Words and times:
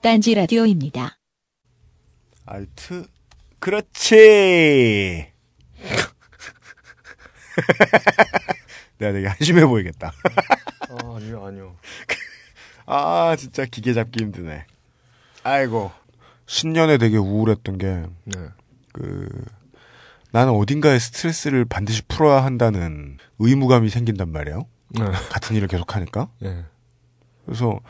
딴지 0.00 0.32
라디오입니다. 0.34 1.18
알트. 2.46 3.04
그렇지. 3.58 5.26
내가 8.98 9.12
되게 9.12 9.26
한심해 9.26 9.66
보이겠다. 9.66 10.12
아, 10.88 11.16
아니요, 11.16 11.44
아니요. 11.44 11.74
아, 12.86 13.34
진짜 13.36 13.64
기계 13.64 13.92
잡기 13.92 14.22
힘드네. 14.22 14.66
아이고. 15.42 15.90
신년에 16.46 16.98
되게 16.98 17.16
우울했던 17.16 17.78
게, 17.78 18.04
네. 18.24 18.48
그, 18.92 19.28
나는 20.30 20.52
어딘가에 20.52 21.00
스트레스를 21.00 21.64
반드시 21.64 22.02
풀어야 22.06 22.44
한다는 22.44 23.18
의무감이 23.40 23.88
생긴단 23.90 24.30
말이에요. 24.30 24.68
네. 24.90 25.04
같은 25.30 25.56
일을 25.56 25.66
계속 25.66 25.96
하니까. 25.96 26.30
네. 26.38 26.64
그래서, 27.44 27.80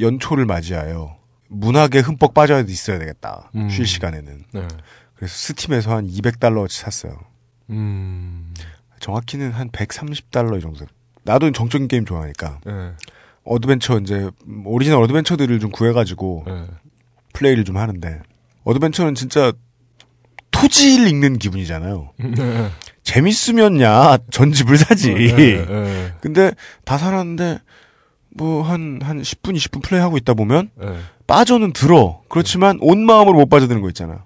연초를 0.00 0.46
맞이하여, 0.46 1.16
문학에 1.48 2.00
흠뻑 2.00 2.34
빠져 2.34 2.62
있어야 2.66 2.98
되겠다. 2.98 3.50
음. 3.54 3.68
쉴 3.68 3.86
시간에는. 3.86 4.44
네. 4.52 4.68
그래서 5.14 5.34
스팀에서 5.34 5.94
한 5.94 6.06
200달러어치 6.06 6.72
샀어요. 6.72 7.18
음. 7.70 8.54
정확히는 9.00 9.52
한 9.52 9.70
130달러 9.70 10.58
이 10.58 10.60
정도. 10.60 10.86
나도 11.24 11.50
정적인 11.52 11.88
게임 11.88 12.04
좋아하니까. 12.04 12.60
네. 12.64 12.92
어드벤처 13.44 13.98
이제 14.00 14.30
오리지널 14.64 15.02
어드벤처들을 15.02 15.58
좀 15.60 15.70
구해가지고 15.70 16.44
네. 16.46 16.66
플레이를 17.32 17.64
좀 17.64 17.76
하는데 17.78 18.20
어드벤처는 18.64 19.14
진짜 19.14 19.52
토지를 20.50 21.08
읽는 21.08 21.38
기분이잖아요. 21.38 22.12
네. 22.18 22.70
재밌으면야 23.02 24.18
전집을 24.30 24.76
사지. 24.76 25.14
네. 25.14 25.66
네. 25.66 26.12
근데 26.20 26.52
다 26.84 26.98
살았는데 26.98 27.60
뭐 28.36 28.62
한 28.62 29.00
한 29.02 29.20
10분 29.22 29.54
20분 29.56 29.82
플레이하고 29.82 30.16
있다 30.16 30.34
보면 30.34 30.70
네. 30.76 30.98
빠져는 31.26 31.72
들어. 31.72 32.22
그렇지만 32.28 32.78
온 32.80 33.04
마음으로 33.04 33.38
못 33.38 33.48
빠져드는 33.48 33.80
거 33.82 33.88
있잖아. 33.88 34.24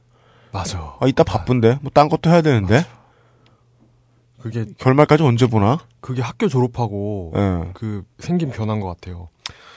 맞아. 0.52 0.96
아 1.00 1.06
이따 1.06 1.24
바쁜데 1.24 1.78
뭐 1.82 1.90
딴 1.92 2.08
것도 2.08 2.30
해야 2.30 2.40
되는데 2.42 2.84
그게 4.40 4.66
결말까지 4.78 5.22
언제 5.22 5.46
보나? 5.46 5.78
그게 6.00 6.20
학교 6.20 6.48
졸업하고 6.48 7.32
예. 7.34 7.70
그 7.72 8.04
생긴 8.18 8.50
변화인 8.50 8.80
것 8.80 8.88
같아요. 8.88 9.28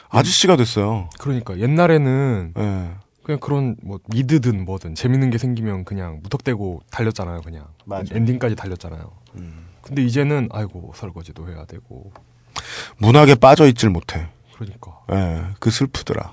아저씨가 0.09 0.55
됐어요. 0.57 1.09
그러니까 1.19 1.57
옛날에는 1.59 2.53
예. 2.57 2.91
그냥 3.23 3.39
그런 3.39 3.75
뭐 3.81 3.99
미드든 4.07 4.65
뭐든 4.65 4.95
재밌는 4.95 5.29
게 5.29 5.37
생기면 5.37 5.85
그냥 5.85 6.19
무턱대고 6.23 6.81
달렸잖아요. 6.91 7.41
그냥 7.41 7.65
맞아. 7.85 8.13
엔딩까지 8.15 8.55
달렸잖아요. 8.55 9.11
음. 9.35 9.67
근데 9.81 10.03
이제는 10.03 10.49
아이고 10.51 10.91
설거지도 10.95 11.49
해야 11.49 11.63
되고 11.65 12.11
문학에 12.97 13.35
빠져 13.35 13.67
있질 13.67 13.89
못해. 13.89 14.27
그러니까 14.55 14.99
예, 15.11 15.43
그 15.59 15.69
슬프더라. 15.69 16.31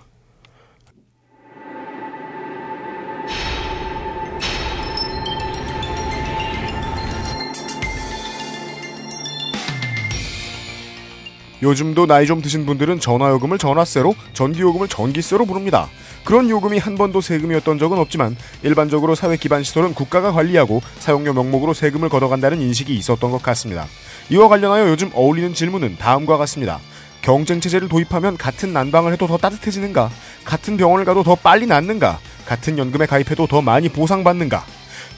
요즘도 11.62 12.06
나이 12.06 12.26
좀 12.26 12.42
드신 12.42 12.66
분들은 12.66 13.00
전화요금을 13.00 13.56
전화세로, 13.56 14.14
전기요금을 14.34 14.88
전기세로 14.88 15.46
부릅니다. 15.46 15.88
그런 16.24 16.48
요금이 16.48 16.78
한 16.78 16.96
번도 16.96 17.20
세금이었던 17.20 17.78
적은 17.78 17.98
없지만 17.98 18.36
일반적으로 18.62 19.14
사회 19.14 19.36
기반 19.36 19.62
시설은 19.62 19.94
국가가 19.94 20.32
관리하고 20.32 20.82
사용료 20.98 21.34
명목으로 21.34 21.74
세금을 21.74 22.08
걷어간다는 22.08 22.60
인식이 22.60 22.94
있었던 22.94 23.30
것 23.30 23.42
같습니다. 23.42 23.86
이와 24.30 24.48
관련하여 24.48 24.88
요즘 24.88 25.10
어울리는 25.14 25.52
질문은 25.52 25.98
다음과 25.98 26.38
같습니다. 26.38 26.80
경쟁 27.20 27.60
체제를 27.60 27.88
도입하면 27.88 28.36
같은 28.36 28.72
난방을 28.72 29.12
해도 29.12 29.26
더 29.26 29.36
따뜻해지는가? 29.38 30.10
같은 30.44 30.76
병원을 30.76 31.04
가도 31.04 31.22
더 31.22 31.34
빨리 31.34 31.66
낫는가? 31.66 32.18
같은 32.46 32.76
연금에 32.78 33.06
가입해도 33.06 33.46
더 33.46 33.62
많이 33.62 33.88
보상받는가? 33.88 34.64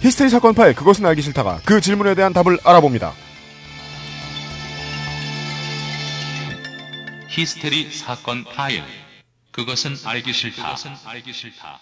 히스테리 0.01 0.31
사건 0.31 0.55
파일 0.55 0.75
그것은 0.75 1.07
알기 1.07 1.23
싫다가 1.23 1.61
그 1.65 1.81
질문에 1.81 2.15
대한 2.15 2.33
답을 2.33 2.59
알아봅니다. 2.63 3.13
히스테리 7.29 7.91
사건 7.91 8.45
파일. 8.45 8.83
그것은 9.57 9.95
알기 10.05 10.35
싫다. 10.35 10.63
그것은 10.63 10.91
알기 11.07 11.33
싫다. 11.33 11.81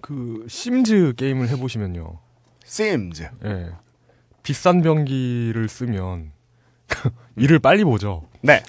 그 0.00 0.46
심즈 0.48 1.14
게임을 1.16 1.48
해보시면요. 1.48 2.20
Sims. 2.64 3.28
예. 3.44 3.72
비싼 4.44 4.80
병기를 4.80 5.68
쓰면 5.68 6.30
일을 7.36 7.58
빨리 7.58 7.82
보죠. 7.82 8.28
네. 8.42 8.62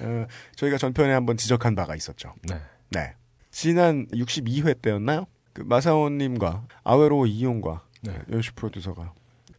어, 0.00 0.26
저희가 0.54 0.78
전편에 0.78 1.12
한번 1.12 1.36
지적한 1.36 1.74
바가 1.74 1.96
있었죠. 1.96 2.32
네. 2.42 2.60
네. 2.90 3.14
지난 3.50 4.06
62회 4.08 4.80
때였나요? 4.80 5.26
그 5.52 5.62
마사오님과 5.62 6.68
아웨로 6.84 7.26
이용과 7.26 7.82
네. 8.02 8.20
연시 8.30 8.52
프로듀서가 8.52 9.12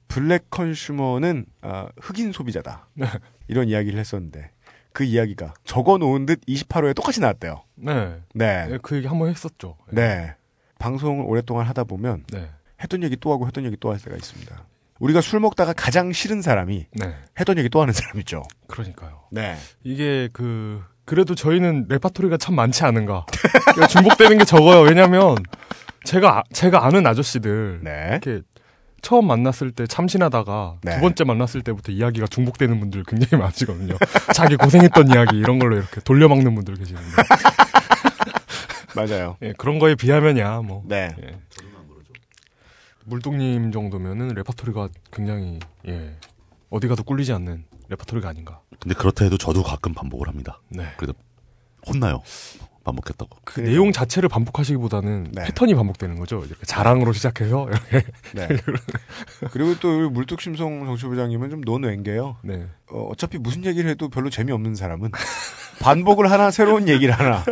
블랙 0.07 0.49
컨슈머는 0.49 1.47
아, 1.61 1.89
흑인 1.99 2.31
소비자다. 2.31 2.87
네. 2.93 3.07
이런 3.49 3.67
이야기를 3.67 3.99
했었는데 3.99 4.51
그 4.97 5.03
이야기가 5.03 5.53
적어 5.63 5.99
놓은 5.99 6.25
듯 6.25 6.41
28호에 6.47 6.95
똑같이 6.95 7.19
나왔대요. 7.21 7.61
네. 7.75 8.15
네. 8.33 8.65
네, 8.67 8.79
그 8.81 8.95
얘기 8.97 9.05
한 9.05 9.19
번 9.19 9.29
했었죠. 9.29 9.77
네. 9.91 10.33
방송을 10.79 11.23
오랫동안 11.27 11.67
하다 11.67 11.83
보면 11.83 12.23
네. 12.33 12.49
했던 12.81 13.03
얘기 13.03 13.15
또 13.15 13.31
하고 13.31 13.45
했던 13.45 13.63
얘기 13.63 13.77
또 13.77 13.91
할 13.91 13.99
때가 13.99 14.15
있습니다. 14.15 14.65
우리가 14.99 15.21
술 15.21 15.39
먹다가 15.39 15.73
가장 15.73 16.11
싫은 16.11 16.41
사람이 16.41 16.87
네. 16.93 17.13
했던 17.39 17.59
얘기 17.59 17.69
또 17.69 17.79
하는 17.79 17.93
사람이죠. 17.93 18.41
그러니까요. 18.65 19.21
네. 19.31 19.55
이게 19.83 20.29
그 20.33 20.83
그래도 21.05 21.35
저희는 21.35 21.85
레파토리가 21.89 22.37
참 22.37 22.55
많지 22.55 22.83
않은가. 22.83 23.27
중복되는 23.91 24.39
게 24.39 24.45
적어요. 24.45 24.81
왜냐면 24.81 25.35
제가 26.05 26.39
아- 26.39 26.43
제가 26.51 26.87
아는 26.87 27.05
아저씨들 27.05 27.81
네. 27.83 28.19
이렇게 28.23 28.41
처음 29.01 29.27
만났을 29.27 29.71
때 29.71 29.85
참신하다가 29.87 30.77
네. 30.81 30.95
두 30.95 31.01
번째 31.01 31.23
만났을 31.23 31.61
때부터 31.61 31.91
이야기가 31.91 32.27
중복되는 32.27 32.79
분들 32.79 33.03
굉장히 33.07 33.39
많으시거든요. 33.41 33.95
자기 34.33 34.55
고생했던 34.55 35.09
이야기 35.09 35.37
이런 35.37 35.59
걸로 35.59 35.77
이렇게 35.77 36.01
돌려막는 36.01 36.55
분들 36.55 36.75
계시는데 36.75 37.05
맞아요. 38.95 39.37
예, 39.43 39.53
그런 39.53 39.79
거에 39.79 39.95
비하면야 39.95 40.61
뭐 40.61 40.83
네. 40.85 41.15
예. 41.23 41.37
물뚱님 43.05 43.71
정도면은 43.71 44.29
레파토리가 44.29 44.89
굉장히 45.11 45.59
예 45.87 46.15
어디 46.69 46.87
가도 46.87 47.03
꿀리지 47.03 47.31
않는 47.33 47.65
레파토리가 47.89 48.27
아닌가. 48.27 48.59
근데 48.79 48.95
그렇다 48.95 49.23
해도 49.23 49.37
저도 49.37 49.63
가끔 49.63 49.93
반복을 49.93 50.27
합니다. 50.27 50.59
네. 50.69 50.85
그래도 50.97 51.13
혼나요. 51.87 52.21
반복했다고. 52.87 53.37
그 53.43 53.53
그러니까. 53.55 53.71
내용 53.71 53.91
자체를 53.91 54.29
반복하시기보다는 54.29 55.31
네. 55.33 55.43
패턴이 55.45 55.75
반복되는 55.75 56.17
거죠. 56.17 56.43
이렇게 56.45 56.65
자랑으로 56.65 57.11
시작해서 57.13 57.67
이렇게 57.69 58.07
네. 58.33 58.47
그리고 59.51 59.77
또 59.79 59.99
우리 59.99 60.09
물뚝심송 60.09 60.85
정치부장님은 60.85 61.49
좀 61.49 61.61
논외인게요. 61.61 62.37
네. 62.43 62.67
어, 62.89 63.09
어차피 63.11 63.37
무슨 63.37 63.65
얘기를 63.65 63.89
해도 63.89 64.09
별로 64.09 64.29
재미없는 64.29 64.75
사람은 64.75 65.11
반복을 65.81 66.31
하나 66.31 66.49
새로운 66.49 66.87
얘기를 66.87 67.13
하나 67.13 67.43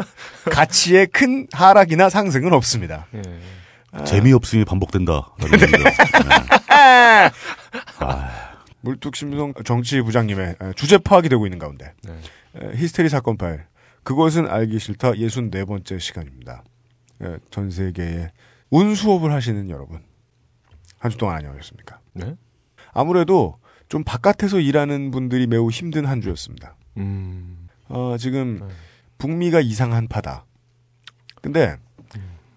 가치의 0.51 1.07
큰 1.07 1.47
하락이나 1.51 2.09
상승은 2.09 2.53
없습니다. 2.53 3.07
예. 3.13 4.03
재미없음이 4.03 4.65
반복된다. 4.65 5.33
얘기죠. 5.43 5.83
네. 5.83 5.91
아, 7.99 8.31
물뚝심송 8.81 9.53
정치부장님의 9.63 10.55
에, 10.61 10.73
주제 10.75 10.97
파악이 10.97 11.29
되고 11.29 11.45
있는 11.45 11.59
가운데 11.59 11.93
네. 12.03 12.13
에, 12.61 12.77
히스테리 12.77 13.09
사건 13.09 13.37
파일 13.37 13.63
그것은 14.05 14.47
알기 14.47 14.77
싫다 14.79 15.13
64번째 15.13 15.99
시간입니다. 15.99 16.63
에, 17.21 17.37
전 17.49 17.69
세계에 17.71 18.31
운수업을 18.69 19.33
하시는 19.33 19.69
여러분 19.69 19.99
한 20.99 21.11
주 21.11 21.17
동안 21.17 21.37
안녕하셨습니까? 21.37 21.99
네. 22.13 22.35
아무래도 22.93 23.57
좀 23.89 24.03
바깥에서 24.03 24.59
일하는 24.59 25.11
분들이 25.11 25.47
매우 25.47 25.69
힘든 25.69 26.05
한 26.05 26.21
주였습니다. 26.21 26.75
음. 26.97 27.67
어, 27.89 28.15
지금 28.17 28.59
네. 28.59 28.73
북미가 29.17 29.59
이상 29.59 30.07
한파다. 30.07 30.45
근데 31.41 31.75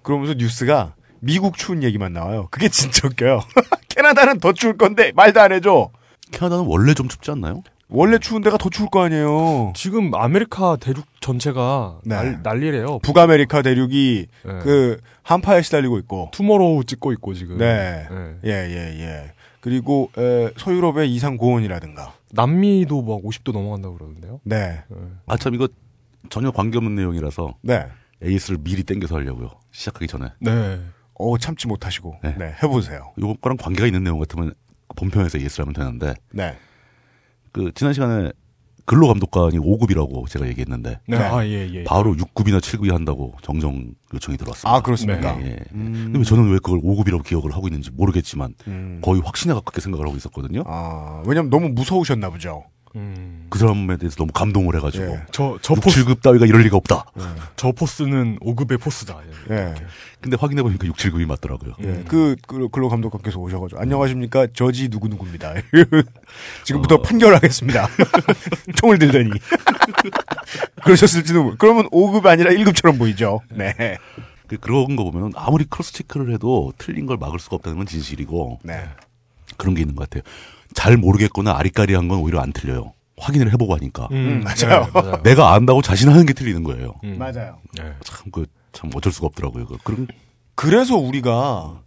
그러면서 0.02 0.34
뉴스가 0.34 0.94
미국 1.20 1.56
추운 1.56 1.82
얘기만 1.82 2.12
나와요. 2.12 2.48
그게 2.50 2.68
진짜 2.70 3.08
웃겨요. 3.08 3.40
캐나다는 3.88 4.38
더 4.38 4.52
추울 4.52 4.76
건데 4.76 5.12
말도 5.14 5.40
안 5.40 5.52
해줘. 5.52 5.90
캐나다는 6.30 6.64
원래 6.66 6.94
좀 6.94 7.08
춥지 7.08 7.30
않나요? 7.32 7.62
원래 7.90 8.18
추운 8.18 8.42
데가 8.42 8.58
더 8.58 8.68
추울 8.68 8.90
거 8.90 9.02
아니에요. 9.02 9.72
지금 9.74 10.14
아메리카 10.14 10.76
대륙 10.76 11.06
전체가 11.20 12.00
네. 12.04 12.14
날, 12.14 12.40
난리래요. 12.42 12.98
북아메리카 12.98 13.62
대륙이 13.62 14.26
네. 14.44 14.58
그 14.60 14.98
한파에 15.22 15.62
시달리고 15.62 15.98
있고. 16.00 16.28
투모로우 16.32 16.84
찍고 16.84 17.12
있고 17.12 17.34
지금. 17.34 17.58
네. 17.58 18.06
네. 18.10 18.36
예, 18.44 18.50
예, 18.50 19.00
예. 19.00 19.32
그리고 19.60 20.10
에, 20.18 20.50
서유럽의 20.56 21.12
이상 21.14 21.36
고온이라든가. 21.36 22.14
남미도 22.32 23.02
막 23.02 23.22
50도 23.22 23.52
넘어간다고 23.52 23.96
그러는데요. 23.96 24.40
네. 24.44 24.82
네. 24.88 24.96
아, 25.26 25.36
참, 25.38 25.54
이거 25.54 25.66
전혀 26.28 26.50
관계없는 26.50 26.94
내용이라서 26.94 27.54
네. 27.62 27.86
에이스를 28.22 28.58
미리 28.62 28.82
땡겨서 28.82 29.14
하려고요. 29.16 29.48
시작하기 29.72 30.06
전에. 30.08 30.26
네. 30.40 30.78
어, 31.14 31.38
참지 31.38 31.66
못하시고. 31.66 32.16
네. 32.22 32.34
네. 32.38 32.54
해보세요. 32.62 33.12
요거랑 33.18 33.56
관계가 33.56 33.86
있는 33.86 34.04
내용 34.04 34.18
같으면 34.18 34.52
본편에서 34.96 35.38
에이스를 35.38 35.64
하면 35.64 35.72
되는데, 35.74 36.14
네. 36.32 36.56
그, 37.52 37.72
지난 37.74 37.92
시간에 37.92 38.30
근로 38.88 39.06
감독관이 39.08 39.58
5급이라고 39.58 40.26
제가 40.30 40.48
얘기했는데 40.48 40.98
네. 41.06 41.18
네. 41.18 41.22
아, 41.22 41.44
예, 41.44 41.68
예. 41.74 41.84
바로 41.84 42.14
6급이나 42.14 42.58
7급이 42.58 42.90
한다고 42.90 43.34
정정 43.42 43.92
요청이 44.14 44.38
들어왔습니다. 44.38 44.74
아, 44.74 44.80
그렇습니까? 44.80 45.36
네. 45.36 45.44
예. 45.44 45.56
음. 45.74 46.10
근데 46.10 46.24
저는 46.24 46.50
왜 46.50 46.54
그걸 46.54 46.80
5급이라고 46.80 47.22
기억을 47.22 47.54
하고 47.54 47.68
있는지 47.68 47.90
모르겠지만 47.90 48.54
음. 48.66 49.00
거의 49.04 49.20
확신에 49.22 49.52
가깝게 49.52 49.82
생각을 49.82 50.06
하고 50.06 50.16
있었거든요. 50.16 50.62
아, 50.66 51.22
왜냐면 51.26 51.50
너무 51.50 51.68
무서우셨나 51.68 52.30
보죠. 52.30 52.64
음. 52.96 53.46
그 53.50 53.58
사람에 53.58 53.96
대해서 53.96 54.16
너무 54.16 54.32
감동을 54.32 54.74
해가지고 54.76 55.04
예. 55.04 55.22
저, 55.30 55.58
저 55.62 55.74
6, 55.74 55.80
force, 55.82 56.04
7급 56.04 56.22
따위가 56.22 56.46
이럴 56.46 56.62
리가 56.62 56.76
없다. 56.76 57.04
저 57.56 57.72
force는 57.72 58.38
5급의 58.40 58.80
force다. 58.80 59.18
예. 59.50 59.54
예. 59.54 59.74
근데 60.20 60.36
확인해 60.40 60.62
보니까 60.62 60.86
6, 60.86 60.96
7급이 60.96 61.26
맞더라고요. 61.26 61.74
예. 61.82 62.04
그, 62.08 62.34
그, 62.46 62.68
근로 62.70 62.88
감독관께서 62.88 63.38
오셔가지고, 63.38 63.80
안녕하십니까. 63.80 64.48
저지 64.52 64.88
누구 64.88 65.08
누구입니다. 65.08 65.54
지금부터 66.64 66.96
어. 66.96 67.02
판결하겠습니다. 67.02 67.88
총을 68.76 68.98
들더니. 68.98 69.30
그러셨을지도, 70.84 71.42
모르- 71.44 71.56
그러면 71.58 71.88
5급 71.90 72.26
아니라 72.26 72.50
1급처럼 72.50 72.98
보이죠. 72.98 73.40
네. 73.50 73.98
그- 74.46 74.56
그런 74.58 74.96
거 74.96 75.04
보면 75.10 75.32
아무리 75.36 75.64
cross 75.64 75.92
check를 75.92 76.32
해도 76.32 76.72
틀린 76.78 77.06
걸 77.06 77.16
막을 77.18 77.38
수가 77.38 77.56
없다는 77.56 77.76
건 77.78 77.86
진실이고 77.86 78.60
네. 78.62 78.88
그런 79.56 79.74
게 79.74 79.82
있는 79.82 79.94
것 79.94 80.08
같아요. 80.08 80.22
잘 80.74 80.96
모르겠거나 80.96 81.56
아리까리한 81.56 82.08
건 82.08 82.18
오히려 82.20 82.40
안 82.40 82.52
틀려요. 82.52 82.92
확인을 83.20 83.52
해보고 83.52 83.74
하니까 83.74 84.08
음, 84.12 84.44
맞아요. 84.44 84.84
네, 84.84 84.90
맞아요. 84.92 85.22
내가 85.24 85.52
안다고 85.54 85.82
자신하는 85.82 86.24
게 86.26 86.32
틀리는 86.32 86.62
거예요. 86.62 86.94
음. 87.04 87.16
맞아요. 87.18 87.58
네. 87.76 87.92
참그 88.04 88.46
참 88.72 88.90
어쩔 88.94 89.10
수가 89.12 89.26
없더라고요. 89.26 89.66
그- 89.66 89.78
그런 89.82 90.06
그래서 90.54 90.96
우리가, 90.96 91.80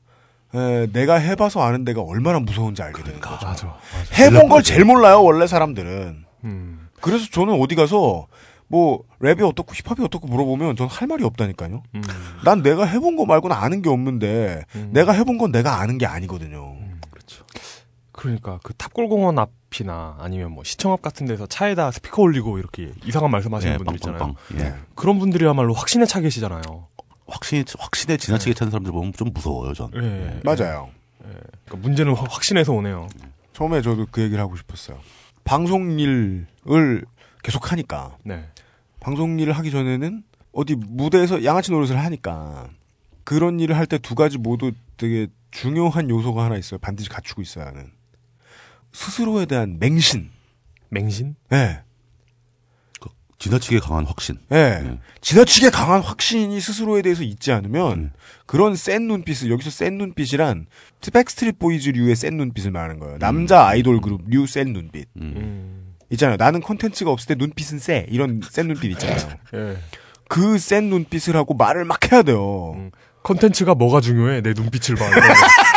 에, 0.55 0.87
내가 0.91 1.15
해봐서 1.15 1.61
아는 1.61 1.83
데가 1.85 2.01
얼마나 2.01 2.39
무서운지 2.39 2.81
알게 2.81 3.03
되는 3.03 3.19
거죠. 3.19 3.45
맞아. 3.45 3.67
맞아. 3.67 3.75
해본 4.15 4.49
걸 4.49 4.63
제일 4.63 4.83
몰라요, 4.85 5.23
원래 5.23 5.45
사람들은. 5.47 6.25
음. 6.45 6.87
그래서 7.01 7.27
저는 7.31 7.59
어디 7.61 7.75
가서, 7.75 8.27
뭐, 8.67 9.03
랩이 9.21 9.41
어떻고 9.47 9.73
힙합이 9.73 10.01
어떻고 10.03 10.27
물어보면 10.27 10.75
전 10.77 10.87
할 10.87 11.07
말이 11.07 11.23
없다니까요. 11.25 11.83
음. 11.95 12.01
난 12.45 12.61
내가 12.63 12.85
해본 12.85 13.17
거 13.17 13.25
말고는 13.25 13.53
아는 13.55 13.81
게 13.81 13.89
없는데, 13.89 14.63
음. 14.75 14.89
내가 14.93 15.11
해본 15.13 15.37
건 15.37 15.51
내가 15.51 15.79
아는 15.81 15.97
게 15.97 16.05
아니거든요. 16.05 16.77
그러니까 18.21 18.59
그 18.63 18.73
탑골공원 18.75 19.39
앞이나 19.39 20.17
아니면 20.19 20.51
뭐 20.51 20.63
시청 20.63 20.91
앞 20.91 21.01
같은 21.01 21.25
데서 21.25 21.47
차에다 21.47 21.89
스피커 21.91 22.21
올리고 22.21 22.59
이렇게 22.59 22.91
이상한 23.03 23.31
말씀하시는 23.31 23.73
예, 23.73 23.77
분들 23.77 23.95
있잖아요. 23.95 24.35
네. 24.53 24.75
그런 24.95 25.17
분들이야말로 25.17 25.73
확신에 25.73 26.05
차 26.05 26.19
계시잖아요. 26.21 26.61
확신이 27.27 27.63
확신에 27.79 28.17
지나치게 28.17 28.53
차는 28.53 28.69
사람들 28.69 28.91
보면 28.91 29.13
좀 29.13 29.29
무서워요, 29.33 29.73
전. 29.73 29.89
예. 29.95 30.39
맞아요. 30.43 30.89
그러니까 31.19 31.77
문제는 31.77 32.13
확- 32.13 32.31
확신에서 32.31 32.73
오네요. 32.73 33.07
처음에 33.53 33.81
저도 33.81 34.05
그 34.11 34.21
얘기를 34.21 34.39
하고 34.41 34.55
싶었어요. 34.55 34.99
방송 35.43 35.99
일을 35.99 37.05
계속 37.43 37.71
하니까, 37.71 38.17
네. 38.23 38.47
방송 38.99 39.39
일을 39.39 39.53
하기 39.53 39.71
전에는 39.71 40.23
어디 40.51 40.75
무대에서 40.75 41.43
양아치 41.43 41.71
노릇을 41.71 41.97
하니까, 41.97 42.69
그런 43.23 43.59
일을 43.59 43.75
할 43.77 43.87
때 43.87 43.97
두 43.97 44.13
가지 44.13 44.37
모두 44.37 44.71
되게 44.97 45.27
중요한 45.51 46.09
요소가 46.09 46.43
하나 46.45 46.57
있어요. 46.57 46.79
반드시 46.79 47.09
갖추고 47.09 47.41
있어야 47.41 47.65
하는. 47.67 47.91
스스로에 48.93 49.45
대한 49.45 49.77
맹신. 49.79 50.29
맹신? 50.89 51.35
예. 51.53 51.81
지나치게 53.41 53.79
강한 53.79 54.05
확신. 54.05 54.37
예. 54.51 54.55
예. 54.55 54.97
지나치게 55.21 55.71
강한 55.71 56.01
확신이 56.01 56.61
스스로에 56.61 57.01
대해서 57.01 57.23
있지 57.23 57.51
않으면 57.51 57.91
음. 57.97 58.11
그런 58.45 58.75
센 58.75 59.07
눈빛을 59.07 59.49
여기서 59.49 59.71
센 59.71 59.97
눈빛이란 59.97 60.67
백스트리트 61.11 61.57
보이즈류의 61.57 62.15
센 62.15 62.37
눈빛을 62.37 62.69
말하는 62.69 62.99
거예요. 62.99 63.17
남자 63.17 63.65
아이돌 63.65 63.99
그룹류 64.01 64.45
센 64.45 64.73
눈빛 64.73 65.07
음. 65.17 65.33
음. 65.35 65.95
있잖아요. 66.11 66.37
나는 66.37 66.61
콘텐츠가 66.61 67.09
없을 67.09 67.29
때 67.29 67.35
눈빛은 67.35 67.79
쎄 67.79 68.05
이런 68.09 68.41
센 68.47 68.67
눈빛 68.67 68.91
있잖아요. 68.91 69.35
예. 69.55 69.77
그센 70.27 70.89
눈빛을 70.91 71.35
하고 71.35 71.55
말을 71.55 71.83
막 71.83 72.11
해야 72.11 72.21
돼요. 72.21 72.73
음. 72.75 72.91
컨텐츠가 73.23 73.73
뭐가 73.73 74.01
중요해? 74.01 74.41
내 74.41 74.53
눈빛을 74.53 74.95
봐. 74.95 75.09
거. 75.09 75.15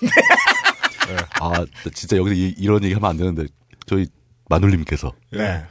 아, 1.40 1.64
진짜 1.94 2.16
여기서 2.16 2.34
이, 2.34 2.54
이런 2.58 2.82
얘기 2.84 2.94
하면 2.94 3.10
안 3.10 3.16
되는데 3.16 3.44
저희 3.86 4.06
마눌님께서 4.48 5.12
네. 5.32 5.62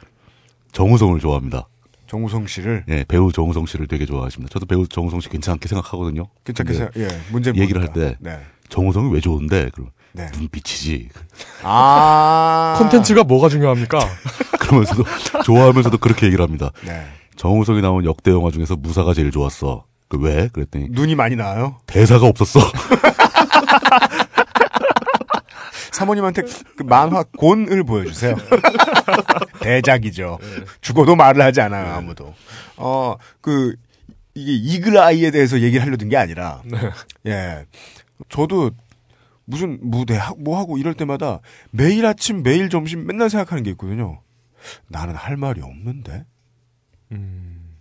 정우성을 0.72 1.18
좋아합니다. 1.20 1.68
정우성 2.06 2.46
씨를 2.46 2.84
예, 2.88 3.04
배우 3.06 3.30
정우성 3.30 3.66
씨를 3.66 3.86
되게 3.86 4.06
좋아하십니다. 4.06 4.50
저도 4.52 4.66
배우 4.66 4.86
정우성 4.86 5.20
씨 5.20 5.28
괜찮게 5.28 5.68
생각하거든요. 5.68 6.28
괜찮게 6.44 6.72
생각, 6.72 6.96
예, 6.96 7.08
문제 7.30 7.52
얘기를 7.54 7.82
할 7.82 7.92
때. 7.92 8.16
네. 8.18 8.38
정우성이 8.70 9.12
왜 9.12 9.20
좋은데? 9.20 9.70
그럼 9.74 9.90
네. 10.12 10.26
눈빛이지. 10.36 11.10
아. 11.62 12.76
컨텐츠가 12.78 13.24
뭐가 13.24 13.48
중요합니까? 13.48 13.98
그러면서도 14.58 15.04
좋아하면서도 15.44 15.98
그렇게 15.98 16.26
얘기를 16.26 16.42
합니다. 16.44 16.70
네. 16.84 17.04
정우성이 17.36 17.82
나온 17.82 18.04
역대 18.04 18.30
영화 18.30 18.50
중에서 18.50 18.74
무사가 18.76 19.14
제일 19.14 19.30
좋았어. 19.30 19.84
그 20.08 20.18
왜? 20.18 20.48
그랬더니 20.52 20.88
눈이 20.90 21.14
많이 21.14 21.36
나와요? 21.36 21.76
대사가 21.86 22.26
없었어. 22.26 22.60
사모님한테 26.02 26.42
그 26.76 26.84
만화 26.84 27.24
곤을 27.36 27.82
보여주세요. 27.84 28.36
대작이죠. 29.60 30.38
죽어도 30.80 31.16
말을 31.16 31.42
하지 31.42 31.60
않아요, 31.60 31.92
아무도. 31.94 32.34
어, 32.76 33.16
그, 33.40 33.74
이게 34.34 34.52
이글 34.52 34.96
아이에 34.98 35.30
대해서 35.32 35.60
얘기를 35.60 35.84
하려던 35.84 36.08
게 36.08 36.16
아니라, 36.16 36.62
예. 37.26 37.64
저도 38.28 38.70
무슨 39.44 39.78
무대, 39.82 40.16
하- 40.16 40.34
뭐 40.38 40.58
하고 40.58 40.78
이럴 40.78 40.94
때마다 40.94 41.40
매일 41.72 42.06
아침, 42.06 42.42
매일 42.44 42.68
점심 42.68 43.04
맨날 43.06 43.28
생각하는 43.30 43.64
게 43.64 43.70
있거든요. 43.70 44.20
나는 44.86 45.14
할 45.16 45.36
말이 45.36 45.60
없는데? 45.60 46.24
음. 47.12 47.76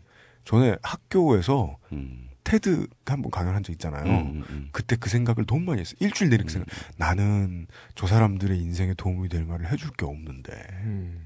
전에 0.46 0.78
학교에서 0.82 1.78
음, 1.92 2.27
테드 2.48 2.88
한번 3.06 3.30
강연한 3.30 3.62
적 3.62 3.74
있잖아요. 3.74 4.06
음, 4.06 4.44
음. 4.50 4.70
그때 4.72 4.96
그 4.98 5.10
생각을 5.10 5.46
너무 5.46 5.66
많이 5.66 5.82
했어요. 5.82 5.98
일주일 6.00 6.30
내내 6.30 6.44
그 6.44 6.50
생각. 6.50 6.70
나는 6.96 7.68
저 7.94 8.08
사람들의 8.08 8.58
인생에 8.58 8.94
도움이 8.94 9.28
될 9.28 9.44
말을 9.44 9.70
해줄 9.70 9.92
게 9.98 10.06
없는데. 10.06 10.54
음. 10.84 11.26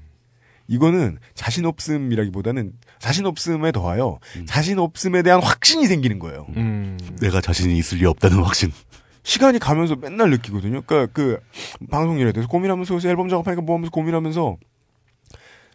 이거는 0.66 1.18
자신 1.34 1.64
없음이라기보다는 1.64 2.72
자신 2.98 3.26
없음에 3.26 3.70
더하여 3.70 4.18
음. 4.36 4.46
자신 4.46 4.80
없음에 4.80 5.22
대한 5.22 5.40
확신이 5.40 5.86
생기는 5.86 6.18
거예요. 6.18 6.46
음. 6.56 6.98
내가 7.20 7.40
자신이 7.40 7.78
있을 7.78 7.98
리 7.98 8.04
없다는 8.06 8.42
확신. 8.42 8.72
시간이 9.22 9.60
가면서 9.60 9.94
맨날 9.94 10.30
느끼거든요. 10.30 10.82
그러니까 10.82 11.12
그 11.12 11.38
방송 11.88 12.18
일에 12.18 12.32
대해서 12.32 12.48
고민하면서 12.48 12.94
요새 12.94 13.08
앨범 13.10 13.28
작업하니까 13.28 13.62
뭐 13.62 13.76
하면서 13.76 13.92
고민하면서 13.92 14.56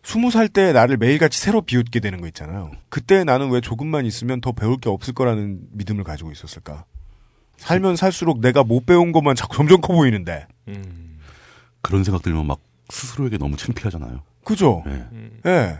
스무 0.07 0.31
살 0.31 0.47
때 0.47 0.71
나를 0.71 0.95
매일같이 0.95 1.37
새로 1.37 1.61
비웃게 1.61 1.99
되는 1.99 2.21
거 2.21 2.27
있잖아요. 2.27 2.71
그때 2.87 3.25
나는 3.25 3.49
왜 3.51 3.59
조금만 3.59 4.05
있으면 4.05 4.39
더 4.39 4.53
배울 4.53 4.77
게 4.77 4.87
없을 4.87 5.13
거라는 5.13 5.59
믿음을 5.73 6.05
가지고 6.05 6.31
있었을까? 6.31 6.85
살면 7.57 7.97
살수록 7.97 8.39
내가 8.39 8.63
못 8.63 8.85
배운 8.85 9.11
것만 9.11 9.35
자꾸 9.35 9.57
점점 9.57 9.81
커 9.81 9.91
보이는데. 9.91 10.47
음. 10.69 11.19
그런 11.81 12.05
생각 12.05 12.21
들면 12.21 12.47
막 12.47 12.61
스스로에게 12.87 13.37
너무 13.37 13.57
창피하잖아요. 13.57 14.21
그죠? 14.45 14.81
예. 14.87 14.91
음. 14.91 15.41
예. 15.45 15.79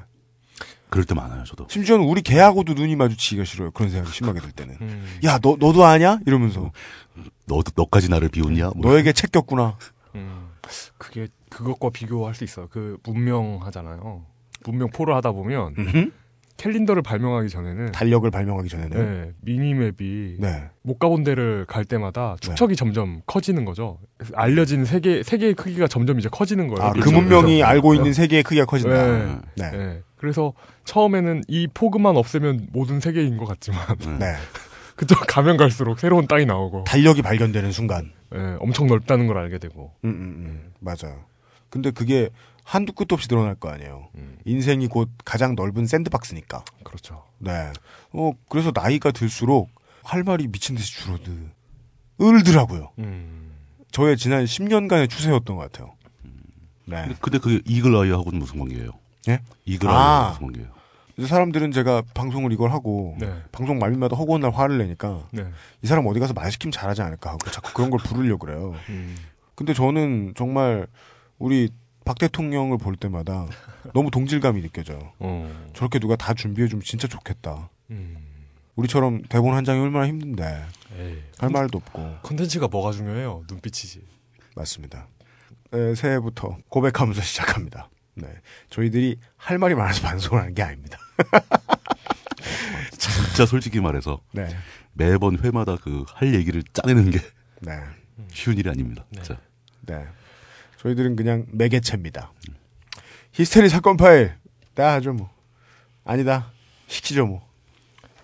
그럴 0.89 1.05
때 1.05 1.15
많아요, 1.15 1.46
저도. 1.46 1.67
심지어는 1.69 2.03
우리 2.03 2.22
개하고도 2.22 2.74
눈이 2.74 2.98
마주치기가 2.98 3.46
싫어요. 3.46 3.72
그런 3.72 3.89
생각이 3.89 4.13
심하게 4.13 4.41
들 4.41 4.51
때는. 4.51 4.75
음. 4.81 5.19
야, 5.24 5.39
너, 5.39 5.55
너도 5.57 5.86
아냐? 5.86 6.19
이러면서. 6.25 6.74
너도 7.46 7.72
너까지 7.77 8.10
나를 8.10 8.27
비웃냐? 8.27 8.72
뭐 8.75 8.91
너에게 8.91 9.13
책 9.13 9.31
꼈구나. 9.31 9.77
음. 10.15 10.47
그게 10.97 11.27
그것과 11.50 11.89
비교할 11.89 12.36
수 12.36 12.43
있어요. 12.43 12.67
그 12.69 12.97
문명하잖아요. 13.03 14.25
문명 14.65 14.89
포를 14.89 15.15
하다 15.15 15.31
보면 15.31 15.75
캘린더를 16.57 17.03
발명하기 17.03 17.50
전에는 17.50 17.91
달력을 17.91 18.29
발명하기 18.29 18.67
전에는. 18.67 18.89
네, 18.97 19.31
미니맵이 19.41 20.38
네. 20.39 20.69
못 20.81 20.97
가본 20.97 21.24
데를 21.24 21.65
갈 21.65 21.86
때마다 21.86 22.36
축척이 22.39 22.75
점점 22.75 23.21
커지는 23.27 23.63
거죠. 23.63 24.00
알려진 24.33 24.83
세계 24.83 25.21
세계의 25.21 25.53
크기가 25.53 25.88
점점 25.88 26.19
이제 26.19 26.29
커지는 26.29 26.67
거예요. 26.67 26.81
아, 26.81 26.93
그 26.93 27.09
미니맵에서. 27.09 27.21
문명이 27.21 27.63
알고 27.63 27.93
있는 27.93 28.12
세계의 28.12 28.43
크기가 28.43 28.65
커진다. 28.65 29.05
네. 29.05 29.25
네. 29.55 29.71
네. 29.71 29.77
네. 29.77 30.01
그래서 30.17 30.53
처음에는 30.83 31.43
이 31.47 31.67
포그만 31.71 32.17
없애면 32.17 32.69
모든 32.74 33.00
세계인 33.00 33.38
것 33.38 33.45
같지만 33.45 33.79
네. 34.19 34.33
그쪽 34.97 35.19
가면 35.27 35.57
갈수록 35.57 36.00
새로운 36.00 36.25
땅이 36.25 36.47
나오고 36.47 36.86
달력이 36.86 37.21
발견되는 37.21 37.71
순간. 37.71 38.12
예, 38.36 38.57
엄청 38.60 38.88
넓다는 38.88 39.27
걸 39.27 39.38
알게 39.38 39.57
되고 39.57 39.93
음, 40.03 40.10
음, 40.10 40.12
음. 40.12 40.74
맞아요. 40.79 41.25
근데 41.69 41.91
그게 41.91 42.29
한두 42.63 42.91
끝도 42.93 43.15
없이 43.15 43.27
드러날 43.27 43.55
거 43.55 43.69
아니에요. 43.69 44.10
음, 44.15 44.38
인생이 44.46 44.88
곧 44.88 45.10
가장 45.24 45.55
넓은 45.55 45.86
샌드박스니까. 45.86 46.63
그렇죠. 46.84 47.24
네. 47.38 47.72
어, 48.12 48.31
그래서 48.50 48.72
나이가 48.74 49.12
들수록 49.12 49.69
할 50.03 50.24
말이 50.24 50.48
미친 50.48 50.75
듯이 50.75 50.93
줄어드. 50.93 51.50
을더라고요. 52.22 52.91
음. 53.00 53.53
저의 53.91 54.17
지난 54.17 54.43
10년간의 54.46 55.10
추세였던 55.10 55.55
것 55.55 55.72
같아요. 55.72 55.93
네. 56.86 57.01
근데, 57.03 57.15
근데 57.19 57.38
그게 57.39 57.62
이글 57.65 57.96
아이하고는 57.96 58.39
무슨 58.39 58.60
관계예요? 58.60 58.91
예? 59.29 59.41
이글 59.65 59.89
아. 59.89 60.29
무슨 60.29 60.48
관계예요? 60.48 60.76
사람들은 61.25 61.71
제가 61.71 62.03
방송을 62.13 62.51
이걸 62.51 62.71
하고 62.71 63.15
네. 63.19 63.33
방송 63.51 63.79
말미마다 63.79 64.15
허구한 64.15 64.41
날 64.41 64.51
화를 64.51 64.77
내니까 64.77 65.27
네. 65.31 65.45
이 65.81 65.88
사람 65.88 66.05
어디 66.05 66.19
가서 66.19 66.33
말 66.33 66.51
시키면 66.51 66.71
잘하지 66.71 67.01
않을까 67.01 67.31
하고 67.31 67.50
자꾸 67.50 67.74
그런 67.74 67.89
걸 67.89 68.00
부르려고 68.00 68.45
그래요. 68.45 68.75
음. 68.89 69.17
근데 69.55 69.74
저는 69.74 70.33
정말 70.36 70.86
우리 71.39 71.69
박 72.05 72.19
대통령을 72.19 72.77
볼 72.77 72.95
때마다 72.95 73.47
너무 73.93 74.12
동질감이 74.12 74.62
느껴져요. 74.62 75.12
어. 75.19 75.69
저렇게 75.74 75.97
누가 76.00 76.15
다 76.15 76.33
준비해 76.36 76.67
주면 76.67 76.83
진짜 76.83 77.07
좋겠다. 77.07 77.69
음. 77.89 78.17
우리처럼 78.75 79.24
대본 79.24 79.55
한 79.55 79.63
장이 79.63 79.79
얼마나 79.81 80.07
힘든데 80.07 80.65
에이. 81.00 81.17
할 81.39 81.50
말도 81.50 81.79
없고 81.79 82.17
컨텐츠가 82.21 82.67
뭐가 82.67 82.91
중요해요? 82.91 83.43
눈빛이지. 83.50 84.01
맞습니다. 84.55 85.07
에, 85.74 85.95
새해부터 85.95 86.57
고백하면서 86.69 87.21
시작합니다. 87.24 87.89
네, 88.13 88.27
저희들이 88.69 89.19
할 89.36 89.57
말이 89.57 89.75
많아서 89.75 90.01
반성을 90.07 90.39
하는 90.39 90.53
게 90.53 90.62
아닙니다. 90.63 90.97
진짜 92.97 93.45
솔직히 93.45 93.79
말해서 93.79 94.19
네, 94.31 94.47
매번 94.93 95.38
회마다 95.39 95.75
그 95.77 96.03
할 96.13 96.33
얘기를 96.33 96.63
짜내는 96.74 97.12
게 97.12 97.19
네, 97.62 97.79
쉬운 98.31 98.57
일이 98.57 98.69
아닙니다. 98.69 99.05
네. 99.09 99.21
진짜. 99.21 99.39
네. 99.81 100.05
저희들은 100.77 101.15
그냥 101.15 101.45
매개체입니다. 101.51 102.31
히스테리 103.33 103.69
사건 103.69 103.97
파일 103.97 104.33
나 104.75 104.93
하죠 104.93 105.13
뭐 105.13 105.29
아니다 106.05 106.51
시키죠 106.88 107.25
뭐. 107.27 107.47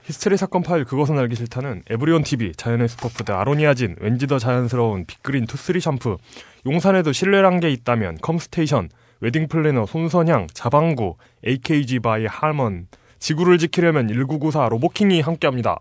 히스테리 0.03 0.35
사건 0.37 0.63
파일 0.63 0.83
그것은 0.85 1.17
알기 1.17 1.35
싫다는 1.35 1.83
에브리온 1.89 2.23
TV, 2.23 2.53
자연의 2.57 2.89
슈퍼푸드 2.89 3.31
아로니아진, 3.31 3.95
왠지 4.01 4.27
더 4.27 4.37
자연스러운 4.37 5.05
빅그린 5.05 5.45
투쓰리 5.47 5.79
샴푸, 5.79 6.17
용산에도 6.65 7.13
신뢰란 7.13 7.61
게 7.61 7.69
있다면 7.71 8.17
컴스테이션, 8.17 8.89
웨딩 9.23 9.47
플래너 9.47 9.85
손선향, 9.85 10.47
자방구, 10.53 11.15
AKG 11.47 11.99
by 11.99 12.25
Harman, 12.25 12.89
지구를 13.19 13.57
지키려면 13.57 14.09
1994 14.09 14.67
로보킹이 14.67 15.21
함께합니다. 15.21 15.79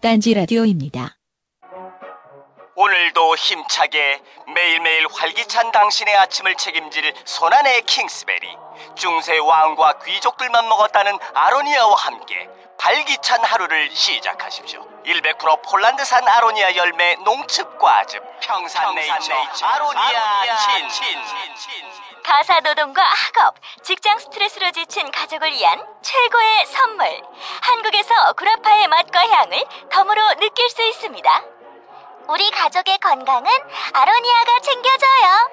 딴지 0.00 0.32
라디오입니다. 0.34 1.16
오늘도 2.76 3.34
힘차게 3.34 4.22
매일매일 4.54 5.06
활기찬 5.10 5.72
당신의 5.72 6.16
아침을 6.16 6.54
책임질 6.54 7.12
손안의 7.24 7.82
킹스베리 7.86 8.46
중세 8.94 9.36
왕과 9.36 9.98
귀족들만 10.04 10.68
먹었다는 10.68 11.18
아로니아와 11.34 11.94
함께 11.96 12.48
발기찬 12.78 13.42
하루를 13.42 13.90
시작하십시오 13.90 14.86
100% 15.04 15.62
폴란드산 15.68 16.22
아로니아 16.28 16.76
열매 16.76 17.16
농축 17.24 17.78
과즙 17.78 18.22
평산네이처 18.42 19.32
아로니아 19.62 20.56
친 20.88 21.06
가사 22.26 22.58
노동과 22.58 23.00
학업, 23.02 23.54
직장 23.84 24.18
스트레스로 24.18 24.72
지친 24.72 25.08
가족을 25.12 25.48
위한 25.52 25.86
최고의 26.02 26.66
선물. 26.66 27.06
한국에서 27.62 28.32
구라파의 28.32 28.88
맛과 28.88 29.28
향을 29.28 29.64
덤으로 29.92 30.34
느낄 30.40 30.68
수 30.70 30.82
있습니다. 30.82 31.42
우리 32.28 32.50
가족의 32.50 32.98
건강은 32.98 33.48
아로니아가 33.92 34.58
챙겨줘요. 34.60 35.50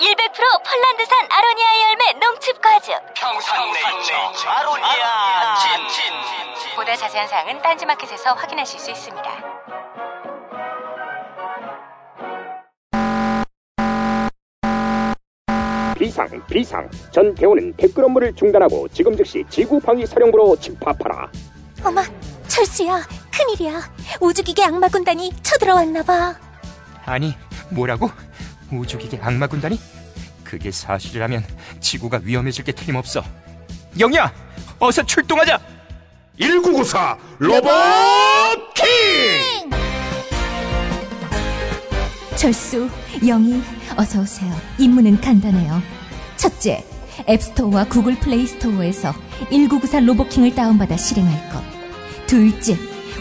100% 0.00 0.64
폴란드산 0.64 1.28
아로니아 1.30 1.80
열매 1.82 2.12
농축 2.14 2.62
과즙. 2.62 2.94
평산네이처 3.14 4.48
아로니아 4.48 5.56
친 5.58 6.74
보다 6.74 6.96
자세한 6.96 7.28
사항은 7.28 7.60
딴지마켓에서 7.60 8.32
확인하실 8.32 8.80
수 8.80 8.90
있습니다. 8.90 9.30
비상 16.06 16.28
비상 16.46 16.88
전 17.10 17.34
대원은 17.34 17.74
댓글 17.76 18.04
업무를 18.04 18.32
중단하고 18.32 18.86
지금 18.92 19.16
즉시 19.16 19.44
지구 19.50 19.80
방위 19.80 20.06
사령부로 20.06 20.54
집합하라 20.56 21.28
어머, 21.84 22.00
철수야, 22.48 23.02
큰일이야. 23.32 23.80
우주기계 24.20 24.64
악마 24.64 24.88
군단이 24.88 25.30
쳐들어왔나봐. 25.42 26.34
아니, 27.04 27.34
뭐라고? 27.70 28.10
우주기계 28.72 29.18
악마 29.20 29.46
군단이? 29.46 29.78
그게 30.42 30.70
사실이라면 30.70 31.44
지구가 31.80 32.20
위험해질 32.24 32.64
게 32.64 32.72
틀림없어. 32.72 33.22
영희야, 34.00 34.32
어서 34.78 35.04
출동하자. 35.04 35.60
1994 36.40 37.18
로봇 37.38 37.70
킹 38.74 38.86
철수, 42.36 42.88
영희, 43.26 43.62
어서 43.96 44.20
오세요. 44.20 44.54
임무는 44.78 45.20
간단해요. 45.20 45.82
첫째, 46.36 46.84
앱스토어와 47.28 47.84
구글 47.84 48.14
플레이 48.18 48.46
스토어에서 48.46 49.14
1994 49.50 50.00
로보킹을 50.00 50.54
다운받아 50.54 50.96
실행할 50.96 51.50
것. 51.50 51.62
둘째, 52.26 52.76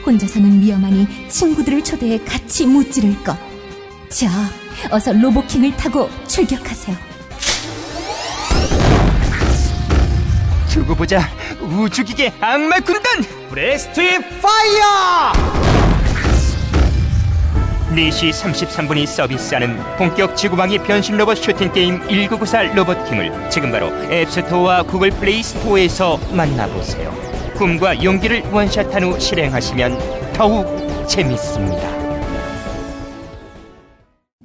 혼자서는 0.06 0.62
위험하니 0.62 1.30
친구들을 1.30 1.84
초대해 1.84 2.24
같이 2.24 2.66
무찌를 2.68 3.24
것. 3.24 3.38
자, 4.10 4.30
어서 4.92 5.14
로보킹을 5.14 5.76
타고 5.78 6.10
출격하세요. 6.28 6.96
두고 10.70 10.94
보자. 10.94 11.22
우주기계 11.62 12.34
악마 12.42 12.80
군단. 12.82 13.24
Breast 13.50 14.02
Fire! 14.42 15.75
4시 17.96 18.30
33분이 18.32 19.06
서비스하는 19.08 19.78
본격 19.98 20.36
지구방위 20.36 20.80
변신 20.80 21.18
로봇 21.18 21.38
슈팅 21.38 21.72
게임 21.72 22.00
1994 22.02 22.74
로보킹을 22.74 23.50
지금 23.50 23.72
바로 23.72 23.88
앱스토어와 24.12 24.84
구글 24.84 25.12
플레이 25.12 25.42
스토어에서 25.42 26.18
만나보세요. 26.36 27.12
꿈과 27.56 28.04
용기를 28.04 28.42
원샷한 28.52 29.04
후 29.04 29.20
실행하시면 29.20 30.34
더욱 30.34 31.08
재밌습니다. 31.08 31.96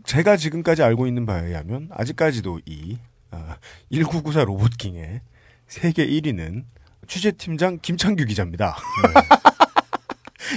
제가 0.05 0.37
지금까지 0.37 0.83
알고 0.83 1.07
있는 1.07 1.27
바에 1.27 1.47
의하면 1.47 1.89
아직까지도 1.93 2.61
이 2.67 2.99
아, 3.33 3.57
1994 3.93 4.45
로봇킹의 4.45 5.21
세계 5.67 6.07
1위는 6.07 6.65
취재팀장 7.07 7.79
김창규 7.83 8.25
기자입니다. 8.25 8.77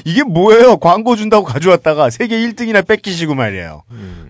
이게 0.06 0.24
뭐예요? 0.24 0.78
광고 0.78 1.16
준다고 1.16 1.44
가져왔다가 1.44 2.10
세계 2.10 2.38
1등이나 2.38 2.86
뺏기시고 2.86 3.36
말이에요. 3.36 3.84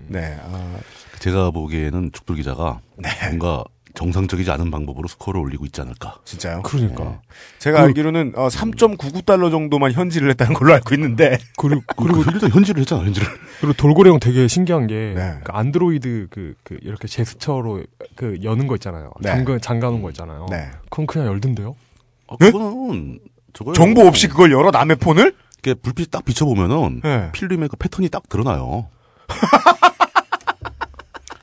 네. 0.07 0.37
아, 0.41 0.77
제가 1.19 1.51
보기에는 1.51 2.11
죽돌 2.13 2.37
기자가 2.37 2.81
네. 2.97 3.09
뭔가 3.27 3.63
정상적이지 3.95 4.49
않은 4.51 4.71
방법으로 4.71 5.07
스코어를 5.07 5.39
올리고 5.39 5.65
있지 5.65 5.81
않을까. 5.81 6.17
진짜요? 6.25 6.63
그러니까. 6.63 7.21
제가 7.59 7.81
알기로는 7.81 8.33
어, 8.35 8.47
3.99달러 8.47 9.51
정도만 9.51 9.91
현질을 9.91 10.29
했다는 10.31 10.55
걸로 10.55 10.73
알고 10.73 10.95
있는데 10.95 11.37
그리고 11.57 11.81
그리고 11.95 12.23
일단 12.31 12.49
현질을 12.49 12.81
했잖아, 12.81 13.03
현질을. 13.03 13.27
그리고 13.59 13.73
돌고래 13.73 14.09
형 14.09 14.19
되게 14.19 14.47
신기한 14.47 14.87
게 14.87 15.13
네. 15.15 15.35
그 15.43 15.51
안드로이드 15.51 16.27
그, 16.31 16.55
그 16.63 16.77
이렇게 16.81 17.07
제스처로 17.07 17.83
그 18.15 18.39
여는 18.43 18.67
거 18.67 18.75
있잖아요. 18.75 19.11
네. 19.21 19.29
잠가 19.29 19.59
잠가놓은 19.59 20.01
거 20.01 20.09
있잖아요. 20.09 20.47
네. 20.49 20.71
그럼 20.89 21.05
그냥 21.05 21.27
열던데요? 21.27 21.75
아, 22.29 22.35
네? 22.39 22.51
그거는 22.51 23.19
정보 23.75 24.07
없이 24.07 24.27
그걸 24.27 24.51
열어 24.51 24.71
남의 24.71 24.97
폰을? 24.97 25.35
이렇게 25.63 25.73
불빛이 25.73 26.07
딱 26.11 26.25
비춰보면은 26.25 27.01
네. 27.01 27.31
필름의 27.31 27.69
그 27.69 27.77
패턴이 27.77 28.09
딱 28.09 28.27
드러나요. 28.27 28.89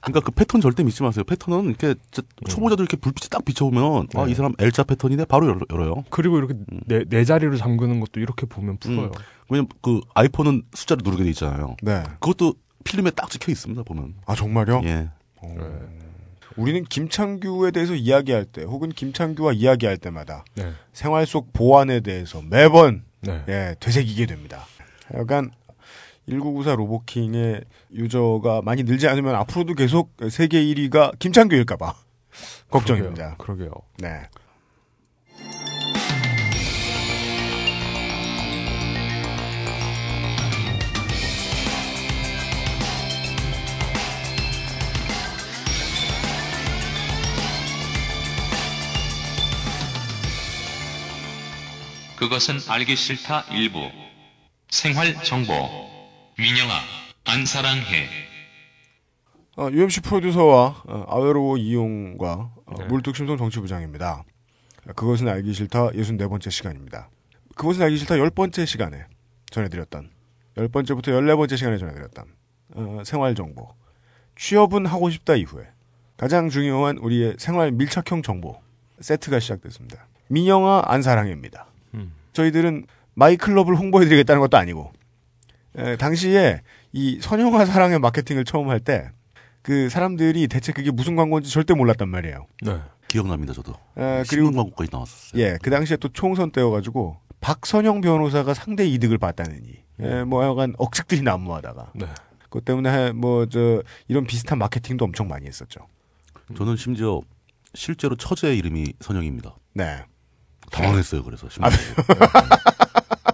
그러니까 0.03 0.21
그 0.21 0.31
패턴 0.33 0.61
절대 0.61 0.83
믿지 0.83 1.03
마세요. 1.03 1.25
패턴은 1.25 1.67
이렇게 1.67 1.95
진짜 2.11 2.29
초보자들 2.49 2.83
이렇게 2.83 2.97
불빛이 2.97 3.31
딱 3.31 3.45
비춰보면 3.45 4.09
아이 4.15 4.35
사람 4.35 4.53
L자 4.59 4.85
패턴이네 4.85 5.25
바로 5.25 5.49
열, 5.49 5.61
열어요. 5.71 6.05
그리고 6.11 6.39
이렇게 6.39 6.55
네, 6.87 7.05
네 7.09 7.25
자리로 7.25 7.57
잠그는 7.57 8.00
것도 8.00 8.21
이렇게 8.21 8.47
보면 8.47 8.77
풀어요. 8.79 9.07
음. 9.07 9.12
왜냐면 9.49 9.69
그 9.83 10.00
아이폰은 10.15 10.65
숫자를 10.75 11.03
누르게 11.05 11.25
돼 11.25 11.31
있잖아요. 11.31 11.77
네. 11.83 12.03
그것도 12.21 12.55
필름에 12.85 13.11
딱 13.11 13.31
찍혀 13.31 13.53
있습니다 13.53 13.83
보면. 13.85 14.15
아 14.27 14.35
정말요? 14.35 14.83
예. 14.85 15.09
우리는 16.57 16.85
김창규에 16.85 17.71
대해서 17.71 17.95
이야기할 17.95 18.45
때 18.45 18.65
혹은 18.65 18.91
김창규와 18.91 19.53
이야기할 19.53 19.97
때마다 19.97 20.45
네. 20.57 20.73
생활 20.93 21.27
속 21.27 21.53
보안에 21.53 22.00
대해서 22.00 22.43
매번 22.43 23.05
네. 23.21 23.45
예, 23.49 23.77
되새기게 23.81 24.27
됩니다. 24.27 24.65
약간 25.15 25.50
1994 26.29 26.77
로보킹의 26.77 27.65
유저가 27.93 28.62
많이 28.62 28.83
늘지 28.85 29.09
않으면 29.09 29.35
앞으로도 29.35 29.75
계속 29.75 30.12
세계 30.31 30.62
1위가 30.62 31.19
김창규일까봐 31.19 31.95
걱정입니다. 32.71 33.37
그러게요. 33.39 33.71
네. 33.99 34.23
그것은 52.21 52.59
알기 52.69 52.97
싫다 52.97 53.47
일부 53.50 53.79
생활 54.69 55.15
정보 55.25 55.53
민영아 56.37 56.75
안 57.25 57.47
사랑해 57.47 58.09
어, 59.57 59.71
UMC 59.73 60.03
프로듀서와 60.03 60.83
어, 60.87 61.05
아웨로워 61.09 61.57
이용과 61.57 62.53
어, 62.67 62.75
네. 62.77 62.85
물뚝심송 62.85 63.39
정치부장입니다. 63.39 64.25
그것은 64.95 65.29
알기 65.29 65.55
싫다 65.55 65.93
64번째 65.93 66.50
시간입니다. 66.50 67.09
그것은 67.57 67.85
알기 67.85 67.97
싫다 67.97 68.17
10번째 68.17 68.67
시간에 68.67 69.07
전해드렸던 69.50 70.11
10번째부터 70.59 71.05
14번째 71.05 71.57
시간에 71.57 71.79
전해드렸던 71.79 72.27
어, 72.75 73.03
생활정보 73.03 73.67
취업은 74.37 74.85
하고 74.85 75.09
싶다 75.09 75.37
이후에 75.37 75.69
가장 76.19 76.50
중요한 76.50 76.99
우리의 76.99 77.37
생활 77.39 77.73
밀착형 77.73 78.21
정보 78.21 78.61
세트가 79.00 79.41
시작됐습니다. 79.41 80.07
민영아 80.29 80.83
안사랑입니다. 80.85 81.70
음. 82.31 82.33
저희들은 82.33 82.87
마이클럽을 83.15 83.77
홍보해드리겠다는 83.77 84.41
것도 84.41 84.57
아니고 84.57 84.93
에, 85.77 85.97
당시에 85.97 86.63
이 86.93 87.19
선영아 87.21 87.65
사랑의 87.67 87.99
마케팅을 87.99 88.45
처음 88.45 88.69
할 88.71 88.81
때 88.81 89.11
그 89.63 89.91
사람들이 89.91 90.49
대체 90.49 90.73
그게 90.73 90.91
무슨 90.91 91.17
광고인지 91.17 91.51
절대 91.51 91.75
몰랐단 91.75 92.09
말이에요. 92.09 92.47
네. 92.63 92.81
기억납니다, 93.09 93.53
저도. 93.53 93.75
에, 93.99 94.23
그리고 94.31 94.51
광고까지 94.53 94.89
나왔었어요. 94.91 95.43
예, 95.43 95.59
그 95.61 95.69
당시에 95.69 95.99
또 95.99 96.09
총선 96.09 96.51
때여가지고 96.51 97.19
박선영 97.43 98.01
변호사가 98.01 98.55
상대 98.55 98.87
이득을 98.89 99.19
봤다느니 99.19 99.85
예, 100.01 100.25
뭐 100.25 100.43
약간 100.45 100.73
억측들이 100.79 101.21
난무하다가 101.23 101.93
네. 101.95 102.07
그것 102.45 102.65
때문에 102.65 103.13
뭐 103.13 103.45
저 103.47 103.83
이런 104.09 104.25
비슷한 104.27 104.57
마케팅도 104.59 105.05
엄청 105.05 105.29
많이 105.29 105.47
했었죠. 105.47 105.81
저는 106.57 106.77
심지어 106.77 107.21
실제로 107.75 108.17
처제의 108.17 108.57
이름이 108.57 108.95
선영입니다. 109.01 109.57
네. 109.75 110.05
당황했어요, 110.71 111.23
그래서. 111.25 111.49
심지어. 111.49 111.71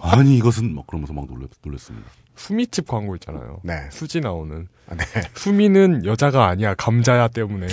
아니, 0.01 0.37
이것은 0.37 0.73
막 0.75 0.87
그러면서 0.87 1.13
막 1.13 1.25
놀랬, 1.27 1.49
놀랬습니다. 1.63 2.09
수미집 2.35 2.87
광고 2.87 3.15
있잖아요. 3.15 3.59
네. 3.63 3.87
수지 3.91 4.21
나오는. 4.21 4.67
아, 4.89 4.95
네. 4.95 5.03
수미는 5.35 6.05
여자가 6.05 6.47
아니야 6.47 6.75
감자야 6.75 7.27
때문에 7.29 7.67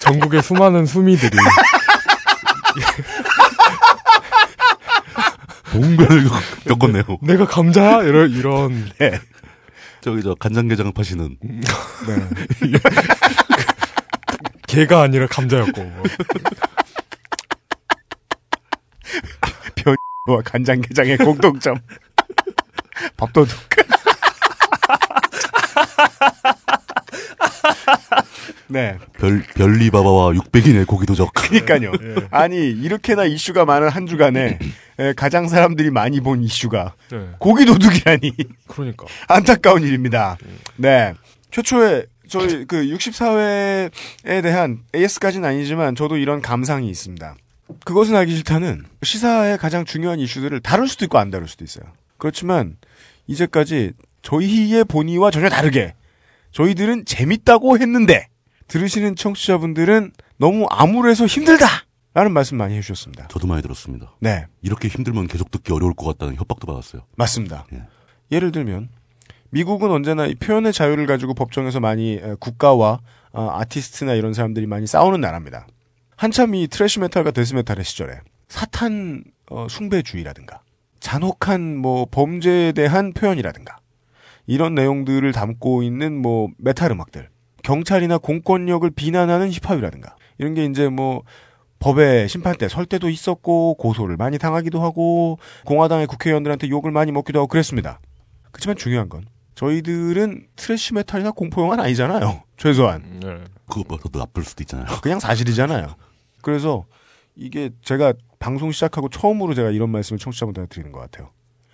전국의 0.00 0.42
수많은 0.42 0.84
수미들이 0.84 1.36
뭔가 5.72 6.06
겪었네요. 6.66 7.04
내가 7.22 7.46
감자야 7.46 8.02
이런 8.02 8.30
이런 8.30 8.90
네. 8.98 9.18
저기 10.00 10.22
저 10.22 10.34
간장게장 10.34 10.92
파시는 10.92 11.36
네. 11.40 11.60
개가 14.66 15.02
아니라 15.02 15.26
감자였고 15.28 15.92
뭐. 19.84 20.36
와 20.36 20.40
간장게장의 20.42 21.18
공통점. 21.18 21.78
밥도둑. 23.16 23.58
네. 28.68 28.96
별, 29.18 29.42
별리바바와 29.54 30.30
600인의 30.32 30.86
고기도적. 30.86 31.34
그니까요. 31.34 31.92
아니, 32.30 32.70
이렇게나 32.70 33.24
이슈가 33.24 33.64
많은 33.66 33.88
한 33.90 34.06
주간에 34.06 34.58
에, 34.98 35.12
가장 35.14 35.48
사람들이 35.48 35.90
많이 35.90 36.20
본 36.20 36.42
이슈가 36.42 36.94
네. 37.10 37.28
고기도둑이라니. 37.38 38.32
그러니까 38.68 39.06
안타까운 39.28 39.82
일입니다. 39.82 40.38
네. 40.76 41.12
최초에 41.50 42.06
저희 42.28 42.64
그 42.64 42.82
60사회에 42.86 44.42
대한 44.42 44.80
AS까지는 44.94 45.46
아니지만 45.46 45.94
저도 45.94 46.16
이런 46.16 46.40
감상이 46.40 46.88
있습니다. 46.88 47.34
그것은 47.84 48.16
알기 48.16 48.34
싫다는 48.36 48.84
시사의 49.02 49.58
가장 49.58 49.84
중요한 49.84 50.18
이슈들을 50.18 50.60
다룰 50.60 50.88
수도 50.88 51.04
있고 51.04 51.18
안 51.18 51.30
다룰 51.30 51.48
수도 51.48 51.64
있어요. 51.64 51.84
그렇지만 52.18 52.76
이제까지 53.26 53.92
저희의 54.22 54.84
본의와 54.84 55.30
전혀 55.30 55.48
다르게 55.48 55.94
저희들은 56.52 57.04
재밌다고 57.04 57.78
했는데 57.78 58.28
들으시는 58.68 59.16
청취자분들은 59.16 60.12
너무 60.38 60.66
암울해서 60.70 61.26
힘들다! 61.26 61.66
라는 62.14 62.32
말씀 62.32 62.58
많이 62.58 62.76
해주셨습니다. 62.76 63.28
저도 63.28 63.46
많이 63.46 63.62
들었습니다. 63.62 64.14
네. 64.20 64.44
이렇게 64.60 64.88
힘들면 64.88 65.28
계속 65.28 65.50
듣기 65.50 65.72
어려울 65.72 65.94
것 65.94 66.04
같다는 66.06 66.36
협박도 66.36 66.66
받았어요. 66.66 67.06
맞습니다. 67.16 67.66
예. 67.72 67.84
예를 68.30 68.52
들면 68.52 68.90
미국은 69.50 69.90
언제나 69.90 70.26
이 70.26 70.34
표현의 70.34 70.72
자유를 70.74 71.06
가지고 71.06 71.32
법정에서 71.34 71.80
많이 71.80 72.14
에, 72.14 72.34
국가와 72.38 73.00
어, 73.32 73.50
아티스트나 73.52 74.14
이런 74.14 74.34
사람들이 74.34 74.66
많이 74.66 74.86
싸우는 74.86 75.20
나라입니다. 75.22 75.66
한참 76.22 76.54
이 76.54 76.68
thrash 76.68 77.00
metal과 77.00 77.32
death 77.32 77.52
metal의 77.54 77.84
시절에 77.84 78.20
사탄 78.46 79.24
어, 79.50 79.66
숭배주의라든가 79.68 80.62
잔혹한 81.00 81.76
뭐 81.76 82.06
범죄에 82.08 82.70
대한 82.70 83.12
표현이라든가 83.12 83.78
이런 84.46 84.76
내용들을 84.76 85.32
담고 85.32 85.82
있는 85.82 86.22
뭐 86.22 86.46
메탈 86.58 86.92
음악들 86.92 87.28
경찰이나 87.64 88.18
공권력을 88.18 88.88
비난하는 88.90 89.50
힙합이라든가 89.50 90.14
이런 90.38 90.54
게 90.54 90.64
이제 90.64 90.88
뭐 90.88 91.24
법의 91.80 92.28
심판대 92.28 92.68
설 92.68 92.86
때도 92.86 93.08
있었고 93.08 93.74
고소를 93.74 94.16
많이 94.16 94.38
당하기도 94.38 94.80
하고 94.80 95.40
공화당의 95.66 96.06
국회의원들한테 96.06 96.68
욕을 96.68 96.92
많이 96.92 97.10
먹기도 97.10 97.40
하고 97.40 97.48
그랬습니다. 97.48 97.98
그렇지만 98.52 98.76
중요한 98.76 99.08
건 99.08 99.24
저희들은 99.56 100.46
thrash 100.54 100.94
metal이나 100.94 101.32
공포 101.32 101.62
영화는 101.62 101.82
아니잖아요. 101.82 102.44
최소한 102.56 103.18
네. 103.20 103.42
그것보다 103.68 104.04
더 104.08 104.20
나쁠 104.20 104.44
수도 104.44 104.62
있잖아요. 104.62 104.86
그냥 105.02 105.18
사실이잖아요. 105.18 105.96
그래서 106.42 106.84
이게 107.34 107.70
제가 107.82 108.12
방송 108.38 108.70
시작하고 108.72 109.08
처음으로 109.08 109.54
제가 109.54 109.70
이런 109.70 109.88
말씀을 109.90 110.18
청취자분들한테 110.18 110.74
드리는 110.74 110.92
것 110.92 110.98
같아요. 111.00 111.30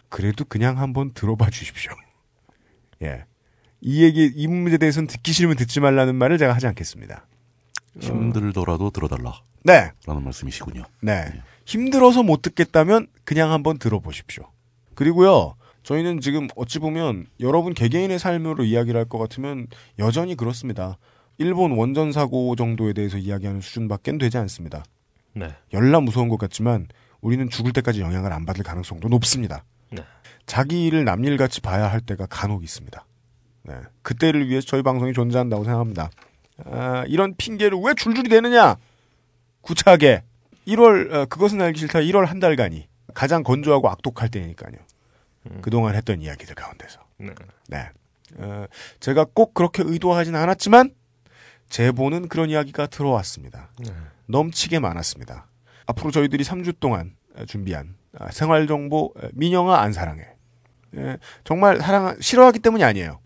그래도 0.08 0.44
그냥 0.44 0.78
한번 0.78 1.12
들어봐 1.12 1.50
주십시오. 1.50 1.92
예. 3.02 3.24
이 3.80 4.02
얘기, 4.04 4.30
이 4.34 4.46
문제에 4.46 4.78
대해서는 4.78 5.06
듣기 5.06 5.32
싫으면 5.32 5.56
듣지 5.56 5.80
말라는 5.80 6.14
말을 6.14 6.38
제가 6.38 6.52
하지 6.54 6.66
않겠습니다. 6.66 7.26
힘들더라도 8.00 8.90
들어달라. 8.90 9.40
네. 9.64 9.92
라는 10.06 10.22
말씀이시군요. 10.24 10.84
네. 11.02 11.42
힘들어서 11.64 12.22
못 12.22 12.42
듣겠다면 12.42 13.08
그냥 13.24 13.52
한번 13.52 13.78
들어보십시오. 13.78 14.44
그리고요, 14.94 15.54
저희는 15.82 16.20
지금 16.20 16.48
어찌 16.56 16.78
보면 16.78 17.26
여러분 17.40 17.72
개개인의 17.74 18.18
삶으로 18.18 18.64
이야기를 18.64 18.98
할 18.98 19.06
것 19.06 19.18
같으면 19.18 19.66
여전히 19.98 20.34
그렇습니다. 20.36 20.98
일본 21.38 21.72
원전 21.72 22.12
사고 22.12 22.54
정도에 22.56 22.92
대해서 22.92 23.16
이야기하는 23.16 23.60
수준밖엔 23.60 24.18
되지 24.18 24.38
않습니다. 24.38 24.84
네. 25.34 25.54
열나 25.72 26.00
무서운 26.00 26.28
것 26.28 26.36
같지만 26.36 26.88
우리는 27.20 27.48
죽을 27.48 27.72
때까지 27.72 28.00
영향을 28.00 28.32
안 28.32 28.44
받을 28.44 28.64
가능성도 28.64 29.08
높습니다. 29.08 29.64
네. 29.90 30.02
자기 30.46 30.86
일을 30.86 31.04
남일같이 31.04 31.60
봐야 31.60 31.90
할 31.90 32.00
때가 32.00 32.26
간혹 32.26 32.64
있습니다. 32.64 33.04
네. 33.62 33.74
그때를 34.02 34.48
위해서 34.48 34.66
저희 34.66 34.82
방송이 34.82 35.12
존재한다고 35.12 35.64
생각합니다. 35.64 36.10
아, 36.64 37.04
이런 37.06 37.36
핑계를 37.36 37.78
왜 37.78 37.94
줄줄이 37.94 38.28
대느냐? 38.28 38.76
구차하게 39.60 40.22
1월 40.66 41.12
어, 41.12 41.26
그것은 41.26 41.60
알기 41.60 41.78
싫다 41.78 42.00
1월 42.00 42.26
한 42.26 42.40
달간이 42.40 42.88
가장 43.14 43.42
건조하고 43.42 43.88
악독할 43.88 44.28
때니까요. 44.28 44.72
그동안 45.62 45.94
했던 45.94 46.20
이야기들 46.20 46.54
가운데서. 46.54 47.00
네. 47.18 47.32
네. 47.68 47.88
어, 48.36 48.66
제가 49.00 49.24
꼭 49.32 49.54
그렇게 49.54 49.82
의도하진 49.86 50.34
않았지만 50.34 50.90
제보는 51.68 52.28
그런 52.28 52.50
이야기가 52.50 52.86
들어왔습니다. 52.86 53.70
네. 53.78 53.90
넘치게 54.26 54.78
많았습니다. 54.78 55.46
앞으로 55.86 56.10
저희들이 56.10 56.44
3주 56.44 56.78
동안 56.80 57.14
준비한 57.46 57.96
아, 58.18 58.30
생활정보 58.30 59.14
민영아 59.32 59.80
안 59.80 59.92
사랑해. 59.92 60.24
예, 60.96 61.18
정말 61.44 61.78
사랑 61.80 62.16
싫어하기 62.20 62.58
때문이 62.60 62.82
아니에요. 62.84 63.20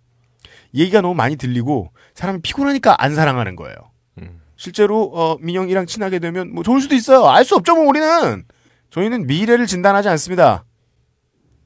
얘기가 0.75 1.01
너무 1.01 1.15
많이 1.15 1.37
들리고 1.37 1.93
사람이 2.15 2.41
피곤하니까 2.43 3.03
안 3.03 3.15
사랑하는 3.15 3.57
거예요. 3.57 3.77
음. 4.19 4.41
실제로 4.57 5.05
어, 5.15 5.37
민영이랑 5.41 5.87
친하게 5.87 6.19
되면 6.19 6.53
뭐 6.53 6.63
좋을 6.63 6.81
수도 6.81 6.95
있어요. 6.95 7.27
알 7.29 7.45
수 7.45 7.55
없죠, 7.57 7.75
뭐 7.75 7.85
우리는. 7.87 8.45
저희는 8.91 9.27
미래를 9.27 9.67
진단하지 9.67 10.09
않습니다. 10.11 10.65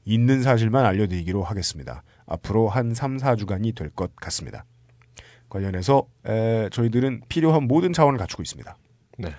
있는 0.05 0.41
사실만 0.41 0.85
알려드리기로 0.85 1.43
하겠습니다. 1.43 2.03
앞으로 2.25 2.69
한 2.69 2.93
3, 2.93 3.17
4주간이 3.17 3.75
될 3.75 3.89
것 3.91 4.15
같습니다. 4.15 4.65
관련해서 5.49 6.03
에, 6.25 6.69
저희들은 6.71 7.21
필요한 7.29 7.63
모든 7.63 7.93
자원을 7.93 8.19
갖추고 8.19 8.43
있습니다. 8.43 8.75
네. 9.19 9.29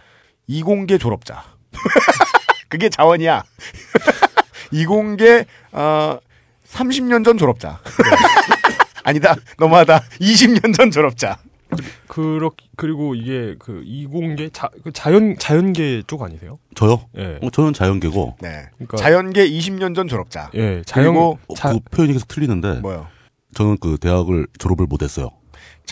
이공계 0.46 0.98
졸업자. 0.98 1.44
그게 2.68 2.88
자원이야. 2.88 3.44
이공계 4.72 5.44
어, 5.72 6.18
30년 6.66 7.24
전 7.24 7.38
졸업자. 7.38 7.80
아니다. 9.04 9.34
너무하다. 9.58 10.00
20년 10.20 10.74
전 10.74 10.90
졸업자. 10.90 11.38
그렇 12.06 12.50
그리고 12.76 13.14
이게 13.14 13.54
그 13.58 13.82
이공계 13.84 14.50
자, 14.50 14.70
그 14.82 14.90
자연 14.92 15.36
자연계 15.38 16.02
쪽 16.06 16.22
아니세요? 16.22 16.58
저요? 16.74 17.02
예. 17.16 17.38
어, 17.42 17.50
저는 17.50 17.72
자연계고. 17.74 18.36
네. 18.40 18.68
그러니까 18.76 18.96
자연계 18.96 19.48
20년 19.48 19.94
전 19.94 20.08
졸업자. 20.08 20.50
예, 20.54 20.82
자연 20.86 21.12
그리고 21.12 21.38
어, 21.48 21.54
자, 21.54 21.72
그 21.72 21.80
표현이 21.90 22.14
계속 22.14 22.28
틀리는데. 22.28 22.80
뭐요? 22.80 23.06
저는 23.54 23.78
그 23.80 23.98
대학을 23.98 24.46
졸업을 24.58 24.86
못했어요. 24.86 25.30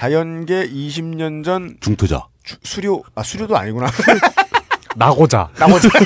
자연계 0.00 0.68
20년 0.68 1.42
전 1.42 1.78
중퇴자. 1.80 2.26
주- 2.44 2.56
수료 2.62 3.02
아 3.14 3.22
수료도 3.22 3.56
아니구나. 3.56 3.86
나고자. 4.94 5.48
나머지 5.58 5.88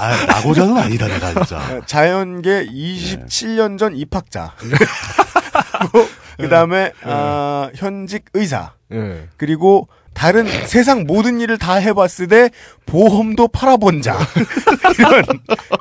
아, 0.00 0.26
나고자는 0.26 0.76
아니다, 0.78 1.06
내가 1.08 1.32
진짜. 1.34 1.82
자연계 1.84 2.66
27년 2.66 3.78
전 3.78 3.94
입학자. 3.94 4.54
그리고 4.58 6.08
그다음에 6.38 6.92
아, 7.02 7.68
현직 7.74 8.24
의사. 8.32 8.72
예. 8.92 9.28
그리고 9.36 9.88
다른 10.14 10.46
세상 10.66 11.04
모든 11.06 11.38
일을 11.40 11.58
다 11.58 11.74
해봤을 11.74 12.28
때 12.28 12.48
보험도 12.86 13.48
팔아본 13.48 14.00
자 14.00 14.18
이런 14.98 15.22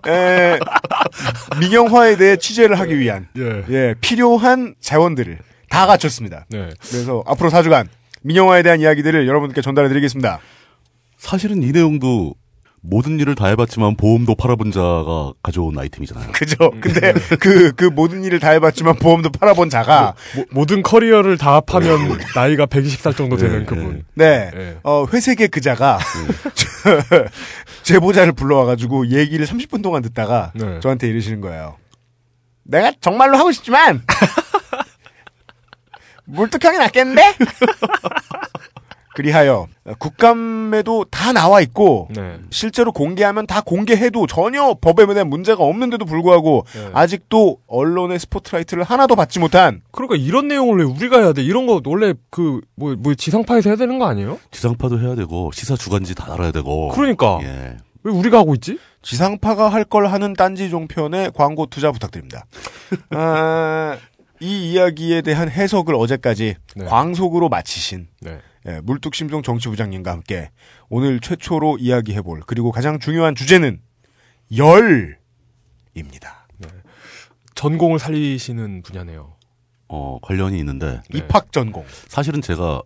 에, 0.06 0.60
민영화에 1.60 2.18
대해 2.18 2.36
취재를 2.36 2.78
하기 2.78 3.00
위한 3.00 3.30
예. 3.38 3.64
예 3.70 3.96
필요한 4.02 4.76
자원들을 4.82 5.40
다다 5.78 5.86
갖췄습니다. 5.86 6.46
네. 6.50 6.70
그래서 6.90 7.24
앞으로 7.28 7.52
4주간 7.52 7.88
민영화에 8.24 8.64
대한 8.64 8.82
이야기들을 8.82 9.28
여러분께 9.28 9.62
전달해드리겠습니다. 9.62 10.40
사실은 11.18 11.62
이 11.62 11.72
내용도 11.72 12.34
모든 12.82 13.20
일을 13.20 13.36
다 13.36 13.48
해봤지만 13.48 13.96
보험도 13.96 14.36
팔아본 14.36 14.72
자가 14.72 15.34
가져온 15.44 15.78
아이템이잖아요. 15.78 16.32
그죠? 16.32 16.72
근데 16.82 17.14
그, 17.40 17.74
그 17.74 17.86
모든 17.86 18.24
일을 18.24 18.40
다 18.40 18.50
해봤지만 18.52 18.96
보험도 18.96 19.32
팔아본 19.32 19.70
자가 19.70 20.16
모, 20.36 20.46
모든 20.52 20.82
커리어를 20.82 21.38
다 21.38 21.56
합하면 21.56 22.18
나이가 22.34 22.66
120살 22.66 23.16
정도 23.16 23.38
되는 23.38 23.60
네, 23.60 23.66
그분. 23.66 24.04
네. 24.16 24.52
네. 24.54 24.78
어, 24.84 25.06
회색의 25.12 25.50
그자가 25.50 26.00
저, 26.56 27.26
제보자를 27.84 28.32
불러와가지고 28.34 29.10
얘기를 29.10 29.46
30분 29.46 29.84
동안 29.84 30.02
듣다가 30.02 30.54
네. 30.56 30.80
저한테 30.80 31.08
이러시는 31.08 31.42
거예요. 31.42 31.76
내가 32.64 32.94
정말로 33.00 33.38
하고 33.38 33.52
싶지만 33.52 34.02
물뚝형이 36.28 36.78
낫겠는데? 36.78 37.22
그리하여 39.16 39.66
국감에도 39.98 41.06
다 41.06 41.32
나와 41.34 41.60
있고 41.62 42.08
네. 42.16 42.38
실제로 42.52 42.92
공개하면 42.92 43.48
다 43.48 43.62
공개해도 43.62 44.28
전혀 44.28 44.76
법에 44.80 45.08
대한 45.12 45.28
문제가 45.28 45.64
없는데도 45.64 46.06
불구하고 46.06 46.66
네. 46.76 46.90
아직도 46.94 47.58
언론의 47.66 48.20
스포트라이트를 48.20 48.84
하나도 48.84 49.16
받지 49.16 49.40
못한 49.40 49.82
그러니까 49.92 50.18
이런 50.18 50.48
내용을 50.48 50.78
왜 50.78 50.84
우리가 50.84 51.18
해야 51.22 51.34
돼? 51.34 51.42
이런 51.42 51.66
거 51.66 51.82
원래 51.86 52.14
그 52.30 52.62
뭐 52.76 52.96
뭐 52.96 53.16
지상파에서 53.16 53.72
해야 53.72 53.76
되는 53.78 53.98
거 53.98 54.06
아니에요? 54.06 54.38
지상파도 54.52 55.00
해야 55.00 55.16
되고 55.16 55.50
시사 55.52 55.76
주간지 55.76 56.14
다 56.14 56.32
알아야 56.34 56.52
되고. 56.52 56.90
그러니까 56.90 57.40
예. 57.42 57.78
왜 58.04 58.12
우리가 58.12 58.38
하고 58.38 58.54
있지? 58.54 58.78
지상파가 59.02 59.70
할 59.70 59.84
걸 59.86 60.06
하는 60.08 60.34
딴지 60.34 60.70
종편에 60.70 61.32
광고 61.34 61.66
투자 61.66 61.92
부탁드립니다. 61.92 62.46
아, 63.10 63.98
이 64.40 64.72
이야기에 64.72 65.22
대한 65.22 65.50
해석을 65.50 65.96
어제까지 65.96 66.56
네. 66.76 66.86
광속으로 66.86 67.50
마치신 67.50 68.08
네. 68.22 68.40
예, 68.68 68.82
물뚝심송 68.82 69.44
정치부장님과 69.44 70.12
함께 70.12 70.52
오늘 70.90 71.20
최초로 71.20 71.78
이야기해볼 71.80 72.42
그리고 72.46 72.72
가장 72.72 73.00
중요한 73.00 73.36
주제는 73.36 73.82
열입니다. 74.56 76.48
전공을 77.58 77.98
살리시는 77.98 78.84
분야네요. 78.84 79.34
어, 79.88 80.20
관련이 80.22 80.60
있는데 80.60 81.02
네. 81.10 81.18
입학 81.18 81.52
전공. 81.52 81.86
사실은 82.08 82.42
제가 82.42 82.84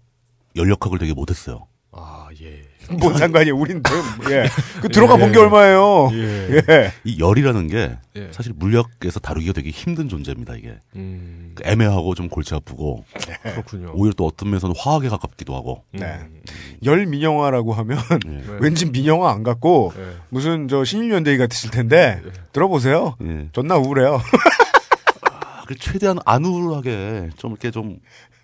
연력학을 0.56 0.98
되게 0.98 1.14
못했어요. 1.14 1.68
아, 1.92 2.30
예. 2.42 2.64
뭔 3.00 3.18
상관이에요? 3.18 3.56
우린 3.56 3.82
뭐, 3.82 4.32
예. 4.32 4.46
그 4.82 4.88
들어가 4.90 5.18
본게 5.18 5.38
예. 5.38 5.44
얼마예요? 5.44 6.10
예. 6.14 6.64
예. 6.70 6.92
이 7.04 7.20
열이라는 7.20 7.68
게 7.68 7.98
예. 8.16 8.30
사실 8.32 8.54
물리학에서 8.56 9.20
다루기가 9.20 9.54
되게 9.54 9.70
힘든 9.70 10.10
존재입니다. 10.10 10.56
이게 10.56 10.76
음. 10.96 11.54
그 11.56 11.64
애매하고 11.66 12.16
좀 12.16 12.30
골치 12.30 12.54
아프고 12.54 13.06
그렇군요. 13.44 13.92
오히려 13.96 14.14
또 14.16 14.26
어떤 14.26 14.50
면에서는 14.50 14.76
화학에 14.78 15.10
가깝기도 15.10 15.56
하고. 15.56 15.84
음. 15.96 16.00
네. 16.00 16.20
열 16.84 17.06
민영화라고 17.06 17.74
하면 17.74 18.00
예. 18.28 18.44
왠지 18.60 18.90
민영화 18.90 19.32
안 19.32 19.44
갖고 19.44 19.94
네. 19.96 20.04
무슨 20.30 20.68
저 20.68 20.84
신일연대기 20.84 21.38
같으실 21.38 21.72
텐데 21.72 22.22
들어보세요. 22.54 23.16
예. 23.24 23.48
존나 23.52 23.78
우울해요. 23.78 24.22
아, 25.22 25.64
그 25.68 25.76
최대한 25.76 26.18
안 26.26 26.44
우울하게 26.46 27.30
좀 27.38 27.52
이렇게 27.52 27.72
좀 27.72 28.00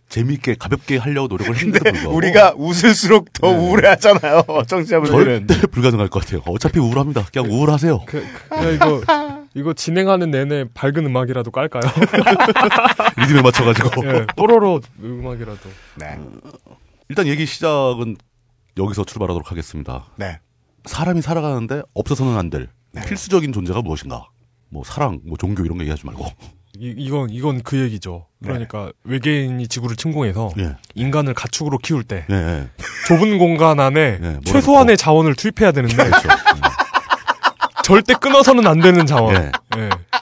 재미있게 0.09 0.55
가볍게 0.55 0.97
하려고 0.97 1.27
노력을 1.27 1.53
했는데 1.55 1.79
불구하고 1.79 2.15
우리가 2.15 2.53
웃을수록 2.57 3.31
더 3.33 3.51
네. 3.51 3.57
우울해하잖아요. 3.57 4.43
청취자분들은. 4.67 5.47
절대 5.47 5.67
불가능할 5.67 6.07
것 6.07 6.23
같아요. 6.23 6.41
어차피 6.47 6.79
우울합니다. 6.79 7.25
그냥 7.31 7.51
우울하세요. 7.51 8.03
그, 8.05 8.23
그, 8.49 8.55
야, 8.55 8.71
이거 8.71 9.01
이거 9.53 9.73
진행하는 9.73 10.31
내내 10.31 10.65
밝은 10.73 11.05
음악이라도 11.05 11.51
깔까요? 11.51 11.81
리듬에 13.17 13.41
맞춰가지고. 13.41 14.05
예. 14.05 14.25
뽀로로 14.35 14.81
음악이라도. 15.03 15.69
네. 15.95 16.17
일단 17.09 17.27
얘기 17.27 17.45
시작은 17.45 18.15
여기서 18.77 19.03
출발하도록 19.03 19.49
하겠습니다. 19.51 20.05
네. 20.17 20.39
사람이 20.85 21.21
살아가는데 21.21 21.81
없어서는 21.93 22.37
안 22.37 22.49
될 22.49 22.69
필수적인 23.05 23.51
존재가 23.51 23.81
무엇인가? 23.81 24.29
뭐 24.69 24.83
사랑, 24.85 25.19
뭐 25.25 25.37
종교 25.37 25.63
이런 25.65 25.77
거 25.77 25.83
얘기하지 25.83 26.05
말고. 26.05 26.25
이, 26.79 26.93
이건 26.97 27.29
이건 27.29 27.61
그 27.63 27.77
얘기죠. 27.79 28.26
그러니까 28.43 28.91
외계인이 29.03 29.67
지구를 29.67 29.95
침공해서 29.95 30.51
예. 30.59 30.75
인간을 30.95 31.33
가축으로 31.33 31.77
키울 31.79 32.03
때 32.03 32.25
예, 32.29 32.35
예. 32.35 32.67
좁은 33.07 33.37
공간 33.39 33.79
안에 33.79 34.19
네, 34.19 34.39
최소한의 34.45 34.95
자원을 34.97 35.35
투입해야 35.35 35.71
되는데 35.71 35.95
그렇죠. 35.95 36.29
절대 37.83 38.13
끊어서는 38.13 38.67
안 38.67 38.79
되는 38.79 39.05
자원. 39.05 39.51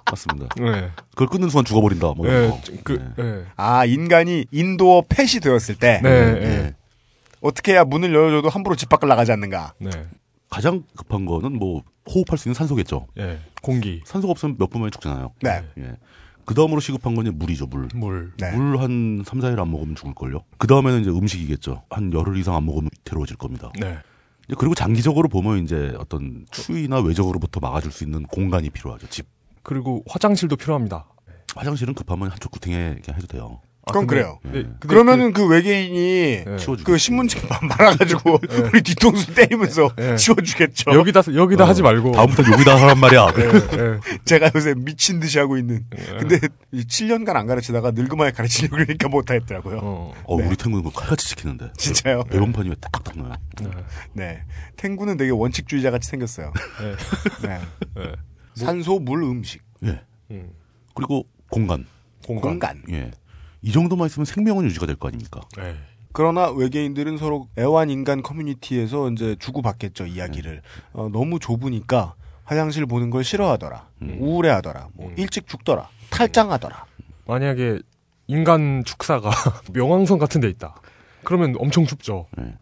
맞습니다. 0.09 0.47
예. 0.61 0.91
그걸 1.11 1.27
끊는 1.27 1.49
순간 1.49 1.65
죽어버린다. 1.65 2.13
뭐 2.15 2.27
이런 2.27 2.43
예. 2.43 2.47
거. 2.49 2.61
그 2.83 3.13
예. 3.19 3.45
아, 3.57 3.85
인간이 3.85 4.45
인도어 4.51 5.03
펫이 5.09 5.39
되었을 5.41 5.75
때 5.75 5.99
네. 6.03 6.09
예. 6.09 6.41
예. 6.43 6.73
어떻게 7.41 7.73
해야 7.73 7.83
문을 7.83 8.13
열어줘도 8.13 8.49
함부로 8.49 8.75
집 8.75 8.87
밖을 8.89 9.07
나가지 9.09 9.31
않는가? 9.31 9.73
네. 9.79 9.89
가장 10.49 10.83
급한 10.95 11.25
거는 11.25 11.57
뭐 11.57 11.81
호흡할 12.07 12.37
수 12.37 12.47
있는 12.47 12.53
산소겠죠. 12.53 13.07
예. 13.17 13.39
공기, 13.61 14.01
산소가 14.05 14.31
없으면 14.31 14.55
몇 14.59 14.69
분 14.69 14.81
만에 14.81 14.91
죽잖아요. 14.91 15.33
네. 15.41 15.63
예. 16.45 16.47
그 16.47 16.53
다음으로 16.53 16.79
시급한 16.79 17.15
건 17.15 17.25
이제 17.25 17.35
물이죠, 17.35 17.65
물. 17.67 17.87
물. 17.95 18.31
네. 18.37 18.51
물한 18.55 19.23
3, 19.25 19.39
4일 19.39 19.59
안 19.59 19.71
먹으면 19.71 19.95
죽을걸요? 19.95 20.43
그 20.57 20.67
다음에는 20.67 21.01
이제 21.01 21.09
음식이겠죠. 21.09 21.83
한 21.89 22.13
열흘 22.13 22.37
이상 22.37 22.55
안 22.55 22.65
먹으면 22.65 22.89
괴로워질 23.03 23.37
겁니다. 23.37 23.71
네. 23.79 23.97
그리고 24.57 24.75
장기적으로 24.75 25.27
보면 25.27 25.63
이제 25.63 25.95
어떤 25.97 26.45
추위나 26.51 26.99
외적으로부터 26.99 27.59
막아줄 27.59 27.91
수 27.91 28.03
있는 28.03 28.23
공간이 28.23 28.69
필요하죠. 28.69 29.07
집. 29.09 29.27
그리고 29.63 30.03
화장실도 30.07 30.55
필요합니다. 30.55 31.07
화장실은 31.55 31.95
급하면 31.95 32.29
한쪽 32.29 32.51
구팅에 32.51 32.97
그냥 33.03 33.17
해도 33.17 33.25
돼요. 33.27 33.61
아, 33.87 33.91
그건 33.91 34.07
근데- 34.07 34.21
그래요. 34.23 34.39
네, 34.43 34.51
근데 34.63 34.87
그러면은 34.87 35.31
그, 35.31 35.45
외계인이 35.47 36.43
네. 36.45 36.57
그 36.83 36.97
신문지 36.97 37.37
말아가지고 37.61 38.39
우리 38.73 38.81
뒤통수 38.81 39.33
때리면서 39.35 39.89
네. 39.95 40.15
치워주겠죠. 40.15 40.91
여기다 40.91 41.21
여기다 41.35 41.63
어, 41.63 41.67
하지 41.67 41.83
말고. 41.83 42.11
다음부터 42.13 42.51
여기다 42.51 42.75
하란 42.81 42.99
말이야. 42.99 43.27
예, 43.37 43.43
예. 43.43 43.99
제가 44.25 44.51
요새 44.55 44.73
미친 44.75 45.19
듯이 45.19 45.37
하고 45.37 45.57
있는. 45.57 45.85
근데 46.19 46.39
이 46.71 46.81
7년간 46.81 47.35
안 47.35 47.45
가르치다가 47.45 47.91
늙음하게 47.91 48.31
가르치려고 48.31 48.75
그러니까 48.77 49.07
못하겠더라고요. 49.07 49.79
어. 49.83 50.13
어, 50.23 50.37
네. 50.41 50.47
우리 50.47 50.55
탱구는 50.55 50.91
칼같이 50.91 51.29
지키는데. 51.29 51.71
진짜요? 51.77 52.23
배번판이 52.23 52.69
왜 52.69 52.75
딱딱 52.81 53.15
나요? 53.17 53.33
네. 53.61 53.69
네. 54.13 54.41
탱구는 54.77 55.17
되게 55.17 55.29
원칙주의자 55.29 55.91
같이 55.91 56.09
생겼어요. 56.09 56.51
네. 57.41 57.47
네. 57.47 57.59
네. 57.95 58.11
산소, 58.55 58.99
물, 58.99 59.21
음식, 59.23 59.61
예. 59.83 60.01
음. 60.31 60.49
그리고 60.95 61.25
공간. 61.49 61.85
공간. 62.25 62.41
공간. 62.59 62.81
예. 62.89 63.11
이 63.65 63.71
정도만 63.71 64.05
있으면 64.07 64.25
생명은 64.25 64.65
유지가 64.65 64.85
될 64.85 64.95
거 64.95 65.07
아닙니까? 65.07 65.41
네. 65.57 65.75
그러나 66.13 66.49
외계인들은 66.49 67.17
서로 67.17 67.49
애완 67.57 67.89
인간 67.89 68.21
커뮤니티에서 68.21 69.09
이제 69.11 69.35
주고받겠죠 69.39 70.05
이야기를. 70.05 70.61
어, 70.93 71.09
너무 71.11 71.39
좁으니까 71.39 72.15
화장실 72.45 72.85
보는 72.85 73.09
걸 73.09 73.23
싫어하더라, 73.23 73.89
음. 74.03 74.17
우울해하더라, 74.21 74.89
뭐 74.93 75.09
음. 75.09 75.15
일찍 75.17 75.47
죽더라, 75.47 75.89
탈장하더라. 76.11 76.85
만약에 77.25 77.79
인간 78.27 78.83
축사가 78.85 79.29
명왕성 79.73 80.19
같은 80.19 80.39
데 80.41 80.47
있다. 80.49 80.75
그러면 81.23 81.55
엄청 81.57 81.85
춥죠. 81.85 82.27
예. 82.39 82.53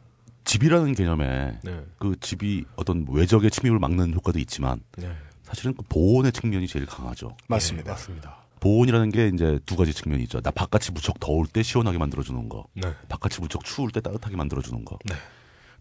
집이라는 0.45 0.93
개념에 0.95 1.57
네. 1.63 1.81
그 1.99 2.15
집이 2.19 2.65
어떤 2.75 3.05
외적의 3.09 3.51
침입을 3.51 3.77
막는 3.79 4.13
효과도 4.13 4.39
있지만 4.39 4.79
네. 4.97 5.11
사실은 5.43 5.73
그 5.75 5.83
보온의 5.89 6.31
측면이 6.31 6.67
제일 6.67 6.85
강하죠. 6.85 7.35
맞습니다. 7.47 7.91
맞습니다. 7.91 8.37
보온이라는 8.63 9.09
게 9.09 9.27
이제 9.27 9.59
두 9.65 9.75
가지 9.75 9.93
측면이 9.93 10.23
있죠. 10.23 10.39
나 10.39 10.49
바깥이 10.49 10.91
무척 10.93 11.19
더울 11.19 11.45
때 11.47 11.61
시원하게 11.63 11.97
만들어주는 11.97 12.47
거. 12.47 12.65
네. 12.73 12.93
바깥이 13.09 13.41
무척 13.41 13.65
추울 13.65 13.91
때 13.91 13.99
따뜻하게 13.99 14.37
만들어주는 14.37 14.85
거. 14.85 14.97
네. 15.03 15.15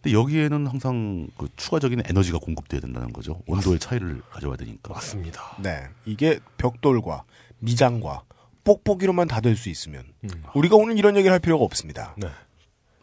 근데 0.02 0.12
여기에는 0.18 0.66
항상 0.66 1.28
그 1.38 1.46
추가적인 1.54 2.02
에너지가 2.04 2.38
공급돼야 2.38 2.80
된다는 2.80 3.12
거죠. 3.12 3.40
온도의 3.46 3.78
차이를 3.78 4.20
가져와야 4.30 4.56
되니까. 4.56 4.94
맞습니다. 4.94 5.56
네, 5.62 5.84
이게 6.04 6.40
벽돌과 6.58 7.22
미장과 7.60 8.22
뽁뽁이로만 8.64 9.28
다 9.28 9.40
될 9.40 9.54
수 9.56 9.68
있으면 9.68 10.02
음. 10.24 10.28
우리가 10.54 10.74
오늘 10.74 10.98
이런 10.98 11.14
얘기를 11.16 11.32
할 11.32 11.38
필요가 11.38 11.64
없습니다. 11.64 12.16
네. 12.18 12.26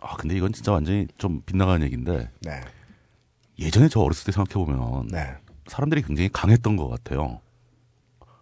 아 0.02 0.18
근데 0.18 0.36
이건 0.36 0.52
진짜 0.52 0.74
완전히 0.74 1.08
좀 1.18 1.42
빗나가는 1.46 1.86
얘기인데 1.86 2.30
네, 2.42 2.60
예전에 3.58 3.88
저 3.88 4.02
어렸을 4.02 4.26
때 4.26 4.34
생각해 4.34 4.54
보면 4.66 5.08
네. 5.08 5.36
사람들이 5.68 6.02
굉장히 6.02 6.28
강했던 6.34 6.76
것 6.76 6.90
같아요. 6.90 7.40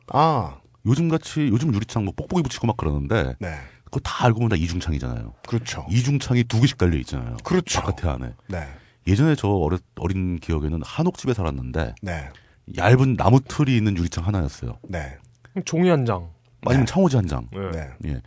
아, 0.07 0.57
요즘 0.87 1.09
같이 1.09 1.47
요즘 1.51 1.73
유리창 1.73 2.05
뭐 2.05 2.13
뽁뽁이 2.15 2.41
붙이고 2.43 2.65
막 2.65 2.77
그러는데 2.77 3.35
네, 3.39 3.55
그거 3.85 3.99
다 3.99 4.25
알고 4.25 4.39
보면 4.39 4.49
다 4.49 4.55
이중창이잖아요. 4.55 5.33
그렇죠. 5.47 5.85
이중창이 5.89 6.45
두 6.45 6.61
개씩 6.61 6.77
달려 6.77 6.97
있잖아요. 6.97 7.37
그렇죠. 7.43 7.81
바깥에 7.81 8.07
안에. 8.07 8.33
네, 8.47 8.67
예전에 9.05 9.35
저 9.35 9.49
어렸, 9.49 9.81
어린 9.97 10.39
기억에는 10.39 10.81
한옥집에 10.83 11.33
살았는데 11.33 11.95
네, 12.01 12.29
얇은 12.77 13.17
나무 13.17 13.41
틀이 13.41 13.75
있는 13.75 13.97
유리창 13.97 14.25
하나였어요. 14.25 14.79
네, 14.87 15.17
종이 15.65 15.89
한 15.89 16.05
장. 16.05 16.29
아니면 16.65 16.85
네. 16.85 16.91
창호지 16.91 17.15
한 17.17 17.27
장. 17.27 17.47
네. 17.51 17.71
네, 17.71 18.13
예. 18.13 18.21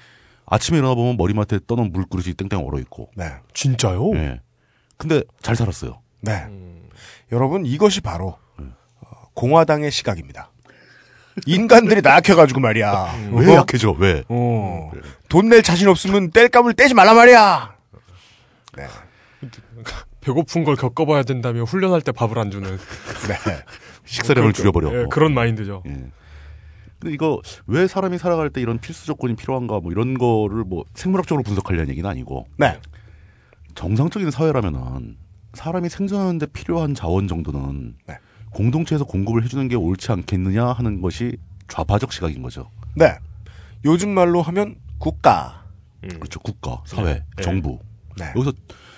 아침에 0.47 0.79
일어나 0.79 0.95
보면 0.95 1.17
머리맡에 1.17 1.61
떠놓은 1.67 1.93
물그릇이 1.93 2.35
땡땡 2.35 2.67
얼어 2.67 2.79
있고. 2.81 3.11
네, 3.17 3.33
진짜요? 3.55 4.15
예. 4.17 4.41
근데 4.97 5.23
잘 5.41 5.57
살았어요. 5.57 6.01
네. 6.21 6.45
음. 6.49 6.89
여러분 7.33 7.65
이것이 7.65 8.01
바로 8.01 8.37
음. 8.59 8.75
어, 9.01 9.29
공화당의 9.35 9.91
시각입니다. 9.91 10.51
인간들이 11.47 12.01
나약해가지고 12.03 12.61
말이야. 12.61 13.31
왜 13.33 13.55
약해져? 13.55 13.91
왜? 13.99 14.25
어. 14.29 14.91
돈 15.29 15.49
낼 15.49 15.63
자신 15.63 15.89
없으면 15.89 16.31
뗄감을 16.31 16.75
떼지 16.75 16.95
말라 16.95 17.15
말이야. 17.15 17.75
배고픈 20.21 20.65
걸 20.65 20.77
겪어봐야 20.77 21.23
된다며 21.23 21.63
훈련할 21.65 22.03
때 22.03 22.13
밥을 22.13 22.39
안 22.39 22.51
주는. 22.51 22.69
네. 23.29 23.65
식사량을 24.05 24.53
줄여버려. 24.53 25.01
예, 25.03 25.07
그런 25.11 25.33
마인드죠. 25.33 25.83
예. 25.87 25.91
근데 26.99 27.15
이거 27.15 27.41
왜 27.67 27.87
사람이 27.87 28.19
살아갈 28.19 28.51
때 28.51 28.61
이런 28.61 28.79
필수 28.79 29.07
조건이 29.07 29.35
필요한가 29.35 29.81
뭐 29.81 29.91
이런 29.91 30.19
거를 30.19 30.65
뭐 30.65 30.85
생물학적으로 30.95 31.43
분석하려는 31.43 31.89
얘기는 31.89 32.09
아니고 32.09 32.47
네. 32.59 32.79
정상적인 33.75 34.31
사회라면은 34.31 35.17
사람이 35.55 35.89
생존하는데 35.89 36.47
필요한 36.53 36.95
자원 36.95 37.27
정도는 37.27 37.95
네. 38.07 38.19
공동체에서 38.51 39.05
공급을 39.05 39.45
해주는 39.45 39.69
게 39.69 39.77
옳지 39.77 40.13
않겠느냐 40.13 40.67
하는 40.67 41.01
것이 41.01 41.37
좌파적 41.69 42.13
시각인 42.13 42.43
거죠. 42.43 42.71
네. 42.95 43.17
요즘 43.85 44.11
말로 44.11 44.43
하면 44.43 44.77
국가. 44.99 45.65
그렇죠. 46.01 46.41
국가, 46.41 46.83
사회, 46.87 47.23
네. 47.37 47.43
정부. 47.43 47.79
네. 48.19 48.27
여기서 48.37 48.53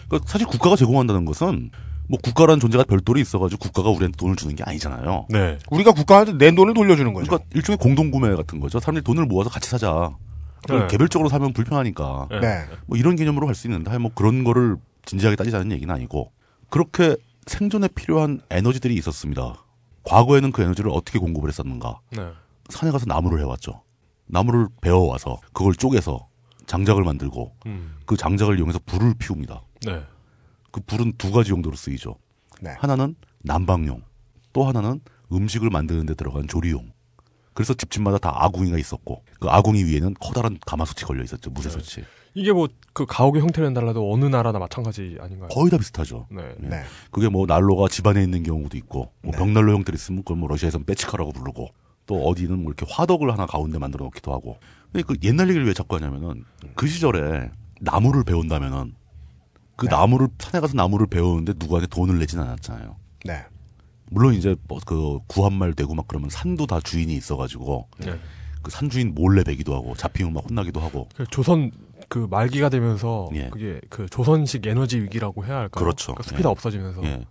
그러니까 0.09 0.31
사실 0.31 0.47
국가가 0.47 0.77
제공한다는 0.77 1.25
것은 1.25 1.71
뭐 2.09 2.19
국가라는 2.23 2.61
존재가 2.61 2.85
별도로 2.85 3.19
있어가지고 3.19 3.59
국가가 3.59 3.91
우리한테 3.91 4.17
돈을 4.17 4.37
주는 4.37 4.55
게 4.55 4.63
아니잖아요. 4.65 5.27
네. 5.31 5.59
우리가 5.71 5.93
국가한테 5.93 6.33
낸 6.35 6.55
돈을 6.55 6.75
돌려주는 6.75 7.13
거죠. 7.13 7.27
그러니까 7.27 7.49
일종의 7.55 7.79
공동구매 7.79 8.35
같은 8.37 8.61
거죠. 8.61 8.81
사람들이 8.81 9.05
돈을 9.05 9.27
모아서 9.27 9.51
같이 9.51 9.69
사자. 9.71 10.11
네. 10.69 10.87
개별적으로 10.89 11.29
사면 11.29 11.53
불편하니까. 11.53 12.29
네. 12.31 12.41
네. 12.41 12.65
뭐 12.87 12.97
이런 12.97 13.17
개념으로 13.17 13.49
할 13.49 13.55
수 13.55 13.67
있는데 13.67 13.97
뭐 13.99 14.11
그런 14.15 14.45
거를 14.45 14.77
진지하게 15.05 15.37
따지자는 15.37 15.73
얘기는 15.73 15.93
아니고 15.93 16.31
그렇게 16.71 17.17
생존에 17.47 17.89
필요한 17.89 18.41
에너지들이 18.51 18.95
있었습니다. 18.95 19.65
과거에는 20.05 20.53
그 20.53 20.63
에너지를 20.63 20.91
어떻게 20.91 21.19
공급을 21.19 21.49
했었는가? 21.49 22.01
네. 22.11 22.29
산에 22.69 22.91
가서 22.91 23.07
나무를 23.07 23.41
해왔죠. 23.41 23.83
나무를 24.27 24.69
베어와서 24.81 25.41
그걸 25.53 25.75
쪼개서 25.75 26.29
장작을 26.67 27.05
만들고 27.05 27.55
음. 27.67 27.97
그 28.07 28.17
장작을 28.17 28.59
이용해서 28.59 28.79
불을 28.87 29.15
피웁니다. 29.15 29.63
네. 29.87 30.03
그 30.71 30.81
불은 30.81 31.15
두 31.19 31.33
가지 31.33 31.51
용도로 31.51 31.77
쓰이죠. 31.77 32.17
네. 32.61 32.71
하나는 32.79 33.15
난방용, 33.43 34.03
또 34.53 34.65
하나는 34.65 35.01
음식을 35.33 35.71
만드는 35.71 36.07
데 36.07 36.15
들어간 36.15 36.47
조리용. 36.49 36.93
그래서 37.55 37.75
집집마다 37.75 38.19
다 38.19 38.33
아궁이가 38.45 38.79
있었고 38.79 39.25
그 39.39 39.49
아궁이 39.49 39.85
위에는 39.85 40.15
커다란 40.21 40.59
가마솥이 40.65 41.05
걸려 41.05 41.23
있었죠. 41.23 41.51
무쇠솥이. 41.51 42.07
이게 42.35 42.53
뭐 42.53 42.69
그 42.95 43.07
가옥의 43.07 43.41
형태는 43.41 43.73
달라도 43.73 44.13
어느 44.13 44.27
나라나 44.27 44.59
마찬가지 44.59 45.17
아닌가요? 45.19 45.49
거의 45.49 45.71
다 45.71 45.79
비슷하죠. 45.79 46.27
네. 46.31 46.43
예. 46.63 46.69
네. 46.69 46.83
그게 47.11 47.31
뭐 47.31 47.47
난로가 47.47 47.89
집안에 47.89 48.23
있는 48.23 48.43
경우도 48.43 48.77
있고 48.77 49.13
뭐 49.23 49.33
네. 49.33 49.39
벽난로 49.39 49.73
형태로 49.73 49.95
있으면 49.97 50.23
그걸 50.23 50.37
뭐 50.37 50.49
러시아에서는 50.49 50.85
빼치카라고 50.85 51.33
부르고 51.33 51.69
또 52.05 52.23
어디는 52.27 52.59
뭐 52.63 52.67
이렇게 52.71 52.85
화덕을 52.87 53.33
하나 53.33 53.47
가운데 53.47 53.79
만들어 53.79 54.05
놓기도 54.05 54.31
하고 54.33 54.59
근데 54.93 55.05
그 55.07 55.17
옛날 55.23 55.49
얘기를 55.49 55.67
왜 55.67 55.73
자꾸 55.73 55.97
하냐면은 55.97 56.45
그 56.75 56.87
시절에 56.87 57.51
나무를 57.81 58.25
배운다면은 58.25 58.95
그 59.77 59.87
네. 59.87 59.97
나무를 59.97 60.29
산에 60.39 60.61
가서 60.61 60.75
나무를 60.75 61.07
배우는데 61.07 61.55
누구한테 61.57 61.87
돈을 61.87 62.19
내진 62.19 62.41
않았잖아요. 62.41 62.97
네. 63.25 63.43
물론 64.11 64.35
이제 64.35 64.55
뭐 64.69 64.81
그 64.85 65.19
구한말 65.29 65.73
되고 65.73 65.95
막 65.95 66.07
그러면 66.09 66.29
산도 66.29 66.67
다 66.67 66.79
주인이 66.81 67.15
있어가지고 67.15 67.89
네. 68.01 68.19
그 68.61 68.71
산 68.71 68.91
주인 68.91 69.15
몰래 69.15 69.43
베기도 69.43 69.75
하고 69.75 69.95
잡히면 69.97 70.35
막 70.35 70.45
혼나기도 70.49 70.79
하고 70.79 71.09
그 71.17 71.25
조선 71.31 71.73
그 72.13 72.27
말기가 72.31 72.69
되면서 72.69 73.31
예. 73.33 73.49
그게 73.49 73.81
그 73.89 74.07
조선식 74.07 74.67
에너지 74.67 75.01
위기라고 75.01 75.47
해야 75.47 75.57
할까요? 75.57 75.83
그렇죠. 75.83 76.13
그러니까 76.13 76.25
숲이 76.25 76.41
예. 76.41 76.43
다 76.43 76.51
없어지면서 76.51 77.03
예. 77.05 77.25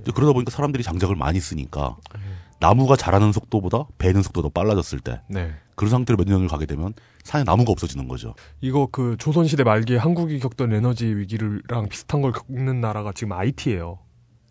이제 0.00 0.12
그러다 0.14 0.32
보니까 0.32 0.52
사람들이 0.52 0.84
장작을 0.84 1.16
많이 1.16 1.40
쓰니까 1.40 1.96
예. 2.14 2.20
나무가 2.60 2.94
자라는 2.94 3.32
속도보다 3.32 3.86
베는 3.98 4.22
속도가 4.22 4.46
더 4.46 4.52
빨라졌을 4.52 5.00
때 5.00 5.22
네. 5.28 5.52
그런 5.74 5.90
상태로 5.90 6.18
몇 6.18 6.28
년을 6.28 6.46
가게 6.46 6.66
되면 6.66 6.94
산에 7.24 7.42
나무가 7.42 7.72
없어지는 7.72 8.06
거죠. 8.06 8.36
이거 8.60 8.86
그 8.92 9.16
조선시대 9.18 9.64
말기에 9.64 9.96
한국이 9.96 10.38
겪던 10.38 10.72
에너지 10.72 11.06
위기랑 11.06 11.88
비슷한 11.88 12.22
걸 12.22 12.30
겪는 12.30 12.80
나라가 12.80 13.10
지금 13.10 13.32
IT예요. 13.32 13.98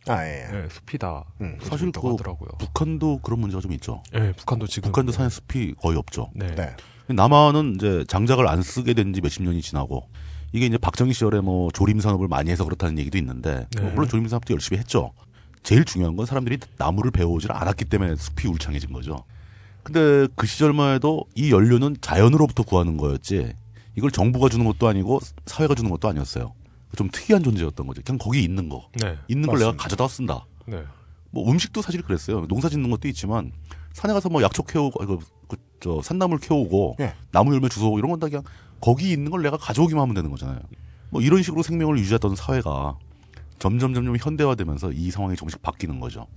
아, 0.09 0.25
예. 0.25 0.47
네, 0.51 0.67
숲이 0.69 0.97
다 0.97 1.23
음. 1.39 1.57
사실 1.61 1.93
그 1.93 2.11
하더라고요. 2.11 2.49
북한도 2.59 3.19
그런 3.19 3.39
문제가 3.39 3.61
좀 3.61 3.71
있죠. 3.71 4.03
네, 4.11 4.33
북한도 4.33 4.67
지금 4.67 4.89
북한도 4.89 5.13
산에 5.13 5.29
숲이 5.29 5.75
거의 5.75 5.97
없죠. 5.97 6.29
네. 6.35 6.75
네. 7.07 7.13
남한은 7.15 7.75
이제 7.75 8.03
장작을 8.07 8.47
안 8.47 8.61
쓰게 8.61 8.93
된 8.93 9.13
지 9.13 9.21
몇십 9.21 9.43
년이 9.43 9.61
지나고 9.61 10.09
이게 10.53 10.65
이제 10.65 10.77
박정희 10.77 11.13
시절에 11.13 11.41
뭐 11.41 11.69
조림 11.71 11.99
산업을 11.99 12.27
많이 12.27 12.49
해서 12.51 12.63
그렇다는 12.65 12.97
얘기도 12.99 13.17
있는데 13.17 13.67
네. 13.75 13.81
뭐 13.81 13.91
물론 13.91 14.09
조림 14.09 14.27
산업도 14.27 14.53
열심히 14.53 14.79
했죠. 14.79 15.11
제일 15.63 15.83
중요한 15.85 16.15
건 16.15 16.25
사람들이 16.25 16.57
나무를 16.77 17.11
배워오질 17.11 17.51
않았기 17.51 17.85
때문에 17.85 18.15
숲이 18.15 18.47
울창해진 18.47 18.93
거죠. 18.93 19.23
근데 19.83 20.27
그 20.35 20.45
시절만 20.45 20.95
해도 20.95 21.25
이 21.35 21.51
연료는 21.51 21.97
자연으로부터 22.01 22.63
구하는 22.63 22.97
거였지 22.97 23.53
이걸 23.95 24.11
정부가 24.11 24.49
주는 24.49 24.65
것도 24.65 24.87
아니고 24.87 25.19
사회가 25.45 25.75
주는 25.75 25.89
것도 25.89 26.07
아니었어요. 26.09 26.53
좀 26.95 27.09
특이한 27.11 27.43
존재였던 27.43 27.85
거죠. 27.87 28.01
그냥 28.05 28.17
거기 28.17 28.43
있는 28.43 28.69
거. 28.69 28.89
네. 29.01 29.17
있는 29.27 29.47
걸 29.47 29.59
내가 29.59 29.71
맞습니다. 29.71 29.83
가져다 29.83 30.07
쓴다. 30.07 30.45
네. 30.65 30.83
뭐 31.31 31.49
음식도 31.51 31.81
사실 31.81 32.01
그랬어요. 32.01 32.45
농사 32.47 32.69
짓는 32.69 32.89
것도 32.89 33.07
있지만 33.09 33.51
산에 33.93 34.13
가서 34.13 34.29
뭐 34.29 34.41
약초 34.41 34.63
캐오고 34.63 35.05
그, 35.05 35.17
그, 35.47 35.57
저 35.79 36.01
산나물 36.01 36.39
캐오고 36.39 36.97
예. 36.99 37.13
나무 37.31 37.53
열매 37.53 37.69
주워오고 37.69 37.99
이런 37.99 38.09
건 38.11 38.19
다 38.19 38.27
그냥 38.27 38.43
거기 38.81 39.11
있는 39.11 39.31
걸 39.31 39.41
내가 39.41 39.57
가져오기만 39.57 40.01
하면 40.01 40.15
되는 40.15 40.29
거잖아요. 40.31 40.59
뭐 41.09 41.21
이런 41.21 41.41
식으로 41.43 41.63
생명을 41.63 41.97
유지하던 41.99 42.35
사회가 42.35 42.97
점점 43.59 43.93
점점 43.93 44.15
현대화되면서 44.17 44.91
이 44.91 45.09
상황이 45.11 45.35
조금씩 45.35 45.61
바뀌는 45.61 45.99
거죠. 45.99 46.27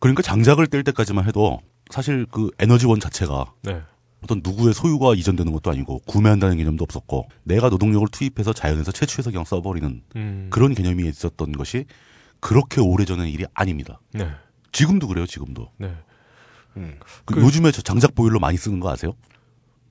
그러니까 0.00 0.22
장작을 0.22 0.66
뗄 0.66 0.84
때까지만 0.84 1.26
해도 1.26 1.60
사실 1.90 2.26
그 2.30 2.50
에너지원 2.58 3.00
자체가 3.00 3.52
네. 3.62 3.80
어떤 4.22 4.40
누구의 4.44 4.74
소유가 4.74 5.14
이전되는 5.14 5.52
것도 5.52 5.70
아니고 5.70 6.00
구매한다는 6.06 6.56
개념도 6.56 6.82
없었고 6.84 7.28
내가 7.44 7.68
노동력을 7.70 8.06
투입해서 8.08 8.52
자연에서 8.52 8.92
채취해서 8.92 9.30
그냥 9.30 9.44
써버리는 9.44 10.02
음. 10.16 10.46
그런 10.50 10.74
개념이 10.74 11.06
있었던 11.08 11.52
것이 11.52 11.84
그렇게 12.40 12.80
오래전의 12.80 13.32
일이 13.32 13.44
아닙니다. 13.54 14.00
네. 14.12 14.28
지금도 14.72 15.08
그래요, 15.08 15.26
지금도. 15.26 15.70
네. 15.78 15.94
그 17.24 17.34
그- 17.34 17.42
요즘에 17.42 17.70
저 17.72 17.82
장작 17.82 18.14
보일러 18.14 18.38
많이 18.38 18.56
쓰는 18.56 18.80
거 18.80 18.90
아세요? 18.90 19.12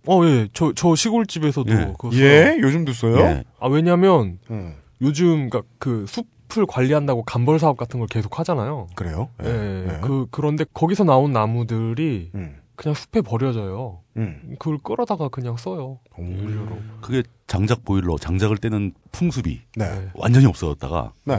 어, 0.08 0.24
예. 0.26 0.48
저, 0.54 0.72
저 0.74 0.96
시골집에서도 0.96 1.70
예. 1.74 1.76
그거 1.88 2.12
써요. 2.12 2.22
예? 2.24 2.58
요즘도 2.62 2.94
써요? 2.94 3.18
예. 3.20 3.44
아, 3.60 3.68
왜냐면 3.68 4.40
음. 4.50 4.76
요즘 5.02 5.50
그그 5.50 6.06
숲을 6.08 6.66
관리한다고 6.66 7.24
간벌 7.24 7.60
사업 7.60 7.76
같은 7.78 8.00
걸 8.00 8.08
계속 8.08 8.40
하잖아요. 8.40 8.88
그래요? 8.96 9.30
예. 9.44 9.48
예. 9.50 10.00
그 10.02 10.28
그런데 10.32 10.64
거기서 10.74 11.04
나온 11.04 11.34
나무들이 11.34 12.32
음. 12.36 12.56
그냥 12.78 12.94
숲에 12.96 13.22
버려져요. 13.22 14.00
음. 14.18 14.56
그걸 14.60 14.78
끌어다가 14.78 15.28
그냥 15.30 15.58
써요. 15.58 16.00
연료로. 16.18 16.78
그게 17.02 17.24
장작 17.48 17.84
보일러, 17.84 18.18
장작을 18.18 18.58
떼는 18.58 18.94
풍습이 19.12 19.62
네. 19.76 19.90
네. 19.90 20.10
완전히 20.14 20.46
없어졌다가 20.46 21.12
네. 21.26 21.36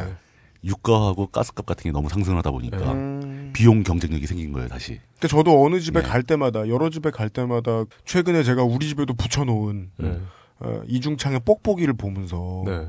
유가하고 0.64 1.28
가스값 1.28 1.66
같은 1.66 1.84
게 1.84 1.90
너무 1.92 2.08
상승을 2.08 2.38
하다 2.38 2.50
보니까 2.50 2.92
음. 2.92 3.50
비용 3.54 3.82
경쟁력이 3.82 4.26
생긴 4.26 4.52
거예요, 4.52 4.68
다시. 4.68 5.00
근데 5.14 5.28
저도 5.28 5.64
어느 5.64 5.80
집에 5.80 6.02
네. 6.02 6.08
갈 6.08 6.22
때마다 6.22 6.68
여러 6.68 6.90
집에 6.90 7.10
갈 7.10 7.28
때마다 7.28 7.84
최근에 8.04 8.42
제가 8.42 8.64
우리 8.64 8.88
집에도 8.88 9.14
붙여놓은 9.14 9.90
네. 9.96 10.20
어, 10.60 10.82
이중창의 10.86 11.40
뽁뽁이를 11.44 11.94
보면서 11.94 12.62
네. 12.66 12.88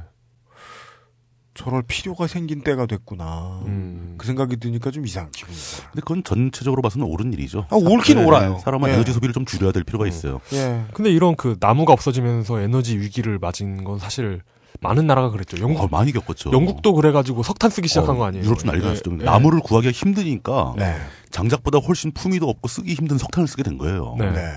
저럴 1.54 1.84
필요가 1.84 2.26
생긴 2.26 2.62
때가 2.62 2.86
됐구나. 2.86 3.62
음. 3.66 4.16
그 4.18 4.26
생각이 4.26 4.58
드니까 4.58 4.92
좀 4.92 5.06
이상 5.06 5.30
기분이 5.32 5.58
이상. 5.58 5.90
근데 5.92 6.02
그건 6.02 6.24
전체적으로 6.24 6.82
봐서는 6.82 7.06
옳은 7.06 7.34
일이죠. 7.34 7.68
아, 7.70 7.76
옳긴 7.76 8.18
네, 8.18 8.26
옳아요. 8.26 8.60
사람은 8.64 8.90
예. 8.90 8.94
에너지 8.94 9.12
소비를 9.12 9.34
좀 9.34 9.46
줄여야 9.46 9.74
될 9.74 9.84
필요가 9.84 10.08
있어요. 10.08 10.40
예. 10.54 10.86
근데 10.94 11.12
이런 11.12 11.36
그 11.36 11.58
나무가 11.60 11.92
없어지면서 11.92 12.62
에너지 12.62 12.98
위기를 12.98 13.40
맞은 13.40 13.84
건 13.84 14.00
사실 14.00 14.42
많은 14.82 15.08
나라가 15.08 15.30
그랬죠. 15.30 15.58
영국 15.60 15.84
어, 15.84 15.88
많이 15.90 16.12
겪었죠. 16.12 16.52
영국도 16.52 16.94
그래가지고 16.94 17.44
석탄 17.44 17.70
쓰기 17.70 17.88
시작한 17.88 18.16
어, 18.16 18.20
거 18.20 18.26
아니에요? 18.26 18.46
유럽 18.46 18.60
좀 18.60 18.70
난리 18.70 18.84
예, 18.84 18.88
났죠. 18.90 19.12
예. 19.20 19.24
나무를 19.24 19.60
구하기가 19.60 19.92
힘드니까 19.92 20.74
네. 20.78 20.96
장작보다 21.32 21.80
훨씬 21.80 22.12
품위도 22.12 22.48
없고 22.48 22.68
쓰기 22.68 22.94
힘든 22.94 23.18
석탄을 23.18 23.48
쓰게 23.48 23.64
된 23.64 23.78
거예요. 23.78 24.16
네. 24.18 24.32
네. 24.32 24.52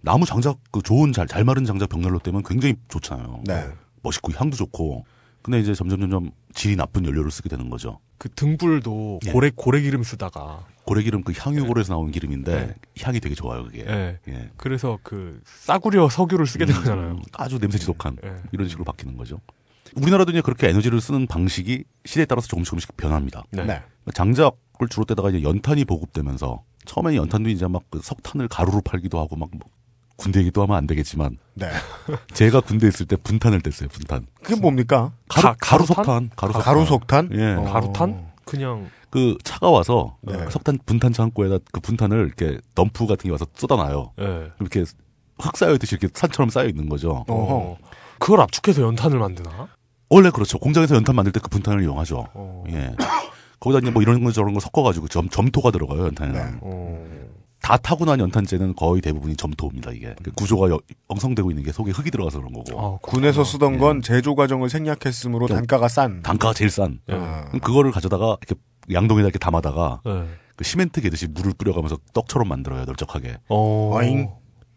나무 0.00 0.26
장작 0.26 0.58
그 0.70 0.80
좋은 0.82 1.12
잘, 1.12 1.26
잘 1.26 1.44
마른 1.44 1.64
장작 1.64 1.88
벽난로 1.88 2.18
때문에 2.18 2.44
굉장히 2.46 2.76
좋잖아요. 2.88 3.42
네. 3.44 3.66
멋있고 4.02 4.32
향도 4.34 4.56
좋고. 4.56 5.04
근데 5.42 5.60
이제 5.60 5.74
점점 5.74 6.00
점점 6.00 6.30
질이 6.54 6.76
나쁜 6.76 7.04
연료를 7.04 7.30
쓰게 7.30 7.48
되는 7.48 7.70
거죠. 7.70 7.98
그 8.18 8.28
등불도 8.28 9.20
예. 9.26 9.32
고래 9.32 9.50
고래 9.54 9.80
기름 9.80 10.02
쓰다가 10.02 10.66
고래기름 10.88 11.22
그 11.22 11.32
향유골에서 11.36 11.92
나온 11.92 12.10
기름인데 12.10 12.66
네. 12.66 12.74
향이 13.02 13.20
되게 13.20 13.34
좋아요 13.34 13.64
그게. 13.64 13.84
예. 13.86 14.18
예. 14.26 14.50
그래서 14.56 14.98
그 15.02 15.40
싸구려 15.44 16.08
석유를 16.08 16.46
쓰게 16.46 16.64
된 16.64 16.74
거잖아요. 16.76 17.10
음, 17.12 17.22
아주 17.34 17.58
냄새 17.58 17.76
지독한 17.78 18.16
예. 18.24 18.34
이런 18.52 18.68
식으로 18.68 18.84
바뀌는 18.84 19.16
거죠. 19.18 19.38
우리나라도 19.96 20.30
이제 20.32 20.40
그렇게 20.40 20.68
에너지를 20.68 21.00
쓰는 21.02 21.26
방식이 21.26 21.84
시대에 22.06 22.24
따라서 22.24 22.46
조금씩 22.48 22.70
조금씩 22.70 22.96
변합니다. 22.96 23.42
네. 23.50 23.64
네. 23.64 23.82
장작을 24.14 24.88
주로 24.88 25.04
떼다가 25.04 25.28
이제 25.28 25.42
연탄이 25.42 25.84
보급되면서 25.84 26.62
처음에는 26.86 27.16
연탄도 27.18 27.50
이제 27.50 27.66
막 27.66 27.82
그 27.90 28.00
석탄을 28.02 28.48
가루로 28.48 28.80
팔기도 28.80 29.18
하고 29.18 29.36
막 29.36 29.50
뭐 29.52 29.68
군대 30.16 30.40
얘기도 30.40 30.62
하면 30.62 30.76
안 30.76 30.86
되겠지만 30.88 31.36
네. 31.54 31.70
제가 32.34 32.60
군대 32.62 32.88
있을 32.88 33.06
때 33.06 33.14
분탄을 33.16 33.60
뗐어요 33.60 33.88
분탄. 33.90 34.26
그게 34.42 34.58
뭡니까? 34.60 35.12
가루, 35.28 35.42
가- 35.48 35.56
가루 35.60 35.84
가루탄? 35.86 36.04
석탄, 36.04 36.30
가루 36.34 36.50
아, 36.50 36.52
석탄. 36.54 36.62
가루 36.74 36.86
석탄? 36.86 37.28
예. 37.34 37.54
어. 37.54 37.62
가루탄? 37.72 38.27
그냥 38.48 38.90
그 39.10 39.36
차가 39.44 39.70
와서 39.70 40.16
네. 40.22 40.34
석탄 40.50 40.78
분탄 40.86 41.12
창고에다 41.12 41.58
그 41.72 41.80
분탄을 41.80 42.26
이렇게 42.26 42.58
덤프 42.74 43.06
같은 43.06 43.28
게 43.28 43.30
와서 43.30 43.46
쏟아놔요. 43.54 44.12
예. 44.20 44.50
이렇게 44.60 44.84
흙 45.40 45.56
쌓여있듯이 45.56 45.96
이렇게 46.00 46.08
산처럼 46.12 46.50
쌓여 46.50 46.66
있는 46.66 46.88
거죠. 46.88 47.24
어. 47.28 47.76
그걸 48.18 48.40
압축해서 48.40 48.82
연탄을 48.82 49.18
만드나? 49.18 49.68
원래 50.10 50.30
그렇죠. 50.30 50.58
공장에서 50.58 50.94
연탄 50.96 51.14
만들 51.14 51.32
때 51.32 51.40
그 51.40 51.48
분탄을 51.48 51.82
이용하죠. 51.82 52.26
어. 52.34 52.64
예. 52.70 52.94
거기다 53.60 53.80
이제 53.80 53.90
뭐 53.90 54.02
이런 54.02 54.22
거 54.24 54.30
저런 54.32 54.54
거 54.54 54.60
섞어가지고 54.60 55.08
점, 55.08 55.28
점토가 55.28 55.70
들어가요, 55.70 56.06
연탄에는. 56.06 56.40
네. 56.52 56.58
어. 56.62 57.06
다 57.60 57.76
타고 57.76 58.04
난 58.04 58.20
연탄재는 58.20 58.76
거의 58.76 59.00
대부분이 59.02 59.36
점토입니다, 59.36 59.90
이게. 59.92 60.14
그 60.22 60.30
구조가 60.32 60.70
여- 60.70 60.78
엉성되고 61.08 61.50
있는 61.50 61.64
게 61.64 61.72
속에 61.72 61.90
흙이 61.90 62.10
들어가서 62.10 62.38
그런 62.38 62.52
거고. 62.52 62.80
아, 62.80 62.98
군에서 63.02 63.44
쓰던 63.44 63.74
예. 63.74 63.78
건 63.78 64.00
제조 64.00 64.34
과정을 64.34 64.70
생략했으므로 64.70 65.48
좀 65.48 65.56
단가가 65.58 65.88
싼. 65.88 66.22
단가가 66.22 66.54
제일 66.54 66.70
싼. 66.70 67.00
예. 67.10 67.14
아. 67.14 67.44
그럼 67.48 67.60
그거를 67.60 67.90
가져다가 67.90 68.36
이렇게 68.46 68.54
양동에다 68.92 69.26
이렇게 69.26 69.38
담아다가 69.38 70.00
예. 70.06 70.24
그 70.56 70.64
시멘트 70.64 71.00
개듯이 71.02 71.26
물을 71.26 71.52
뿌려가면서 71.58 71.98
떡처럼 72.14 72.48
만들어요, 72.48 72.84
널쩍하게. 72.84 73.36
어. 73.48 73.90
어잉. 73.94 74.30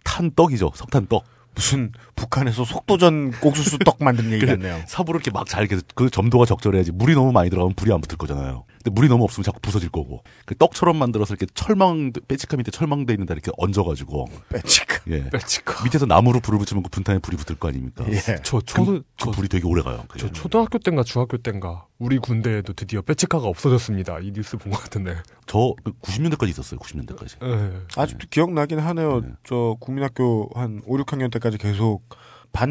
탄 0.03 0.31
떡이죠, 0.35 0.71
석탄 0.75 1.05
떡. 1.07 1.23
무슨 1.53 1.91
북한에서 2.15 2.63
속도전 2.65 3.33
옥수수 3.43 3.79
떡 3.79 3.97
만든 4.03 4.31
얘기 4.33 4.45
같네요. 4.45 4.81
삽으로 4.87 5.15
이렇게 5.17 5.31
막 5.31 5.45
잘, 5.47 5.65
이렇게 5.65 5.81
그 5.95 6.09
점도가 6.09 6.45
적절해야지. 6.45 6.91
물이 6.93 7.13
너무 7.13 7.31
많이 7.31 7.49
들어가면 7.49 7.75
불이 7.75 7.91
안 7.93 8.01
붙을 8.01 8.17
거잖아요. 8.17 8.63
근데 8.83 8.93
물이 8.93 9.07
너무 9.09 9.23
없으면 9.23 9.43
자꾸 9.43 9.59
부서질 9.61 9.89
거고. 9.89 10.23
그 10.45 10.55
떡처럼 10.55 10.97
만들어서 10.97 11.33
이렇게 11.35 11.45
철망, 11.53 12.11
빼치카 12.27 12.57
밑에 12.57 12.71
철망돼 12.71 13.13
있는 13.13 13.25
데 13.25 13.33
이렇게 13.33 13.51
얹어가지고. 13.57 14.25
빼치크. 14.49 15.11
예. 15.11 15.29
빼치카. 15.29 15.83
밑에서 15.83 16.05
나무로 16.05 16.39
불을 16.39 16.57
붙이면 16.59 16.83
그 16.83 16.89
분탄에 16.89 17.19
불이 17.19 17.37
붙을 17.37 17.59
거 17.59 17.67
아닙니까? 17.67 18.05
예. 18.09 18.19
저 18.43 18.57
그, 18.59 18.65
초등 18.65 18.85
그 18.99 19.03
저, 19.17 19.31
불이 19.31 19.47
되게 19.49 19.65
오래 19.67 19.81
가요. 19.81 20.03
저 20.17 20.31
초등학교 20.31 20.79
때인가 20.79 21.03
중학교 21.03 21.37
때인가 21.37 21.85
우리 21.99 22.17
군대에도 22.17 22.73
드디어 22.73 23.01
빼치카가 23.01 23.45
없어졌습니다. 23.47 24.19
이 24.19 24.31
뉴스 24.31 24.57
본 24.57 24.71
것 24.71 24.81
같은데. 24.81 25.17
저 25.45 25.73
90년대까지 26.01 26.49
있었어요. 26.49 26.79
90년대까지. 26.79 27.43
예. 27.43 27.81
아직도 27.95 28.27
기억나긴 28.29 28.79
하네요. 28.79 29.21
네. 29.21 29.27
저 29.43 29.75
국민학교 29.79 30.49
한 30.55 30.81
5, 30.85 30.97
6학년 30.97 31.31
때까지 31.31 31.57
계속 31.57 32.03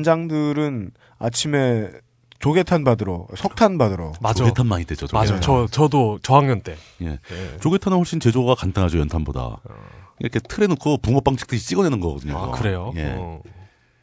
반장들은 0.00 0.90
아침에 1.18 1.90
조개탄 2.40 2.84
받으러, 2.84 3.26
석탄 3.36 3.78
받으러. 3.78 4.12
맞아. 4.20 4.34
조개탄 4.34 4.66
많이 4.66 4.84
되죠. 4.84 5.06
조개탄. 5.06 5.36
맞아. 5.36 5.40
저 5.40 5.66
저도 5.70 6.18
저학년 6.22 6.62
때. 6.62 6.76
예. 7.02 7.06
예. 7.06 7.58
조개탄은 7.60 7.96
훨씬 7.96 8.18
제조가 8.18 8.54
간단하죠. 8.56 8.98
연탄보다. 8.98 9.58
이렇게 10.18 10.40
틀에 10.40 10.66
넣고 10.66 10.98
붕어빵 10.98 11.36
찍듯이 11.36 11.66
찍어내는 11.68 12.00
거거든요. 12.00 12.36
아. 12.36 12.50
그래요? 12.50 12.92
예. 12.96 13.14
어. 13.16 13.40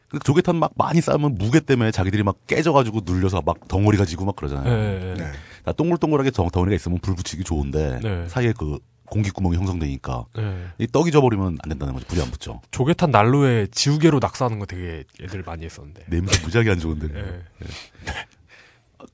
근데 0.08 0.22
조개탄 0.24 0.56
막 0.56 0.72
많이 0.76 1.00
쌓으면 1.00 1.36
무게 1.36 1.60
때문에 1.60 1.90
자기들이 1.90 2.22
막 2.22 2.36
깨져가지고 2.46 3.00
눌려서 3.04 3.42
막 3.44 3.68
덩어리가 3.68 4.04
지고 4.04 4.24
막 4.24 4.36
그러잖아요. 4.36 4.72
예. 4.72 5.10
예. 5.10 5.14
네. 5.14 5.24
나 5.64 5.72
동글동글하게 5.72 6.30
덩, 6.30 6.48
덩어리가 6.48 6.76
있으면 6.76 6.98
불 7.02 7.14
붙이기 7.14 7.44
좋은데 7.44 8.00
네. 8.02 8.28
사이에 8.28 8.54
그 8.56 8.78
공기구멍이 9.10 9.56
형성되니까 9.56 10.26
예. 10.38 10.66
이 10.78 10.86
떡이 10.86 11.10
져버리면 11.10 11.58
안 11.62 11.68
된다는 11.68 11.94
거죠. 11.94 12.06
불이 12.06 12.20
안 12.20 12.30
붙죠. 12.30 12.60
조개탄 12.70 13.10
난로에 13.10 13.68
지우개로 13.70 14.18
낙서하는 14.20 14.58
거 14.58 14.66
되게 14.66 15.04
애들 15.20 15.42
많이 15.42 15.64
했었는데. 15.64 16.04
냄새 16.08 16.40
무지하게 16.42 16.70
안 16.70 16.78
좋은데. 16.78 17.08
예. 17.14 17.42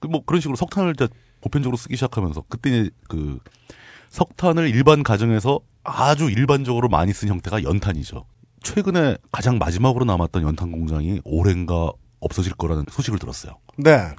그뭐 0.01 0.25
그런 0.25 0.41
식으로 0.41 0.57
석탄을 0.57 0.95
이제 0.95 1.09
보편적으로 1.41 1.77
쓰기 1.77 1.97
시작하면서 1.97 2.45
그때 2.49 2.71
이제 2.71 2.91
그 3.09 3.39
석탄을 4.09 4.69
일반 4.69 5.03
가정에서 5.03 5.61
아주 5.83 6.31
일반적으로 6.31 6.89
많이 6.89 7.13
쓴 7.13 7.29
형태가 7.29 7.63
연탄이죠. 7.63 8.25
최근에 8.63 9.19
가장 9.31 9.59
마지막으로 9.59 10.05
남았던 10.07 10.43
연탄 10.43 10.73
공장이 10.73 11.21
올해인가 11.25 11.93
없어질 12.21 12.55
거라는 12.55 12.87
소식을 12.91 13.19
들었어요. 13.19 13.59
네. 13.77 14.15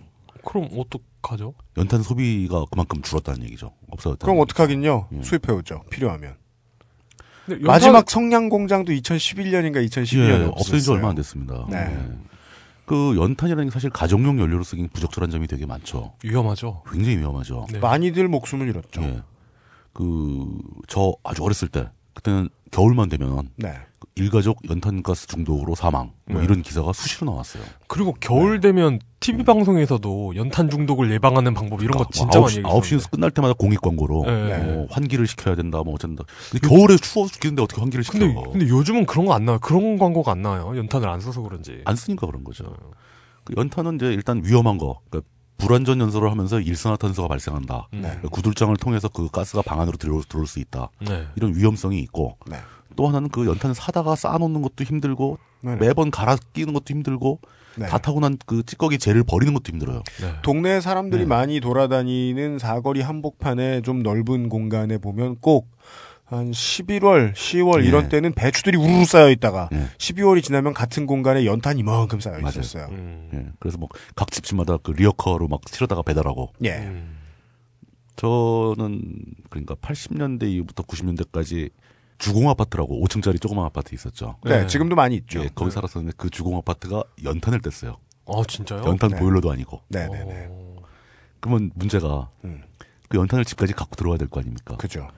그럼 0.45 0.69
어 0.73 0.83
떡하죠? 1.25 1.53
연탄 1.77 2.03
소비가 2.03 2.63
그만큼 2.69 3.01
줄었다는 3.01 3.43
얘기죠. 3.45 3.71
없어졌다. 3.89 4.25
그럼 4.25 4.39
어떡하긴요. 4.41 5.07
예. 5.13 5.23
수입해오죠. 5.23 5.83
필요하면. 5.89 6.35
연탄- 7.49 7.61
마지막 7.65 8.09
성냥 8.09 8.49
공장도 8.49 8.91
2011년인가 8.93 9.85
2012년에 9.87 10.41
예, 10.41 10.45
없어진 10.45 10.79
지 10.79 10.91
얼마 10.91 11.09
안 11.09 11.15
됐습니다. 11.15 11.65
네. 11.69 11.77
예. 11.77 12.13
그 12.85 13.15
연탄이라는 13.17 13.65
게 13.65 13.71
사실 13.71 13.89
가정용 13.89 14.39
연료로 14.39 14.63
쓰긴 14.63 14.89
부적절한 14.89 15.31
점이 15.31 15.47
되게 15.47 15.65
많죠. 15.65 16.13
위험하죠. 16.23 16.83
굉장히 16.91 17.17
위험하죠. 17.17 17.65
네. 17.71 17.79
많이들 17.79 18.27
목숨을 18.27 18.67
잃었죠. 18.69 19.01
예. 19.01 19.21
그, 19.93 20.45
저 20.87 21.13
아주 21.23 21.41
어렸을 21.43 21.67
때, 21.69 21.89
그때는 22.15 22.49
겨울만 22.71 23.09
되면 23.09 23.49
네. 23.57 23.73
일가족 24.15 24.69
연탄가스 24.69 25.27
중독으로 25.27 25.75
사망, 25.75 26.13
뭐 26.25 26.39
네. 26.39 26.45
이런 26.45 26.61
기사가 26.61 26.93
수시로 26.93 27.29
나왔어요. 27.31 27.63
그리고 27.87 28.15
겨울 28.19 28.61
되면 28.61 28.99
TV 29.19 29.43
방송에서도 29.43 30.35
연탄 30.37 30.69
중독을 30.69 31.11
예방하는 31.11 31.53
방법 31.53 31.83
이런 31.83 31.97
거 31.97 32.05
진짜 32.11 32.39
많이 32.39 32.55
그러니까 32.55 32.69
뭐 32.69 32.79
9시, 32.79 32.87
얘기했었는데. 32.87 33.07
9시 33.07 33.11
끝날 33.11 33.31
때마다 33.31 33.53
공익 33.53 33.81
광고로 33.81 34.23
네. 34.25 34.57
뭐 34.63 34.87
환기를 34.89 35.27
시켜야 35.27 35.55
된다, 35.55 35.81
뭐 35.83 35.95
어쩐다. 35.95 36.23
근데 36.51 36.67
겨울에 36.67 36.95
추워 36.97 37.27
죽겠는데 37.27 37.61
어떻게 37.63 37.81
환기를 37.81 38.03
시켜? 38.05 38.19
근데 38.19 38.33
근데 38.51 38.69
요즘은 38.69 39.05
그런 39.05 39.25
거 39.25 39.33
안 39.33 39.43
나와요. 39.45 39.59
그런 39.61 39.97
광고가 39.97 40.31
안 40.31 40.41
나와요. 40.41 40.77
연탄을 40.77 41.09
안 41.09 41.19
써서 41.19 41.41
그런지. 41.41 41.81
안 41.83 41.95
쓰니까 41.97 42.25
그런 42.27 42.43
거죠. 42.45 42.65
그 43.43 43.53
연탄은 43.57 43.95
이제 43.95 44.07
일단 44.07 44.41
위험한 44.43 44.77
거, 44.77 45.01
그러니까 45.09 45.29
불완전 45.57 45.99
연소를 46.01 46.29
하면서 46.31 46.59
일산화탄소가 46.59 47.27
발생한다. 47.27 47.87
네. 47.91 48.01
그러니까 48.01 48.29
구들장을 48.29 48.75
통해서 48.77 49.07
그 49.07 49.29
가스가 49.29 49.61
방 49.61 49.79
안으로 49.81 49.97
들어올, 49.97 50.23
들어올 50.23 50.47
수 50.47 50.59
있다. 50.59 50.89
네. 51.07 51.27
이런 51.35 51.55
위험성이 51.55 51.99
있고 51.99 52.37
네. 52.47 52.57
또 52.95 53.07
하나는 53.07 53.29
그 53.29 53.45
연탄 53.45 53.73
사다가 53.73 54.15
쌓아놓는 54.15 54.61
것도 54.61 54.83
힘들고 54.83 55.37
네. 55.61 55.75
매번 55.75 56.11
갈아 56.11 56.37
끼는 56.53 56.73
것도 56.73 56.85
힘들고 56.89 57.39
네. 57.77 57.87
다 57.87 57.97
타고 57.97 58.19
난 58.21 58.37
그 58.45 58.63
찌꺼기 58.63 58.97
재를 58.99 59.23
버리는 59.23 59.53
것도 59.53 59.71
힘들어요. 59.71 60.03
네. 60.21 60.33
동네 60.43 60.79
사람들이 60.79 61.23
네. 61.23 61.27
많이 61.27 61.59
돌아다니는 61.59 62.59
사거리 62.59 63.01
한복판에 63.01 63.81
좀 63.81 64.03
넓은 64.03 64.49
공간에 64.49 64.97
보면 64.97 65.37
꼭 65.41 65.69
한 66.25 66.49
11월, 66.51 67.33
10월 67.33 67.83
예. 67.83 67.87
이런 67.87 68.09
때는 68.09 68.33
배추들이 68.33 68.77
우르르 68.77 69.05
쌓여 69.05 69.29
있다가 69.29 69.69
예. 69.73 69.87
12월이 69.99 70.41
지나면 70.43 70.73
같은 70.73 71.05
공간에 71.05 71.45
연탄 71.45 71.77
이만큼 71.77 72.19
쌓여 72.19 72.39
맞아요. 72.39 72.49
있었어요. 72.59 72.87
음. 72.91 73.29
예. 73.33 73.51
그래서 73.59 73.77
뭐 73.77 73.89
각 74.15 74.31
집집마다 74.31 74.77
그 74.77 74.91
리어커로 74.91 75.47
막 75.47 75.61
실어다가 75.69 76.01
배달하고 76.01 76.51
예. 76.63 76.77
음. 76.77 77.17
저는 78.15 79.01
그러니까 79.49 79.75
80년대 79.75 80.43
이후부터 80.49 80.83
90년대까지 80.83 81.69
주공 82.17 82.49
아파트라고 82.49 83.03
5층짜리 83.05 83.41
조그만 83.41 83.65
아파트 83.65 83.93
있었죠. 83.93 84.37
네, 84.45 84.61
네. 84.61 84.67
지금도 84.67 84.95
많이 84.95 85.15
있죠. 85.17 85.41
예, 85.43 85.49
거기 85.53 85.69
살았었는데 85.71 86.15
그 86.17 86.29
주공 86.29 86.55
아파트가 86.57 87.03
연탄을 87.25 87.59
뗐어요. 87.59 87.97
아 88.27 88.41
진짜요? 88.47 88.83
연탄 88.85 89.11
네. 89.11 89.17
보일러도 89.19 89.51
아니고. 89.51 89.81
네, 89.89 90.07
네, 90.07 90.23
네. 90.23 90.47
어. 90.49 90.75
그러면 91.41 91.71
문제가 91.75 92.29
음. 92.45 92.63
그 93.09 93.17
연탄을 93.17 93.43
집까지 93.43 93.73
갖고 93.73 93.95
들어와야 93.97 94.17
될 94.17 94.29
거 94.29 94.39
아닙니까? 94.39 94.77
그죠. 94.77 95.09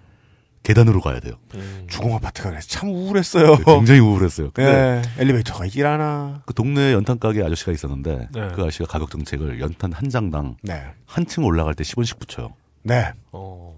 계단으로 0.67 0.99
가야 0.99 1.21
돼요. 1.21 1.36
음. 1.56 1.88
주공 1.89 2.13
아파트가 2.13 2.49
그래서 2.49 2.67
참 2.67 2.89
우울했어요. 2.89 3.56
네, 3.56 3.63
굉장히 3.63 4.01
우울했어요. 4.01 4.51
근데 4.51 5.01
예, 5.17 5.21
엘리베이터가 5.21 5.65
않아. 5.86 6.41
그 6.45 6.53
동네 6.53 6.91
연탄 6.91 7.19
가게 7.19 7.41
아저씨가 7.41 7.71
있었는데 7.71 8.27
네. 8.34 8.47
그 8.53 8.63
아저씨가 8.63 8.86
가격 8.86 9.10
정책을 9.10 9.62
연탄 9.62 9.93
한 9.93 10.10
장당 10.10 10.58
네. 10.62 10.84
한층 11.06 11.45
올라갈 11.45 11.73
때 11.73 11.86
10원씩 11.86 12.19
붙여요. 12.19 12.53
네. 12.84 13.13
어. 13.32 13.77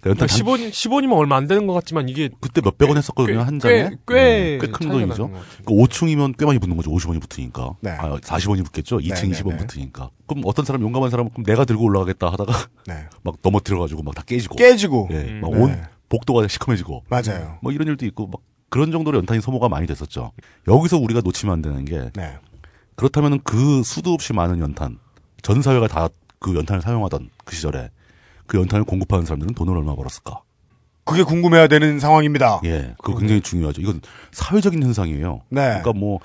그러니까 0.00 0.24
연탄 0.24 0.28
그러니까 0.28 0.52
한- 0.64 0.70
10원 0.70 0.70
10원이면 0.70 1.16
얼마 1.16 1.36
안 1.36 1.46
되는 1.46 1.66
것 1.66 1.72
같지만 1.74 2.08
이게 2.08 2.28
그때 2.40 2.60
몇백 2.62 2.88
원 2.88 2.98
했었거든요 2.98 3.40
한 3.40 3.58
장에. 3.58 3.90
꽤꽤 4.06 4.58
꽤큰 4.62 4.88
돈이죠. 4.88 5.30
그 5.64 5.72
5층이면 5.74 6.36
꽤 6.38 6.46
많이 6.46 6.58
붙는 6.58 6.76
거죠. 6.76 6.90
50원이 6.90 7.20
붙으니까. 7.20 7.74
네. 7.80 7.90
아, 7.90 8.16
40원이 8.18 8.64
붙겠죠. 8.64 8.98
2층 8.98 9.14
네, 9.14 9.28
네, 9.28 9.30
20원 9.42 9.50
네. 9.50 9.56
붙으니까. 9.58 10.10
그럼 10.26 10.42
어떤 10.46 10.64
사람 10.64 10.82
용감한 10.82 11.10
사람은 11.10 11.30
그럼 11.32 11.44
내가 11.44 11.64
들고 11.64 11.84
올라가겠다 11.84 12.30
하다가 12.30 12.52
네. 12.86 13.06
막 13.22 13.36
넘어뜨려 13.42 13.78
가지고 13.80 14.02
막 14.02 14.14
다 14.14 14.22
깨지고. 14.22 14.56
깨지고. 14.56 15.08
예. 15.12 15.16
음. 15.16 15.40
막 15.42 15.50
네. 15.52 15.58
온 15.62 15.82
복도가 16.08 16.46
시커매지고. 16.48 17.04
맞아요. 17.08 17.58
뭐 17.62 17.72
이런 17.72 17.88
일도 17.88 18.06
있고 18.06 18.28
막 18.28 18.40
그런 18.70 18.92
정도로 18.92 19.18
연탄이 19.18 19.40
소모가 19.40 19.68
많이 19.68 19.86
됐었죠. 19.86 20.32
여기서 20.68 20.98
우리가 20.98 21.20
놓치면 21.24 21.52
안 21.54 21.62
되는 21.62 21.84
게 21.84 22.10
네. 22.14 22.36
그렇다면 22.96 23.40
그 23.44 23.82
수도 23.82 24.12
없이 24.12 24.32
많은 24.32 24.60
연탄 24.60 24.98
전 25.42 25.60
사회가 25.62 25.88
다 25.88 26.08
그 26.40 26.54
연탄을 26.54 26.82
사용하던 26.82 27.30
그 27.44 27.56
시절에 27.56 27.90
그 28.48 28.58
연탄을 28.58 28.84
공급하는 28.84 29.24
사람들은 29.24 29.54
돈을 29.54 29.76
얼마 29.76 29.94
벌었을까? 29.94 30.40
그게 31.04 31.22
궁금해야 31.22 31.68
되는 31.68 32.00
상황입니다. 32.00 32.60
예, 32.64 32.94
그거 33.02 33.18
굉장히 33.18 33.40
중요하죠. 33.40 33.80
이건 33.80 34.00
사회적인 34.32 34.82
현상이에요. 34.82 35.42
네. 35.50 35.60
그러니까 35.68 35.92
뭐 35.92 36.18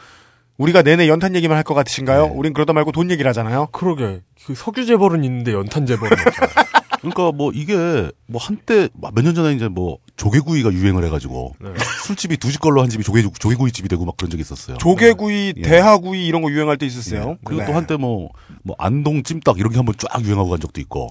우리가 0.57 0.81
내내 0.81 1.07
연탄 1.07 1.35
얘기만 1.35 1.55
할 1.57 1.63
것 1.63 1.73
같으신가요? 1.73 2.27
네. 2.27 2.33
우린 2.33 2.53
그러다 2.53 2.73
말고 2.73 2.91
돈 2.91 3.09
얘기를 3.11 3.27
하잖아요. 3.29 3.67
그러게 3.71 4.21
그 4.45 4.55
석유 4.55 4.85
재벌은 4.85 5.23
있는데 5.23 5.53
연탄 5.53 5.85
재벌은 5.85 6.11
없잖아요. 6.11 6.49
그러니까 7.03 7.31
뭐 7.33 7.51
이게 7.53 8.09
뭐 8.27 8.41
한때 8.41 8.87
몇 9.13 9.23
년 9.23 9.35
전에 9.35 9.53
이제 9.53 9.67
뭐 9.67 9.97
조개구이가 10.15 10.71
유행을 10.73 11.03
해가지고 11.05 11.55
네. 11.59 11.69
술집이 12.05 12.37
두 12.37 12.49
집 12.51 12.61
걸로 12.61 12.81
한 12.81 12.89
집이 12.89 13.03
조개 13.03 13.21
조개구이 13.39 13.71
집이 13.71 13.89
되고 13.89 14.05
막 14.05 14.15
그런 14.15 14.29
적이 14.29 14.41
있었어요. 14.41 14.77
조개구이, 14.77 15.53
예. 15.57 15.61
대하구이 15.61 16.25
이런 16.25 16.41
거 16.41 16.49
유행할 16.51 16.77
때 16.77 16.85
있었어요. 16.85 17.31
예. 17.31 17.37
그리고 17.43 17.61
네. 17.63 17.67
또 17.67 17.73
한때 17.73 17.97
뭐, 17.97 18.29
뭐 18.63 18.75
안동 18.79 19.23
찜닭 19.23 19.59
이런 19.59 19.71
게 19.71 19.77
한번 19.77 19.95
쫙 19.97 20.21
유행하고 20.23 20.49
간 20.49 20.59
적도 20.59 20.79
있고. 20.81 21.09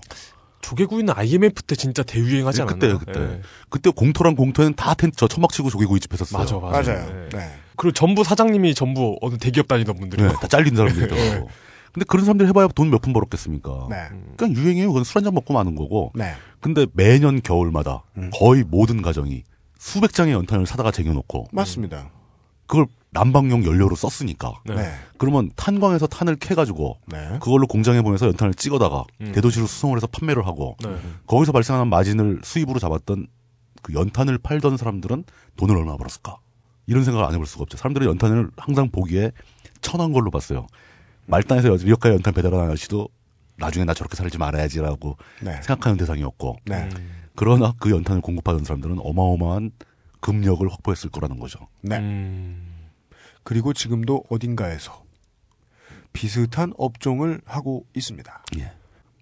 조개구이는 0.63 1.13
IMF 1.15 1.63
때 1.65 1.75
진짜 1.77 2.03
대유행하지 2.03 2.61
예, 2.61 2.63
않았나요? 2.63 2.99
그때, 2.99 3.13
그때. 3.13 3.21
예. 3.21 3.41
그때 3.69 3.91
공토랑 3.91 4.35
공토에는 4.37 4.75
다 4.75 4.95
텐트 4.95 5.17
저 5.17 5.29
천막 5.29 5.53
치고 5.53 5.69
조개구이 5.71 6.01
집 6.01 6.13
했었어요. 6.13 6.39
맞아 6.39 6.57
맞아. 6.59 6.93
맞아요. 6.93 7.27
예. 7.33 7.37
네. 7.37 7.53
그리고 7.77 7.93
전부 7.93 8.25
사장님이 8.25 8.75
전부 8.75 9.17
어느 9.21 9.37
대기업 9.37 9.69
다니던 9.69 9.99
분들이요. 9.99 10.29
네, 10.29 10.35
다 10.41 10.47
잘린 10.47 10.75
사람들이더라고. 10.77 11.49
근데 11.93 12.07
그런 12.09 12.25
사람들이 12.25 12.49
해봐야 12.49 12.69
돈 12.69 12.89
몇 12.91 13.03
푼 13.03 13.13
벌었겠습니까? 13.13 13.89
네. 13.91 13.97
그냥 14.37 14.55
유행이에요. 14.57 14.89
그건 14.89 15.05
술 15.05 15.19
한잔 15.19 15.35
먹고 15.35 15.53
마는 15.53 15.75
거고. 15.75 16.13
네. 16.15 16.33
근데 16.61 16.87
매년 16.95 17.43
겨울마다 17.43 18.05
음. 18.17 18.31
거의 18.33 18.63
모든 18.67 19.03
가정이 19.03 19.43
수백 19.79 20.13
장의 20.15 20.33
연탄을 20.33 20.65
사다가 20.67 20.91
쟁여놓고 20.91 21.49
맞습니다. 21.53 22.11
그걸 22.67 22.87
난방용 23.13 23.65
연료로 23.65 23.95
썼으니까. 23.95 24.55
네. 24.65 24.75
네. 24.75 24.93
그러면 25.19 25.51
탄광에서 25.55 26.07
탄을 26.07 26.37
캐가지고 26.37 26.99
네. 27.09 27.39
그걸로 27.41 27.67
공장에 27.67 28.01
보내서 28.01 28.27
연탄을 28.27 28.55
찍어다가 28.55 29.05
음. 29.21 29.33
대도시로 29.33 29.67
수송을 29.67 29.99
해서 29.99 30.07
판매를 30.07 30.47
하고 30.47 30.77
네. 30.83 30.97
거기서 31.27 31.53
발생하는 31.53 31.89
마진을 31.89 32.41
수입으로 32.43 32.79
잡았던 32.79 33.27
그 33.83 33.93
연탄을 33.95 34.39
팔던 34.39 34.79
사람들은 34.79 35.25
돈을 35.57 35.77
얼마나 35.77 35.97
벌었을까? 35.99 36.39
이런 36.87 37.05
생각을 37.05 37.27
안 37.27 37.35
해볼 37.35 37.47
수가 37.47 37.63
없죠. 37.63 37.77
사람들은 37.77 38.07
연탄을 38.09 38.51
항상 38.57 38.91
보기에 38.91 39.33
천한 39.83 40.13
걸로 40.13 40.31
봤어요. 40.31 40.67
말단에서 41.27 41.69
여기까지 41.69 42.15
연탄 42.15 42.33
배달하는 42.33 42.67
아저씨도 42.67 43.09
나중에 43.57 43.85
나 43.85 43.93
저렇게 43.93 44.17
살지 44.17 44.39
말아야지라고 44.39 45.19
네. 45.43 45.53
생각하는 45.57 45.99
대상이었고 45.99 46.57
네. 46.65 46.89
그러나 47.37 47.75
그 47.79 47.91
연탄을 47.91 48.23
공급하던 48.23 48.65
사람들은 48.65 48.99
어마어마한 49.01 49.71
금력을 50.21 50.67
확보했을 50.67 51.11
거라는 51.11 51.39
거죠. 51.39 51.59
네. 51.83 51.99
음. 51.99 52.72
그리고 53.45 53.73
지금도 53.73 54.25
어딘가에서 54.31 55.03
비슷한 56.13 56.73
업종을 56.77 57.41
하고 57.45 57.87
있습니다. 57.95 58.45
예. 58.59 58.73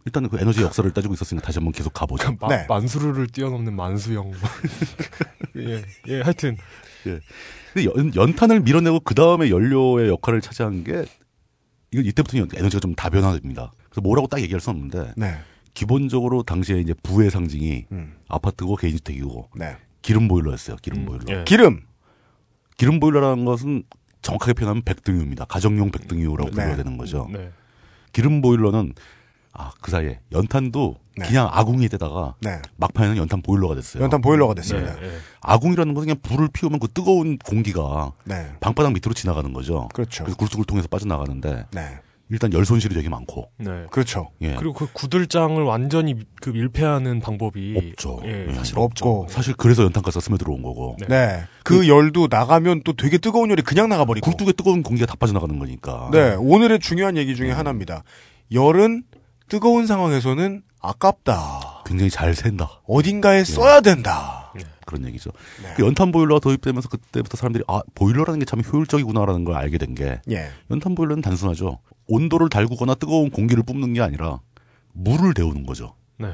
일단 0.06 0.28
그 0.28 0.38
에너지 0.40 0.62
역사를 0.62 0.90
따지고 0.92 1.14
있었으니까 1.14 1.44
다시 1.46 1.58
한번 1.58 1.72
계속 1.72 1.92
가보죠. 1.92 2.36
마- 2.40 2.48
네. 2.48 2.66
만수르를 2.68 3.26
뛰어넘는 3.28 3.74
만수형. 3.76 4.32
예, 5.56 5.82
예, 6.08 6.20
하여튼 6.22 6.56
근데 7.02 7.84
연, 7.84 8.14
연탄을 8.14 8.60
밀어내고 8.60 9.00
그 9.00 9.14
다음에 9.14 9.50
연료의 9.50 10.08
역할을 10.08 10.40
차지한 10.40 10.84
게 10.84 11.04
이거 11.92 12.02
이때부터 12.02 12.38
에너지가 12.38 12.80
좀 12.80 12.94
다변화됩니다. 12.94 13.72
그래서 13.88 14.00
뭐라고 14.00 14.26
딱 14.26 14.40
얘기할 14.40 14.60
수 14.60 14.70
없는데 14.70 15.12
네. 15.16 15.38
기본적으로 15.74 16.42
당시에 16.42 16.80
이제 16.80 16.94
부의 17.02 17.30
상징이 17.30 17.86
음. 17.92 18.14
아파트고 18.28 18.76
개인주택이고 18.76 19.50
네. 19.56 19.76
기름 20.02 20.28
보일러였어요. 20.28 20.76
기름 20.82 21.04
보일러. 21.04 21.24
예. 21.28 21.44
기름. 21.44 21.82
기름 22.76 23.00
보일러라는 23.00 23.44
것은 23.44 23.82
정확하게 24.22 24.52
표현하면 24.54 24.82
백등유입니다. 24.82 25.44
가정용 25.46 25.90
백등유라고 25.90 26.50
네. 26.50 26.54
불러야 26.54 26.76
되는 26.76 26.96
거죠. 26.98 27.28
네. 27.32 27.50
기름 28.12 28.40
보일러는 28.42 28.94
아 29.52 29.72
그 29.80 29.90
사이에 29.90 30.20
연탄도 30.32 30.96
네. 31.16 31.26
그냥 31.26 31.48
아궁이에다가 31.50 32.34
네. 32.40 32.62
막판에는 32.76 33.16
연탄 33.16 33.42
보일러가 33.42 33.74
됐어요. 33.74 34.02
연탄 34.02 34.20
보일러가 34.20 34.54
됐습니다. 34.54 34.94
네, 34.94 35.06
예. 35.06 35.12
아궁이라는 35.40 35.92
것은 35.94 36.06
그냥 36.06 36.20
불을 36.22 36.48
피우면 36.52 36.78
그 36.78 36.88
뜨거운 36.88 37.36
공기가 37.38 38.12
네. 38.24 38.52
방바닥 38.60 38.92
밑으로 38.92 39.12
지나가는 39.12 39.52
거죠. 39.52 39.88
그렇죠. 39.92 40.24
그래서 40.24 40.36
굴뚝을 40.36 40.64
통해서 40.64 40.86
빠져나가는데 40.88 41.66
네. 41.72 42.00
일단 42.30 42.52
열 42.52 42.64
손실이 42.64 42.94
되게 42.94 43.08
많고. 43.08 43.50
네. 43.58 43.86
그렇죠. 43.90 44.30
예. 44.40 44.54
그리고 44.54 44.72
그 44.72 44.86
구들장을 44.92 45.60
완전히 45.64 46.14
미- 46.14 46.24
그 46.40 46.50
밀폐하는 46.50 47.20
방법이 47.20 47.76
없죠. 47.76 48.20
예, 48.24 48.46
예. 48.48 48.54
사실 48.54 48.78
없고. 48.78 49.22
없죠. 49.22 49.26
사실 49.34 49.54
그래서 49.56 49.82
연탄가스가 49.82 50.20
스며 50.22 50.36
들어온 50.38 50.62
거고. 50.62 50.96
네. 51.00 51.06
네. 51.08 51.42
그 51.64 51.88
열도 51.88 52.28
나가면 52.30 52.82
또 52.84 52.92
되게 52.92 53.18
뜨거운 53.18 53.50
열이 53.50 53.62
그냥 53.62 53.88
나가버리고. 53.88 54.24
굴뚝에 54.30 54.52
뜨거운 54.52 54.82
공기가 54.82 55.06
다 55.06 55.14
빠져나가는 55.18 55.58
거니까. 55.58 56.08
네. 56.12 56.34
오늘의 56.38 56.78
중요한 56.78 57.16
얘기 57.16 57.34
중에 57.34 57.50
하나입니다. 57.50 58.04
열은 58.52 59.02
뜨거운 59.48 59.86
상황에서는 59.86 60.62
아깝다. 60.80 61.82
굉장히 61.86 62.10
잘 62.10 62.34
샌다. 62.34 62.80
어딘가에 62.86 63.44
써야 63.44 63.80
된다. 63.80 64.52
그런 64.91 65.07
얘기죠. 65.07 65.30
네. 65.62 65.72
그 65.76 65.84
연탄 65.86 66.12
보일러가 66.12 66.41
도입되면서 66.41 66.88
그때부터 66.88 67.36
사람들이 67.36 67.64
아 67.68 67.80
보일러라는 67.95 68.38
게 68.41 68.45
참 68.45 68.61
효율적이구나라는 68.61 69.45
걸 69.45 69.55
알게 69.57 69.78
된게 69.78 70.20
예. 70.30 70.51
연탄 70.70 70.95
보일러는 70.95 71.22
단순하죠. 71.22 71.78
온도를 72.09 72.49
달구거나 72.49 72.95
뜨거운 72.97 73.30
공기를 73.30 73.62
뿜는 73.62 73.93
게 73.95 74.01
아니라 74.01 74.41
물을 74.93 75.32
데우는 75.34 75.64
거죠. 75.66 75.95
네. 76.18 76.32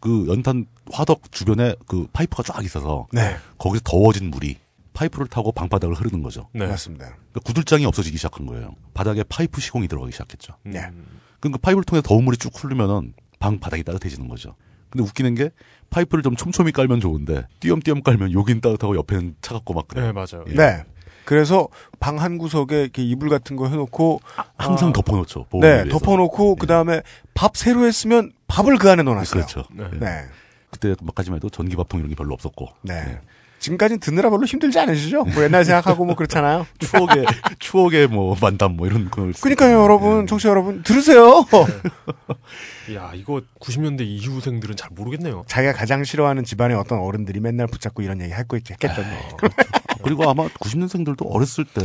그 0.00 0.26
연탄 0.28 0.66
화덕 0.92 1.32
주변에 1.32 1.74
그 1.86 2.06
파이프가 2.12 2.42
쫙 2.44 2.64
있어서 2.64 3.06
네. 3.12 3.36
거기서 3.58 3.82
더워진 3.84 4.30
물이 4.30 4.56
파이프를 4.92 5.26
타고 5.26 5.52
방바닥을 5.52 5.94
흐르는 5.96 6.22
거죠. 6.22 6.48
네. 6.52 6.66
맞습니다. 6.66 7.06
그러니까 7.06 7.40
구들장이 7.44 7.84
없어지기 7.86 8.16
시작한 8.16 8.46
거예요. 8.46 8.74
바닥에 8.94 9.24
파이프 9.24 9.60
시공이 9.60 9.88
들어가기 9.88 10.12
시작했죠. 10.12 10.54
네. 10.64 10.80
그럼 11.40 11.52
그 11.52 11.58
파이프를 11.58 11.84
통해 11.84 12.00
더운 12.02 12.24
물이 12.24 12.36
쭉 12.38 12.52
흐르면은 12.54 13.12
방 13.38 13.58
바닥이 13.58 13.82
따뜻해지는 13.82 14.28
거죠. 14.28 14.54
근데 14.96 15.02
웃기는 15.08 15.34
게 15.34 15.50
파이프를 15.90 16.22
좀 16.22 16.34
촘촘히 16.36 16.72
깔면 16.72 17.00
좋은데 17.00 17.46
띄엄띄엄 17.60 18.02
깔면 18.02 18.32
여긴 18.32 18.60
따뜻하고 18.60 18.96
옆에는 18.96 19.36
차갑고 19.42 19.74
막 19.74 19.86
그래요. 19.88 20.06
네, 20.06 20.12
맞아요. 20.12 20.44
예. 20.48 20.54
네. 20.54 20.82
그래서 21.26 21.68
방 22.00 22.18
한 22.18 22.38
구석에 22.38 22.82
이렇게 22.82 23.02
이불 23.02 23.28
같은 23.28 23.56
거 23.56 23.68
해놓고 23.68 24.20
항상 24.56 24.90
아, 24.90 24.92
덮어놓죠. 24.92 25.46
네, 25.60 25.82
위해서. 25.84 25.98
덮어놓고 25.98 26.54
그 26.56 26.66
다음에 26.66 27.02
밥 27.34 27.56
새로 27.56 27.84
했으면 27.84 28.32
밥을 28.48 28.78
그 28.78 28.90
안에 28.90 29.02
넣어놨어요. 29.02 29.44
그렇죠. 29.44 29.64
네. 29.72 29.84
예. 29.92 29.98
네. 29.98 30.24
그때 30.70 30.94
막까지만 31.02 31.36
해도 31.36 31.50
전기밥통 31.50 32.00
이런 32.00 32.10
게 32.10 32.16
별로 32.16 32.32
없었고 32.34 32.68
네. 32.82 33.20
지금까지는 33.58 34.00
듣느라 34.00 34.30
별로 34.30 34.44
힘들지 34.44 34.78
않으시죠? 34.78 35.24
뭐 35.24 35.42
옛날 35.42 35.64
생각하고 35.64 36.04
뭐 36.04 36.14
그렇잖아요. 36.14 36.66
추억의 36.78 37.24
추억의 37.58 38.06
뭐 38.08 38.36
만담 38.40 38.76
뭐 38.76 38.86
이런 38.86 39.10
걸. 39.10 39.32
그러니까요, 39.32 39.82
여러분, 39.82 40.26
청취자 40.26 40.50
여러분, 40.50 40.82
들으세요. 40.82 41.44
야, 42.94 43.12
이거 43.14 43.42
90년대 43.60 44.02
이후생들은 44.02 44.76
잘 44.76 44.90
모르겠네요. 44.92 45.44
자기가 45.46 45.72
가장 45.72 46.04
싫어하는 46.04 46.44
집안의 46.44 46.76
어떤 46.76 47.00
어른들이 47.00 47.40
맨날 47.40 47.66
붙잡고 47.66 48.02
이런 48.02 48.20
얘기 48.20 48.32
할 48.32 48.46
거 48.46 48.56
있지, 48.56 48.72
했겠죠. 48.74 49.02
그리고 50.04 50.30
아마 50.30 50.46
90년생들도 50.46 51.26
어렸을 51.28 51.64
때 51.64 51.82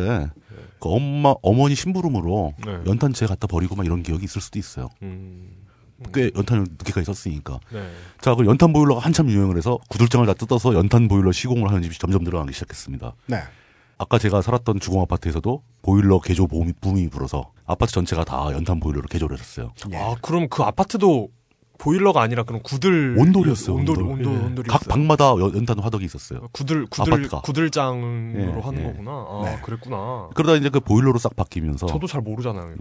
그 0.81 0.89
엄마 0.89 1.35
어머니 1.43 1.75
심부름으로 1.75 2.55
네. 2.65 2.79
연탄재 2.87 3.27
갖다 3.27 3.45
버리고 3.45 3.75
막 3.75 3.85
이런 3.85 4.01
기억이 4.01 4.25
있을 4.25 4.41
수도 4.41 4.57
있어요. 4.57 4.89
음. 5.03 5.60
꽤 6.13 6.31
연탄을 6.35 6.63
늦게까지 6.71 7.05
썼으니까. 7.05 7.59
네. 7.71 7.89
자, 8.21 8.35
그 8.35 8.45
연탄 8.45 8.73
보일러가 8.73 9.01
한참 9.01 9.29
유행을 9.29 9.57
해서 9.57 9.77
구들장을 9.89 10.25
다 10.25 10.33
뜯어서 10.33 10.73
연탄 10.73 11.07
보일러 11.07 11.31
시공을 11.31 11.69
하는 11.69 11.81
집이 11.83 11.97
점점 11.97 12.23
늘어나기 12.23 12.53
시작했습니다. 12.53 13.13
네. 13.27 13.37
아까 13.97 14.17
제가 14.17 14.41
살았던 14.41 14.79
주공 14.79 15.01
아파트에서도 15.03 15.61
보일러 15.83 16.19
개조 16.19 16.47
붐이, 16.47 16.73
붐이 16.81 17.09
불어서 17.09 17.51
아파트 17.65 17.91
전체가 17.93 18.23
다 18.23 18.49
연탄 18.51 18.79
보일러로 18.79 19.07
개조를 19.07 19.37
했었어요. 19.37 19.71
예. 19.91 19.97
아, 19.97 20.15
그럼 20.21 20.47
그 20.49 20.63
아파트도 20.63 21.29
보일러가 21.77 22.21
아니라 22.21 22.43
그럼 22.43 22.61
구들 22.63 23.15
온돌이었어요. 23.17 23.75
온돌 23.75 23.99
온돌. 24.01 24.11
온돌 24.13 24.33
예. 24.33 24.37
온돌이 24.45 24.67
각 24.69 24.87
방마다 24.87 25.31
연- 25.39 25.55
연탄 25.55 25.79
화덕이 25.79 26.05
있었어요. 26.05 26.41
구들 26.51 26.85
구들 26.87 27.13
아파트가. 27.13 27.41
구들장으로 27.41 28.57
예, 28.57 28.61
하는 28.61 28.79
예. 28.81 28.83
거구나. 28.85 29.11
아, 29.11 29.41
네. 29.45 29.59
그랬구나. 29.63 30.29
그러다 30.35 30.55
이제 30.57 30.69
그 30.69 30.79
보일러로 30.79 31.17
싹 31.19 31.35
바뀌면서 31.35 31.87
저도 31.87 32.05
잘 32.07 32.21
모르잖아요. 32.21 32.75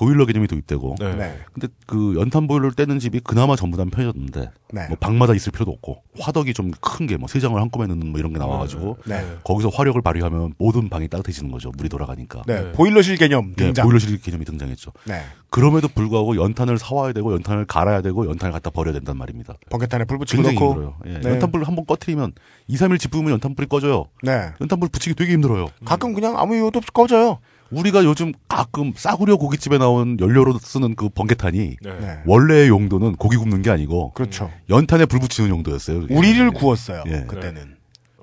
예. 0.00 0.04
보일러 0.04 0.26
개념이 0.26 0.46
도입되고 0.46 0.96
네. 0.98 1.14
네. 1.16 1.38
근데 1.52 1.68
그 1.86 2.14
연탄 2.16 2.46
보일러를 2.46 2.72
떼는 2.74 2.98
집이 2.98 3.20
그나마 3.20 3.56
전부 3.56 3.76
다 3.76 3.84
편해졌는데 3.84 4.50
네. 4.72 4.86
뭐 4.88 4.96
방마다 5.00 5.34
있을 5.34 5.50
필요도 5.52 5.70
없고 5.70 6.02
화덕이 6.20 6.54
좀 6.54 6.70
큰 6.80 7.06
게 7.06 7.16
뭐 7.16 7.26
세 7.28 7.40
장을 7.40 7.60
한꺼번에 7.60 7.88
넣는 7.94 8.08
뭐 8.10 8.18
이런 8.20 8.32
게 8.32 8.38
나와가지고 8.38 8.98
네. 9.06 9.36
거기서 9.44 9.68
화력을 9.70 10.00
발휘하면 10.02 10.54
모든 10.58 10.88
방이 10.88 11.08
따뜻해지는 11.08 11.50
거죠 11.50 11.72
물이 11.76 11.88
돌아가니까 11.88 12.42
네. 12.46 12.62
네. 12.62 12.72
보일러실 12.72 13.16
개념 13.16 13.54
네, 13.56 13.66
등장. 13.66 13.84
보일러실 13.84 14.20
개념이 14.20 14.44
등장했죠 14.44 14.92
네. 15.06 15.22
그럼에도 15.50 15.88
불구하고 15.88 16.36
연탄을 16.36 16.78
사와야 16.78 17.12
되고 17.12 17.32
연탄을 17.32 17.64
갈아야 17.64 18.02
되고 18.02 18.26
연탄을 18.28 18.52
갖다 18.52 18.68
버려야 18.70 18.92
된단 18.94 19.16
말입니다 19.16 19.54
번개탄에 19.70 20.04
불 20.04 20.18
붙이고 20.18 20.42
굉장히 20.42 20.54
넣고. 20.58 20.72
힘들어요 20.74 20.96
예, 21.06 21.20
네. 21.20 21.30
연탄불 21.30 21.64
한번 21.64 21.86
꺼트리면 21.86 22.32
2, 22.68 22.76
3일 22.76 22.98
지프면 23.00 23.30
연탄불이 23.32 23.66
꺼져요 23.68 24.06
네. 24.22 24.50
연탄불 24.60 24.88
붙이기 24.90 25.14
되게 25.16 25.32
힘들어요 25.32 25.68
가끔 25.84 26.12
그냥 26.12 26.38
아무 26.38 26.54
이유도 26.54 26.78
없이 26.78 26.90
꺼져요. 26.92 27.38
우리가 27.70 28.04
요즘 28.04 28.32
가끔 28.48 28.92
싸구려 28.96 29.36
고깃집에 29.36 29.78
나온 29.78 30.18
연료로 30.20 30.58
쓰는 30.58 30.94
그 30.94 31.08
번개탄이 31.08 31.76
네. 31.82 31.98
네. 32.00 32.22
원래의 32.26 32.68
용도는 32.68 33.16
고기 33.16 33.36
굽는 33.36 33.62
게 33.62 33.70
아니고 33.70 34.12
그렇죠. 34.12 34.50
연탄에 34.70 35.06
불 35.06 35.20
붙이는 35.20 35.50
용도였어요. 35.50 36.06
우리를 36.10 36.50
구웠어요. 36.52 37.04
예. 37.08 37.24
그때는. 37.28 37.76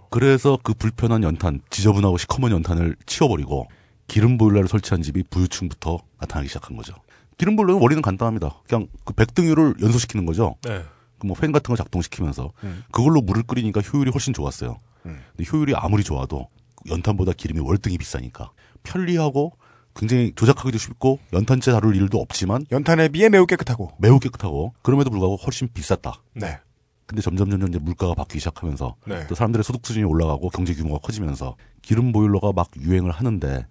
그래서 0.09 0.57
그 0.63 0.73
불편한 0.73 1.23
연탄, 1.23 1.61
지저분하고 1.69 2.17
시커먼 2.17 2.51
연탄을 2.51 2.95
치워버리고 3.05 3.67
기름 4.07 4.37
보일러를 4.37 4.67
설치한 4.67 5.01
집이 5.01 5.23
부유층부터 5.29 5.99
나타나기 6.19 6.47
시작한 6.47 6.77
거죠. 6.77 6.93
기름 7.37 7.55
보일러는 7.55 7.81
원리는 7.81 8.01
간단합니다. 8.01 8.61
그냥 8.67 8.87
그 9.03 9.13
백등유를 9.13 9.75
연소시키는 9.81 10.25
거죠. 10.25 10.55
네. 10.63 10.83
그뭐팬 11.19 11.51
같은 11.51 11.71
거 11.71 11.75
작동시키면서 11.75 12.51
음. 12.63 12.83
그걸로 12.91 13.21
물을 13.21 13.43
끓이니까 13.43 13.81
효율이 13.81 14.11
훨씬 14.11 14.33
좋았어요. 14.33 14.77
음. 15.05 15.21
근데 15.35 15.49
효율이 15.51 15.73
아무리 15.75 16.03
좋아도 16.03 16.47
연탄보다 16.87 17.33
기름이 17.33 17.59
월등히 17.59 17.97
비싸니까 17.97 18.51
편리하고 18.85 19.53
굉장히 19.95 20.33
조작하기도 20.35 20.77
쉽고 20.77 21.19
연탄재 21.33 21.71
다룰 21.71 21.95
일도 21.95 22.19
없지만 22.19 22.65
연탄에 22.71 23.09
비해 23.09 23.29
매우 23.29 23.45
깨끗하고. 23.45 23.93
매우 23.97 24.19
깨끗하고 24.19 24.73
그럼에도 24.81 25.09
불구하고 25.09 25.37
훨씬 25.37 25.69
비쌌다. 25.73 26.21
네. 26.33 26.59
근데 27.05 27.21
점점 27.21 27.49
점점 27.49 27.69
이제 27.69 27.79
물가가 27.79 28.13
바뀌기 28.13 28.39
시작하면서 28.39 28.95
네. 29.07 29.27
또 29.27 29.35
사람들의 29.35 29.63
소득 29.63 29.85
수준이 29.85 30.05
올라가고 30.05 30.49
경제 30.49 30.73
규모가 30.73 30.99
커지면서 30.99 31.55
기름 31.81 32.11
보일러가 32.11 32.51
막 32.51 32.71
유행을 32.77 33.11
하는데 33.11 33.67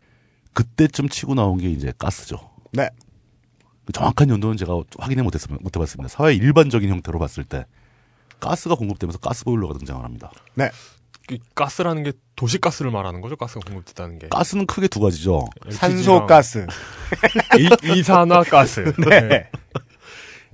그때쯤 0.52 1.08
치고 1.08 1.34
나온 1.34 1.58
게 1.58 1.68
이제 1.68 1.92
가스죠. 1.98 2.50
네. 2.72 2.88
그 3.84 3.92
정확한 3.92 4.30
연도는 4.30 4.56
제가 4.56 4.80
확인해 4.98 5.22
못했, 5.22 5.42
못해봤습니다. 5.60 6.08
사회 6.08 6.32
일반적인 6.34 6.88
형태로 6.88 7.18
봤을 7.18 7.44
때 7.44 7.66
가스가 8.40 8.76
공급되면서 8.76 9.18
가스 9.18 9.44
보일러가 9.44 9.74
등장을 9.74 10.02
합니다. 10.02 10.30
네. 10.54 10.70
이 11.30 11.38
가스라는 11.54 12.02
게 12.02 12.12
도시가스를 12.36 12.90
말하는 12.90 13.20
거죠? 13.20 13.36
가스가 13.36 13.60
공급됐다는 13.66 14.18
게. 14.18 14.28
가스는 14.28 14.66
크게 14.66 14.88
두 14.88 15.00
가지죠. 15.00 15.46
산소 15.70 16.26
가스. 16.26 16.66
이, 17.58 17.68
이산화가스. 17.98 18.92
네. 19.08 19.48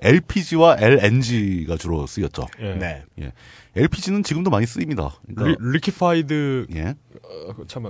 LPG와 0.03 0.77
LNG가 0.79 1.77
주로 1.77 2.07
쓰였죠. 2.07 2.47
예. 2.61 2.75
네. 2.75 3.05
예. 3.21 3.33
LPG는 3.77 4.23
지금도 4.23 4.49
많이 4.51 4.65
쓰입니다. 4.67 5.19
그러니까 5.27 5.63
리, 5.63 5.73
liquefied 5.73 6.67
예. 6.75 6.95
어, 7.25 7.55
저, 7.67 7.81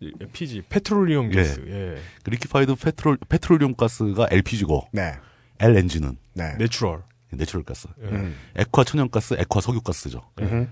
이- 0.00 0.12
PG 0.32 0.62
petroleum 0.68 1.32
예. 1.32 1.36
가스. 1.36 1.60
예. 1.68 2.00
그 2.24 2.30
liquefied 2.30 2.74
petrol 2.76 3.18
petroleum 3.28 3.74
gas가 3.76 4.26
LPG고 4.30 4.88
네. 4.92 5.14
LNG는 5.60 6.16
네. 6.34 6.54
natural. 6.58 7.02
natural 7.30 7.64
gas. 7.64 7.88
예. 8.02 8.06
음. 8.06 8.36
액화 8.56 8.84
천연가스, 8.84 9.34
액화 9.34 9.60
석유가스죠. 9.60 10.22
음흠. 10.40 10.66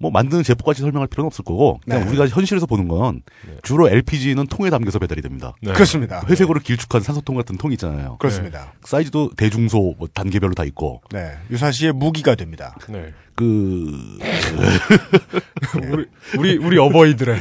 뭐 0.00 0.10
만드는 0.10 0.42
제품까지 0.42 0.80
설명할 0.80 1.08
필요는 1.08 1.26
없을 1.26 1.44
거고 1.44 1.78
그냥 1.84 2.00
네. 2.00 2.08
우리가 2.08 2.26
현실에서 2.26 2.64
보는 2.64 2.88
건 2.88 3.20
네. 3.46 3.56
주로 3.62 3.88
LPG는 3.88 4.46
통에 4.46 4.70
담겨서 4.70 4.98
배달이 4.98 5.20
됩니다. 5.20 5.52
네. 5.60 5.74
그렇습니다. 5.74 6.22
회색으로 6.26 6.60
길쭉한 6.60 7.02
산소통 7.02 7.36
같은 7.36 7.58
통 7.58 7.70
있잖아요. 7.72 8.16
그렇습니다. 8.18 8.72
사이즈도 8.82 9.30
대중소 9.36 9.96
뭐 9.98 10.08
단계별로 10.12 10.54
다 10.54 10.64
있고 10.64 11.02
네. 11.12 11.32
유사시의 11.50 11.92
무기가 11.92 12.34
됩니다. 12.34 12.74
네. 12.88 13.12
그 13.34 14.18
우리 15.92 16.06
우리 16.38 16.56
우리 16.56 16.78
어버이들의 16.78 17.40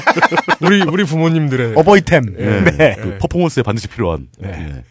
우리 0.62 0.82
우리 0.82 1.04
부모님들의 1.04 1.74
어버이템. 1.76 2.34
예, 2.38 2.60
네. 2.62 2.96
그 2.96 3.18
퍼포먼스에 3.18 3.62
반드시 3.62 3.88
필요한 3.88 4.28
네. 4.38 4.48
예. 4.48 4.84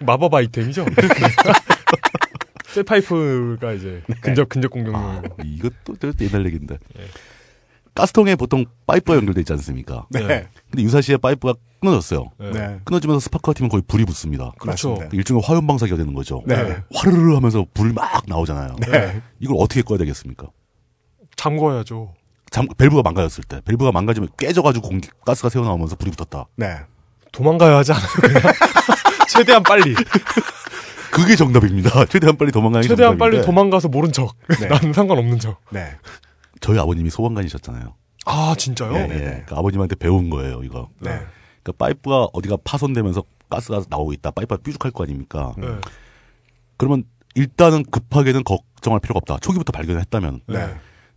마법 0.00 0.32
아이템이죠. 0.32 0.86
쇠파이프가 2.76 3.72
이제 3.72 4.02
근접 4.20 4.48
근접 4.48 4.70
공격용이고. 4.70 4.98
아, 4.98 5.22
이것도 5.44 5.96
또 5.98 6.12
옛날 6.20 6.44
얘기인데 6.46 6.78
예. 6.98 7.04
가스통에 7.94 8.36
보통 8.36 8.66
파이프가 8.86 9.16
연결돼 9.16 9.40
있지 9.40 9.52
않습니까? 9.54 10.06
네. 10.10 10.26
네. 10.26 10.48
근데 10.70 10.82
유사시에 10.82 11.16
파이프가 11.16 11.54
끊어졌어요. 11.80 12.30
네. 12.38 12.50
네. 12.50 12.80
끊어지면서 12.84 13.20
스파크가 13.20 13.54
튀면 13.54 13.70
거의 13.70 13.82
불이 13.86 14.04
붙습니다. 14.04 14.52
그렇죠. 14.58 14.98
일종의 15.12 15.42
화염 15.42 15.66
방사기가 15.66 15.96
되는 15.96 16.12
거죠. 16.12 16.42
네. 16.46 16.76
화르르 16.94 17.34
하면서 17.34 17.64
불이 17.72 17.94
막 17.94 18.22
나오잖아요. 18.26 18.76
네. 18.80 19.22
이걸 19.40 19.56
어떻게 19.58 19.80
꺼야 19.80 19.96
되겠습니까? 19.98 20.48
잠궈야죠. 21.36 22.12
잠, 22.50 22.66
밸브가 22.76 23.02
망가졌을 23.02 23.44
때, 23.44 23.60
밸브가 23.64 23.92
망가지면 23.92 24.28
깨져가지고 24.38 24.88
공기, 24.88 25.08
가스가 25.24 25.48
새어나오면서 25.48 25.96
불이 25.96 26.10
붙었다. 26.12 26.46
네. 26.56 26.76
도망가야 27.32 27.76
하지 27.78 27.92
않아요? 27.92 28.08
그냥? 28.20 28.42
최대한 29.28 29.62
빨리. 29.62 29.94
그게 31.16 31.36
정답입니다. 31.36 32.04
최대한 32.06 32.36
빨리 32.36 32.52
도망가는 32.52 32.82
게 32.82 32.88
최대한 32.88 33.12
정답인데 33.12 33.36
빨리 33.38 33.46
도망가서 33.46 33.88
모른 33.88 34.12
척. 34.12 34.36
네. 34.60 34.66
나는 34.68 34.92
상관없는 34.92 35.38
척. 35.38 35.60
네. 35.70 35.96
저희 36.60 36.78
아버님이 36.78 37.10
소방관이셨잖아요. 37.10 37.94
아 38.26 38.54
진짜요? 38.58 38.92
네, 38.92 39.06
네. 39.06 39.14
예, 39.14 39.18
그러니까 39.18 39.58
아버님한테 39.58 39.94
배운 39.96 40.30
거예요, 40.30 40.62
이거. 40.64 40.90
네. 41.00 41.10
그러니까 41.62 41.72
파이프가 41.78 42.28
어디가 42.32 42.58
파손되면서 42.64 43.22
가스가 43.48 43.82
나오고 43.88 44.12
있다. 44.14 44.30
파이프가 44.32 44.62
뾰족할 44.62 44.90
거 44.90 45.04
아닙니까? 45.04 45.54
네. 45.56 45.68
그러면 46.76 47.04
일단은 47.34 47.84
급하게는 47.84 48.44
걱정할 48.44 49.00
필요가 49.00 49.18
없다. 49.18 49.38
초기부터 49.38 49.72
발견을 49.72 50.00
했다면. 50.02 50.40
네. 50.48 50.74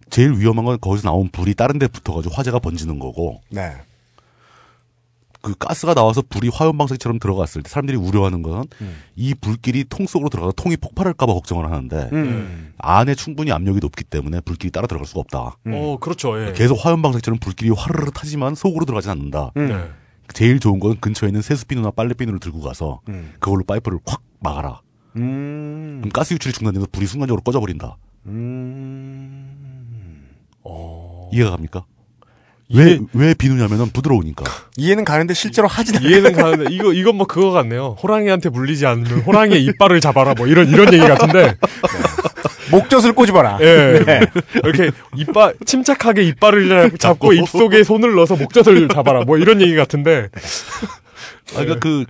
제일 0.09 0.33
위험한 0.33 0.65
건 0.65 0.79
거기서 0.79 1.07
나온 1.07 1.29
불이 1.29 1.53
다른 1.53 1.77
데 1.79 1.87
붙어가지고 1.87 2.33
화재가 2.33 2.59
번지는 2.59 2.99
거고, 2.99 3.41
네. 3.49 3.73
그 5.41 5.55
가스가 5.57 5.93
나와서 5.93 6.21
불이 6.21 6.49
화염 6.53 6.77
방사기처럼 6.77 7.19
들어갔을 7.19 7.63
때 7.63 7.69
사람들이 7.69 7.97
우려하는 7.97 8.41
건이 8.41 9.33
불길이 9.39 9.85
통 9.89 10.05
속으로 10.05 10.29
들어가서 10.29 10.53
통이 10.53 10.77
폭발할까봐 10.77 11.33
걱정을 11.33 11.65
하는데, 11.65 12.09
음. 12.11 12.73
안에 12.77 13.15
충분히 13.15 13.51
압력이 13.51 13.79
높기 13.81 14.03
때문에 14.03 14.41
불길이 14.41 14.71
따라 14.71 14.87
들어갈 14.87 15.05
수가 15.07 15.21
없다. 15.21 15.57
어 15.65 15.97
그렇죠. 15.99 16.39
예. 16.45 16.53
계속 16.53 16.75
화염 16.83 17.01
방사기처럼 17.01 17.39
불길이 17.39 17.71
화르르 17.71 18.11
타지만 18.11 18.55
속으로 18.55 18.85
들어가진 18.85 19.11
않는다. 19.11 19.51
음. 19.57 19.67
네. 19.67 19.89
제일 20.33 20.59
좋은 20.59 20.79
건 20.79 20.97
근처에 20.99 21.29
있는 21.29 21.41
세수비누나 21.41 21.91
빨래비누를 21.91 22.39
들고 22.39 22.61
가서 22.61 23.01
음. 23.09 23.33
그걸로 23.39 23.63
파이프를 23.63 23.99
콱 24.05 24.21
막아라. 24.39 24.81
음. 25.15 25.99
그럼 26.01 26.11
가스 26.11 26.33
유출이 26.33 26.53
중단돼서 26.53 26.85
불이 26.91 27.07
순간적으로 27.07 27.41
꺼져버린다. 27.41 27.97
음. 28.27 29.55
이해가 31.31 31.51
갑니까? 31.51 31.85
왜, 32.73 32.99
왜 33.13 33.33
비누냐면은 33.33 33.89
부드러우니까. 33.91 34.45
이해는 34.77 35.03
가는데 35.03 35.33
실제로 35.33 35.67
하진 35.67 35.97
않아요. 35.97 36.09
이해는 36.09 36.33
가는데 36.33 36.73
이거 36.73 36.93
이건 36.93 37.15
뭐 37.15 37.25
그거 37.25 37.51
같네요. 37.51 37.95
호랑이한테 38.01 38.49
물리지 38.49 38.85
않으면 38.85 39.21
호랑이의 39.21 39.63
이빨을 39.65 39.99
잡아라 40.01 40.35
뭐 40.35 40.47
이런 40.47 40.69
이런 40.69 40.93
얘기 40.93 41.05
같은데. 41.05 41.55
목젖을 42.71 43.13
꼬집어라. 43.13 43.57
예. 43.61 44.03
네. 44.05 44.19
이렇게 44.63 44.91
이빨 45.15 45.55
침착하게 45.65 46.23
이빨을 46.23 46.97
잡고 46.99 47.33
입속에 47.33 47.83
손을 47.83 48.13
넣어서 48.13 48.35
목젖을 48.35 48.89
잡아라 48.89 49.21
뭐 49.21 49.37
이런 49.39 49.61
얘기 49.61 49.75
같은데. 49.75 50.29
아, 50.35 51.61
그러니까 51.61 51.79
그 51.79 52.05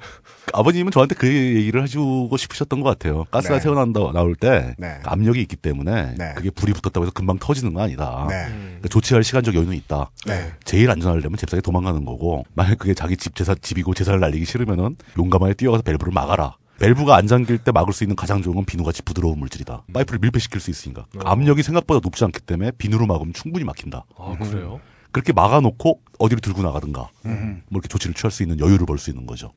아버님은 0.53 0.91
저한테 0.91 1.15
그 1.15 1.27
얘기를 1.27 1.81
해주고 1.83 2.35
싶으셨던 2.37 2.81
것 2.81 2.89
같아요. 2.89 3.25
가스가 3.31 3.55
네. 3.55 3.59
새어나온다 3.61 4.11
나올 4.13 4.35
때 4.35 4.75
네. 4.77 4.99
압력이 5.03 5.41
있기 5.41 5.55
때문에 5.55 6.15
네. 6.17 6.33
그게 6.35 6.49
불이 6.49 6.73
붙었다고 6.73 7.05
해서 7.05 7.11
금방 7.11 7.37
터지는 7.39 7.73
건 7.73 7.83
아니다. 7.83 8.25
네. 8.29 8.47
그러니까 8.49 8.87
조치할 8.89 9.23
시간적 9.23 9.55
여유는 9.55 9.75
있다. 9.75 10.09
네. 10.27 10.51
제일 10.65 10.89
안전하려면 10.89 11.37
잽싸게 11.37 11.61
도망가는 11.61 12.05
거고 12.05 12.45
만약 12.53 12.77
그게 12.79 12.93
자기 12.93 13.17
집 13.17 13.35
재산 13.35 13.55
집이고 13.61 13.93
재산을 13.93 14.19
날리기 14.19 14.45
싫으면은 14.45 14.95
용감하게 15.17 15.53
뛰어가서 15.55 15.83
밸브를 15.83 16.11
막아라. 16.13 16.55
밸브가 16.79 17.15
안 17.17 17.27
잠길 17.27 17.57
때 17.57 17.71
막을 17.73 17.91
수 17.91 18.05
있는 18.05 18.15
가장 18.15 18.41
좋은 18.41 18.55
건 18.55 18.63
비누같이 18.65 19.01
부드러운 19.01 19.37
물질이다. 19.39 19.83
파이프를 19.93 20.19
밀폐시킬 20.21 20.61
수 20.61 20.71
있으니까. 20.71 21.05
압력이 21.25 21.61
생각보다 21.61 21.99
높지 22.01 22.23
않기 22.23 22.39
때문에 22.41 22.71
비누로 22.77 23.05
막으면 23.05 23.33
충분히 23.33 23.65
막힌다. 23.65 24.05
아 24.17 24.37
그래요? 24.39 24.79
그렇게 25.11 25.33
막아놓고 25.33 25.99
어디로 26.19 26.39
들고 26.39 26.61
나가든가 26.61 27.09
음. 27.25 27.63
뭐 27.69 27.79
이렇게 27.79 27.87
조치를 27.89 28.13
취할 28.13 28.31
수 28.31 28.43
있는 28.43 28.59
여유를 28.59 28.85
벌 28.85 28.97
수 28.97 29.09
있는 29.09 29.25
거죠. 29.25 29.51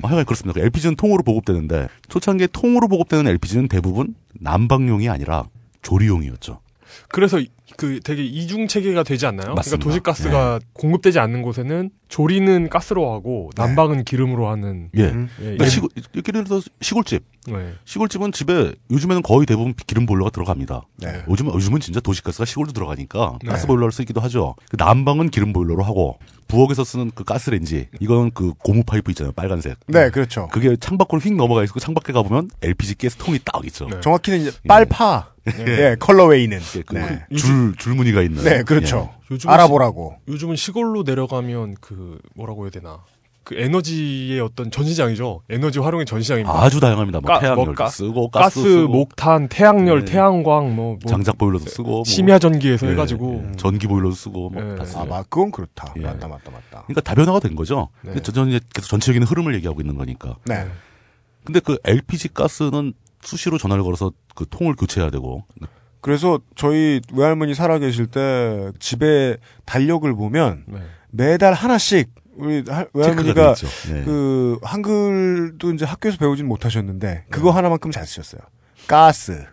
뭐 0.00 0.10
하여간 0.10 0.24
그렇습니다. 0.24 0.60
LPG는 0.60 0.96
통으로 0.96 1.22
보급되는데 1.22 1.88
초창기에 2.08 2.48
통으로 2.52 2.88
보급되는 2.88 3.26
LPG는 3.26 3.68
대부분 3.68 4.14
난방용이 4.40 5.08
아니라 5.08 5.48
조리용이었죠. 5.82 6.60
그래서 7.14 7.38
이- 7.38 7.48
그 7.76 8.00
되게 8.02 8.24
이중 8.24 8.66
체계가 8.66 9.04
되지 9.04 9.24
않나요? 9.26 9.54
맞습니다. 9.54 9.84
그러니까 9.84 10.12
도시가스가 10.12 10.60
공급되지 10.72 11.20
않는 11.20 11.42
곳에는 11.42 11.90
조리는 12.08 12.68
가스로 12.68 13.12
하고 13.12 13.50
난방은 13.56 14.02
기름으로 14.04 14.48
하는. 14.48 14.90
예. 14.96 15.04
음. 15.04 15.28
예, 15.38 15.42
그러니까 15.44 15.64
예. 15.64 15.68
시골, 15.68 15.90
예를 16.28 16.44
들어서 16.44 16.68
시골집. 16.80 17.22
네. 17.46 17.72
시골집은 17.84 18.32
집에 18.32 18.72
요즘에는 18.90 19.22
거의 19.22 19.46
대부분 19.46 19.74
기름 19.86 20.06
보일러가 20.06 20.30
들어갑니다. 20.30 20.82
네. 20.98 21.22
요즘 21.28 21.46
요즘은 21.46 21.78
진짜 21.80 22.00
도시가스가 22.00 22.44
시골도 22.44 22.72
들어가니까 22.72 23.38
네. 23.44 23.50
가스 23.50 23.66
보일러를 23.68 23.92
쓰기도 23.92 24.20
하죠. 24.22 24.56
그 24.70 24.76
난방은 24.76 25.30
기름 25.30 25.52
보일러로 25.52 25.84
하고 25.84 26.18
부엌에서 26.48 26.82
쓰는 26.84 27.12
그 27.14 27.22
가스레인지 27.22 27.88
이건 28.00 28.32
그 28.32 28.54
고무 28.58 28.82
파이프 28.84 29.10
있잖아요, 29.12 29.32
빨간색. 29.32 29.78
네, 29.86 30.10
그렇죠. 30.10 30.48
그게 30.48 30.76
창밖으로 30.76 31.20
휙 31.20 31.34
넘어가 31.34 31.62
있고 31.64 31.78
창밖에 31.78 32.12
가 32.12 32.22
보면 32.22 32.50
LPG 32.62 32.96
가스통이 32.96 33.38
딱 33.44 33.64
있죠. 33.66 33.86
네. 33.88 34.00
정확히는 34.00 34.40
이제 34.40 34.50
빨파. 34.66 35.33
예, 35.66 35.96
컬러웨이는. 35.98 36.58
예, 36.76 36.82
그 36.82 36.94
네. 36.94 37.24
줄, 37.36 37.74
줄무늬가 37.76 38.22
있는. 38.22 38.42
네, 38.44 38.62
그렇죠. 38.62 39.12
요즘은 39.30 39.52
알아보라고. 39.54 40.16
요즘은 40.28 40.56
시골로 40.56 41.02
내려가면 41.02 41.76
그 41.80 42.18
뭐라고 42.34 42.64
해야 42.64 42.70
되나? 42.70 43.00
그 43.42 43.54
에너지의 43.58 44.40
어떤 44.40 44.70
전시장이죠. 44.70 45.42
에너지 45.50 45.78
활용의 45.78 46.02
예. 46.02 46.04
전시장입니다. 46.06 46.58
아주 46.62 46.80
다양합니다. 46.80 47.20
뭐 47.20 47.28
가- 47.30 47.40
태양열도 47.40 47.64
뭐 47.66 47.74
가- 47.74 47.88
쓰고 47.90 48.30
가스, 48.30 48.44
가스, 48.56 48.62
쓰고, 48.62 48.88
목탄, 48.88 49.48
태양열, 49.50 50.06
네. 50.06 50.12
태양광 50.12 50.74
뭐, 50.74 50.92
뭐 50.92 50.98
장작 51.06 51.36
보일러도 51.36 51.66
쓰고 51.66 51.90
뭐, 51.90 52.04
심야 52.04 52.38
전기에서 52.38 52.86
예, 52.86 52.92
해가지고 52.92 53.44
예, 53.52 53.56
전기 53.56 53.86
보일러도 53.86 54.14
쓰고 54.14 54.48
뭐 54.48 54.72
예. 54.72 54.76
다 54.76 54.86
쓰고. 54.86 55.00
아, 55.00 55.04
맞, 55.04 55.28
그건 55.28 55.50
그렇다. 55.50 55.92
예. 55.98 56.00
맞다, 56.00 56.26
맞다, 56.26 56.50
맞다. 56.50 56.84
그러니까 56.86 57.02
다변화가 57.02 57.40
된 57.40 57.54
거죠. 57.54 57.90
네. 58.00 58.12
근데 58.14 58.22
저는 58.32 58.48
이제 58.48 58.60
계속 58.74 58.88
전체적인 58.88 59.22
흐름을 59.24 59.54
얘기하고 59.56 59.82
있는 59.82 59.96
거니까. 59.96 60.36
네. 60.46 60.66
근데 61.44 61.60
그 61.60 61.76
LPG 61.84 62.28
가스는 62.32 62.94
수시로 63.24 63.58
전화를 63.58 63.82
걸어서 63.82 64.12
그 64.34 64.46
통을 64.48 64.74
교체해야 64.76 65.10
되고 65.10 65.44
그래서 66.00 66.38
저희 66.54 67.00
외할머니 67.12 67.54
살아계실 67.54 68.06
때 68.06 68.70
집에 68.78 69.38
달력을 69.64 70.12
보면 70.14 70.64
네. 70.66 70.78
매달 71.10 71.54
하나씩 71.54 72.12
우리 72.36 72.64
외할머니가. 72.92 73.54
예. 73.88 74.04
그 74.04 74.58
한글도 74.62 75.72
이제 75.72 75.84
학교에서 75.84 76.18
배우진 76.18 76.46
못하셨는데 76.46 77.26
그거 77.30 77.50
하나만큼 77.50 77.90
잘 77.90 78.06
쓰셨어요. 78.06 78.42
가스. 78.86 79.46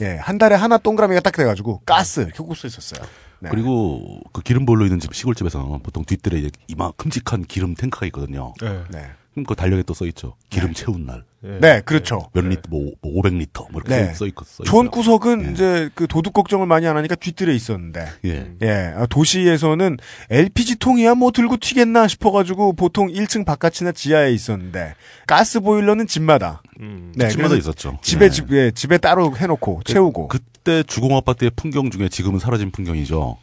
예, 0.00 0.16
한 0.16 0.38
달에 0.38 0.54
하나 0.54 0.78
동그라미가 0.78 1.20
딱 1.20 1.32
돼가지고 1.34 1.80
가스 1.84 2.20
이렇게 2.20 2.38
꼭 2.38 2.53
써 2.53 2.68
있었어요. 2.68 3.04
네. 3.40 3.50
그리고 3.50 4.20
그 4.32 4.42
기름 4.42 4.64
보일러 4.64 4.84
있는 4.84 5.00
집 5.00 5.12
시골집에서는 5.12 5.82
보통 5.82 6.04
뒷뜰에 6.04 6.38
이제 6.38 6.50
이만 6.68 6.92
큼직한 6.96 7.42
기름 7.44 7.74
탱크가 7.74 8.06
있거든요. 8.06 8.54
네. 8.60 9.10
네. 9.38 9.44
그 9.46 9.54
달력에 9.54 9.82
또 9.82 9.94
써 9.94 10.06
있죠. 10.06 10.36
기름 10.50 10.72
채운 10.74 11.06
날. 11.06 11.24
예. 11.44 11.58
네, 11.60 11.80
그렇죠. 11.84 12.30
몇 12.32 12.44
리터, 12.44 12.62
뭐, 12.68 12.90
뭐 13.00 13.22
500리터, 13.22 13.70
뭐 13.70 13.80
이렇게 13.84 14.06
네. 14.08 14.14
써 14.14 14.26
있고, 14.26 14.44
써 14.44 14.62
있어요. 14.64 14.70
촌구석은 14.70 15.46
예. 15.46 15.52
이제 15.52 15.90
그 15.94 16.06
도둑 16.08 16.32
걱정을 16.32 16.66
많이 16.66 16.86
안 16.86 16.96
하니까 16.96 17.14
뒤뜰에 17.14 17.54
있었는데. 17.54 18.06
예. 18.24 18.52
예, 18.62 18.92
아, 18.96 19.06
도시에서는 19.06 19.98
LPG 20.30 20.76
통이야 20.76 21.14
뭐 21.14 21.30
들고 21.30 21.56
튀겠나 21.58 22.08
싶어가지고 22.08 22.72
보통 22.72 23.08
1층 23.08 23.44
바깥이나 23.44 23.92
지하에 23.92 24.32
있었는데 24.32 24.94
가스 25.26 25.60
보일러는 25.60 26.06
집마다. 26.06 26.62
음. 26.80 27.12
네, 27.16 27.28
집마다 27.28 27.54
있었죠. 27.56 27.98
집에 28.02 28.26
예. 28.26 28.30
집, 28.30 28.52
예, 28.52 28.70
집에 28.72 28.98
따로 28.98 29.36
해놓고 29.36 29.82
채우고. 29.84 30.28
그때 30.28 30.82
주공 30.82 31.16
아파트의 31.16 31.52
풍경 31.56 31.90
중에 31.90 32.08
지금은 32.08 32.40
사라진 32.40 32.70
풍경이죠. 32.72 33.36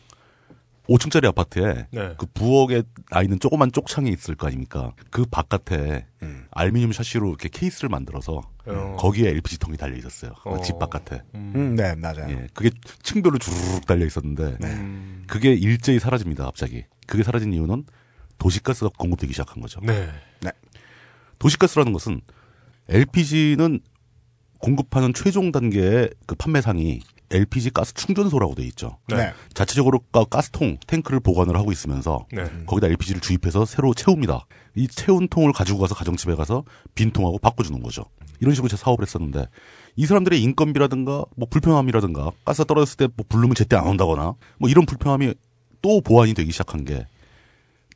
5층짜리 0.88 1.26
아파트에 1.26 1.88
네. 1.92 2.16
그 2.18 2.26
부엌에 2.28 2.84
나 3.10 3.22
있는 3.22 3.40
조그만 3.40 3.72
쪽창이 3.72 4.10
있을 4.12 4.36
거 4.36 4.48
아닙니까? 4.48 4.94
그 5.10 5.26
바깥에 5.26 6.06
음. 6.22 6.46
알루미늄 6.52 6.92
샤시로 6.92 7.30
이렇게 7.30 7.50
케이스를 7.50 7.90
만들어서 7.90 8.42
어. 8.68 8.96
거기에 8.98 9.30
LPG 9.30 9.60
통이 9.60 9.78
달려 9.78 9.98
있었어요. 9.98 10.34
그 10.44 10.50
어. 10.50 10.62
집 10.62 10.78
바깥에. 10.78 11.22
음, 11.36 11.76
네, 11.76 11.96
맞아요. 11.96 12.28
예. 12.30 12.48
그게 12.54 12.70
층별로 13.04 13.38
주르륵 13.38 13.86
달려 13.86 14.06
있었는데 14.06 14.58
음. 14.62 15.24
그게 15.28 15.54
일제히 15.54 16.00
사라집니다. 16.00 16.46
갑자기. 16.46 16.86
그게 17.08 17.24
사라진 17.24 17.54
이유는 17.54 17.86
도시가스가 18.38 18.92
공급되기 18.98 19.34
시작한 19.34 19.62
거죠. 19.62 19.80
네. 19.82 20.10
도시가스라는 21.40 21.94
것은 21.94 22.22
LPG는 22.90 23.80
공급하는 24.60 25.14
최종 25.14 25.52
단계의 25.52 26.10
그 26.26 26.36
판매상이 26.36 27.02
LPG 27.32 27.72
가스 27.72 27.94
충전소라고 27.94 28.56
돼 28.56 28.64
있죠. 28.68 28.98
네. 29.08 29.16
네. 29.18 29.34
자체적으로 29.54 30.00
가- 30.12 30.26
가스통, 30.26 30.78
탱크를 30.88 31.20
보관을 31.20 31.56
하고 31.58 31.72
있으면서 31.72 32.26
네. 32.32 32.44
거기다 32.66 32.88
LPG를 32.88 33.22
주입해서 33.22 33.66
새로 33.66 33.94
채웁니다. 33.94 34.46
이 34.76 34.88
채운 34.88 35.28
통을 35.28 35.52
가지고 35.54 35.80
가서 35.80 35.96
가정집에 35.96 36.36
가서 36.36 36.64
빈 36.94 37.12
통하고 37.12 37.40
바꿔주는 37.40 37.82
거죠. 37.82 38.06
이런 38.42 38.54
식으로 38.54 38.68
제 38.70 38.76
사업을 38.78 39.06
했었는데 39.06 39.48
이 39.96 40.06
사람들의 40.06 40.42
인건비라든가 40.42 41.24
뭐 41.38 41.48
불편함이라든가 41.50 42.32
가스 42.44 42.60
가 42.60 42.64
떨어졌을 42.66 42.98
때 42.98 43.08
뭐 43.16 43.26
부르면 43.30 43.56
제때 43.56 43.76
안 43.78 43.88
온다거나 43.88 44.36
뭐 44.60 44.70
이런 44.70 44.86
불편함이 44.86 45.34
또 45.82 46.02
보완이 46.02 46.34
되기 46.34 46.52
시작한 46.52 46.84
게 46.84 47.06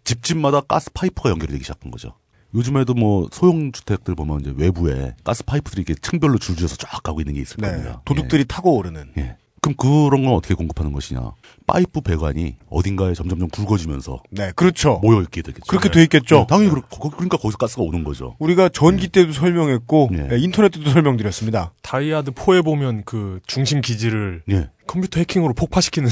집집마다 0.03 0.61
가스 0.61 0.91
파이프가 0.93 1.29
연결이 1.29 1.51
되기 1.51 1.63
시작한 1.63 1.91
거죠. 1.91 2.13
요즘에도 2.55 2.93
뭐 2.93 3.27
소형 3.31 3.71
주택들 3.71 4.15
보면 4.15 4.41
이제 4.41 4.53
외부에 4.55 5.13
가스 5.23 5.43
파이프들이 5.43 5.83
이렇게 5.87 5.99
층별로 6.01 6.37
줄지어서 6.39 6.77
쫙 6.77 7.03
가고 7.03 7.21
있는 7.21 7.35
게 7.35 7.41
있을 7.41 7.57
네. 7.59 7.69
겁니다. 7.69 8.01
도둑들이 8.05 8.45
타고 8.45 8.75
오르는. 8.75 9.11
예. 9.17 9.21
예. 9.21 9.35
그럼 9.61 9.75
그런 9.75 10.23
건 10.23 10.33
어떻게 10.35 10.53
공급하는 10.53 10.93
것이냐? 10.93 11.31
파이프 11.67 11.99
배관이 11.99 12.55
어딘가에 12.69 13.13
점점점 13.13 13.49
굵어지면서 13.49 14.23
네, 14.31 14.53
그렇죠. 14.55 14.99
모여 15.03 15.21
있게 15.21 15.41
되겠죠. 15.41 15.65
그렇게 15.67 15.91
돼 15.91 16.01
있겠죠. 16.03 16.35
네, 16.39 16.45
당연히 16.47 16.69
그렇, 16.69 16.81
거- 16.89 17.09
그러니까 17.09 17.35
거기서 17.35 17.57
가스가 17.57 17.83
오는 17.83 18.05
거죠. 18.05 18.37
우리가 18.39 18.69
전기 18.69 19.09
때도 19.09 19.33
설명했고 19.33 20.09
네. 20.13 20.29
예, 20.31 20.37
인터넷 20.39 20.69
때도 20.69 20.89
설명드렸습니다. 20.91 21.73
다이하드 21.81 22.31
4에 22.31 22.63
보면 22.63 23.03
그 23.05 23.41
중심 23.47 23.81
기지를 23.81 24.43
예. 24.49 24.69
컴퓨터 24.87 25.19
해킹으로 25.19 25.53
폭파시키는 25.55 26.09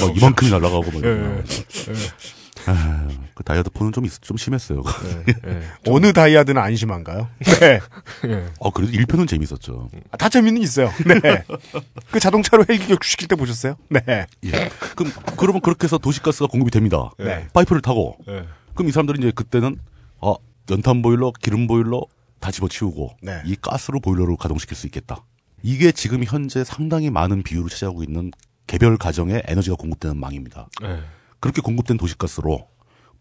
막 0.00 0.16
이만큼이 0.16 0.50
날아가고 0.50 0.84
막 0.84 0.94
예, 0.94 0.98
이러면. 1.00 1.44
아, 2.66 3.08
그 3.34 3.42
다이아드 3.44 3.70
폰은 3.70 3.92
좀, 3.92 4.04
있- 4.06 4.20
좀 4.22 4.36
심했어요. 4.36 4.82
예, 5.04 5.50
예. 5.50 5.62
어느 5.88 6.12
다이아드는 6.12 6.60
안 6.60 6.74
심한가요? 6.76 7.28
네. 7.60 7.80
예. 8.26 8.46
어, 8.58 8.70
그래도 8.70 8.92
1편은 8.92 9.28
재밌었죠. 9.28 9.88
아, 10.10 10.16
다 10.16 10.28
재미는 10.28 10.60
있어요. 10.62 10.90
네. 11.06 11.44
그 12.10 12.18
자동차로 12.20 12.64
헬기 12.68 12.86
격추시킬 12.88 13.28
때 13.28 13.36
보셨어요? 13.36 13.76
네. 13.88 14.00
예. 14.44 14.70
그럼, 14.96 15.12
그러면 15.36 15.60
그렇게 15.62 15.84
해서 15.84 15.98
도시가스가 15.98 16.46
공급이 16.48 16.70
됩니다. 16.70 17.10
네. 17.18 17.46
파이프를 17.52 17.82
타고. 17.82 18.16
예. 18.28 18.44
그럼 18.74 18.88
이 18.88 18.92
사람들이 18.92 19.18
이제 19.20 19.30
그때는, 19.34 19.76
아, 20.20 20.34
연탄 20.70 21.02
보일러, 21.02 21.32
기름 21.40 21.66
보일러 21.66 22.02
다 22.40 22.50
집어치우고, 22.50 23.16
네. 23.22 23.40
이 23.46 23.56
가스로 23.60 24.00
보일러를 24.00 24.36
가동시킬 24.36 24.76
수 24.76 24.86
있겠다. 24.86 25.24
이게 25.62 25.90
지금 25.92 26.22
현재 26.24 26.64
상당히 26.64 27.10
많은 27.10 27.42
비율을 27.42 27.70
차지하고 27.70 28.02
있는 28.02 28.30
개별 28.66 28.96
가정에 28.98 29.42
에너지가 29.46 29.76
공급되는 29.76 30.16
망입니다. 30.18 30.68
예. 30.82 30.98
그렇게 31.46 31.62
공급된 31.62 31.96
도시가스로 31.96 32.66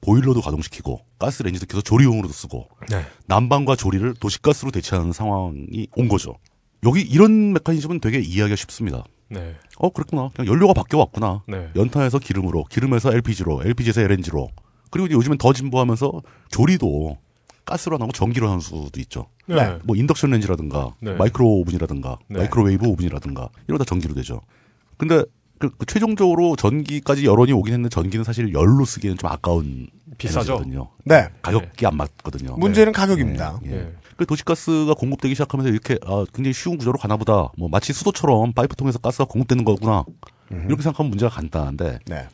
보일러도 0.01 0.41
가동시키고 0.41 1.01
가스 1.19 1.43
레인지도 1.43 1.67
켜서 1.67 1.81
조리용으로도 1.81 2.33
쓰고 2.33 2.67
네. 2.89 3.05
난방과 3.27 3.75
조리를 3.75 4.15
도시가스로 4.15 4.71
대체하는 4.71 5.11
상황이 5.11 5.87
온 5.95 6.07
거죠. 6.07 6.35
여기 6.83 7.01
이런 7.01 7.53
메커니즘은 7.53 7.99
되게 7.99 8.19
이해하기가 8.19 8.55
쉽습니다. 8.55 9.03
네. 9.29 9.55
어 9.77 9.89
그렇구나. 9.89 10.29
그냥 10.35 10.51
연료가 10.51 10.73
바뀌어 10.73 10.99
왔구나. 10.99 11.43
네. 11.47 11.69
연탄에서 11.75 12.19
기름으로, 12.19 12.65
기름에서 12.65 13.13
LPG로, 13.13 13.61
LPG에서 13.63 14.01
LNG로. 14.01 14.49
그리고 14.91 15.07
이제 15.07 15.15
요즘엔 15.15 15.37
더 15.37 15.53
진보하면서 15.53 16.21
조리도 16.49 17.17
가스로 17.65 17.95
안 17.95 18.03
하고 18.03 18.11
전기로 18.11 18.47
하는 18.47 18.59
수도 18.59 18.99
있죠. 18.99 19.27
네. 19.47 19.77
뭐 19.83 19.95
induction 19.95 20.31
range라든가 20.31 20.93
네. 20.99 21.13
micro 21.13 21.47
oven이라든가 21.47 22.19
네. 22.27 22.39
microwave 22.39 22.87
oven이라든가 22.87 23.49
이런 23.67 23.77
다 23.77 23.85
전기로 23.85 24.13
되죠. 24.13 24.41
근데 24.97 25.23
그, 25.59 25.69
그 25.69 25.85
최종적으로 25.85 26.55
전기까지 26.55 27.25
여론이 27.25 27.51
오긴 27.53 27.73
했는데 27.73 27.89
전기는 27.89 28.23
사실 28.23 28.53
열로 28.53 28.85
쓰기에는 28.85 29.17
좀 29.17 29.29
아까운 29.29 29.87
비싸죠. 30.17 30.53
에너지거든요. 30.53 30.89
네. 31.05 31.29
가격이 31.41 31.85
안 31.85 31.97
맞거든요. 31.97 32.55
문제는 32.57 32.93
가격입니다. 32.93 33.59
예. 33.65 33.71
예. 33.71 33.93
그 34.17 34.25
도시가스가 34.25 34.93
공급되기 34.93 35.33
시작하면서 35.35 35.71
이렇게 35.71 35.97
아, 36.05 36.25
굉장히 36.33 36.53
쉬운 36.53 36.77
구조로 36.77 36.97
가나보다. 36.97 37.49
뭐 37.57 37.69
마치 37.69 37.93
수도처럼 37.93 38.53
파이프 38.53 38.75
통해서 38.75 38.99
가스가 38.99 39.25
공급되는 39.25 39.63
거구나. 39.65 40.03
이렇게 40.51 40.83
생각하면 40.83 41.09
문제가 41.09 41.33
간단한데 41.33 41.99
네. 42.05 42.27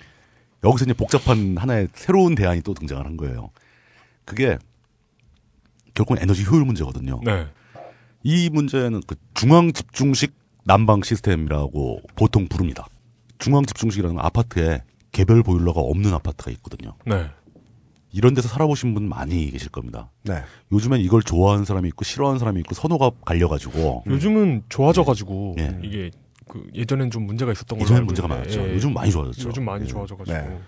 여기서 0.63 0.86
이제 0.86 0.93
복잡한 0.93 1.57
하나의 1.57 1.88
새로운 1.93 2.36
대안이 2.36 2.61
또 2.61 2.74
등장을 2.74 3.03
한 3.03 3.17
거예요. 3.17 3.49
그게 4.26 4.57
결국은 5.93 6.22
에너지 6.22 6.43
효율 6.43 6.65
문제거든요. 6.65 7.22
네. 7.24 7.47
이 8.24 8.49
문제는 8.49 9.01
그 9.07 9.15
중앙 9.34 9.74
집중식 9.74 10.34
난방 10.63 11.01
시스템이라고 11.01 12.01
보통 12.15 12.47
부릅니다. 12.47 12.88
중앙 13.42 13.66
집중식이라는 13.66 14.16
건 14.16 14.26
아파트에 14.26 14.84
개별 15.12 15.44
보일러가 15.44 15.82
없는 15.82 16.14
아파트가 16.14 16.52
있거든요. 16.52 16.94
네. 17.06 17.26
이런 18.14 18.34
데서 18.34 18.48
살아보신 18.48 18.94
분 18.94 19.10
많이 19.10 19.50
계실 19.52 19.70
겁니다. 19.70 20.12
네. 20.24 20.44
요즘엔 20.72 21.02
이걸 21.02 21.24
좋아하는 21.24 21.66
사람이 21.66 21.88
있고 21.89 22.06
싫어하는 22.06 22.39
사람이 22.39 22.60
있고 22.62 22.76
선호가 22.76 23.12
갈려가지고 23.26 24.04
요즘은 24.08 24.64
좋아져가지고 24.70 25.56
예. 25.60 25.80
이게 25.82 26.12
그 26.48 26.66
예전엔 26.74 27.10
좀 27.10 27.26
문제가 27.26 27.52
있었던 27.52 27.80
걸로 27.80 27.86
예전엔 27.86 28.06
문제가 28.06 28.28
있는데, 28.28 28.50
많았죠. 28.50 28.70
예. 28.70 28.76
요즘 28.76 28.94
많이 28.94 29.12
좋아졌죠. 29.12 29.50
요즘 29.50 29.66
많이 29.66 29.84
예. 29.84 29.88
좋아져가지고 29.88 30.38
네. 30.38 30.60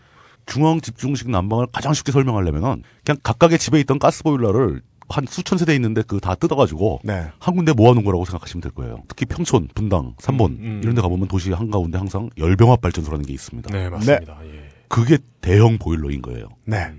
중앙 0.45 0.82
집중식 0.82 1.30
난방을 1.30 1.67
가장 1.71 1.93
쉽게 1.93 2.11
설명하려면은 2.11 2.84
그냥 3.05 3.17
각각의 3.21 3.59
집에 3.59 3.80
있던 3.82 3.99
가스 3.99 4.24
보일러를 4.24 4.82
한 5.14 5.26
수천 5.28 5.57
세대 5.59 5.76
있는데 5.76 6.01
그 6.01 6.20
다 6.20 6.36
뜯어가지고 6.36 7.01
네. 7.03 7.30
한 7.39 7.55
군데 7.55 7.72
모아놓은 7.74 8.03
거라고 8.03 8.26
생각하시면 8.26 8.61
될 8.61 8.72
거예요. 8.72 9.03
특히 9.07 9.26
평촌, 9.26 9.68
분당, 9.76 10.16
삼본 10.20 10.51
음, 10.53 10.57
음. 10.59 10.80
이런 10.84 10.95
데 10.95 11.01
가보면 11.01 11.28
도시 11.28 11.51
한가운데 11.51 11.97
항상 11.97 12.30
열병합 12.38 12.82
발전소라는 12.82 13.26
게 13.26 13.34
있습니다. 13.34 13.70
네 13.72 13.89
맞습니다. 13.89 14.39
예. 14.45 14.70
그게 14.88 15.18
대형 15.41 15.78
보일러인 15.78 16.22
거예요. 16.22 16.47
네. 16.66 16.91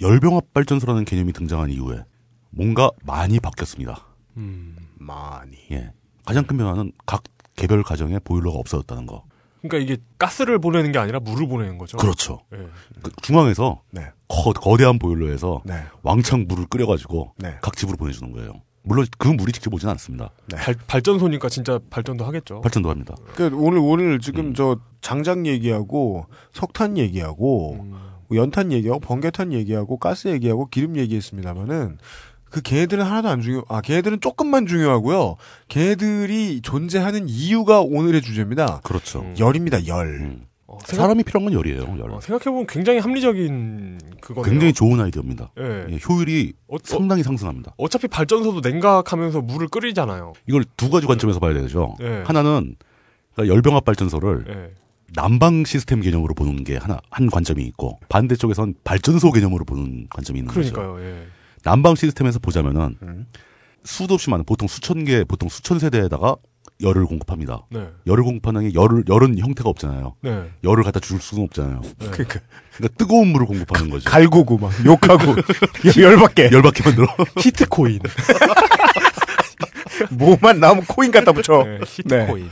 열병합 0.00 0.52
발전소라는 0.52 1.04
개념이 1.04 1.32
등장한 1.32 1.70
이후에 1.70 2.04
뭔가 2.50 2.90
많이 3.04 3.40
바뀌었습니다. 3.40 4.06
음. 4.36 4.76
많이. 4.98 5.56
예. 5.72 5.90
가장 6.24 6.44
큰 6.44 6.56
변화는 6.56 6.92
각 7.06 7.22
개별 7.56 7.82
가정에 7.82 8.18
보일러가 8.18 8.58
없어졌다는 8.58 9.06
거. 9.06 9.24
그러니까 9.68 9.78
이게 9.78 10.02
가스를 10.18 10.58
보내는 10.58 10.92
게 10.92 10.98
아니라 10.98 11.20
물을 11.20 11.48
보내는 11.48 11.78
거죠. 11.78 11.96
그렇죠. 11.96 12.40
예. 12.52 12.58
그 13.02 13.10
중앙에서 13.22 13.80
네. 13.90 14.02
거, 14.28 14.76
대한 14.76 14.98
보일러에서 14.98 15.62
네. 15.64 15.84
왕창 16.02 16.44
물을 16.46 16.66
끓여가지고 16.66 17.32
네. 17.38 17.56
각 17.62 17.76
집으로 17.76 17.96
보내주는 17.96 18.30
거예요. 18.32 18.62
물론 18.82 19.06
그 19.16 19.28
물이 19.28 19.52
직접 19.52 19.72
오지는 19.72 19.92
않습니다. 19.92 20.30
발, 20.54 20.74
발전소니까 20.86 21.48
진짜 21.48 21.80
발전도 21.88 22.24
하겠죠. 22.26 22.60
발전도 22.60 22.90
합니다. 22.90 23.14
그 23.34 23.50
오늘 23.54 23.78
오늘 23.78 24.20
지금 24.20 24.48
음. 24.48 24.54
저 24.54 24.78
장작 25.00 25.46
얘기하고 25.46 26.26
석탄 26.52 26.98
얘기하고 26.98 27.78
음. 27.80 27.98
뭐 28.28 28.36
연탄 28.36 28.72
얘기하고 28.72 29.00
번개탄 29.00 29.54
얘기하고 29.54 29.96
가스 29.96 30.28
얘기하고 30.28 30.66
기름 30.66 30.98
얘기했습니다만은 30.98 31.96
그 32.54 32.62
걔들은 32.62 33.04
하나도 33.04 33.28
안 33.28 33.40
중요. 33.40 33.64
아 33.68 33.80
걔들은 33.80 34.20
조금만 34.20 34.68
중요하고요. 34.68 35.34
걔들이 35.66 36.60
존재하는 36.62 37.28
이유가 37.28 37.80
오늘의 37.80 38.22
주제입니다. 38.22 38.80
그렇죠. 38.84 39.22
음. 39.22 39.34
열입니다. 39.40 39.88
열. 39.88 40.06
음. 40.06 40.46
어, 40.68 40.78
생각, 40.84 41.02
사람이 41.02 41.24
필요한 41.24 41.46
건 41.46 41.58
열이에요. 41.58 41.96
열. 41.98 42.12
어, 42.12 42.20
생각해보면 42.20 42.68
굉장히 42.68 43.00
합리적인 43.00 43.98
그거네요. 44.20 44.48
굉장히 44.48 44.72
좋은 44.72 45.00
아이디어입니다. 45.00 45.50
예. 45.58 45.86
예, 45.90 45.98
효율이 46.08 46.52
어, 46.68 46.76
어, 46.76 46.78
상당히 46.84 47.24
상승합니다. 47.24 47.74
어차피 47.76 48.06
발전소도 48.06 48.60
냉각하면서 48.60 49.40
물을 49.40 49.66
끓이잖아요. 49.66 50.34
이걸 50.46 50.64
두 50.76 50.90
가지 50.90 51.08
관점에서 51.08 51.40
봐야 51.40 51.54
되죠. 51.54 51.96
예. 52.02 52.22
하나는 52.24 52.76
그러니까 53.34 53.52
열병합 53.52 53.84
발전소를 53.84 54.44
예. 54.48 54.74
난방 55.12 55.64
시스템 55.64 56.00
개념으로 56.00 56.34
보는 56.34 56.62
게 56.62 56.76
하나 56.76 57.00
한 57.10 57.28
관점이 57.28 57.64
있고 57.64 57.98
반대쪽에선 58.08 58.74
발전소 58.84 59.32
개념으로 59.32 59.64
보는 59.64 60.06
관점이 60.08 60.38
있는 60.38 60.54
거죠. 60.54 60.72
그러니까요. 60.72 61.04
예. 61.04 61.26
난방 61.64 61.94
시스템에서 61.94 62.38
보자면은 62.38 62.96
음. 63.02 63.26
수도 63.84 64.14
없이 64.14 64.30
많은 64.30 64.44
보통 64.44 64.68
수천 64.68 65.04
개, 65.04 65.24
보통 65.24 65.48
수천 65.48 65.78
세대에다가 65.78 66.36
열을 66.82 67.04
공급합니다. 67.06 67.66
네. 67.70 67.88
열을 68.06 68.24
공급하는 68.24 68.62
게 68.68 68.74
열을 68.74 69.04
열은 69.08 69.38
형태가 69.38 69.68
없잖아요. 69.70 70.16
네. 70.22 70.50
열을 70.64 70.82
갖다 70.82 70.98
줄 71.00 71.20
수는 71.20 71.44
없잖아요. 71.44 71.80
네. 71.82 71.92
그러니까 72.10 72.40
그러니까 72.76 72.96
뜨거운 72.98 73.28
물을 73.28 73.46
공급하는 73.46 73.90
거죠. 73.90 74.10
갈고고 74.10 74.58
막 74.58 74.72
욕하고 74.84 75.34
열받게 76.00 76.50
열받게 76.52 76.82
만들어. 76.84 77.06
히트 77.40 77.68
코인. 77.68 78.00
뭐만 80.10 80.60
나오면 80.60 80.84
코인 80.86 81.10
갖다 81.10 81.32
붙여. 81.32 81.64
네, 81.64 81.78
히트 81.86 82.26
코인. 82.26 82.50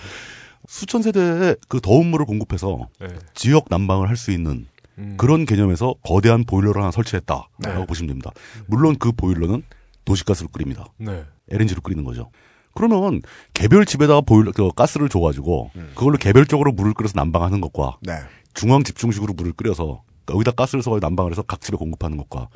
수천 0.69 1.03
세대의 1.03 1.57
그 1.69 1.81
더운 1.81 2.07
물을 2.07 2.25
공급해서 2.27 2.89
네. 3.01 3.09
지역 3.35 3.67
난방을 3.69 4.09
할 4.09 4.17
수 4.17 4.31
있는 4.31 4.67
음. 4.99 5.15
그런 5.17 5.45
개념에서 5.45 5.95
거대한 6.03 6.45
보일러를 6.45 6.83
하나 6.83 6.91
설치했다라고 6.91 7.49
네. 7.59 7.87
보시면 7.87 8.09
됩니다. 8.09 8.31
물론 8.67 8.97
그 8.99 9.13
보일러는 9.13 9.63
도시가스로 10.05 10.49
끓입니다. 10.49 10.87
네. 10.99 11.25
LNG로 11.51 11.81
끓이는 11.81 12.05
거죠. 12.05 12.31
그러면 12.75 13.21
개별 13.55 13.85
집에다가 13.85 14.21
보일러 14.21 14.53
그 14.53 14.71
가스를 14.73 15.09
줘가지고 15.09 15.71
그걸로 15.95 16.17
개별적으로 16.17 16.73
물을 16.73 16.95
끓여서 16.95 17.13
난방하는 17.17 17.61
것과 17.61 17.99
네. 18.01 18.15
중앙 18.55 18.83
집중식으로 18.83 19.35
물을 19.35 19.53
끓여서 19.53 20.03
여기다 20.31 20.53
가스를 20.53 20.83
서 20.83 20.99
난방을 21.01 21.33
해서 21.33 21.43
각 21.43 21.61
집에 21.61 21.77
공급하는 21.77 22.17
것과 22.17 22.49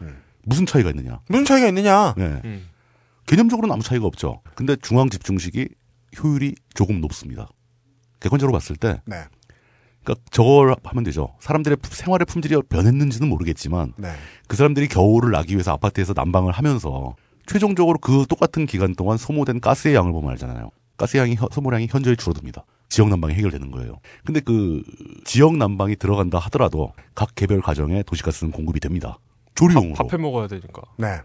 무슨 0.44 0.64
차이가 0.64 0.90
있느냐? 0.90 1.20
무슨 1.28 1.44
차이가 1.44 1.68
있느냐? 1.68 2.14
네. 2.16 2.40
음. 2.44 2.68
개념적으로는 3.26 3.72
아무 3.72 3.82
차이가 3.82 4.06
없죠. 4.06 4.40
근데 4.54 4.76
중앙 4.76 5.10
집중식이 5.10 5.68
효율이 6.22 6.54
조금 6.74 7.00
높습니다. 7.00 7.48
객관적으로 8.20 8.52
봤을 8.52 8.76
때, 8.76 9.02
네. 9.04 9.24
그러니까 10.06 10.24
저걸 10.30 10.76
하면 10.84 11.04
되죠. 11.04 11.34
사람들의 11.40 11.76
품- 11.82 11.90
생활의 11.92 12.24
품질이 12.26 12.56
변했는지는 12.68 13.28
모르겠지만, 13.28 13.92
네. 13.96 14.12
그 14.46 14.56
사람들이 14.56 14.86
겨울을 14.88 15.32
나기 15.32 15.54
위해서 15.54 15.72
아파트에서 15.72 16.12
난방을 16.16 16.52
하면서 16.52 17.16
최종적으로 17.46 17.98
그 17.98 18.24
똑같은 18.28 18.66
기간 18.66 18.94
동안 18.94 19.16
소모된 19.18 19.60
가스의 19.60 19.94
양을 19.96 20.12
보면 20.12 20.30
알잖아요. 20.32 20.70
가스 20.96 21.16
양이 21.16 21.34
혀- 21.34 21.48
소모량이 21.52 21.88
현저히 21.90 22.16
줄어듭니다. 22.16 22.64
지역 22.88 23.08
난방이 23.08 23.34
해결되는 23.34 23.70
거예요. 23.72 23.98
근데 24.24 24.38
그 24.40 24.82
지역 25.24 25.56
난방이 25.56 25.96
들어간다 25.96 26.38
하더라도 26.38 26.92
각 27.14 27.34
개별 27.34 27.60
가정에 27.60 28.02
도시가스는 28.04 28.52
공급이 28.52 28.78
됩니다. 28.80 29.18
조리용으로. 29.56 29.94
밥해 29.94 30.22
먹어야 30.22 30.46
되니까. 30.46 30.82
네. 30.96 31.18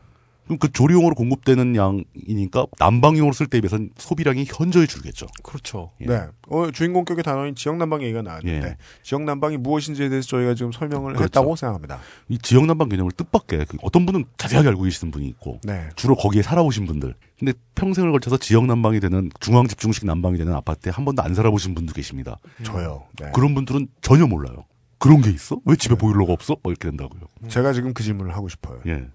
그럼 0.51 0.59
그 0.59 0.69
조리용으로 0.69 1.15
공급되는 1.15 1.77
양이니까 1.77 2.65
난방용으로 2.77 3.31
쓸 3.31 3.47
때에 3.47 3.61
비해서는 3.61 3.91
소비량이 3.95 4.45
현저히 4.49 4.85
줄겠죠. 4.85 5.27
그렇죠. 5.43 5.91
예. 6.01 6.05
네. 6.07 6.27
어, 6.49 6.69
주인공격의 6.71 7.23
단어인 7.23 7.55
지역 7.55 7.77
난방 7.77 8.01
얘기가 8.01 8.21
나왔는데 8.21 8.67
예. 8.67 8.77
지역 9.01 9.21
난방이 9.23 9.55
무엇인지에 9.55 10.09
대해서 10.09 10.27
저희가 10.27 10.53
지금 10.55 10.73
설명을 10.73 11.13
그렇죠. 11.13 11.23
했다고 11.23 11.55
생각합니다. 11.55 11.99
이 12.27 12.37
지역 12.39 12.65
난방 12.65 12.89
개념을 12.89 13.13
뜻밖의 13.13 13.65
그 13.65 13.77
어떤 13.81 14.05
분은 14.05 14.25
자세하게 14.35 14.67
알고 14.69 14.83
계시는 14.83 15.11
분이 15.11 15.25
있고 15.29 15.61
네. 15.63 15.87
주로 15.95 16.15
거기에 16.15 16.41
살아보신 16.41 16.85
분들. 16.85 17.15
근데 17.39 17.53
평생을 17.75 18.11
걸쳐서 18.11 18.35
지역 18.35 18.65
난방이 18.65 18.99
되는 18.99 19.29
중앙 19.39 19.69
집중식 19.69 20.05
난방이 20.05 20.37
되는 20.37 20.53
아파트에 20.53 20.91
한 20.91 21.05
번도 21.05 21.23
안 21.23 21.33
살아보신 21.33 21.75
분도 21.75 21.93
계십니다. 21.93 22.39
저요. 22.63 23.05
네. 23.21 23.31
그런 23.33 23.55
분들은 23.55 23.87
전혀 24.01 24.27
몰라요. 24.27 24.65
그런 24.97 25.21
게 25.21 25.29
있어? 25.29 25.61
왜 25.63 25.77
집에 25.77 25.95
보일러가 25.95 26.33
없어? 26.33 26.57
뭐 26.61 26.73
이렇게 26.73 26.89
된다고요. 26.89 27.21
제가 27.47 27.71
지금 27.71 27.93
그 27.93 28.03
질문을 28.03 28.35
하고 28.35 28.49
싶어요. 28.49 28.81
예. 28.85 29.07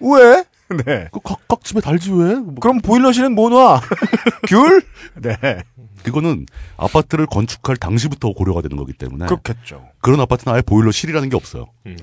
왜? 0.00 0.44
네. 0.84 1.08
그 1.12 1.20
각, 1.24 1.46
각 1.48 1.64
집에 1.64 1.80
달지 1.80 2.12
왜? 2.12 2.34
뭐 2.34 2.54
그럼 2.60 2.80
보일러실은 2.80 3.34
뭐 3.34 3.48
놔? 3.48 3.80
귤? 4.48 4.82
네. 5.16 5.62
그거는 6.02 6.46
아파트를 6.76 7.26
건축할 7.26 7.76
당시부터 7.76 8.32
고려가 8.32 8.62
되는 8.62 8.76
거기 8.76 8.92
때문에 8.92 9.26
그렇겠죠. 9.26 9.88
그런 10.00 10.20
아파트는 10.20 10.54
아예 10.54 10.62
보일러실이라는 10.62 11.28
게 11.28 11.36
없어요. 11.36 11.66
음. 11.86 11.96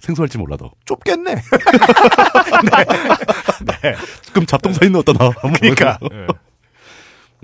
생소할지 0.00 0.36
몰라도. 0.36 0.72
좁겠네. 0.84 1.36
그럼 4.32 4.46
잡동사니는 4.46 4.98
어떠나? 5.00 5.30
그러니까. 5.58 5.98
예. 6.12 6.26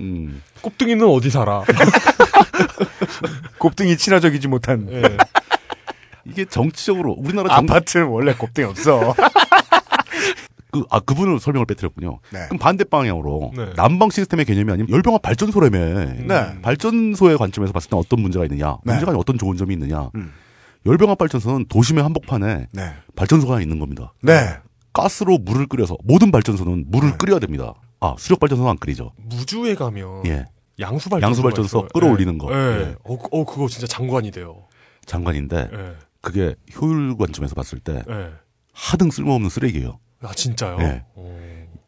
음. 0.01 0.43
꼽등이는 0.61 1.05
어디 1.07 1.29
살아? 1.29 1.63
곱등이 3.57 3.97
친화적이지 3.97 4.47
못한 4.49 4.87
예. 4.91 5.01
이게 6.31 6.45
정치적으로 6.45 7.13
우리나라 7.17 7.49
정, 7.49 7.57
아파트는 7.59 8.07
원래 8.07 8.33
곱등이 8.33 8.67
없어. 8.67 9.13
그, 10.71 10.83
아, 10.91 10.99
그분을 10.99 11.39
설명을 11.39 11.65
빼뜨렸군요. 11.65 12.19
네. 12.31 12.45
그럼 12.45 12.59
반대 12.59 12.83
방향으로 12.83 13.51
네. 13.55 13.73
난방 13.75 14.09
시스템의 14.11 14.45
개념이 14.45 14.71
아니면 14.71 14.91
열병합 14.91 15.21
발전소라며. 15.23 15.79
네. 16.27 16.61
발전소의 16.61 17.37
관점에서 17.39 17.73
봤을 17.73 17.89
때 17.89 17.95
어떤 17.97 18.21
문제가 18.21 18.45
있느냐, 18.45 18.77
네. 18.83 18.93
문제가 18.93 19.11
어떤 19.17 19.37
좋은 19.39 19.57
점이 19.57 19.73
있느냐. 19.73 20.09
음. 20.13 20.31
열병합 20.85 21.17
발전소는 21.17 21.65
도심의 21.69 22.03
한복판에 22.03 22.67
네. 22.71 22.93
발전소가 23.15 23.61
있는 23.61 23.79
겁니다. 23.79 24.13
네. 24.21 24.57
가스로 24.93 25.37
물을 25.39 25.65
끓여서 25.67 25.97
모든 26.03 26.31
발전소는 26.31 26.85
물을 26.87 27.11
네. 27.11 27.17
끓여야 27.17 27.39
됩니다. 27.39 27.73
아, 27.99 28.15
수력 28.17 28.39
발전소는 28.39 28.69
안 28.69 28.77
끓이죠. 28.77 29.11
무주에 29.17 29.75
가면 29.75 30.25
예. 30.27 30.45
양수 30.79 31.09
발전소 31.09 31.25
양수 31.27 31.41
발전소 31.41 31.87
끌어올리는 31.93 32.37
거. 32.37 32.51
예. 32.53 32.55
예. 32.55 32.95
어, 33.03 33.17
그- 33.17 33.27
어, 33.31 33.43
그거 33.43 33.67
진짜 33.67 33.87
장관이 33.87 34.31
돼요. 34.31 34.55
장관인데 35.05 35.69
예. 35.73 35.95
그게 36.21 36.55
효율 36.79 37.15
관점에서 37.17 37.55
봤을 37.55 37.79
때 37.79 38.03
예. 38.09 38.29
하등 38.73 39.11
쓸모없는 39.11 39.49
쓰레기예요. 39.49 39.99
아 40.21 40.31
진짜요? 40.33 40.77
예. 40.81 41.03
어. 41.15 41.39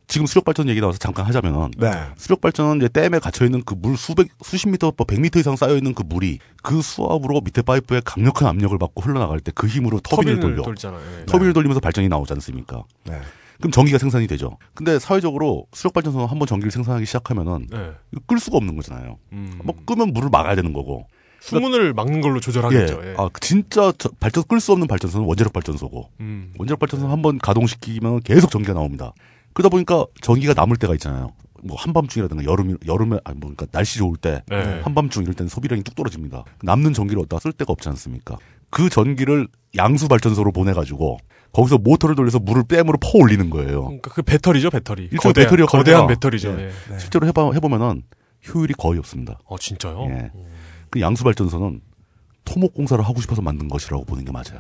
지금 0.08 0.26
수력 0.28 0.44
발전 0.44 0.68
얘기 0.68 0.82
나와서 0.82 0.98
잠깐 0.98 1.26
하자면은 1.26 1.72
네. 1.78 1.90
수력 2.18 2.42
발전은 2.42 2.78
이제 2.78 2.90
댐에 2.90 3.20
갇혀 3.20 3.46
있는 3.46 3.64
그 3.64 3.76
물 3.76 3.96
수백 3.96 4.28
수십 4.44 4.68
미터, 4.68 4.92
뭐 4.98 5.06
100미터 5.08 5.38
이상 5.40 5.56
쌓여 5.56 5.76
있는 5.78 5.94
그 5.94 6.04
물이 6.06 6.40
그 6.64 6.82
수압으로 6.82 7.40
밑에 7.42 7.62
파이프에 7.62 8.02
강력한 8.04 8.48
압력을 8.50 8.78
받고 8.78 9.02
흘러나갈 9.02 9.40
때 9.40 9.54
그 9.54 9.68
힘으로 9.68 10.00
터빈을, 10.02 10.40
돌려. 10.42 10.64
돌잖아요. 10.64 11.02
예. 11.22 11.26
터빈을 11.26 11.54
돌리면서 11.54 11.80
발전이 11.80 12.10
나오지 12.10 12.34
않습니까? 12.34 12.84
네. 13.06 13.22
그럼 13.60 13.72
전기가 13.72 13.98
생산이 14.00 14.28
되죠. 14.28 14.58
근데 14.74 14.98
사회적으로 15.00 15.68
수력 15.72 15.94
발전소는 15.94 16.28
한번 16.28 16.46
전기를 16.48 16.72
생산하기 16.72 17.06
시작하면은 17.06 17.68
예. 17.74 17.92
이거 18.12 18.22
끌 18.28 18.38
수가 18.40 18.58
없는 18.58 18.76
거잖아요. 18.76 19.18
음. 19.32 19.62
뭐 19.64 19.76
끄면 19.86 20.12
물을 20.14 20.30
막아야 20.30 20.56
되는 20.56 20.74
거고. 20.74 21.08
수문을 21.42 21.94
막는 21.94 22.22
걸로 22.22 22.40
조절하겠죠. 22.40 23.02
예. 23.04 23.16
아, 23.18 23.30
진짜 23.42 23.92
저- 23.98 24.10
발전 24.20 24.44
끌 24.48 24.60
수 24.60 24.72
없는 24.72 24.88
발전소는 24.88 25.26
원자력 25.28 25.52
발전소고. 25.54 26.10
음. 26.22 26.54
원자력 26.58 26.80
발전소 26.80 27.08
한번 27.08 27.40
가동시키면 27.40 28.22
계속 28.22 28.52
전기가 28.52 28.74
나옵니다. 28.74 29.12
그러다 29.54 29.70
보니까 29.70 30.06
전기가 30.22 30.54
남을 30.56 30.78
때가 30.78 30.94
있잖아요. 30.94 31.34
뭐 31.64 31.76
한밤중이라든가 31.78 32.44
여름 32.46 32.78
여름에 32.88 33.18
아니 33.24 33.38
뭐 33.38 33.52
그러니까 33.54 33.66
날씨 33.72 33.98
좋을 34.00 34.16
때 34.18 34.42
네. 34.48 34.82
한밤중 34.84 35.24
이럴 35.24 35.34
때는 35.36 35.50
소비량이 35.50 35.84
뚝 35.84 35.94
떨어집니다. 35.96 36.44
남는 36.64 36.94
전기를 36.94 37.22
어디다 37.22 37.40
쓸 37.40 37.52
데가 37.52 37.72
없지 37.74 37.90
않습니까? 37.90 38.38
그 38.70 38.90
전기를 38.90 39.48
양수 39.78 40.08
발전소로 40.08 40.52
보내 40.54 40.74
가지고 40.74 41.18
거기서 41.52 41.78
모터를 41.80 42.16
돌려서 42.16 42.40
물을 42.40 42.64
댐으로 42.64 42.98
퍼 43.00 43.10
올리는 43.20 43.50
거예요. 43.50 43.84
그러니까 43.84 44.10
그 44.12 44.22
배터리죠, 44.22 44.70
배터리. 44.72 45.10
거대한, 45.10 45.34
배터리 45.50 45.66
거대한. 45.66 46.08
배터리죠. 46.08 46.56
네. 46.56 46.70
예. 46.94 46.98
실제로 47.00 47.28
해봐 47.28 47.52
해보면은 47.54 48.04
효율이 48.52 48.74
거의 48.76 48.98
없습니다. 49.00 49.38
어 49.46 49.58
진짜요? 49.60 50.06
예. 50.10 50.32
그 50.92 51.02
양수 51.02 51.24
발전소는 51.24 51.82
토목 52.46 52.74
공사를 52.74 53.04
하고 53.04 53.20
싶어서 53.22 53.42
만든 53.42 53.68
것이라고 53.68 54.06
보는 54.06 54.26
게 54.26 54.32
맞아요. 54.32 54.60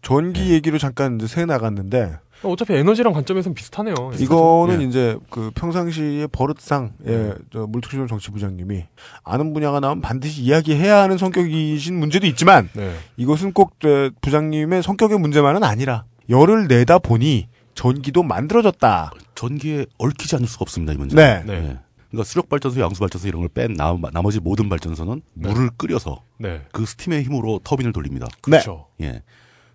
전기 0.00 0.40
네. 0.42 0.50
얘기로 0.50 0.78
잠깐 0.78 1.16
이제 1.16 1.26
새 1.26 1.44
나갔는데 1.44 2.18
어차피 2.42 2.74
에너지랑 2.74 3.12
관점에서는 3.12 3.54
비슷하네요. 3.54 3.94
이거는 4.18 4.82
예. 4.82 4.84
이제 4.86 5.16
그 5.30 5.50
평상시의 5.54 6.28
버릇상 6.28 6.92
예, 7.06 7.34
저 7.52 7.66
물특실용 7.66 8.06
정치부장님이 8.06 8.84
아는 9.24 9.52
분야가 9.52 9.80
나오면 9.80 10.02
반드시 10.02 10.42
이야기해야 10.42 11.02
하는 11.02 11.18
성격이신 11.18 11.98
문제도 11.98 12.26
있지만 12.26 12.68
네. 12.74 12.94
이것은 13.16 13.52
꼭 13.52 13.72
에, 13.84 14.10
부장님의 14.20 14.82
성격의 14.82 15.18
문제만은 15.18 15.64
아니라 15.64 16.04
열을 16.28 16.68
내다 16.68 16.98
보니 16.98 17.48
전기도 17.74 18.22
만들어졌다. 18.22 19.10
전기에 19.34 19.86
얽히지 19.98 20.36
않을 20.36 20.46
수가 20.46 20.62
없습니다, 20.62 20.92
이 20.92 20.96
문제. 20.96 21.16
네. 21.16 21.42
네. 21.46 21.78
네. 22.16 22.22
그러니까 22.22 22.24
수력 22.24 22.48
발전소, 22.48 22.80
양수 22.80 23.00
발전소 23.00 23.28
이런 23.28 23.42
걸 23.42 23.48
뺀 23.48 23.74
나머지 23.74 24.40
모든 24.40 24.68
발전소는 24.68 25.22
네. 25.34 25.48
물을 25.48 25.70
끓여서 25.76 26.22
네. 26.38 26.62
그 26.72 26.86
스팀의 26.86 27.22
힘으로 27.24 27.60
터빈을 27.62 27.92
돌립니다. 27.92 28.26
그렇죠. 28.40 28.86
예. 29.02 29.22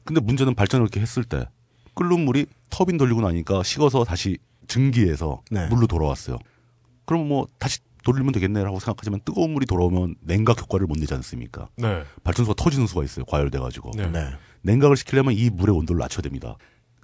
근데 0.03 0.19
문제는 0.19 0.55
발전을 0.55 0.83
이렇게 0.83 0.99
했을 0.99 1.23
때 1.23 1.47
끓는 1.95 2.25
물이 2.25 2.47
터빈 2.69 2.97
돌리고 2.97 3.21
나니까 3.21 3.63
식어서 3.63 4.03
다시 4.03 4.37
증기해서 4.67 5.41
네. 5.51 5.67
물로 5.67 5.87
돌아왔어요. 5.87 6.37
그럼 7.05 7.27
뭐 7.27 7.47
다시 7.59 7.79
돌리면 8.03 8.31
되겠네라고 8.33 8.79
생각하지만 8.79 9.19
뜨거운 9.23 9.51
물이 9.51 9.67
돌아오면 9.67 10.15
냉각 10.21 10.59
효과를 10.59 10.87
못 10.87 10.97
내지 10.97 11.13
않습니까? 11.13 11.69
네. 11.75 12.03
발전소가 12.23 12.55
터지는 12.61 12.87
수가 12.87 13.03
있어요. 13.03 13.25
과열돼 13.25 13.59
가지고. 13.59 13.91
네. 13.95 14.07
네. 14.09 14.31
냉각을 14.63 14.97
시키려면 14.97 15.33
이 15.33 15.49
물의 15.49 15.75
온도를 15.75 15.99
낮춰야 15.99 16.21
됩니다. 16.21 16.55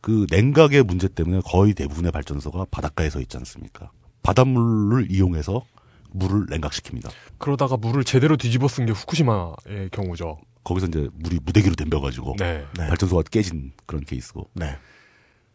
그 0.02 0.26
냉각의 0.32 0.84
문제 0.84 1.08
때문에 1.08 1.42
거의 1.46 1.74
대부분의 1.74 2.12
발전소가 2.12 2.66
바닷가에 2.72 3.10
서 3.10 3.20
있지 3.20 3.38
않습니까? 3.38 3.92
바닷물을 4.28 5.10
이용해서 5.10 5.64
물을 6.12 6.48
냉각시킵니다. 6.48 7.10
그러다가 7.38 7.78
물을 7.78 8.04
제대로 8.04 8.36
뒤집어 8.36 8.68
쓴 8.68 8.86
게 8.86 8.92
후쿠시마의 8.92 9.90
경우죠. 9.92 10.38
거기서 10.66 10.88
이제 10.88 11.08
물이 11.14 11.40
무대기로 11.46 11.76
댐벼가지고 11.76 12.36
네. 12.38 12.66
네. 12.78 12.88
발전소가 12.88 13.24
깨진 13.32 13.72
그런 13.86 14.04
케이스고. 14.04 14.50
네. 14.54 14.76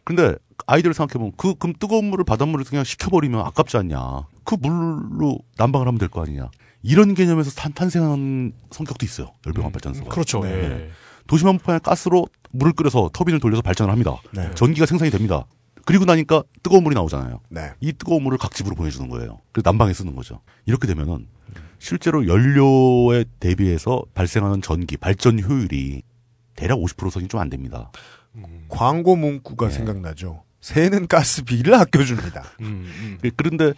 근데 0.04 0.34
아이디어를 0.66 0.94
생각해보면 0.94 1.32
그 1.36 1.54
그럼 1.54 1.74
뜨거운 1.78 2.06
물을 2.06 2.24
바닷물을 2.24 2.64
그냥 2.64 2.82
식혀버리면 2.82 3.40
아깝지 3.40 3.76
않냐? 3.76 4.26
그 4.44 4.56
물로 4.58 5.38
난방을 5.58 5.86
하면 5.86 5.98
될 5.98 6.08
거 6.08 6.22
아니냐? 6.22 6.50
이런 6.82 7.12
개념에서 7.14 7.50
탄, 7.50 7.72
탄생한 7.74 8.52
성격도 8.70 9.04
있어요. 9.04 9.32
열병합 9.46 9.72
발전소가. 9.72 10.08
그렇죠. 10.08 10.40
네. 10.40 10.50
예. 10.50 10.90
도심 11.26 11.46
한복판에 11.46 11.80
가스로 11.80 12.26
물을 12.52 12.72
끓여서 12.72 13.10
터빈을 13.12 13.38
돌려서 13.38 13.60
발전을 13.60 13.92
합니다. 13.92 14.16
네. 14.32 14.50
전기가 14.54 14.86
생산이 14.86 15.10
됩니다. 15.10 15.44
그리고 15.84 16.04
나니까 16.04 16.42
뜨거운 16.62 16.82
물이 16.84 16.94
나오잖아요. 16.94 17.40
네. 17.48 17.72
이 17.80 17.92
뜨거운 17.92 18.22
물을 18.22 18.38
각 18.38 18.52
집으로 18.54 18.74
보내주는 18.76 19.08
거예요. 19.08 19.40
그래서 19.52 19.68
난방에 19.70 19.92
쓰는 19.92 20.14
거죠. 20.14 20.40
이렇게 20.66 20.86
되면은 20.86 21.26
실제로 21.78 22.26
연료에 22.28 23.24
대비해서 23.40 24.02
발생하는 24.14 24.62
전기 24.62 24.96
발전 24.96 25.40
효율이 25.42 26.02
대략 26.54 26.78
50% 26.78 27.10
선이 27.10 27.28
좀 27.28 27.40
안 27.40 27.50
됩니다. 27.50 27.90
광고 28.68 29.16
문구가 29.16 29.68
네. 29.68 29.74
생각나죠. 29.74 30.44
새는 30.60 31.08
가스비를 31.08 31.74
아껴줍니다. 31.74 32.44
음, 32.60 33.18
그- 33.20 33.30
그런데 33.36 33.72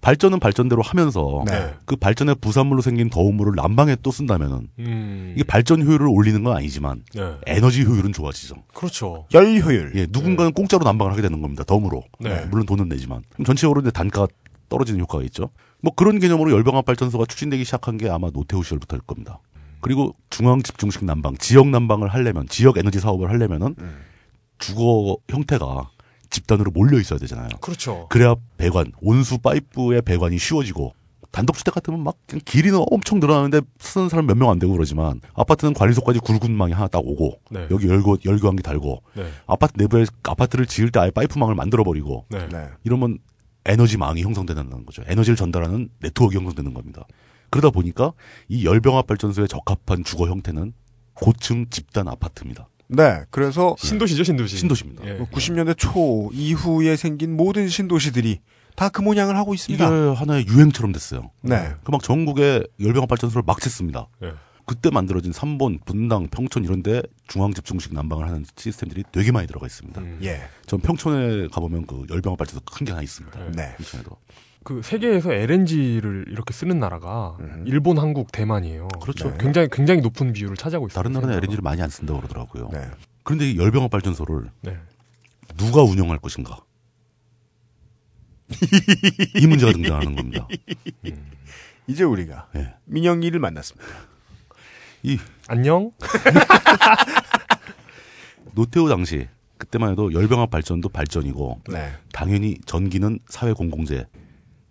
발전은 0.00 0.40
발전대로 0.40 0.82
하면서 0.82 1.44
네. 1.46 1.74
그 1.84 1.96
발전의 1.96 2.36
부산물로 2.40 2.80
생긴 2.80 3.10
더운 3.10 3.34
물을 3.34 3.52
난방에 3.54 3.96
또 4.02 4.10
쓴다면은 4.10 4.68
음. 4.78 5.32
이게 5.34 5.44
발전 5.44 5.82
효율을 5.82 6.06
올리는 6.08 6.42
건 6.42 6.56
아니지만 6.56 7.02
네. 7.14 7.34
에너지 7.46 7.84
효율은 7.84 8.12
좋아지죠. 8.12 8.56
그렇죠. 8.74 9.26
열 9.34 9.60
효율. 9.60 9.92
예, 9.96 10.06
누군가는 10.10 10.52
공짜로 10.52 10.84
난방을 10.84 11.12
하게 11.12 11.22
되는 11.22 11.42
겁니다. 11.42 11.64
덤으로. 11.64 12.02
네. 12.18 12.46
물론 12.50 12.66
돈은 12.66 12.88
내지만. 12.88 13.22
그럼 13.34 13.44
전체적으로 13.44 13.82
이제 13.82 13.90
단가가 13.90 14.26
떨어지는 14.68 15.00
효과가 15.00 15.22
있죠. 15.24 15.50
뭐 15.82 15.92
그런 15.94 16.18
개념으로 16.18 16.50
열병합 16.52 16.84
발전소가 16.86 17.26
추진되기 17.26 17.64
시작한 17.64 17.98
게 17.98 18.08
아마 18.08 18.30
노태우 18.30 18.62
시절부터일 18.62 19.02
겁니다. 19.02 19.40
그리고 19.80 20.14
중앙 20.28 20.62
집중식 20.62 21.04
난방, 21.04 21.36
지역 21.38 21.68
난방을 21.68 22.08
하려면, 22.08 22.46
지역 22.48 22.76
에너지 22.76 23.00
사업을 23.00 23.30
하려면은 23.30 23.74
주거 24.58 25.16
형태가 25.28 25.90
집단으로 26.30 26.70
몰려 26.70 26.98
있어야 26.98 27.18
되잖아요. 27.18 27.48
그렇죠. 27.60 28.06
그래야 28.08 28.34
배관, 28.56 28.92
온수 29.00 29.38
파이프의 29.38 30.02
배관이 30.02 30.38
쉬워지고 30.38 30.94
단독주택 31.32 31.74
같으면 31.74 32.02
막 32.02 32.16
그냥 32.26 32.40
길이는 32.44 32.84
엄청 32.90 33.20
늘어나는데 33.20 33.60
쓰는 33.78 34.08
사람 34.08 34.26
몇 34.26 34.36
명 34.36 34.50
안 34.50 34.58
되고 34.58 34.72
그러지만 34.72 35.20
아파트는 35.34 35.74
관리소까지 35.74 36.18
굵은 36.20 36.50
망이 36.50 36.72
하나 36.72 36.88
딱 36.88 36.98
오고 37.04 37.40
네. 37.50 37.66
여기 37.70 37.86
열고 37.88 38.18
열교환기 38.24 38.62
달고 38.64 39.02
네. 39.14 39.30
아파트 39.46 39.74
내부에 39.76 40.06
아파트를 40.24 40.66
지을 40.66 40.90
때 40.90 40.98
아예 40.98 41.10
파이프망을 41.10 41.54
만들어 41.54 41.84
버리고 41.84 42.26
네. 42.30 42.48
네. 42.48 42.68
이러면 42.82 43.18
에너지망이 43.66 44.22
형성되는 44.22 44.86
거죠. 44.86 45.02
에너지를 45.06 45.36
전달하는 45.36 45.88
네트워크 46.00 46.34
형성되는 46.34 46.74
겁니다. 46.74 47.04
그러다 47.50 47.70
보니까 47.70 48.12
이 48.48 48.64
열병합 48.64 49.06
발전소에 49.06 49.46
적합한 49.46 50.02
주거 50.04 50.26
형태는 50.26 50.72
고층 51.14 51.66
집단 51.70 52.08
아파트입니다. 52.08 52.68
네. 52.90 53.22
그래서 53.30 53.74
신도시죠, 53.78 54.24
신도시. 54.24 54.56
신도시입니다. 54.58 55.06
예. 55.06 55.18
90년대 55.18 55.76
초 55.78 56.30
이후에 56.32 56.96
생긴 56.96 57.36
모든 57.36 57.68
신도시들이 57.68 58.40
다 58.76 58.88
그 58.88 59.02
모양을 59.02 59.36
하고 59.36 59.52
이게 59.54 59.60
있습니다. 59.74 60.14
하나의 60.14 60.46
유행처럼 60.48 60.92
됐어요. 60.92 61.30
네. 61.42 61.74
그 61.84 61.92
막 61.92 62.02
전국에 62.02 62.62
열병합 62.80 63.08
발전소를 63.08 63.42
막 63.46 63.60
짓습니다. 63.60 64.08
예. 64.22 64.32
그때 64.66 64.88
만들어진 64.90 65.32
삼본, 65.32 65.80
분당, 65.84 66.28
평촌 66.28 66.64
이런데 66.64 67.02
중앙 67.26 67.52
집중식 67.52 67.92
난방을 67.92 68.26
하는 68.28 68.44
시스템들이 68.56 69.02
되게 69.12 69.32
많이 69.32 69.46
들어가 69.48 69.66
있습니다. 69.66 70.00
음. 70.00 70.18
예. 70.22 70.42
전 70.66 70.80
평촌에 70.80 71.48
가보면 71.48 71.86
그 71.86 72.04
열병합 72.10 72.38
발전소 72.38 72.60
큰 72.64 72.84
게 72.84 72.92
하나 72.92 73.02
있습니다. 73.02 73.38
네. 73.56 73.74
평촌에도. 73.76 74.16
그 74.62 74.82
세계에서 74.82 75.32
LNG를 75.32 76.26
이렇게 76.28 76.52
쓰는 76.52 76.78
나라가 76.78 77.36
음. 77.40 77.64
일본, 77.66 77.98
한국, 77.98 78.30
대만이에요. 78.30 78.88
그렇죠. 79.00 79.34
굉장히 79.38 79.68
굉장히 79.70 80.00
높은 80.02 80.32
비율을 80.32 80.56
차지하고 80.56 80.88
있어요. 80.88 80.94
다른 80.94 81.12
나라는. 81.12 81.34
LNG를 81.36 81.62
많이 81.62 81.80
안 81.82 81.88
쓴다고 81.88 82.20
그러더라고요. 82.20 82.68
네. 82.72 82.90
그런데 83.22 83.50
이 83.50 83.56
열병합 83.56 83.90
발전소를 83.90 84.50
네. 84.62 84.78
누가 85.56 85.82
운영할 85.82 86.18
것인가? 86.18 86.58
이 89.36 89.46
문제가 89.46 89.72
등장하는 89.72 90.16
겁니다. 90.16 90.46
이제 91.86 92.04
우리가 92.04 92.48
예. 92.56 92.74
민영이를 92.84 93.40
만났습니다. 93.40 93.86
이 95.02 95.18
안녕. 95.48 95.92
노태우 98.54 98.88
당시 98.88 99.28
그때만 99.58 99.92
해도 99.92 100.12
열병합 100.12 100.50
발전도 100.50 100.88
발전이고 100.88 101.62
네. 101.70 101.92
당연히 102.12 102.56
전기는 102.66 103.18
사회 103.28 103.52
공공재, 103.52 104.06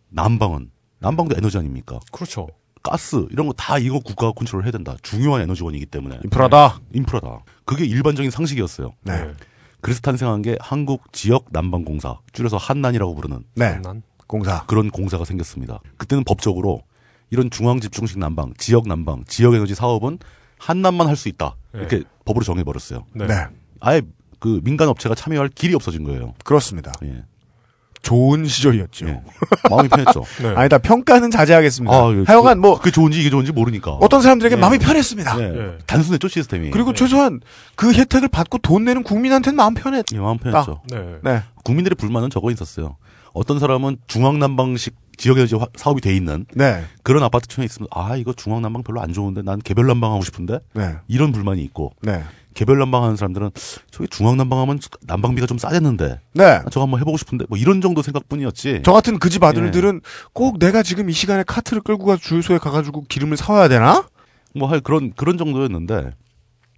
난방은 0.10 0.72
난방도 1.00 1.36
에너지 1.38 1.58
아닙니까? 1.58 2.00
그렇죠. 2.12 2.48
가스 2.82 3.28
이런 3.32 3.46
거 3.48 3.54
다 3.54 3.78
이거 3.78 4.00
국가가 4.00 4.32
컨트롤 4.34 4.64
해야 4.64 4.72
된다. 4.72 4.96
중요한 5.02 5.42
에너지원이기 5.42 5.86
때문에 5.88 6.20
인프라다. 6.24 6.80
인프라다. 6.94 7.44
그게 7.66 7.86
일반적인 7.86 8.32
상식이었어요. 8.32 8.94
네. 9.04 9.32
그래서 9.82 10.00
탄생한 10.02 10.42
게 10.42 10.58
한국 10.60 11.12
지역 11.14 11.46
난방 11.52 11.84
공사, 11.86 12.20
줄여서 12.34 12.58
한난이라고 12.58 13.16
부르는 13.16 13.44
네. 13.56 13.80
난 13.80 14.02
공사. 14.28 14.66
그런 14.66 14.90
공사가 14.92 15.26
생겼습니다. 15.26 15.80
그때는 15.98 16.24
법적으로 16.24 16.82
이런 17.32 17.50
중앙 17.50 17.80
집중식 17.80 18.18
난방, 18.20 18.54
지역 18.58 18.88
난방, 18.88 19.24
지역 19.26 19.56
에너지 19.56 19.76
사업은 19.76 20.20
한난만 20.58 21.08
할 21.08 21.16
수 21.16 21.30
있다. 21.30 21.56
이렇게 21.74 22.04
법으로 22.26 22.44
정해 22.44 22.64
버렸어요. 22.64 23.06
네. 23.14 23.28
네. 23.28 23.46
아예 23.82 24.02
그 24.40 24.60
민간 24.64 24.88
업체가 24.90 25.16
참여할 25.16 25.50
길이 25.50 25.76
없어진 25.76 26.04
거예요. 26.04 26.34
그렇습니다. 26.44 26.92
예. 27.04 27.24
좋은 28.02 28.46
시절이었죠. 28.46 29.08
예. 29.08 29.22
마음이 29.70 29.90
편했죠. 29.90 30.24
네. 30.42 30.50
아니다 30.56 30.78
평가는 30.78 31.30
자제하겠습니다. 31.32 31.94
아, 31.94 32.12
예. 32.14 32.24
하여간 32.26 32.60
뭐 32.60 32.78
그게 32.78 32.92
좋은지 32.92 33.20
이게 33.20 33.30
좋은지 33.30 33.52
모르니까. 33.52 33.92
어떤 33.94 34.22
사람들에게 34.22 34.56
예. 34.56 34.60
마음이 34.60 34.80
편했습니다. 34.80 35.40
예. 35.40 35.44
예. 35.44 35.78
단순했죠 35.86 36.28
시스템이. 36.28 36.72
그리고 36.72 36.94
최소한 36.94 37.42
그 37.76 37.94
혜택을 37.94 38.30
받고 38.30 38.60
돈 38.60 38.86
내는 38.86 39.04
국민한테는 39.04 39.56
마음 39.58 39.74
편했. 39.74 40.06
예, 40.14 40.18
마음 40.20 40.38
편했죠. 40.38 40.82
네. 40.90 40.98
네. 41.24 41.44
국민들의 41.64 41.96
불만은 41.96 42.30
저거 42.30 42.52
있었어요. 42.52 42.96
어떤 43.34 43.60
사람은 43.60 43.98
중앙난방식 44.08 44.96
지역에너지 45.20 45.56
화- 45.56 45.68
사업이 45.76 46.02
돼 46.02 46.16
있는 46.16 46.46
네. 46.56 46.84
그런 47.04 47.22
아파트촌에 47.24 47.66
있으면 47.66 47.88
아 47.92 48.16
이거 48.16 48.34
중앙 48.34 48.62
난방 48.62 48.84
별로 48.84 49.02
안 49.02 49.12
좋은데 49.14 49.42
난 49.42 49.60
개별 49.60 49.86
난방 49.88 50.12
하고 50.14 50.24
싶은데 50.24 50.60
네. 50.74 50.96
이런 51.08 51.32
불만이 51.34 51.62
있고 51.66 51.92
네. 52.02 52.24
개별 52.54 52.80
난방 52.80 53.04
하는 53.04 53.16
사람들은 53.18 53.52
저기 53.92 54.08
중앙 54.10 54.38
난방하면 54.38 54.80
난방비가 55.02 55.46
좀 55.46 55.58
싸졌는데 55.58 56.20
네. 56.34 56.44
아, 56.46 56.64
저거 56.72 56.86
한번 56.86 57.00
해보고 57.02 57.18
싶은데 57.18 57.46
뭐 57.50 57.58
이런 57.58 57.82
정도 57.82 58.02
생각뿐이었지. 58.02 58.82
저 58.84 58.94
같은 58.94 59.20
그 59.20 59.30
집 59.30 59.44
아들들은 59.44 60.02
꼭 60.34 60.58
내가 60.58 60.82
지금 60.84 61.10
이 61.10 61.14
시간에 61.14 61.44
카트를 61.44 61.82
끌고 61.82 62.06
가 62.06 62.16
주유소에 62.18 62.58
가가지고 62.58 63.04
기름을 63.10 63.38
사와야 63.38 63.68
되나? 63.68 64.08
뭐 64.56 64.70
할 64.70 64.80
그런 64.80 65.12
그런 65.14 65.38
정도였는데 65.38 66.12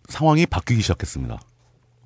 상황이 0.09 0.45
바뀌기 0.45 0.81
시작했습니다. 0.81 1.39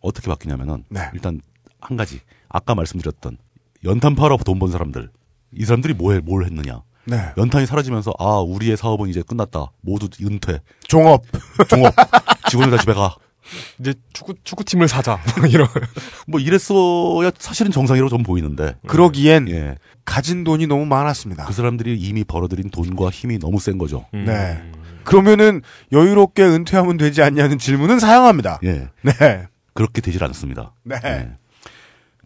어떻게 0.01 0.27
바뀌냐면은 0.27 0.83
네. 0.89 1.09
일단 1.13 1.41
한 1.81 1.97
가지 1.97 2.19
아까 2.49 2.75
말씀드렸던 2.75 3.37
연탄 3.85 4.15
팔아 4.15 4.35
돈 4.45 4.59
번 4.59 4.69
사람들 4.71 5.09
이 5.55 5.65
사람들이 5.65 5.93
뭐해 5.93 6.19
뭘 6.19 6.45
했느냐 6.45 6.81
네. 7.05 7.17
연탄이 7.37 7.65
사라지면서 7.65 8.13
아 8.19 8.39
우리의 8.39 8.77
사업은 8.77 9.09
이제 9.09 9.21
끝났다 9.21 9.71
모두 9.81 10.07
은퇴 10.23 10.59
종업. 10.87 11.23
종업 11.69 11.93
직원들 12.49 12.77
다 12.77 12.81
집에 12.81 12.93
가뭐 12.93 13.15
이제 13.79 13.93
축구 14.13 14.33
축구팀을 14.43 14.87
사자. 14.87 15.19
이런. 15.49 15.67
이랬어야 16.39 17.31
사실은 17.37 17.71
정상이라고 17.71 18.09
좀 18.09 18.23
보이는데 18.23 18.75
그러기엔 18.87 19.49
예. 19.49 19.75
가진 20.03 20.43
돈이 20.43 20.67
너무 20.67 20.85
많았습니다. 20.85 21.45
그 21.45 21.53
사람들이 21.53 21.97
이미 21.97 22.23
벌어들인 22.23 22.69
돈과 22.69 23.09
힘이 23.09 23.39
너무 23.39 23.59
센 23.59 23.77
거죠. 23.77 24.05
음. 24.13 24.25
네. 24.25 24.61
그러면은 25.03 25.61
여유롭게 25.91 26.43
은퇴하면 26.43 26.97
되지 26.97 27.21
않냐는 27.21 27.59
질문은 27.59 27.99
사양합니다. 27.99 28.59
예. 28.63 28.89
네. 29.03 29.47
그렇게 29.73 30.01
되질 30.01 30.23
않습니다. 30.23 30.73
네. 30.83 30.95
예. 31.05 31.29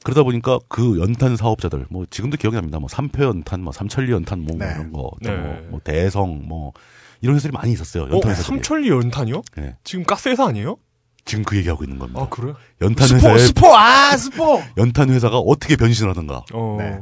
그러다 0.03 0.23
보니까 0.23 0.59
그 0.67 0.99
연탄 0.99 1.35
사업자들 1.35 1.85
뭐 1.89 2.05
지금도 2.09 2.37
기억이 2.37 2.55
납니다. 2.55 2.79
뭐 2.79 2.87
삼표 2.89 3.23
연탄, 3.23 3.61
뭐 3.61 3.73
삼천리 3.73 4.11
연탄 4.11 4.39
뭐 4.39 4.57
네. 4.57 4.71
이런 4.75 4.91
거, 4.91 5.11
또 5.23 5.29
네. 5.29 5.35
뭐, 5.35 5.61
뭐 5.69 5.81
대성 5.83 6.41
뭐 6.47 6.73
이런 7.21 7.35
회사들이 7.35 7.51
많이 7.51 7.71
있었어요. 7.73 8.03
어, 8.03 8.09
연탄 8.11 8.31
회사들이. 8.31 8.45
삼천리 8.47 8.89
연탄이요? 8.89 9.41
예. 9.59 9.75
지금 9.83 10.03
가스 10.05 10.29
회사 10.29 10.45
아니에요? 10.45 10.77
지금 11.25 11.43
그 11.43 11.57
얘기하고 11.57 11.83
있는 11.83 11.99
겁니다. 11.99 12.21
아 12.21 12.29
그래요? 12.29 12.55
연탄 12.81 13.07
스포, 13.07 13.17
회사에 13.17 13.37
스포, 13.39 13.75
아, 13.75 14.17
스포! 14.17 14.61
연탄 14.77 15.09
회사가 15.09 15.37
어떻게 15.37 15.75
변신을 15.75 16.09
하든가. 16.11 16.45
어. 16.53 16.77
네. 16.79 16.99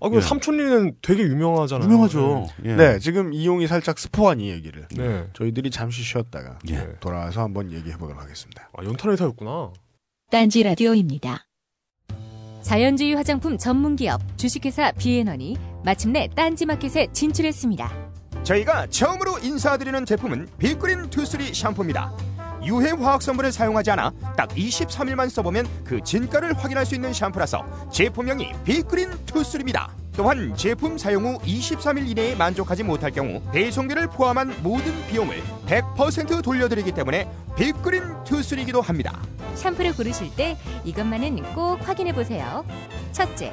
아, 0.00 0.08
그 0.10 0.16
예. 0.16 0.20
삼천리는 0.20 0.96
되게 1.02 1.22
유명하잖아요. 1.24 1.88
유명하죠. 1.88 2.46
예. 2.66 2.76
네, 2.76 2.98
지금 3.00 3.32
이용이 3.32 3.66
살짝 3.66 3.98
스포한 3.98 4.38
이 4.38 4.50
얘기를. 4.50 4.86
네. 4.94 5.08
네. 5.08 5.26
저희들이 5.32 5.70
잠시 5.70 6.02
쉬었다가 6.02 6.58
예. 6.70 6.88
돌아와서 7.00 7.42
한번 7.42 7.72
얘기해 7.72 7.96
보도록 7.96 8.22
하겠습니다. 8.22 8.68
아, 8.76 8.84
연탄 8.84 9.10
회사였구나. 9.12 9.72
딴지 10.30 10.62
라디오입니다. 10.62 11.47
자연주의 12.62 13.14
화장품 13.14 13.56
전문기업 13.56 14.20
주식회사 14.36 14.92
비앤원이 14.92 15.56
마침내 15.84 16.28
딴지마켓에 16.34 17.08
진출했습니다. 17.12 17.90
저희가 18.42 18.86
처음으로 18.88 19.38
인사드리는 19.38 20.04
제품은 20.04 20.48
빅그린 20.58 21.10
투쓰리 21.10 21.52
샴푸입니다. 21.54 22.12
유해 22.64 22.90
화학 22.90 23.22
성분을 23.22 23.52
사용하지 23.52 23.90
않아 23.92 24.12
딱 24.36 24.48
23일만 24.50 25.30
써보면 25.30 25.66
그 25.84 26.02
진가를 26.02 26.54
확인할 26.54 26.84
수 26.84 26.94
있는 26.94 27.12
샴푸라서 27.12 27.64
제품명이 27.90 28.52
빅그린 28.64 29.10
투쓰리입니다. 29.26 29.94
또한 30.18 30.52
제품 30.56 30.98
사용 30.98 31.26
후 31.26 31.38
23일 31.38 32.08
이내에 32.08 32.34
만족하지 32.34 32.82
못할 32.82 33.12
경우 33.12 33.40
배송비를 33.52 34.08
포함한 34.08 34.52
모든 34.64 34.92
비용을 35.06 35.40
100% 35.66 36.42
돌려드리기 36.42 36.90
때문에 36.90 37.30
빅그린 37.56 38.02
투쓰리기도 38.24 38.80
합니다. 38.80 39.22
샴푸를 39.54 39.94
고르실 39.94 40.34
때 40.34 40.56
이것만은 40.84 41.54
꼭 41.54 41.78
확인해 41.88 42.12
보세요. 42.12 42.64
첫째, 43.12 43.52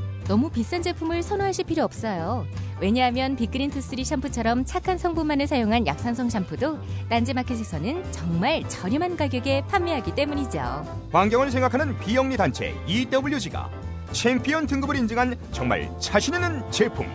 너무 0.27 0.49
비싼 0.49 0.81
제품을 0.81 1.23
선호하실 1.23 1.65
필요 1.65 1.83
없어요. 1.83 2.45
왜냐하면 2.79 3.35
빅그린 3.35 3.69
투쓰리 3.69 4.03
샴푸처럼 4.03 4.65
착한 4.65 4.97
성분만을 4.97 5.47
사용한 5.47 5.85
약산성 5.85 6.29
샴푸도 6.29 6.79
딴지마켓에서는 7.09 8.11
정말 8.11 8.67
저렴한 8.67 9.17
가격에 9.17 9.63
판매하기 9.67 10.15
때문이죠. 10.15 11.09
환경을 11.11 11.51
생각하는 11.51 11.97
비영리 11.99 12.37
단체 12.37 12.73
EWG가 12.87 13.69
챔피언 14.11 14.65
등급을 14.67 14.95
인증한 14.95 15.35
정말 15.51 15.89
자신 15.99 16.33
있는 16.33 16.63
제품 16.71 17.07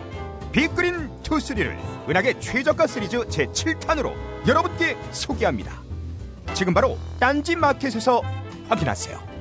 빅그린 0.51 1.09
투쓰리를 1.23 1.77
은하계 2.09 2.39
최저가 2.39 2.87
시리즈 2.87 3.17
제7탄으로 3.19 4.13
여러분께 4.47 4.97
소개합니다. 5.11 5.73
지금 6.53 6.73
바로 6.73 6.97
딴지 7.19 7.55
마켓에서 7.55 8.21
확인하세요. 8.69 9.36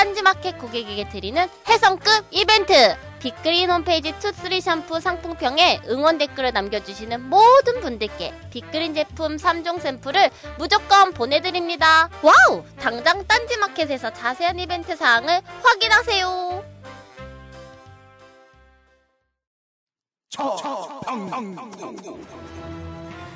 딴지마켓 0.00 0.56
고객에게 0.58 1.10
드리는 1.10 1.46
혜성급 1.68 2.24
이벤트! 2.30 2.96
빅그린 3.18 3.70
홈페이지 3.70 4.18
투쓰리 4.18 4.62
샴푸 4.62 4.98
상품평에 4.98 5.82
응원 5.90 6.16
댓글을 6.16 6.54
남겨주시는 6.54 7.28
모든 7.28 7.82
분들께 7.82 8.32
빅그린 8.50 8.94
제품 8.94 9.36
3종 9.36 9.78
샘플을 9.78 10.30
무조건 10.56 11.12
보내드립니다. 11.12 12.08
와우! 12.22 12.64
당장 12.80 13.26
딴지마켓에서 13.26 14.14
자세한 14.14 14.58
이벤트 14.58 14.96
사항을 14.96 15.42
확인하세요. 15.62 16.64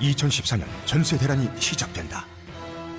2014년 0.00 0.64
전세 0.86 1.18
대란이 1.18 1.50
시작된다. 1.60 2.24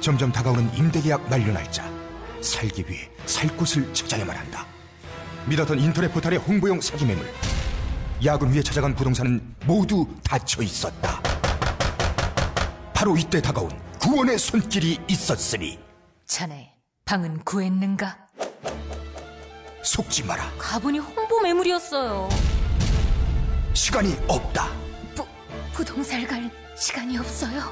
점점 0.02 0.32
다가오는 0.32 0.72
임대계약 0.78 1.28
만료 1.32 1.52
날짜. 1.52 2.05
살기 2.46 2.86
위해 2.88 3.10
살 3.26 3.56
곳을 3.58 3.94
찾아야만 3.94 4.36
한다. 4.36 4.66
믿었던 5.48 5.80
인터넷 5.80 6.12
포털의 6.14 6.40
홍보용 6.40 6.80
사기 6.80 7.06
매물. 7.06 7.26
야근 8.24 8.54
뒤에 8.54 8.62
찾아간 8.62 8.96
부동산은 8.96 9.56
모두 9.66 10.08
닫혀 10.24 10.62
있었다. 10.64 11.22
바로 12.94 13.18
이때 13.18 13.42
다가온 13.42 13.70
구원의 14.00 14.38
손길이 14.40 15.00
있었으니 15.08 15.80
자네, 16.26 16.72
방은 17.04 17.44
구했는가? 17.44 18.18
속지 19.84 20.24
마라. 20.24 20.50
가보니 20.58 21.00
홍보 21.00 21.42
매물이었어요. 21.42 22.30
시간이 23.74 24.16
없다. 24.28 24.72
부동산 25.74 26.26
갈 26.26 26.50
시간이 26.78 27.18
없어요. 27.18 27.72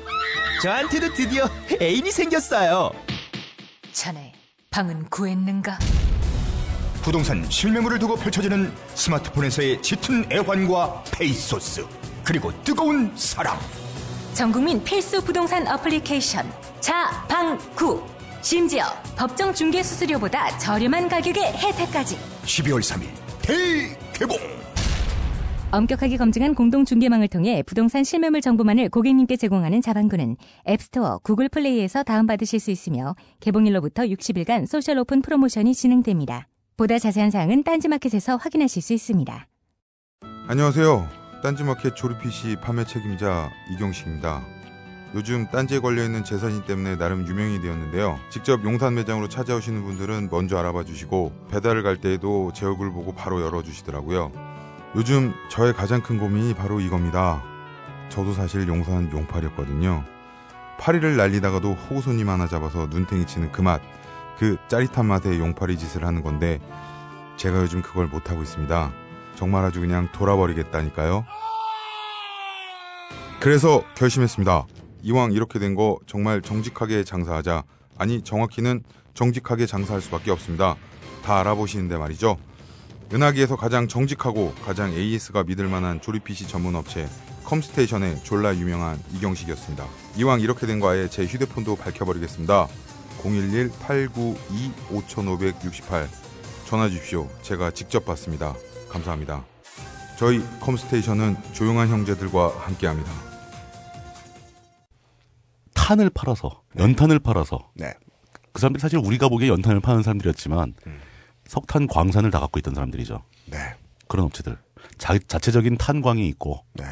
저한테도 0.62 1.14
드디어 1.14 1.50
애인이 1.82 2.12
생겼어요. 2.12 2.92
자네, 3.94 4.34
방은 4.74 5.06
구했는가? 5.12 5.78
부동산 7.04 7.48
실매물을 7.48 8.00
두고 8.00 8.16
펼쳐지는 8.16 8.74
스마트폰에서의 8.96 9.80
짙은 9.84 10.26
애환과 10.32 11.04
페이소스 11.12 11.86
그리고 12.24 12.52
뜨거운 12.64 13.12
사랑. 13.16 13.56
전국민 14.34 14.84
필수 14.84 15.24
부동산 15.24 15.68
어플리케이션 15.68 16.52
자방구. 16.80 18.04
심지어 18.42 18.86
법정 19.16 19.54
중개 19.54 19.84
수수료보다 19.84 20.58
저렴한 20.58 21.08
가격의 21.08 21.54
혜택까지. 21.54 22.18
12월 22.46 22.80
3일 22.80 23.10
대개봉 23.44 24.62
엄격하게 25.74 26.18
검증한 26.18 26.54
공동 26.54 26.86
중개망을 26.86 27.28
통해 27.28 27.64
부동산 27.64 28.04
실매물 28.04 28.42
정보만을 28.42 28.90
고객님께 28.90 29.38
제공하는 29.38 29.82
자방구는 29.82 30.38
앱스토어, 30.70 31.22
구글 31.24 31.50
플레이에서 31.50 32.04
다운받으실 32.04 32.60
수 32.60 32.70
있으며 32.70 33.16
개봉일로부터 33.40 34.04
60일간 34.04 34.68
social 34.68 35.00
open 35.00 35.24
promotion이 35.24 35.74
진행됩니다. 35.74 36.48
보다 36.78 37.00
자세한 37.00 37.32
사항은 37.32 37.64
딴지마켓에서 37.64 38.36
확인하실 38.36 38.84
수 38.84 38.94
있습니다. 38.94 39.48
안녕하세요. 40.48 41.08
딴지마켓 41.42 41.96
조립 41.96 42.20
PC 42.20 42.58
판매 42.62 42.86
책임자 42.86 43.50
이경식입니다. 43.72 44.46
요즘 45.16 45.48
딴지에 45.48 45.80
걸려있는 45.80 46.24
재산이 46.24 46.66
때문에 46.68 46.98
나름 46.98 47.28
유명이 47.28 47.62
되었는데요. 47.62 48.20
직접 48.30 48.64
용산 48.64 48.94
매장으로 48.94 49.28
찾아오시는 49.28 49.84
분들은 49.84 50.30
먼저 50.30 50.58
알아봐 50.58 50.84
주시고 50.84 51.32
배달을 51.50 51.82
갈 51.82 51.98
때에도 51.98 52.52
제 52.54 52.68
얼굴 52.68 52.92
보고 52.92 53.12
바로 53.14 53.42
열어주시더라고요. 53.42 54.53
요즘 54.96 55.34
저의 55.50 55.74
가장 55.74 56.02
큰 56.02 56.18
고민이 56.20 56.54
바로 56.54 56.80
이겁니다. 56.80 57.41
저도 58.10 58.34
사실 58.34 58.68
용산 58.68 59.12
용팔이었거든요. 59.12 60.04
파리를 60.80 61.16
날리다가도 61.18 61.74
호구 61.74 62.02
손님 62.02 62.30
하나 62.30 62.48
잡아서 62.48 62.88
눈탱이 62.88 63.26
치는 63.26 63.52
그 63.52 63.62
맛, 63.62 63.82
그 64.38 64.58
짜릿한 64.68 65.06
맛에 65.06 65.39
용팔이 65.39 65.78
짓을 65.78 66.06
하는 66.06 66.22
건데 66.22 66.60
제가 67.38 67.62
요즘 67.62 67.82
그걸 67.82 68.08
못하고 68.08 68.44
있습니다. 68.44 68.91
정말 69.36 69.66
아주 69.66 69.80
그냥 69.80 70.12
돌아버리겠다니까요. 70.12 71.26
그래서 73.39 73.84
결심했습니다. 73.96 74.66
이왕 75.02 75.32
이렇게 75.32 75.60
된 75.60 75.76
거 75.76 75.98
정말 76.06 76.41
정직하게 76.41 77.04
장사하자. 77.04 77.64
아니 77.98 78.22
정확히는 78.22 78.84
정직하게 79.16 79.66
장사할 79.66 80.02
수밖에 80.02 80.32
없습니다. 80.32 80.76
다 81.24 81.39
알아보시는데 81.39 81.98
말이죠. 81.98 82.38
은하계에서 83.14 83.55
가장 83.55 83.88
정직하고 83.88 84.53
가장 84.66 84.91
AS가 84.91 85.43
믿을 85.43 85.68
만한 85.68 86.01
조립 86.01 86.24
PC 86.24 86.47
전문 86.47 86.74
업체 86.76 87.07
컴스테이션의 87.43 88.24
졸라 88.24 88.55
유명한 88.55 88.99
이경식이었습니다. 89.14 89.86
이왕 90.18 90.41
이렇게 90.41 90.66
된 90.66 90.80
거 90.80 90.89
아예 90.89 91.07
제 91.07 91.24
휴대폰도 91.26 91.76
밝혀버리겠습니다. 91.76 92.68
011-892-5568 93.22 96.07
전화 96.66 96.89
주십시오. 96.89 97.30
제가 97.43 97.70
직접 97.72 98.05
받습니다. 98.05 98.55
감사합니다. 98.89 99.45
저희 100.18 100.41
컴스테이션은 100.61 101.36
조용한 101.53 101.89
형제들과 101.89 102.55
함께합니다. 102.59 103.11
탄을 105.74 106.09
팔아서 106.09 106.64
연탄을 106.80 107.20
팔아서 107.20 107.70
네. 107.76 107.93
그 108.53 108.61
사람들이 108.61 108.82
사실 108.82 108.97
우리가 108.99 109.28
보기에 109.30 109.49
연탄을 109.49 109.82
파는 109.82 110.01
사람들이었지만 110.03 110.74
석탄 111.48 111.88
광산을 111.88 112.32
다 112.32 112.39
갖고 112.39 112.60
있던 112.60 112.74
사람들이죠. 112.74 113.22
네. 113.48 113.58
그런 114.08 114.26
업체들 114.26 114.58
자, 114.98 115.18
자체적인 115.28 115.78
탄광이 115.78 116.28
있고 116.30 116.64
네. 116.74 116.86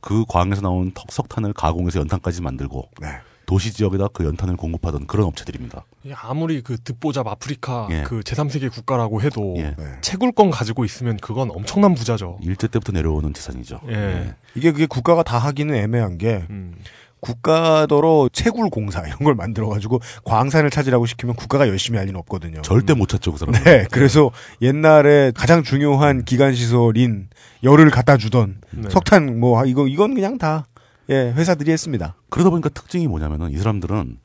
그 0.00 0.24
광에서 0.28 0.60
나온 0.62 0.92
턱 0.94 1.10
석탄을 1.10 1.52
가공해서 1.52 2.00
연탄까지 2.00 2.42
만들고 2.42 2.90
네. 3.00 3.08
도시 3.46 3.72
지역에다 3.72 4.08
그 4.12 4.24
연탄을 4.24 4.56
공급하던 4.56 5.06
그런 5.06 5.26
업체들입니다. 5.26 5.84
예, 6.04 6.12
아무리 6.12 6.60
그 6.60 6.76
듣보잡 6.76 7.26
아프리카 7.26 7.88
예. 7.90 8.02
그 8.02 8.20
제3세계 8.20 8.70
국가라고 8.70 9.22
해도 9.22 9.54
예. 9.56 9.74
채굴권 10.02 10.50
가지고 10.50 10.84
있으면 10.84 11.16
그건 11.16 11.50
엄청난 11.50 11.94
부자죠. 11.94 12.38
일제 12.42 12.68
때부터 12.68 12.92
내려오는 12.92 13.32
재산이죠. 13.32 13.80
예. 13.88 14.34
이게 14.54 14.70
그게 14.70 14.84
국가가 14.84 15.22
다 15.22 15.38
하기는 15.38 15.74
애매한 15.74 16.18
게 16.18 16.44
음. 16.50 16.76
국가더러 17.20 18.28
채굴 18.32 18.70
공사 18.70 19.00
이런 19.06 19.18
걸 19.18 19.34
만들어 19.34 19.68
가지고 19.68 20.00
광산을 20.24 20.70
찾으라고 20.70 21.06
시키면 21.06 21.36
국가가 21.36 21.68
열심히 21.68 21.98
할 21.98 22.06
리는 22.06 22.18
없거든요. 22.20 22.62
절대 22.62 22.94
못 22.94 23.08
찾죠, 23.08 23.32
그 23.32 23.38
사람. 23.38 23.54
네, 23.64 23.86
그래서 23.90 24.30
옛날에 24.62 25.32
가장 25.34 25.62
중요한 25.62 26.24
기관 26.24 26.54
시설인 26.54 27.28
열을 27.62 27.90
갖다 27.90 28.16
주던 28.16 28.60
네. 28.70 28.90
석탄 28.90 29.40
뭐 29.40 29.64
이거 29.64 29.86
이건 29.86 30.14
그냥 30.14 30.38
다 30.38 30.66
예, 31.10 31.32
회사들이 31.36 31.70
했습니다. 31.72 32.14
그러다 32.28 32.50
보니까 32.50 32.68
특징이 32.68 33.08
뭐냐면은 33.08 33.50
이 33.50 33.56
사람들은 33.56 34.18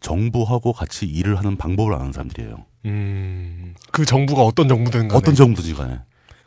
정부하고 0.00 0.72
같이 0.72 1.06
일을 1.06 1.36
하는 1.38 1.56
방법을 1.56 1.94
아는 1.94 2.12
사람들이에요. 2.12 2.56
음, 2.86 3.74
그 3.90 4.04
정부가 4.04 4.42
어떤 4.42 4.68
정부든 4.68 5.08
간에. 5.08 5.16
어떤 5.16 5.34
정부든지 5.34 5.74
간에. 5.74 6.00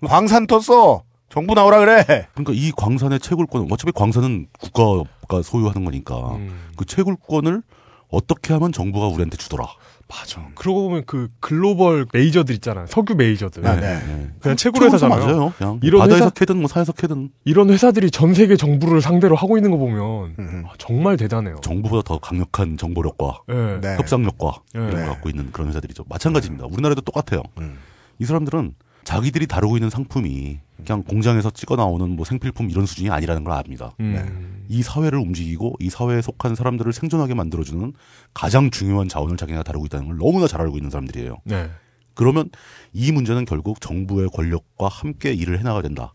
광산 0.05 0.45
떴어. 0.45 1.03
정부 1.29 1.53
나오라 1.53 1.79
그래. 1.79 2.03
그러니까 2.33 2.53
이 2.53 2.71
광산의 2.71 3.19
채굴권, 3.19 3.67
어차피 3.71 3.91
광산은 3.91 4.47
국가가 4.59 5.41
소유하는 5.43 5.83
거니까 5.85 6.35
음. 6.35 6.69
그 6.75 6.85
채굴권을 6.85 7.61
어떻게 8.09 8.53
하면 8.53 8.71
정부가 8.71 9.07
우리한테 9.07 9.35
주더라. 9.37 9.65
맞아. 10.09 10.47
그러고 10.55 10.87
보면 10.87 11.03
그 11.05 11.27
글로벌 11.41 12.05
메이저들 12.13 12.55
있잖아요. 12.55 12.85
석유 12.87 13.15
메이저들. 13.15 13.67
아, 13.67 13.75
네. 13.75 14.29
그냥 14.39 14.55
채굴 14.55 14.83
회사잖아요. 14.83 15.19
맞아요. 15.25 15.53
그냥 15.57 15.79
이런 15.83 15.99
바다에서 15.99 16.25
회사, 16.25 16.29
캐든 16.29 16.57
뭐 16.57 16.69
사에서 16.69 16.93
캐든 16.93 17.29
이런 17.43 17.69
회사들이 17.69 18.09
전 18.09 18.33
세계 18.33 18.55
정부를 18.55 19.01
상대로 19.01 19.35
하고 19.35 19.57
있는 19.57 19.69
거 19.71 19.75
보면 19.77 20.35
아, 20.65 20.71
정말 20.77 21.17
대단해요. 21.17 21.57
정부보다 21.61 22.03
더 22.03 22.19
강력한 22.19 22.77
정보력과 22.77 23.41
네. 23.49 23.81
네. 23.81 23.95
협상력과 23.97 24.61
네. 24.73 24.79
이런 24.79 24.91
걸 24.91 24.99
네. 25.01 25.05
갖고 25.07 25.29
있는 25.29 25.51
그런 25.51 25.67
회사들이죠. 25.67 26.05
마찬가지입니다. 26.07 26.67
우리나라도 26.67 27.01
똑같아요. 27.01 27.43
음. 27.57 27.77
이 28.19 28.23
사람들은 28.25 28.75
자기들이 29.07 29.47
다루고 29.47 29.77
있는 29.77 29.89
상품이 29.89 30.59
그냥 30.85 31.01
공장에서 31.01 31.49
찍어 31.49 31.77
나오는 31.77 32.09
뭐 32.09 32.25
생필품 32.25 32.69
이런 32.69 32.85
수준이 32.85 33.09
아니라는 33.09 33.45
걸 33.45 33.53
압니다. 33.53 33.95
음. 34.01 34.11
네. 34.13 34.75
이 34.75 34.83
사회를 34.83 35.17
움직이고 35.17 35.75
이 35.79 35.89
사회에 35.89 36.21
속한 36.21 36.55
사람들을 36.55 36.91
생존하게 36.91 37.33
만들어주는 37.33 37.93
가장 38.33 38.69
중요한 38.69 39.07
자원을 39.07 39.37
자기가 39.37 39.63
다루고 39.63 39.85
있다는 39.85 40.07
걸 40.07 40.17
너무나 40.17 40.45
잘 40.45 40.59
알고 40.59 40.75
있는 40.75 40.89
사람들이에요. 40.89 41.37
네. 41.45 41.69
그러면 42.15 42.49
이 42.91 43.13
문제는 43.13 43.45
결국 43.45 43.79
정부의 43.79 44.27
권력과 44.27 44.89
함께 44.89 45.31
일을 45.31 45.57
해나가야 45.57 45.83
된다. 45.83 46.11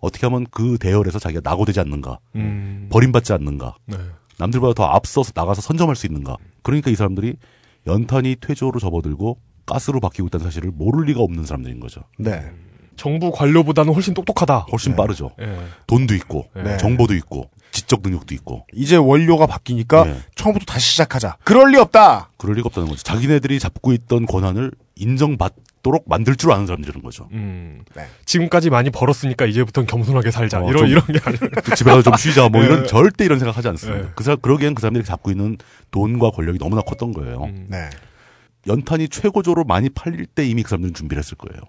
어떻게 0.00 0.26
하면 0.26 0.46
그 0.50 0.76
대열에서 0.78 1.18
자기가 1.18 1.40
낙오되지 1.42 1.80
않는가, 1.80 2.18
음. 2.34 2.90
버림받지 2.92 3.32
않는가, 3.32 3.76
네. 3.86 3.96
남들보다 4.36 4.74
더 4.74 4.84
앞서서 4.84 5.32
나가서 5.34 5.62
선점할 5.62 5.96
수 5.96 6.04
있는가. 6.06 6.36
그러니까 6.62 6.90
이 6.90 6.96
사람들이 6.96 7.36
연탄이 7.86 8.36
퇴조로 8.42 8.78
접어들고 8.78 9.38
가스로 9.70 10.00
바뀌고 10.00 10.26
있다는 10.28 10.44
사실을 10.44 10.70
모를 10.74 11.06
리가 11.06 11.20
없는 11.20 11.44
사람들인 11.46 11.80
거죠. 11.80 12.02
네. 12.18 12.50
정부 12.96 13.30
관료보다는 13.32 13.94
훨씬 13.94 14.12
똑똑하다. 14.12 14.66
훨씬 14.72 14.94
빠르죠. 14.94 15.30
예. 15.40 15.56
돈도 15.86 16.14
있고, 16.16 16.48
네. 16.54 16.76
정보도 16.76 17.14
있고, 17.14 17.48
지적 17.70 18.00
능력도 18.02 18.34
있고. 18.34 18.66
이제 18.74 18.96
원료가 18.96 19.46
바뀌니까 19.46 20.04
네. 20.04 20.16
처음부터 20.34 20.66
다시 20.66 20.90
시작하자. 20.92 21.38
그럴 21.44 21.70
리 21.70 21.78
없다. 21.78 22.30
그럴 22.36 22.56
리가 22.56 22.66
없다는 22.66 22.90
거죠. 22.90 23.02
자기네들이 23.02 23.58
잡고 23.58 23.92
있던 23.94 24.26
권한을 24.26 24.72
인정받도록 24.96 26.04
만들 26.08 26.36
줄 26.36 26.52
아는 26.52 26.66
사람들인 26.66 27.02
거죠. 27.02 27.28
음. 27.32 27.82
네. 27.94 28.04
지금까지 28.26 28.68
많이 28.68 28.90
벌었으니까 28.90 29.46
이제부터는 29.46 29.86
겸손하게 29.86 30.30
살자. 30.30 30.60
어, 30.60 30.68
이런 30.68 30.78
좀- 30.78 30.88
이런 30.88 31.06
게 31.06 31.20
아니라. 31.24 31.48
또 31.64 31.74
집에 31.74 31.90
가서 31.90 32.02
좀 32.02 32.14
쉬자. 32.16 32.48
뭐 32.50 32.60
이런 32.64 32.82
예. 32.82 32.86
절대 32.86 33.24
이런 33.24 33.38
생각 33.38 33.56
하지 33.56 33.68
않습니다. 33.68 34.04
예. 34.04 34.10
그 34.14 34.24
사람 34.24 34.40
그러기엔 34.40 34.74
그 34.74 34.82
사람들이 34.82 35.04
잡고 35.04 35.30
있는 35.30 35.56
돈과 35.90 36.32
권력이 36.32 36.58
너무나 36.58 36.82
컸던 36.82 37.12
거예요. 37.12 37.44
음. 37.44 37.66
네. 37.70 37.88
연탄이 38.70 39.08
최고조로 39.08 39.64
많이 39.64 39.88
팔릴 39.88 40.26
때 40.26 40.46
이미 40.46 40.62
그 40.62 40.70
사람들은 40.70 40.94
준비를 40.94 41.22
했을 41.22 41.36
거예요. 41.36 41.62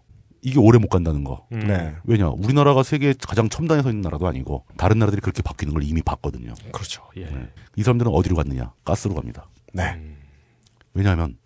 이게 0.43 0.59
오래 0.59 0.79
못 0.79 0.87
간다는 0.87 1.23
거. 1.23 1.45
음. 1.51 1.67
네. 1.67 1.95
왜냐? 2.03 2.29
우리나라가 2.29 2.83
세계 2.83 3.13
가장 3.13 3.49
첨단에 3.49 3.81
서 3.81 3.89
있는 3.89 4.01
나라도 4.01 4.27
아니고 4.27 4.65
다른 4.77 4.99
나라들이 4.99 5.21
그렇게 5.21 5.41
바뀌는 5.41 5.73
걸 5.73 5.83
이미 5.83 6.01
봤거든요. 6.01 6.53
그렇죠. 6.71 7.03
예. 7.17 7.25
네. 7.25 7.49
이 7.75 7.83
사람들은 7.83 8.11
어디로 8.11 8.35
갔느냐? 8.35 8.73
가스로 8.83 9.13
갑니다. 9.13 9.47
네. 9.73 9.93
음. 9.95 10.17
왜냐하면 10.93 11.37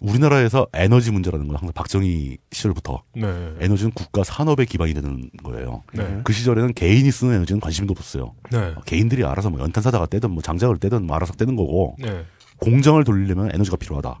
우리나라에서 0.00 0.68
에너지 0.72 1.10
문제라는 1.10 1.48
건 1.48 1.56
항상 1.56 1.72
박정희 1.72 2.38
시절부터 2.52 3.02
네. 3.16 3.54
에너지는 3.60 3.90
국가 3.92 4.22
산업의 4.22 4.66
기반이 4.66 4.94
되는 4.94 5.28
거예요. 5.42 5.82
네. 5.92 6.20
그 6.22 6.32
시절에는 6.32 6.74
개인이 6.74 7.10
쓰는 7.10 7.34
에너지는 7.34 7.60
관심도 7.60 7.92
없었어요. 7.92 8.34
네. 8.52 8.74
개인들이 8.86 9.24
알아서 9.24 9.50
뭐 9.50 9.60
연탄 9.60 9.82
사다가 9.82 10.06
떼든 10.06 10.30
뭐 10.30 10.42
장작을 10.42 10.78
떼든 10.78 11.04
뭐 11.04 11.16
알아서 11.16 11.32
떼는 11.34 11.56
거고 11.56 11.96
네. 11.98 12.24
공장을 12.58 13.02
돌리려면 13.04 13.50
에너지가 13.54 13.76
필요하다. 13.76 14.20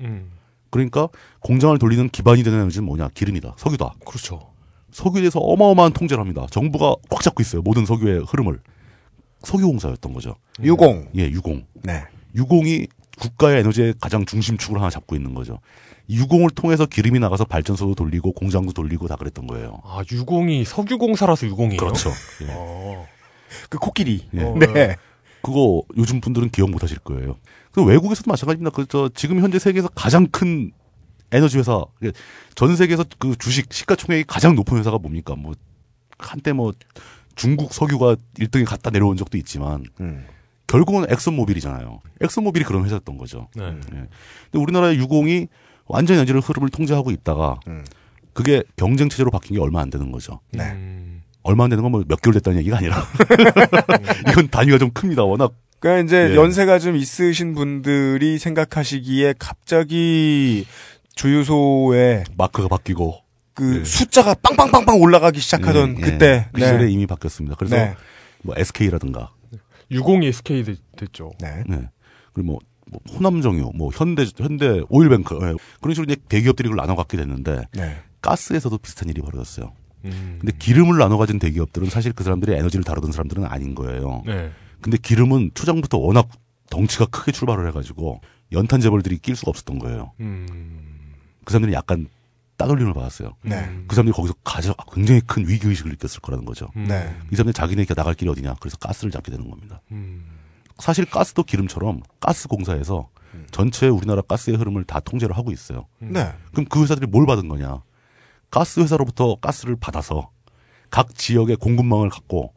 음. 0.00 0.30
그러니까 0.70 1.08
공장을 1.40 1.78
돌리는 1.78 2.08
기반이 2.10 2.42
되는 2.42 2.60
에너지는 2.60 2.86
뭐냐? 2.86 3.08
기름이다. 3.14 3.54
석유다. 3.56 3.94
그렇죠. 4.04 4.50
석유에 4.90 5.20
대해서 5.20 5.40
어마어마한 5.40 5.92
통제를 5.92 6.20
합니다. 6.20 6.46
정부가 6.50 6.94
꽉 7.10 7.22
잡고 7.22 7.42
있어요. 7.42 7.62
모든 7.62 7.86
석유의 7.86 8.24
흐름을. 8.28 8.60
석유공사였던 9.42 10.12
거죠. 10.12 10.34
유공. 10.62 11.08
예, 11.16 11.22
유공. 11.30 11.64
네. 11.82 12.04
유공이 12.34 12.86
국가의 13.18 13.60
에너지의 13.60 13.94
가장 14.00 14.24
중심축을 14.26 14.78
하나 14.78 14.90
잡고 14.90 15.16
있는 15.16 15.34
거죠. 15.34 15.60
유공을 16.08 16.50
통해서 16.50 16.86
기름이 16.86 17.18
나가서 17.18 17.44
발전소도 17.44 17.94
돌리고 17.94 18.32
공장도 18.32 18.72
돌리고 18.72 19.08
다 19.08 19.16
그랬던 19.16 19.46
거예요. 19.46 19.80
아 19.84 20.02
유공이 20.10 20.64
석유공사라서 20.64 21.46
유공이에요. 21.46 21.78
그렇죠. 21.78 22.10
예. 22.42 22.46
어. 22.50 23.06
그 23.68 23.78
코끼리. 23.78 24.28
예. 24.34 24.42
어, 24.42 24.54
네. 24.58 24.96
그거 25.42 25.82
요즘 25.96 26.20
분들은 26.20 26.50
기억 26.50 26.70
못 26.70 26.82
하실 26.82 26.98
거예요. 26.98 27.36
그 27.76 27.84
외국에서도 27.84 28.30
마찬가지입니다. 28.30 28.70
그, 28.74 28.86
저, 28.86 29.10
지금 29.14 29.38
현재 29.42 29.58
세계에서 29.58 29.88
가장 29.88 30.26
큰 30.28 30.72
에너지 31.30 31.58
회사, 31.58 31.84
그전 32.00 32.74
세계에서 32.74 33.04
그 33.18 33.36
주식, 33.36 33.70
시가총액이 33.70 34.24
가장 34.26 34.54
높은 34.54 34.78
회사가 34.78 34.96
뭡니까? 34.96 35.34
뭐, 35.36 35.52
한때 36.16 36.54
뭐, 36.54 36.72
중국 37.34 37.74
석유가 37.74 38.16
1등에 38.38 38.64
갔다 38.64 38.88
내려온 38.88 39.18
적도 39.18 39.36
있지만, 39.36 39.84
음. 40.00 40.24
결국은 40.66 41.04
엑슨모빌이잖아요. 41.10 42.00
엑슨모빌이 42.22 42.64
그런 42.64 42.82
회사였던 42.86 43.18
거죠. 43.18 43.48
네. 43.54 43.64
예. 43.66 43.70
근데 43.90 44.08
우리나라의 44.54 44.96
유공이 44.96 45.48
완전히 45.86 46.20
에너지를 46.20 46.40
흐름을 46.40 46.70
통제하고 46.70 47.10
있다가, 47.10 47.60
음. 47.68 47.84
그게 48.32 48.62
경쟁 48.76 49.10
체제로 49.10 49.30
바뀐 49.30 49.54
게 49.56 49.60
얼마 49.62 49.82
안 49.82 49.90
되는 49.90 50.10
거죠. 50.10 50.40
네. 50.50 50.64
음. 50.72 51.22
얼마 51.42 51.64
안 51.64 51.70
되는 51.70 51.82
건 51.82 51.92
뭐 51.92 52.02
몇 52.08 52.22
개월 52.22 52.32
됐다는 52.32 52.58
얘기가 52.60 52.78
아니라, 52.78 53.04
이건 54.32 54.48
단위가 54.48 54.78
좀 54.78 54.90
큽니다. 54.92 55.24
워낙 55.24 55.52
그러니까 55.86 56.04
이제 56.04 56.30
예. 56.32 56.34
연세가 56.34 56.80
좀 56.80 56.96
있으신 56.96 57.54
분들이 57.54 58.38
생각하시기에 58.38 59.34
갑자기 59.38 60.66
주유소에 61.14 62.24
마크가 62.36 62.66
바뀌고, 62.66 63.20
그 63.54 63.80
예. 63.80 63.84
숫자가 63.84 64.34
빵빵빵빵 64.42 65.00
올라가기 65.00 65.38
시작하던 65.38 65.96
예, 65.98 66.00
예. 66.00 66.00
그때 66.10 66.48
그 66.52 66.60
시절에 66.60 66.90
이미 66.90 67.06
바뀌었습니다. 67.06 67.54
그래서 67.56 67.76
네. 67.76 67.94
뭐 68.42 68.56
SK라든가 68.58 69.30
유공이 69.92 70.26
SK 70.26 70.64
됐- 70.64 70.80
됐죠. 70.96 71.30
네. 71.40 71.62
네. 71.68 71.88
그리고 72.32 72.52
뭐, 72.52 72.58
뭐 72.90 73.00
호남정유, 73.16 73.70
뭐 73.76 73.90
현대 73.94 74.26
현대 74.36 74.80
오일뱅크 74.88 75.36
예. 75.36 75.54
그런 75.80 75.94
식으로 75.94 76.12
이제 76.12 76.16
대기업들이 76.28 76.68
그걸 76.68 76.82
나눠 76.82 76.96
갖게 76.96 77.16
됐는데 77.16 77.62
네. 77.74 77.96
가스에서도 78.22 78.76
비슷한 78.78 79.08
일이 79.08 79.20
벌어졌어요. 79.22 79.72
음. 80.04 80.38
근데 80.40 80.52
기름을 80.58 80.98
나눠 80.98 81.16
가진 81.16 81.38
대기업들은 81.38 81.90
사실 81.90 82.12
그 82.12 82.24
사람들이 82.24 82.54
에너지를 82.56 82.82
다루던 82.82 83.12
사람들은 83.12 83.44
아닌 83.44 83.76
거예요. 83.76 84.24
네. 84.26 84.50
근데 84.80 84.96
기름은 84.98 85.52
초장부터 85.54 85.98
워낙 85.98 86.28
덩치가 86.70 87.06
크게 87.06 87.32
출발을 87.32 87.68
해가지고 87.68 88.20
연탄 88.52 88.80
재벌들이 88.80 89.18
낄 89.18 89.36
수가 89.36 89.50
없었던 89.50 89.78
거예요. 89.78 90.12
음. 90.20 91.14
그 91.44 91.52
사람들이 91.52 91.74
약간 91.74 92.08
따돌림을 92.56 92.94
받았어요. 92.94 93.36
네. 93.42 93.56
그 93.86 93.94
사람들이 93.94 94.14
거기서 94.14 94.34
가장 94.42 94.74
굉장히 94.92 95.20
큰 95.20 95.46
위기 95.46 95.68
의식을 95.68 95.90
느꼈을 95.92 96.20
거라는 96.20 96.44
거죠. 96.44 96.68
음. 96.76 96.86
네. 96.88 97.14
이 97.30 97.36
사람들이 97.36 97.52
자기네 97.52 97.84
나갈 97.84 98.14
길이 98.14 98.30
어디냐? 98.30 98.56
그래서 98.60 98.76
가스를 98.78 99.10
잡게 99.10 99.30
되는 99.30 99.48
겁니다. 99.50 99.80
음. 99.92 100.24
사실 100.78 101.04
가스도 101.04 101.42
기름처럼 101.42 102.02
가스 102.20 102.48
공사에서 102.48 103.08
전체 103.50 103.88
우리나라 103.88 104.22
가스의 104.22 104.56
흐름을 104.56 104.84
다 104.84 105.00
통제를 105.00 105.36
하고 105.36 105.52
있어요. 105.52 105.86
네. 105.98 106.32
그럼 106.52 106.66
그 106.68 106.82
회사들이 106.82 107.06
뭘 107.06 107.26
받은 107.26 107.48
거냐? 107.48 107.82
가스 108.50 108.80
회사로부터 108.80 109.36
가스를 109.36 109.76
받아서 109.76 110.30
각 110.90 111.14
지역의 111.14 111.56
공급망을 111.56 112.08
갖고 112.08 112.54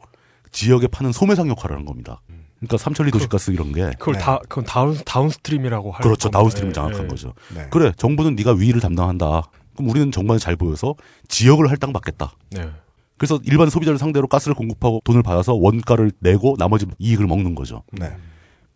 지역에 0.52 0.86
파는 0.88 1.12
소매상 1.12 1.48
역할을 1.48 1.76
하는 1.76 1.86
겁니다. 1.86 2.20
그러니까 2.60 2.76
삼천리 2.76 3.10
도시가스 3.10 3.52
이런 3.52 3.72
게 3.72 3.90
그걸 3.98 4.14
네. 4.14 4.20
다 4.20 4.38
그건 4.48 4.64
down 4.64 4.96
downstream이라고 5.04 5.92
할 5.92 6.02
그렇죠. 6.02 6.28
downstream이 6.28 6.70
예, 6.70 6.72
장악한 6.72 7.04
예. 7.04 7.08
거죠. 7.08 7.32
네. 7.54 7.66
그래, 7.70 7.92
정부는 7.96 8.36
네가 8.36 8.52
위를 8.52 8.80
담당한다. 8.80 9.42
그럼 9.74 9.90
우리는 9.90 10.12
정부에 10.12 10.38
잘 10.38 10.56
보여서 10.56 10.94
지역을 11.28 11.70
할당받겠다. 11.70 12.32
네. 12.50 12.70
그래서 13.16 13.38
일반 13.44 13.70
소비자를 13.70 13.98
상대로 13.98 14.26
가스를 14.26 14.54
공급하고 14.54 15.00
돈을 15.04 15.22
받아서 15.22 15.54
원가를 15.54 16.12
내고 16.20 16.56
나머지 16.58 16.86
이익을 16.98 17.26
먹는 17.26 17.54
거죠. 17.54 17.82
네. 17.92 18.10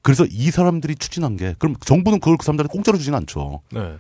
그래서 0.01 0.27
이 0.31 0.51
사람들이 0.51 0.97
추진한 0.97 1.37
게 1.37 1.55
그럼 1.59 1.77
정부는 1.81 2.21
그걸 2.21 2.37
그 2.39 2.45
사람들한테 2.45 2.73
공짜로 2.73 2.97
주진 2.97 3.15
않죠. 3.15 3.61
네. 3.73 3.97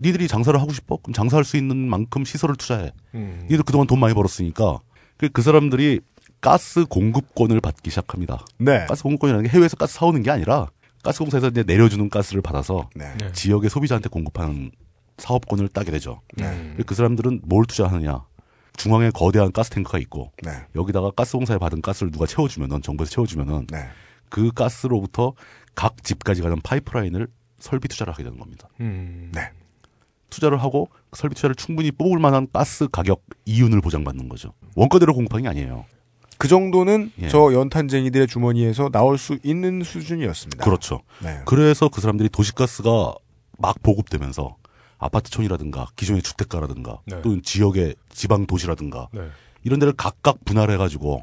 니들이 0.00 0.28
장사를 0.28 0.58
하고 0.60 0.72
싶어? 0.72 0.96
그럼 0.96 1.12
장사할 1.12 1.44
수 1.44 1.56
있는 1.56 1.76
만큼 1.76 2.24
시설을 2.24 2.56
투자해. 2.56 2.92
음. 3.14 3.46
니들 3.50 3.64
그동안 3.64 3.86
돈 3.86 4.00
많이 4.00 4.14
벌었으니까 4.14 4.78
그, 5.16 5.28
그 5.28 5.42
사람들이 5.42 6.00
가스 6.44 6.84
공급권을 6.84 7.62
받기 7.62 7.88
시작합니다. 7.88 8.44
네. 8.58 8.84
가스 8.84 9.02
공급권이라는 9.02 9.48
게 9.48 9.56
해외에서 9.56 9.76
가스 9.76 9.94
사오는 9.94 10.22
게 10.22 10.30
아니라 10.30 10.68
가스 11.02 11.20
공사에서 11.20 11.48
이제 11.48 11.62
내려주는 11.62 12.10
가스를 12.10 12.42
받아서 12.42 12.90
네. 12.94 13.14
네. 13.18 13.32
지역의 13.32 13.70
소비자한테 13.70 14.10
공급하는 14.10 14.70
사업권을 15.16 15.68
따게 15.68 15.90
되죠. 15.90 16.20
음. 16.40 16.76
그 16.84 16.94
사람들은 16.94 17.40
뭘 17.46 17.64
투자하느냐? 17.64 18.26
중앙에 18.76 19.08
거대한 19.14 19.52
가스 19.52 19.70
탱크가 19.70 19.98
있고 20.00 20.32
네. 20.42 20.50
여기다가 20.74 21.12
가스 21.12 21.32
공사에 21.38 21.56
받은 21.56 21.80
가스를 21.80 22.12
누가 22.12 22.26
채워주면은 22.26 22.82
정부에서 22.82 23.10
채워주면은 23.10 23.66
네. 23.68 23.88
그 24.28 24.52
가스로부터 24.52 25.32
각 25.74 26.04
집까지 26.04 26.42
가는 26.42 26.60
파이프라인을 26.62 27.26
설비 27.58 27.88
투자를 27.88 28.12
하게 28.12 28.22
되는 28.22 28.38
겁니다. 28.38 28.68
음. 28.80 29.32
네. 29.34 29.50
투자를 30.28 30.62
하고 30.62 30.90
그 31.08 31.18
설비 31.18 31.36
투자를 31.36 31.54
충분히 31.54 31.90
뽑을 31.90 32.18
만한 32.18 32.48
가스 32.52 32.86
가격 32.88 33.22
이윤을 33.46 33.80
보장받는 33.80 34.28
거죠. 34.28 34.52
원가대로 34.74 35.14
공급하는 35.14 35.44
게 35.44 35.48
아니에요. 35.48 35.86
그 36.44 36.48
정도는 36.48 37.10
예. 37.22 37.28
저 37.28 37.54
연탄쟁이들의 37.54 38.26
주머니에서 38.26 38.90
나올 38.90 39.16
수 39.16 39.38
있는 39.42 39.82
수준이었습니다. 39.82 40.62
그렇죠. 40.62 41.00
네. 41.22 41.40
그래서 41.46 41.88
그 41.88 42.02
사람들이 42.02 42.28
도시가스가 42.28 43.14
막 43.56 43.82
보급되면서 43.82 44.54
아파트촌이라든가 44.98 45.86
기존의 45.96 46.20
주택가라든가 46.20 47.00
네. 47.06 47.22
또는 47.22 47.40
지역의 47.42 47.94
지방 48.10 48.46
도시라든가 48.46 49.08
네. 49.12 49.22
이런 49.62 49.80
데를 49.80 49.94
각각 49.96 50.44
분할해가지고 50.44 51.22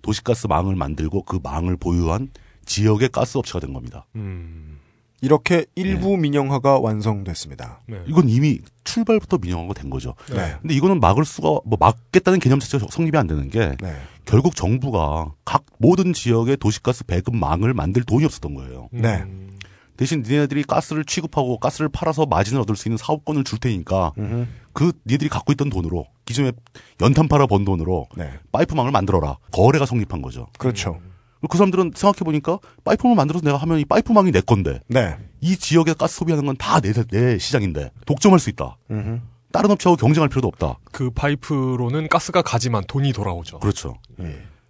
도시가스 0.00 0.46
망을 0.46 0.74
만들고 0.74 1.24
그 1.24 1.38
망을 1.42 1.76
보유한 1.76 2.30
지역의 2.64 3.10
가스 3.10 3.36
업체가 3.36 3.60
된 3.60 3.74
겁니다. 3.74 4.06
음. 4.16 4.78
이렇게 5.20 5.66
일부 5.74 6.16
민영화가 6.16 6.78
완성됐습니다. 6.78 7.80
네. 7.88 8.00
이건 8.06 8.30
이미 8.30 8.60
출발부터 8.84 9.38
민영화가 9.38 9.74
된 9.74 9.90
거죠. 9.90 10.14
네. 10.30 10.56
근데 10.62 10.74
이거는 10.74 11.00
막을 11.00 11.26
수가 11.26 11.60
뭐 11.64 11.76
막겠다는 11.78 12.38
개념 12.38 12.58
자체가 12.58 12.86
성립이 12.90 13.18
안 13.18 13.26
되는 13.26 13.50
게 13.50 13.76
네. 13.80 13.96
결국 14.26 14.54
정부가 14.56 15.32
각 15.44 15.64
모든 15.78 16.12
지역의 16.12 16.56
도시가스 16.58 17.04
배급망을 17.04 17.72
만들 17.74 18.02
돈이 18.02 18.24
없었던 18.24 18.54
거예요. 18.54 18.88
네. 18.92 19.22
음. 19.22 19.56
대신 19.96 20.22
니네들이 20.22 20.64
가스를 20.64 21.04
취급하고 21.06 21.58
가스를 21.58 21.88
팔아서 21.88 22.26
마진을 22.26 22.60
얻을 22.60 22.76
수 22.76 22.88
있는 22.88 22.98
사업권을 22.98 23.44
줄 23.44 23.58
테니까 23.58 24.12
음흠. 24.18 24.46
그 24.74 24.92
니들이 25.06 25.30
갖고 25.30 25.52
있던 25.52 25.70
돈으로 25.70 26.06
기존에 26.26 26.52
연탄 27.00 27.28
팔아 27.28 27.46
번 27.46 27.64
돈으로 27.64 28.06
네. 28.16 28.30
파이프망을 28.52 28.90
만들어라. 28.90 29.38
거래가 29.52 29.86
성립한 29.86 30.20
거죠. 30.20 30.48
그렇죠. 30.58 31.00
그 31.48 31.56
사람들은 31.56 31.92
생각해 31.94 32.24
보니까 32.24 32.58
파이프망을 32.84 33.16
만들어서 33.16 33.44
내가 33.44 33.56
하면 33.58 33.78
이 33.78 33.84
파이프망이 33.86 34.32
내 34.32 34.40
건데 34.42 34.80
네. 34.88 35.16
이 35.40 35.56
지역에 35.56 35.94
가스 35.94 36.16
소비하는 36.16 36.44
건 36.44 36.56
다 36.56 36.80
내 36.80 36.92
내 37.10 37.38
시장인데 37.38 37.90
독점할 38.04 38.38
수 38.40 38.50
있다. 38.50 38.76
음흠. 38.90 39.20
다른 39.56 39.70
업체하고 39.70 39.96
경쟁할 39.96 40.28
필요도 40.28 40.48
없다. 40.48 40.78
그 40.92 41.10
파이프로는 41.10 42.08
가스가 42.08 42.42
가지만 42.42 42.82
돈이 42.86 43.12
돌아오죠. 43.12 43.58
그렇죠. 43.60 43.96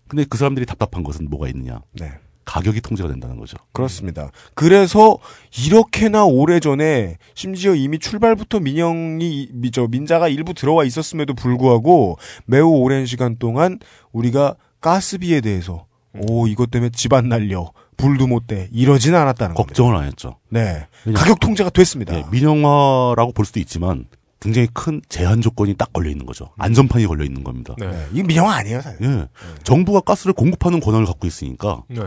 근데 0.08 0.24
그 0.28 0.38
사람들이 0.38 0.66
답답한 0.66 1.02
것은 1.02 1.28
뭐가 1.28 1.48
있느냐? 1.48 1.80
네. 1.92 2.12
가격이 2.44 2.80
통제가 2.80 3.08
된다는 3.08 3.36
거죠. 3.38 3.56
그렇습니다. 3.72 4.30
그래서 4.54 5.18
이렇게나 5.66 6.24
오래전에 6.26 7.16
심지어 7.34 7.74
이미 7.74 7.98
출발부터 7.98 8.60
민영이 8.60 9.48
미- 9.52 9.70
저 9.72 9.88
민자가 9.88 10.28
일부 10.28 10.54
들어와 10.54 10.84
있었음에도 10.84 11.34
불구하고 11.34 12.18
매우 12.44 12.68
오랜 12.68 13.04
시간 13.04 13.36
동안 13.36 13.80
우리가 14.12 14.54
가스비에 14.80 15.40
대해서 15.40 15.86
오 16.28 16.46
이것 16.46 16.70
때문에 16.70 16.90
집안 16.90 17.28
날려 17.28 17.72
불도 17.96 18.28
못대 18.28 18.68
이러진 18.72 19.16
않았다는 19.16 19.56
겁니다. 19.56 19.66
걱정을 19.74 19.96
안 19.96 20.04
했죠. 20.04 20.36
네. 20.48 20.86
가격 21.16 21.40
통제가 21.40 21.70
됐습니다. 21.70 22.14
예, 22.16 22.24
민영화라고 22.30 23.32
볼 23.32 23.44
수도 23.44 23.58
있지만 23.58 24.04
굉장히 24.38 24.68
큰 24.74 25.00
제한 25.08 25.40
조건이 25.40 25.74
딱 25.74 25.92
걸려 25.94 26.10
있는 26.10 26.26
거죠. 26.26 26.50
안전판이 26.58 27.06
걸려 27.06 27.24
있는 27.24 27.42
겁니다. 27.42 27.74
네. 27.78 28.06
이 28.12 28.22
민영화 28.22 28.54
아니에요, 28.56 28.82
사실. 28.82 28.98
예. 29.02 29.28
정부가 29.64 30.00
가스를 30.00 30.34
공급하는 30.34 30.78
권한을 30.78 31.06
갖고 31.06 31.26
있으니까 31.26 31.82
네. 31.88 31.98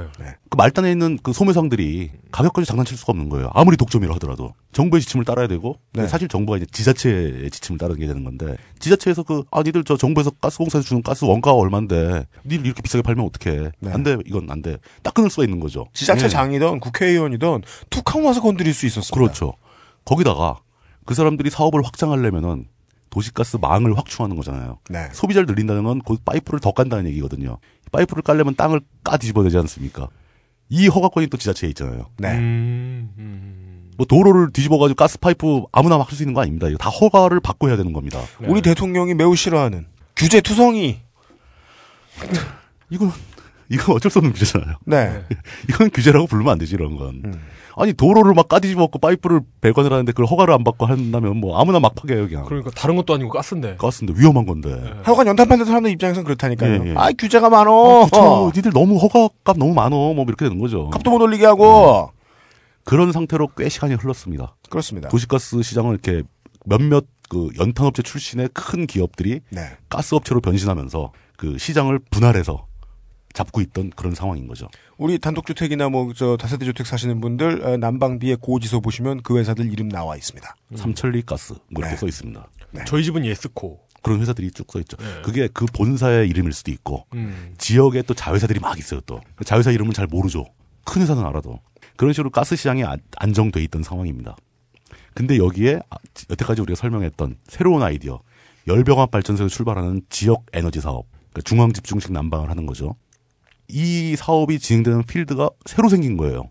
그 0.49 0.55
말단에 0.55 0.91
있는 0.91 1.17
그 1.23 1.33
소매상들이 1.33 2.11
가격까지 2.31 2.67
장난칠 2.67 2.97
수가 2.97 3.11
없는 3.13 3.29
거예요. 3.29 3.49
아무리 3.53 3.77
독점이라 3.77 4.13
하더라도 4.15 4.53
정부의 4.73 5.01
지침을 5.01 5.25
따라야 5.25 5.47
되고 5.47 5.79
네. 5.93 6.07
사실 6.07 6.27
정부가 6.27 6.57
이제 6.57 6.67
지자체의 6.71 7.49
지침을 7.49 7.79
따르게 7.79 8.05
되는 8.05 8.23
건데 8.23 8.55
지자체에서 8.79 9.23
그 9.23 9.43
아 9.51 9.63
니들 9.63 9.83
저 9.83 9.97
정부에서 9.97 10.29
가스공사에서 10.29 10.87
주는 10.87 11.01
가스 11.01 11.25
원가가 11.25 11.55
얼마인데 11.57 12.27
니들 12.45 12.65
이렇게 12.67 12.81
비싸게 12.83 13.01
팔면 13.01 13.25
어떡해 13.25 13.71
안 13.91 14.03
돼 14.03 14.17
이건 14.27 14.49
안 14.51 14.61
돼 14.61 14.77
딱 15.01 15.13
끊을 15.15 15.29
수가 15.31 15.43
있는 15.45 15.59
거죠. 15.59 15.87
지자체 15.93 16.25
예. 16.25 16.29
장이든 16.29 16.79
국회의원이든 16.79 17.63
툭하면 17.89 18.27
와서 18.27 18.41
건드릴 18.41 18.73
수 18.75 18.85
있었습니다. 18.85 19.15
그렇죠. 19.19 19.53
거기다가 20.05 20.59
그 21.09 21.15
사람들이 21.15 21.49
사업을 21.49 21.83
확장하려면은 21.83 22.67
도시가스 23.09 23.57
망을 23.59 23.97
확충하는 23.97 24.35
거잖아요. 24.35 24.77
네. 24.91 25.09
소비자를 25.11 25.47
늘린다는 25.47 25.83
건그 25.83 26.17
파이프를 26.23 26.59
더 26.59 26.71
깐다는 26.71 27.07
얘기거든요. 27.07 27.57
파이프를 27.91 28.21
깔려면 28.21 28.53
땅을 28.55 28.79
까 29.03 29.17
뒤집어야 29.17 29.43
되지 29.45 29.57
않습니까? 29.57 30.07
이 30.69 30.87
허가권이 30.87 31.25
또 31.25 31.37
지자체에 31.37 31.67
있잖아요. 31.69 32.11
네. 32.19 32.35
음, 32.37 33.89
뭐 33.97 34.05
도로를 34.05 34.51
뒤집어가지고 34.53 34.95
가스 34.95 35.17
파이프 35.17 35.63
아무나 35.71 35.97
막 35.97 36.11
할 36.11 36.15
수 36.15 36.21
있는 36.21 36.35
거 36.35 36.41
아닙니다. 36.41 36.67
이거 36.67 36.77
다 36.77 36.91
허가를 36.91 37.39
받고 37.39 37.69
해야 37.69 37.75
되는 37.75 37.91
겁니다. 37.91 38.19
우리 38.41 38.61
대통령이 38.61 39.15
매우 39.15 39.35
싫어하는 39.35 39.87
규제 40.15 40.41
투성이. 40.41 40.99
이건 42.91 43.11
이건 43.69 43.95
어쩔 43.95 44.11
수 44.11 44.19
없는 44.19 44.33
규제잖아요. 44.33 44.75
네. 44.85 45.23
이건 45.69 45.89
규제라고 45.89 46.27
부르면 46.27 46.51
안 46.51 46.57
되지 46.59 46.75
이런 46.75 46.95
건. 46.97 47.23
음. 47.25 47.41
아니 47.79 47.93
도로를 47.93 48.33
막 48.33 48.49
까뒤집어 48.49 48.81
갖고 48.81 48.99
파이프를 48.99 49.39
배관을 49.61 49.93
하는데 49.93 50.11
그걸 50.11 50.25
허가를 50.25 50.53
안 50.53 50.65
받고 50.65 50.85
한다면 50.85 51.37
뭐 51.37 51.57
아무나 51.57 51.79
막 51.79 51.95
파게요 51.95 52.27
그냥. 52.27 52.43
그러니까 52.43 52.71
다른 52.71 52.97
것도 52.97 53.13
아니고 53.13 53.29
가스인데. 53.29 53.77
가스인데 53.77 54.19
위험한 54.19 54.45
건데. 54.45 54.69
하여간 55.03 55.27
연탄 55.27 55.47
판는 55.47 55.65
사람들 55.65 55.89
입장에서는 55.91 56.25
그렇다니까요. 56.25 56.85
예, 56.85 56.89
예. 56.89 56.95
아 56.97 57.09
규제가 57.17 57.49
많어. 57.49 58.05
그렇죠. 58.11 58.51
니들 58.53 58.73
너무 58.73 58.97
허가값 58.97 59.57
너무 59.57 59.73
많어. 59.73 60.13
뭐 60.13 60.25
이렇게 60.27 60.45
되는 60.45 60.59
거죠. 60.59 60.89
값도 60.89 61.09
못 61.09 61.21
올리게 61.21 61.45
하고. 61.45 62.11
그런 62.83 63.13
상태로 63.13 63.49
꽤 63.55 63.69
시간이 63.69 63.93
흘렀습니다. 63.93 64.55
그렇습니다. 64.69 65.07
도시가스 65.07 65.61
시장을 65.61 65.91
이렇게 65.91 66.23
몇몇 66.65 67.05
그 67.29 67.49
연탄업체 67.57 68.01
출신의 68.01 68.49
큰 68.53 68.87
기업들이 68.87 69.39
네. 69.51 69.61
가스업체로 69.87 70.41
변신하면서 70.41 71.13
그 71.37 71.57
시장을 71.57 71.99
분할해서 72.11 72.65
잡고 73.33 73.61
있던 73.61 73.91
그런 73.95 74.15
상황인 74.15 74.47
거죠. 74.47 74.67
우리 74.99 75.17
단독주택이나 75.17 75.87
뭐 75.89 76.11
저 76.13 76.35
다세대 76.35 76.65
주택 76.65 76.85
사시는 76.85 77.21
분들 77.21 77.65
어, 77.65 77.77
난방비의 77.77 78.37
고지서 78.41 78.81
보시면 78.81 79.21
그 79.23 79.37
회사들 79.39 79.71
이름 79.71 79.87
나와 79.87 80.17
있습니다. 80.17 80.55
삼천리 80.75 81.21
가스 81.21 81.53
뭐 81.71 81.79
이렇게 81.81 81.91
네. 81.91 81.97
써 81.97 82.05
있습니다. 82.07 82.47
저희 82.85 83.03
집은 83.05 83.25
예스코. 83.25 83.79
그런 84.01 84.19
회사들이 84.21 84.51
쭉 84.51 84.67
써 84.71 84.79
있죠. 84.79 84.97
네. 84.97 85.21
그게 85.23 85.47
그 85.53 85.65
본사의 85.65 86.27
이름일 86.29 86.51
수도 86.53 86.71
있고 86.71 87.05
음. 87.13 87.53
지역에 87.57 88.01
또 88.01 88.13
자회사들이 88.13 88.59
막 88.59 88.77
있어요. 88.77 88.99
또 89.05 89.19
자회사 89.45 89.71
이름은 89.71 89.93
잘 89.93 90.05
모르죠. 90.07 90.45
큰 90.85 91.01
회사는 91.01 91.23
알아도 91.25 91.59
그런 91.97 92.13
식으로 92.13 92.29
가스 92.29 92.55
시장이 92.55 92.83
안- 92.83 92.99
안정돼 93.17 93.61
있던 93.63 93.83
상황입니다. 93.83 94.35
근데 95.13 95.37
여기에 95.37 95.79
아, 95.89 95.97
지- 96.13 96.25
여태까지 96.29 96.61
우리가 96.61 96.75
설명했던 96.75 97.37
새로운 97.47 97.83
아이디어 97.83 98.21
열병합 98.67 99.11
발전소에서 99.11 99.53
출발하는 99.53 100.01
지역 100.09 100.45
에너지 100.53 100.79
사업 100.81 101.05
그러니까 101.31 101.41
중앙 101.43 101.71
집중식 101.73 102.11
난방을 102.13 102.49
하는 102.49 102.65
거죠. 102.65 102.95
이 103.69 104.15
사업이 104.15 104.59
진행되는 104.59 105.03
필드가 105.03 105.49
새로 105.65 105.89
생긴 105.89 106.17
거예요. 106.17 106.49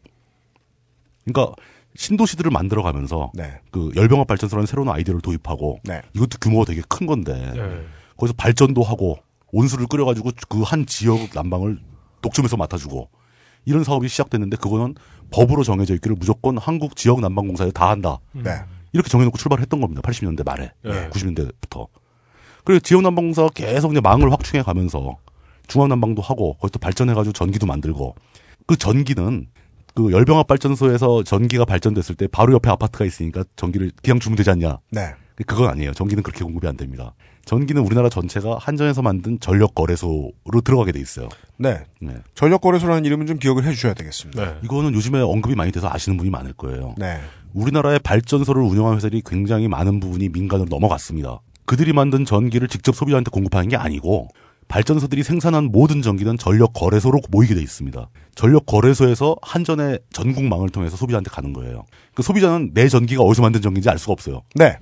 그러니까 1.24 1.54
신도시들을 1.96 2.50
만들어 2.50 2.82
가면서 2.82 3.32
네. 3.34 3.60
그 3.70 3.90
열병합 3.96 4.26
발전소라는 4.28 4.66
새로운 4.66 4.88
아이디어를 4.88 5.20
도입하고 5.20 5.80
네. 5.84 6.00
이것도 6.14 6.38
규모가 6.40 6.64
되게 6.64 6.80
큰 6.88 7.06
건데 7.06 7.52
네. 7.54 7.84
거기서 8.16 8.34
발전도 8.36 8.82
하고 8.82 9.18
온수를 9.52 9.86
끓여가지고 9.86 10.30
그 10.48 10.62
한 10.62 10.86
지역 10.86 11.18
난방을 11.34 11.78
독점해서 12.22 12.56
맡아주고 12.56 13.08
이런 13.64 13.84
사업이 13.84 14.08
시작됐는데 14.08 14.56
그거는 14.58 14.94
법으로 15.30 15.64
정해져 15.64 15.94
있기를 15.94 16.16
무조건 16.18 16.56
한국 16.56 16.96
지역 16.96 17.20
난방공사에 17.20 17.70
다 17.72 17.90
한다. 17.90 18.18
네. 18.32 18.50
이렇게 18.92 19.08
정해놓고 19.10 19.36
출발했던 19.36 19.80
겁니다. 19.80 20.00
80년대 20.02 20.44
말에, 20.44 20.72
네. 20.82 21.10
90년대부터. 21.10 21.88
그리고 22.64 22.80
지역 22.80 23.02
난방공사가 23.02 23.48
계속 23.50 23.92
이제 23.92 24.00
망을 24.00 24.30
확충해 24.32 24.62
가면서 24.62 25.16
중앙 25.68 25.88
난방도 25.88 26.22
하고 26.22 26.54
거기서 26.54 26.78
발전해가지고 26.78 27.32
전기도 27.32 27.66
만들고 27.66 28.14
그 28.66 28.76
전기는 28.76 29.46
그 29.94 30.12
열병합 30.12 30.46
발전소에서 30.46 31.22
전기가 31.24 31.64
발전됐을 31.64 32.14
때 32.14 32.26
바로 32.26 32.54
옆에 32.54 32.70
아파트가 32.70 33.04
있으니까 33.04 33.44
전기를 33.56 33.92
그냥 34.02 34.20
주면 34.20 34.36
되지 34.36 34.50
않냐? 34.50 34.78
네. 34.90 35.14
그건 35.46 35.68
아니에요. 35.68 35.92
전기는 35.92 36.22
그렇게 36.22 36.44
공급이 36.44 36.66
안 36.66 36.76
됩니다. 36.76 37.14
전기는 37.44 37.80
우리나라 37.80 38.08
전체가 38.08 38.58
한전에서 38.60 39.02
만든 39.02 39.40
전력 39.40 39.74
거래소로 39.74 40.32
들어가게 40.64 40.92
돼 40.92 41.00
있어요. 41.00 41.28
네. 41.56 41.84
네. 42.00 42.14
전력 42.34 42.60
거래소라는 42.60 43.04
이름은 43.04 43.26
좀 43.26 43.38
기억을 43.38 43.64
해 43.64 43.72
주셔야 43.72 43.94
되겠습니다. 43.94 44.44
네. 44.44 44.54
이거는 44.64 44.94
요즘에 44.94 45.20
언급이 45.20 45.54
많이 45.54 45.72
돼서 45.72 45.88
아시는 45.90 46.18
분이 46.18 46.30
많을 46.30 46.52
거예요. 46.52 46.94
네. 46.98 47.20
우리나라의 47.54 48.00
발전소를 48.00 48.62
운영하는 48.62 48.98
회사들이 48.98 49.22
굉장히 49.24 49.66
많은 49.68 50.00
부분이 50.00 50.28
민간으로 50.28 50.68
넘어갔습니다. 50.68 51.40
그들이 51.64 51.92
만든 51.92 52.24
전기를 52.24 52.68
직접 52.68 52.94
소비자한테 52.94 53.30
공급하는 53.30 53.68
게 53.68 53.76
아니고 53.76 54.28
발전소들이 54.68 55.22
생산한 55.22 55.72
모든 55.72 56.02
전기는 56.02 56.36
전력 56.38 56.74
거래소로 56.74 57.20
모이게 57.30 57.54
돼 57.54 57.62
있습니다. 57.62 58.08
전력 58.34 58.66
거래소에서 58.66 59.36
한전의 59.42 60.00
전국망을 60.12 60.68
통해서 60.68 60.96
소비자한테 60.96 61.30
가는 61.30 61.52
거예요. 61.52 61.84
그 62.14 62.22
소비자는 62.22 62.72
내 62.74 62.88
전기가 62.88 63.22
어디서 63.22 63.42
만든 63.42 63.62
전기인지 63.62 63.88
알 63.88 63.98
수가 63.98 64.12
없어요. 64.12 64.42
네. 64.54 64.78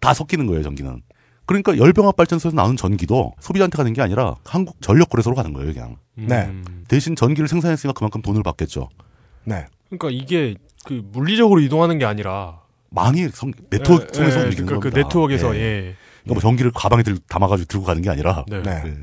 다 0.00 0.12
섞이는 0.12 0.46
거예요, 0.46 0.62
전기는. 0.62 1.02
그러니까 1.46 1.78
열병합 1.78 2.16
발전소에서 2.16 2.54
나오는 2.54 2.76
전기도 2.76 3.32
소비자한테 3.40 3.76
가는 3.76 3.92
게 3.92 4.02
아니라 4.02 4.34
한국 4.44 4.82
전력 4.82 5.08
거래소로 5.08 5.34
가는 5.34 5.52
거예요, 5.52 5.72
그냥. 5.72 5.96
네. 6.14 6.52
대신 6.88 7.16
전기를 7.16 7.48
생산했으니까 7.48 7.96
그만큼 7.96 8.20
돈을 8.20 8.42
받겠죠. 8.42 8.88
네. 9.44 9.64
그러니까 9.88 10.10
이게 10.10 10.56
그 10.84 11.02
물리적으로 11.12 11.60
이동하는 11.60 11.98
게 11.98 12.04
아니라 12.04 12.60
망이 12.90 13.28
성, 13.28 13.52
네트워크 13.70 14.06
예, 14.08 14.12
통해서 14.12 14.40
예, 14.40 14.44
움직이는 14.44 14.66
그러니까 14.66 14.88
그 14.88 14.90
겁니다. 14.90 15.08
네트워크에서, 15.08 15.56
예. 15.56 15.60
예. 15.60 15.94
그러니까 16.26 16.34
뭐 16.34 16.40
전기를 16.40 16.72
가방에 16.74 17.02
들, 17.02 17.18
담아가지고 17.28 17.66
들고 17.68 17.86
가는 17.86 18.02
게 18.02 18.10
아니라 18.10 18.44
네. 18.48 18.62
네. 18.62 18.82
예. 18.84 18.94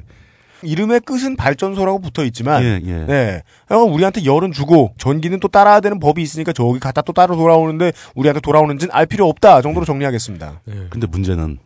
이름의 0.62 1.02
끝은 1.02 1.36
발전소라고 1.36 2.00
붙어 2.00 2.24
있지만, 2.24 2.64
예, 2.64 2.82
예. 2.86 3.06
네. 3.06 3.44
형 3.68 3.94
우리한테 3.94 4.24
열은 4.24 4.54
주고 4.54 4.94
전기는 4.98 5.38
또 5.42 5.50
따라야 5.50 5.82
되는 5.82 6.00
법이 6.00 6.22
있으니까 6.22 6.54
저기 6.54 6.80
갔다 6.80 7.02
또 7.02 7.12
따로 7.12 7.36
돌아오는데 7.36 7.92
우리한테 8.16 8.40
돌아오는지는 8.40 8.94
알 8.94 9.06
필요 9.06 9.28
없다 9.28 9.62
정도로 9.62 9.86
정리하겠습니다. 9.86 10.62
네. 10.66 10.88
근데 10.90 11.08
문제는 11.08 11.60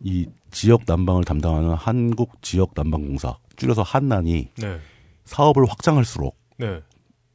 이 0.00 0.26
지역 0.50 0.82
난방을 0.86 1.24
담당하는 1.24 1.74
한국 1.74 2.42
지역 2.42 2.72
난방공사 2.74 3.36
줄여서 3.56 3.82
한난이 3.82 4.48
네. 4.56 4.78
사업을 5.24 5.64
확장할수록 5.68 6.36
네. 6.58 6.80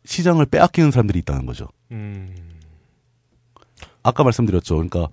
시장을 0.06 0.46
빼앗기는 0.48 0.92
사람들이 0.92 1.20
있다는 1.20 1.46
거죠. 1.46 1.68
음. 1.92 2.36
아까 4.04 4.24
말씀드렸죠. 4.24 4.76
그러니까 4.76 5.08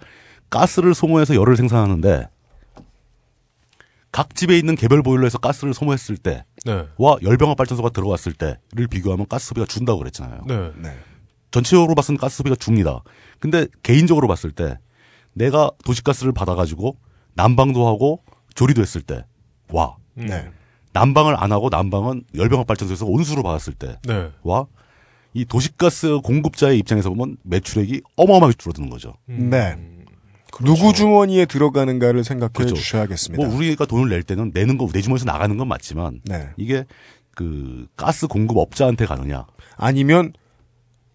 가스를 0.50 0.94
소모해서 0.94 1.34
열을 1.34 1.56
생산하는데 1.56 2.28
각 4.16 4.34
집에 4.34 4.56
있는 4.56 4.76
개별 4.76 5.02
보일러에서 5.02 5.36
가스를 5.36 5.74
소모했을 5.74 6.16
때와 6.16 6.42
네. 6.64 6.86
열병합 7.22 7.54
발전소가 7.58 7.90
들어갔을 7.90 8.32
때를 8.32 8.86
비교하면 8.88 9.28
가스 9.28 9.48
소비가 9.48 9.66
준다고 9.66 9.98
그랬잖아요. 9.98 10.40
네. 10.46 10.72
네. 10.76 10.96
전체적으로 11.50 11.94
봤을 11.94 12.14
때 12.14 12.20
가스 12.20 12.38
소비가 12.38 12.56
줍니다. 12.56 13.02
근데 13.40 13.66
개인적으로 13.82 14.26
봤을 14.26 14.52
때 14.52 14.78
내가 15.34 15.70
도시가스를 15.84 16.32
받아가지고 16.32 16.96
난방도 17.34 17.86
하고 17.86 18.22
조리도 18.54 18.80
했을 18.80 19.02
때 19.02 19.26
와. 19.70 19.96
음. 20.16 20.24
네. 20.28 20.50
난방을 20.94 21.36
안 21.38 21.52
하고 21.52 21.68
난방은 21.68 22.24
열병합 22.34 22.66
발전소에서 22.66 23.04
온수로 23.04 23.42
받았을 23.42 23.74
때 23.74 23.98
네. 24.04 24.30
와. 24.42 24.64
이 25.34 25.44
도시가스 25.44 26.20
공급자의 26.24 26.78
입장에서 26.78 27.10
보면 27.10 27.36
매출액이 27.42 28.00
어마어마하게 28.16 28.54
줄어드는 28.56 28.88
거죠. 28.88 29.12
음. 29.28 29.50
네. 29.50 29.76
누구 30.64 30.92
주머니에 30.92 31.44
들어가는가를 31.46 32.24
생각해 32.24 32.52
그렇죠. 32.54 32.74
주셔야겠습니다. 32.74 33.44
뭐 33.46 33.56
우리가 33.56 33.86
돈을 33.86 34.08
낼 34.08 34.22
때는 34.22 34.52
내는 34.54 34.78
거 34.78 34.86
내 34.92 35.00
주머니에서 35.02 35.24
나가는 35.26 35.56
건 35.56 35.68
맞지만 35.68 36.20
네. 36.24 36.48
이게 36.56 36.84
그 37.34 37.86
가스 37.96 38.26
공급 38.26 38.56
업자한테 38.58 39.04
가느냐 39.06 39.44
아니면 39.76 40.32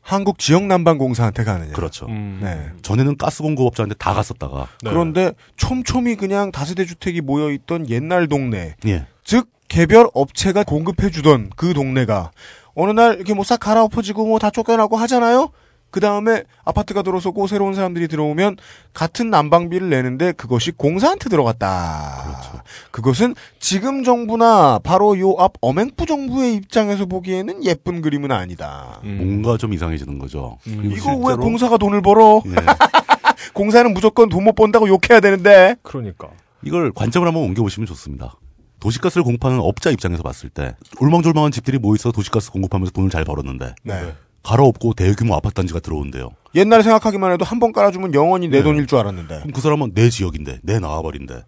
한국 0.01 0.39
지역 0.39 0.63
난방 0.65 0.97
공사한테 0.97 1.43
가느냐. 1.43 1.73
그렇죠. 1.73 2.07
음. 2.07 2.39
네. 2.41 2.69
전에는 2.81 3.17
가스 3.17 3.43
공급업자한테 3.43 3.95
다 3.95 4.13
갔었다가 4.13 4.67
그런데 4.81 5.31
촘촘히 5.57 6.15
그냥 6.15 6.51
다세대 6.51 6.85
주택이 6.85 7.21
모여 7.21 7.51
있던 7.51 7.87
옛날 7.89 8.27
동네. 8.27 8.75
예. 8.87 9.05
즉 9.23 9.47
개별 9.67 10.07
업체가 10.15 10.63
공급해 10.63 11.11
주던 11.11 11.51
그 11.55 11.73
동네가 11.73 12.31
어느 12.73 12.91
날 12.91 13.15
이렇게 13.15 13.33
뭐 13.33 13.43
싹 13.43 13.59
갈아엎어지고 13.59 14.25
뭐 14.25 14.39
다 14.39 14.49
쫓겨나고 14.49 14.97
하잖아요. 14.97 15.51
그 15.91 15.99
다음에 15.99 16.43
아파트가 16.63 17.01
들어서고 17.01 17.47
새로운 17.47 17.73
사람들이 17.73 18.07
들어오면 18.07 18.57
같은 18.93 19.29
난방비를 19.29 19.89
내는데 19.89 20.31
그것이 20.31 20.71
공사한테 20.71 21.29
들어갔다. 21.29 22.23
그렇죠. 22.23 22.63
그것은 22.91 23.35
지금 23.59 24.03
정부나 24.03 24.79
바로 24.83 25.19
요 25.19 25.35
앞 25.37 25.53
어맹부 25.61 26.05
정부의 26.05 26.55
입장에서 26.55 27.05
보기에는 27.05 27.63
예쁜 27.65 28.01
그림은 28.01 28.31
아니다. 28.31 28.99
뭔가 29.03 29.57
좀 29.57 29.73
이상해지는 29.73 30.17
거죠. 30.19 30.57
그리고 30.63 30.83
이거 30.83 31.09
왜 31.11 31.23
실제로 31.25 31.37
공사가 31.37 31.77
돈을 31.77 32.01
벌어? 32.01 32.41
예. 32.45 32.51
공사는 33.53 33.93
무조건 33.93 34.29
돈 34.29 34.41
못 34.41 34.53
번다고 34.55 34.87
욕해야 34.87 35.19
되는데. 35.19 35.75
그러니까. 35.83 36.29
이걸 36.63 36.91
관점을 36.91 37.27
한번 37.27 37.43
옮겨보시면 37.43 37.85
좋습니다. 37.87 38.35
도시가스를 38.79 39.23
공급하는 39.23 39.59
업자 39.59 39.91
입장에서 39.91 40.23
봤을 40.23 40.49
때 40.49 40.75
울망졸망한 40.99 41.51
집들이 41.51 41.77
모여서 41.77 42.11
도시가스 42.11 42.51
공급하면서 42.51 42.91
돈을 42.91 43.09
잘 43.11 43.23
벌었는데 43.23 43.75
네. 43.83 44.13
갈아엎고 44.43 44.93
대규모 44.93 45.35
아파트 45.35 45.55
단지가 45.55 45.79
들어온대요. 45.79 46.29
옛날에 46.55 46.83
생각하기만 46.83 47.31
해도 47.33 47.45
한 47.45 47.59
번 47.59 47.71
깔아주면 47.71 48.13
영원히 48.13 48.47
내 48.47 48.57
네. 48.57 48.63
돈일 48.63 48.87
줄 48.87 48.97
알았는데. 48.99 49.39
그럼 49.39 49.51
그 49.53 49.61
사람은 49.61 49.93
내 49.93 50.09
지역인데 50.09 50.59
내 50.63 50.79
나와버린데 50.79 51.43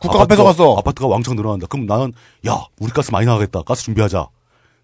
국가가 0.00 0.26
뺏어갔어. 0.26 0.74
아파트가 0.76 1.06
왕창 1.08 1.36
늘어난다. 1.36 1.66
그럼 1.66 1.86
나는 1.86 2.12
야 2.46 2.64
우리 2.78 2.90
가스 2.92 3.10
많이 3.10 3.26
나가겠다. 3.26 3.62
가스 3.62 3.84
준비하자. 3.84 4.26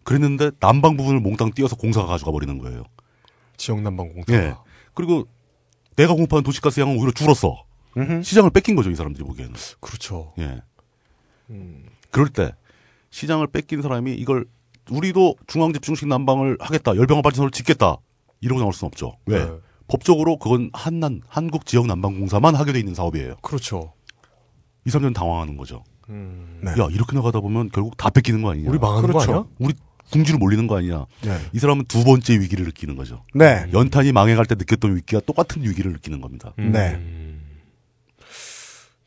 그랬는데 0.04 0.52
난방 0.60 0.96
부분을 0.96 1.20
몽땅 1.20 1.50
띄어서 1.52 1.76
공사가 1.76 2.06
가져가 2.06 2.30
버리는 2.32 2.56
거예요. 2.58 2.84
지역 3.58 3.82
난방 3.82 4.08
공사. 4.14 4.32
예. 4.32 4.54
그리고 4.94 5.26
내가 5.96 6.14
공급하는 6.14 6.42
도시가스 6.44 6.80
양은 6.80 6.96
오히려 6.96 7.10
줄었어. 7.12 7.64
시장을 8.22 8.50
뺏긴 8.50 8.76
거죠 8.76 8.90
이 8.90 8.94
사람들이 8.94 9.24
보기에는. 9.24 9.52
그렇죠. 9.80 10.32
예. 10.38 10.62
음. 11.50 11.84
그럴 12.10 12.28
때 12.28 12.54
시장을 13.10 13.48
뺏긴 13.48 13.82
사람이 13.82 14.14
이걸 14.14 14.46
우리도 14.90 15.36
중앙 15.46 15.72
집중식 15.72 16.08
난방을 16.08 16.56
하겠다. 16.60 16.96
열병합 16.96 17.22
발전소를 17.22 17.50
짓겠다. 17.50 17.96
이러고 18.40 18.60
나올 18.60 18.72
수는 18.72 18.88
없죠. 18.88 19.16
왜? 19.26 19.44
네. 19.44 19.50
법적으로 19.88 20.38
그건 20.38 20.70
한난 20.72 21.22
한국 21.28 21.66
지역 21.66 21.86
난방공사만 21.86 22.54
하게 22.54 22.72
돼 22.72 22.78
있는 22.78 22.94
사업이에요. 22.94 23.36
그렇죠. 23.42 23.92
이 24.84 24.90
사람들은 24.90 25.14
당황하는 25.14 25.56
거죠. 25.56 25.82
음. 26.08 26.60
네. 26.62 26.70
야 26.72 26.88
이렇게 26.90 27.16
나가다 27.16 27.40
보면 27.40 27.70
결국 27.70 27.96
다 27.96 28.10
뺏기는 28.10 28.42
거 28.42 28.52
아니냐? 28.52 28.70
우리 28.70 28.78
망하는 28.78 29.10
거 29.12 29.22
아니야? 29.22 29.44
우리 29.58 29.74
궁지로 30.10 30.38
몰리는 30.38 30.66
거 30.66 30.78
아니냐? 30.78 31.06
네. 31.22 31.38
이 31.52 31.58
사람은 31.58 31.84
두 31.86 32.04
번째 32.04 32.38
위기를 32.38 32.64
느끼는 32.66 32.96
거죠. 32.96 33.24
네. 33.34 33.68
연탄이 33.72 34.12
망해갈 34.12 34.46
때 34.46 34.54
느꼈던 34.54 34.96
위기와 34.96 35.20
똑같은 35.20 35.62
위기를 35.62 35.92
느끼는 35.92 36.20
겁니다. 36.20 36.54
음. 36.58 36.72
네. 36.72 36.98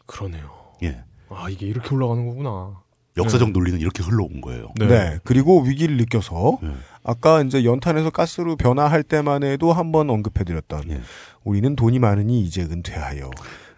그러네요. 0.06 0.52
예. 0.84 1.04
아 1.30 1.50
이게 1.50 1.66
이렇게 1.66 1.94
올라가는 1.96 2.26
거구나. 2.28 2.82
역사적 3.18 3.52
논리는 3.52 3.80
이렇게 3.80 4.04
흘러온 4.04 4.40
거예요. 4.42 4.70
네. 4.80 5.20
그리고 5.24 5.62
위기를 5.62 5.98
느껴서 5.98 6.60
네. 6.62 6.72
아까 7.04 7.42
이제 7.42 7.64
연탄에서 7.66 8.10
가스로 8.10 8.56
변화할 8.56 9.04
때만 9.04 9.44
해도 9.44 9.74
한 9.74 9.92
번 9.92 10.10
언급해드렸던 10.10 10.84
예. 10.90 11.02
우리는 11.44 11.76
돈이 11.76 12.00
많으니 12.00 12.42
이제 12.42 12.62
은퇴하여 12.62 13.30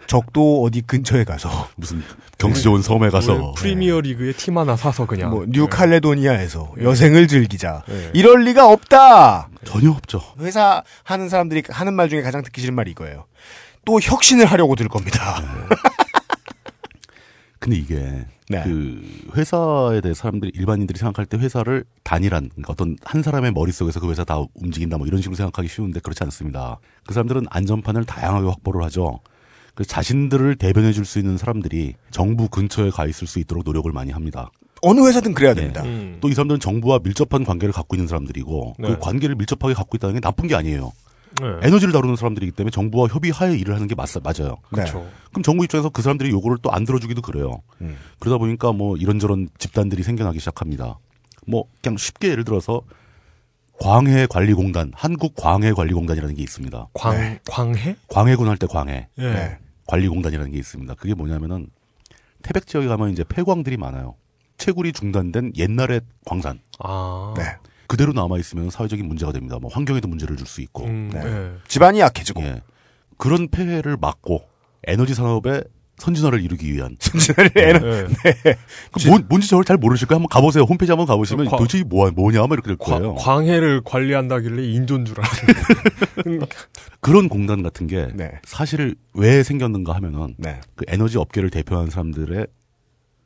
적도 0.06 0.62
어디 0.64 0.82
근처에 0.82 1.24
가서 1.24 1.50
무슨 1.78 2.04
경치 2.38 2.62
좋은 2.62 2.82
섬에 2.84 3.10
가서 3.10 3.54
프리미어 3.58 4.02
리그의 4.02 4.34
팀 4.34 4.58
하나 4.58 4.76
사서 4.76 5.08
그냥 5.08 5.30
뭐 5.32 5.46
뉴칼레도니아에서 5.48 6.74
여생을 6.82 7.28
즐기자 7.28 7.84
네. 7.88 8.12
이럴 8.14 8.44
리가 8.44 8.70
없다. 8.70 9.50
전혀 9.64 9.90
없죠. 9.90 10.22
회사 10.42 10.84
하는 11.04 11.30
사람들이 11.30 11.64
하는 11.70 11.94
말 11.94 12.10
중에 12.10 12.22
가장 12.22 12.44
듣기 12.44 12.62
싫은 12.62 12.76
말이 12.76 12.92
이거예요. 12.92 13.26
또 13.86 14.00
혁신을 14.00 14.46
하려고 14.46 14.76
들 14.76 14.88
겁니다. 14.90 15.42
근데 17.60 17.78
이게 17.78 18.26
네. 18.50 18.64
그 18.64 19.02
회사에 19.36 20.02
대해 20.02 20.14
사람들이 20.14 20.52
일반인들이 20.54 21.00
생각할 21.00 21.26
때 21.26 21.38
회사를 21.38 21.86
단일한 22.04 22.50
그러니까 22.50 22.74
어떤 22.74 22.98
한 23.04 23.24
사람의 23.24 23.52
머릿속에서 23.52 24.00
그 24.00 24.10
회사 24.10 24.24
다 24.24 24.42
움직인다 24.56 24.98
뭐 24.98 25.08
이런 25.08 25.22
식으로 25.22 25.36
생각하기 25.36 25.68
쉬운데 25.68 26.00
그렇지 26.00 26.24
않습니다. 26.24 26.80
그 27.06 27.14
사람들은 27.14 27.46
안전판을 27.50 28.06
다양하게 28.06 28.48
확보를 28.48 28.84
하죠. 28.84 29.20
그 29.76 29.86
자신들을 29.86 30.56
대변해 30.58 30.92
줄 30.92 31.04
수 31.06 31.20
있는 31.20 31.38
사람들이 31.38 31.96
정부 32.12 32.48
근처에 32.48 32.90
가 32.92 33.06
있을 33.06 33.28
수 33.28 33.40
있도록 33.40 33.64
노력을 33.66 33.92
많이 33.92 34.12
합니다. 34.12 34.52
어느 34.82 35.00
회사든 35.08 35.34
그래야 35.34 35.54
됩니다. 35.54 35.82
음. 35.84 36.18
또이 36.20 36.34
사람들은 36.34 36.60
정부와 36.60 37.00
밀접한 37.04 37.46
관계를 37.46 37.72
갖고 37.72 37.96
있는 37.96 38.08
사람들이고 38.08 38.76
네. 38.80 38.88
그 38.90 39.00
관계를 39.00 39.36
밀접하게 39.36 39.74
갖고 39.74 39.96
있다는 39.96 40.16
게 40.16 40.20
나쁜 40.20 40.48
게 40.48 40.56
아니에요. 40.56 40.92
네. 41.42 41.68
에너지를 41.68 41.92
다루는 41.94 42.16
사람들이기 42.16 42.52
때문에 42.54 42.72
정부와 42.72 43.08
협의하에 43.08 43.56
일을 43.58 43.74
하는 43.76 43.88
게 43.88 43.96
맞, 43.96 44.10
맞아요. 44.24 44.58
네. 44.72 44.82
그렇죠. 44.82 45.08
그럼 45.32 45.44
정부 45.44 45.64
입장에서 45.64 45.90
그 45.90 46.02
사람들이 46.02 46.30
요구를 46.32 46.58
또 46.62 46.70
안 46.72 46.86
들어주기도 46.86 47.22
그래요. 47.22 47.62
음. 47.82 47.98
그러다 48.20 48.38
보니까 48.38 48.72
뭐 48.72 48.96
이런저런 48.98 49.50
집단들이 49.58 50.04
생겨나기 50.04 50.40
시작합니다. 50.40 51.00
뭐 51.48 51.66
그냥 51.82 51.98
쉽게 51.98 52.30
예를 52.30 52.44
들어서 52.44 52.82
광해 53.80 54.28
관리공단, 54.28 54.92
한국 54.96 55.36
광해 55.36 55.74
관리공단이라는 55.74 56.36
게 56.36 56.42
있습니다. 56.44 56.88
광 56.94 57.16
네. 57.18 57.40
광해? 57.50 57.96
광해군 58.08 58.48
할 58.48 58.58
때 58.58 58.68
광해 58.68 59.08
예. 59.18 59.22
네. 59.22 59.58
관리공단이라는 59.88 60.52
게 60.52 60.58
있습니다. 60.58 60.94
그게 60.96 61.14
뭐냐면은 61.16 61.68
태백 62.44 62.68
지역에 62.68 62.88
가면 62.88 63.10
이제 63.12 63.24
폐광들이 63.24 63.78
많아요. 63.78 64.16
채굴이 64.58 64.94
중단된 64.94 65.54
옛날의 65.58 66.02
광산 66.26 66.60
아. 66.80 67.34
네. 67.36 67.44
그대로 67.88 68.14
남아 68.14 68.38
있으면 68.40 68.70
사회적인 68.70 69.08
문제가 69.08 69.32
됩니다. 69.32 69.58
뭐 69.62 69.70
환경에도 69.72 70.08
문제를 70.08 70.36
줄 70.38 70.48
수 70.48 70.62
있고 70.62 70.86
음, 70.86 71.10
네. 71.14 71.22
예. 71.24 71.52
집안이 71.68 72.00
약해지고 72.00 72.42
예. 72.44 72.62
그런 73.18 73.48
폐해를 73.50 73.98
막고 74.00 74.44
에너지 74.88 75.14
산업의 75.14 75.64
선진화를 75.98 76.42
이루기 76.44 76.74
위한 76.74 76.96
진짜를 77.00 77.52
에너- 77.56 77.86
예. 77.88 78.08
그 78.92 79.08
뭔, 79.08 79.26
뭔지 79.30 79.48
저를 79.48 79.64
잘 79.64 79.78
모르실 79.78 80.08
거예요. 80.08 80.18
한번 80.18 80.28
가보세요. 80.30 80.64
홈페이지 80.64 80.92
한번 80.92 81.06
가보시면 81.06 81.46
과- 81.48 81.58
도대체 81.58 81.84
뭐, 81.84 82.10
뭐냐, 82.12 82.40
뭐 82.48 82.56
이렇게 82.56 82.68
될 82.68 82.78
거예요. 82.78 83.14
과- 83.16 83.24
광해를 83.24 83.82
관리한다길래 83.86 84.64
인조인 84.74 85.06
줄 85.06 85.16
알았는데. 85.22 86.46
그런 87.00 87.30
공단 87.30 87.62
같은 87.64 87.88
게 87.88 88.08
네. 88.16 88.32
사실 88.44 88.96
왜 89.14 89.44
생겼는가 89.44 89.94
하면은 89.94 90.34
네. 90.38 90.60
그 90.76 90.84
에너지 90.88 91.18
업계를 91.18 91.50
대표하는 91.52 91.90
사람들의 91.92 92.48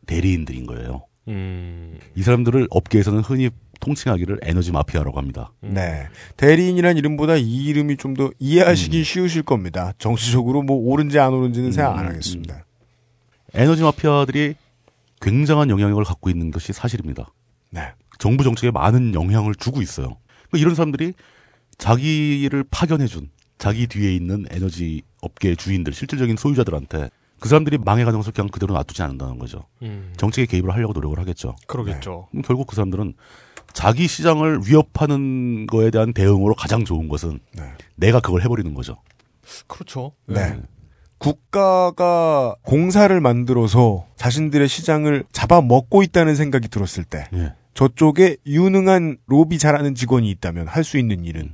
대리인들인 0.05 0.65
거예요. 0.67 1.05
음. 1.29 1.97
이 2.15 2.21
사람들을 2.23 2.67
업계에서는 2.69 3.19
흔히 3.21 3.49
통칭하기를 3.79 4.39
에너지 4.43 4.71
마피아라고 4.71 5.17
합니다. 5.17 5.51
네. 5.61 6.07
대리인이란 6.37 6.97
이름보다 6.97 7.35
이 7.37 7.65
이름이 7.65 7.97
좀더 7.97 8.25
음. 8.25 8.31
이해하시기 8.39 9.03
쉬우실 9.03 9.43
겁니다. 9.43 9.93
정치적으로 9.97 10.63
뭐 10.63 10.77
옳은지 10.77 11.19
안 11.19 11.33
옳은지는 11.33 11.71
생각 11.71 11.97
안 11.97 12.05
음, 12.05 12.09
하겠습니다. 12.09 12.65
에너지 13.53 13.83
마피아들이 13.83 14.55
굉장한 15.21 15.69
영향력을 15.69 16.03
갖고 16.03 16.29
있는 16.29 16.51
것이 16.51 16.73
사실입니다. 16.73 17.31
네. 17.71 17.91
정부 18.19 18.43
정책에 18.43 18.71
많은 18.71 19.13
영향을 19.13 19.55
주고 19.55 19.81
있어요. 19.81 20.17
그러니까 20.49 20.57
이런 20.57 20.75
사람들이 20.75 21.13
자기를 21.77 22.65
파견해준 22.69 23.29
자기 23.57 23.87
뒤에 23.87 24.13
있는 24.13 24.45
에너지 24.51 25.01
업계 25.21 25.55
주인들, 25.55 25.93
실질적인 25.93 26.37
소유자들한테 26.37 27.09
그 27.39 27.49
사람들이 27.49 27.77
망해가는 27.77 28.17
것을 28.17 28.33
그냥 28.33 28.49
그대로 28.49 28.73
놔두지 28.73 29.01
않는다는 29.03 29.37
거죠. 29.39 29.65
음. 29.81 30.13
정책에 30.17 30.45
개입을 30.45 30.73
하려고 30.73 30.93
노력을 30.93 31.17
하겠죠. 31.19 31.55
그러겠죠. 31.67 32.27
그럼 32.31 32.41
결국 32.43 32.67
그 32.67 32.75
사람들은 32.75 33.13
자기 33.77 34.07
시장을 34.07 34.61
위협하는 34.65 35.67
거에 35.67 35.91
대한 35.91 36.11
대응으로 36.11 36.55
가장 36.55 36.83
좋은 36.83 37.07
것은 37.07 37.39
네. 37.55 37.63
내가 37.95 38.19
그걸 38.19 38.41
해버리는 38.41 38.73
거죠. 38.73 38.97
그렇죠. 39.67 40.13
네. 40.25 40.59
국가가 41.19 42.55
공사를 42.63 43.21
만들어서 43.21 44.07
자신들의 44.15 44.67
시장을 44.67 45.25
잡아먹고 45.31 46.01
있다는 46.01 46.33
생각이 46.33 46.69
들었을 46.69 47.03
때 47.03 47.25
예. 47.33 47.53
저쪽에 47.75 48.37
유능한 48.47 49.17
로비 49.27 49.59
잘하는 49.59 49.93
직원이 49.93 50.31
있다면 50.31 50.67
할 50.67 50.83
수 50.83 50.97
있는 50.97 51.23
일은 51.23 51.53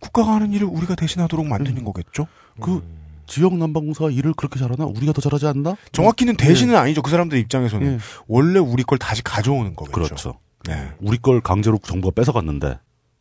국가가 0.00 0.32
하는 0.32 0.52
일을 0.52 0.66
우리가 0.66 0.96
대신하도록 0.96 1.46
만드는 1.46 1.84
거겠죠? 1.84 2.26
그 2.60 2.82
지역 3.28 3.54
난방공사가 3.56 4.10
일을 4.10 4.32
그렇게 4.32 4.58
잘하나? 4.58 4.84
우리가 4.84 5.12
더 5.12 5.20
잘하지 5.20 5.46
않나? 5.46 5.76
정확히는 5.92 6.36
대신은 6.36 6.74
아니죠. 6.74 7.02
그 7.02 7.10
사람들 7.12 7.38
입장에서는 7.38 7.86
예. 7.86 7.98
원래 8.26 8.58
우리 8.58 8.82
걸 8.82 8.98
다시 8.98 9.22
가져오는 9.22 9.76
거겠죠. 9.76 9.92
그렇죠. 9.94 10.40
네. 10.66 10.90
우리 11.00 11.18
걸 11.18 11.40
강제로 11.40 11.78
정부가 11.82 12.14
뺏어갔는데 12.14 12.78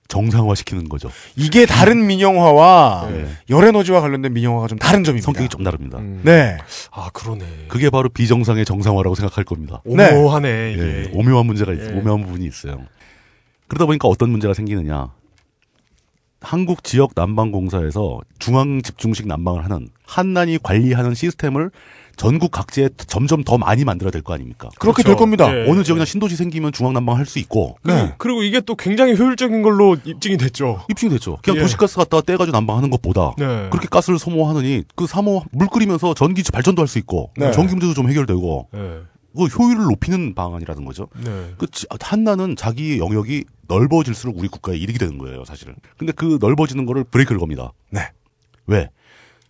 정상화시키는 0.09 0.89
거죠. 0.89 1.11
이게 1.35 1.65
다른 1.65 2.07
민영화와 2.07 3.09
예. 3.11 3.27
열에너지와 3.49 4.01
관련된 4.01 4.33
민영화가 4.33 4.67
좀 4.67 4.79
다른 4.79 5.03
점입니다. 5.03 5.25
성격이 5.25 5.49
좀 5.49 5.63
다릅니다. 5.63 5.99
음. 5.99 6.21
네. 6.23 6.57
아 6.91 7.09
그러네. 7.13 7.45
그게 7.67 7.89
바로 7.91 8.09
비정상의 8.09 8.65
정상화라고 8.65 9.15
생각할 9.15 9.43
겁니다. 9.43 9.81
오묘하네 9.85 10.73
이게. 10.73 10.81
예, 10.81 11.11
오묘한 11.13 11.45
문제가 11.45 11.73
있, 11.73 11.79
예. 11.79 11.93
오묘한 11.93 12.23
부분이 12.23 12.45
있어요. 12.45 12.81
그러다 13.67 13.85
보니까 13.85 14.07
어떤 14.07 14.31
문제가 14.31 14.53
생기느냐. 14.55 15.11
한국 16.41 16.83
지역 16.83 17.11
난방공사에서 17.15 18.21
중앙 18.39 18.81
집중식 18.81 19.27
난방을 19.27 19.63
하는 19.63 19.89
한난이 20.07 20.59
관리하는 20.63 21.13
시스템을 21.13 21.69
전국 22.19 22.51
각지에 22.51 22.89
점점 23.07 23.43
더 23.45 23.57
많이 23.57 23.85
만들어야 23.85 24.11
될 24.11 24.21
거 24.21 24.33
아닙니까? 24.33 24.67
그렇게 24.77 25.03
될 25.03 25.15
겁니다. 25.15 25.45
예, 25.55 25.69
어느 25.69 25.79
예. 25.79 25.83
지역이나 25.83 26.03
신도시 26.03 26.35
생기면 26.35 26.73
중앙 26.73 26.91
난방 26.93 27.15
할 27.15 27.25
수 27.25 27.39
있고. 27.39 27.77
그리고, 27.81 28.09
그리고 28.17 28.43
이게 28.43 28.59
또 28.59 28.75
굉장히 28.75 29.15
효율적인 29.17 29.61
걸로 29.61 29.95
입증이 30.03 30.35
됐죠. 30.37 30.83
입증이 30.89 31.11
됐죠. 31.11 31.37
그냥 31.41 31.57
예. 31.57 31.61
도시가스 31.61 31.95
갖다가 31.95 32.21
떼가지고 32.21 32.55
난방하는 32.57 32.89
것보다 32.89 33.33
네. 33.37 33.69
그렇게 33.69 33.87
가스를 33.89 34.19
소모하느니 34.19 34.83
그 34.95 35.07
사모 35.07 35.43
물 35.51 35.67
끓이면서 35.67 36.13
전기 36.13 36.43
발전도 36.43 36.81
할 36.81 36.87
수 36.87 36.97
있고 36.99 37.31
네. 37.37 37.51
전기 37.51 37.71
문제도 37.73 37.93
좀 37.93 38.09
해결되고 38.09 38.67
네. 38.73 38.79
그 39.37 39.45
효율을 39.45 39.83
높이는 39.85 40.33
방안이라는 40.35 40.83
거죠. 40.83 41.07
네. 41.23 41.53
그 41.57 41.67
지- 41.67 41.85
한나는 42.01 42.55
자기 42.57 42.97
영역이 42.99 43.45
넓어질수록 43.67 44.37
우리 44.37 44.47
국가에 44.49 44.75
이득이 44.75 44.97
되는 44.99 45.17
거예요, 45.19 45.45
사실은. 45.45 45.75
근데 45.97 46.11
그 46.11 46.37
넓어지는 46.41 46.85
거를 46.85 47.03
브레이크를 47.05 47.39
겁니다. 47.39 47.71
네. 47.91 48.01
왜? 48.65 48.89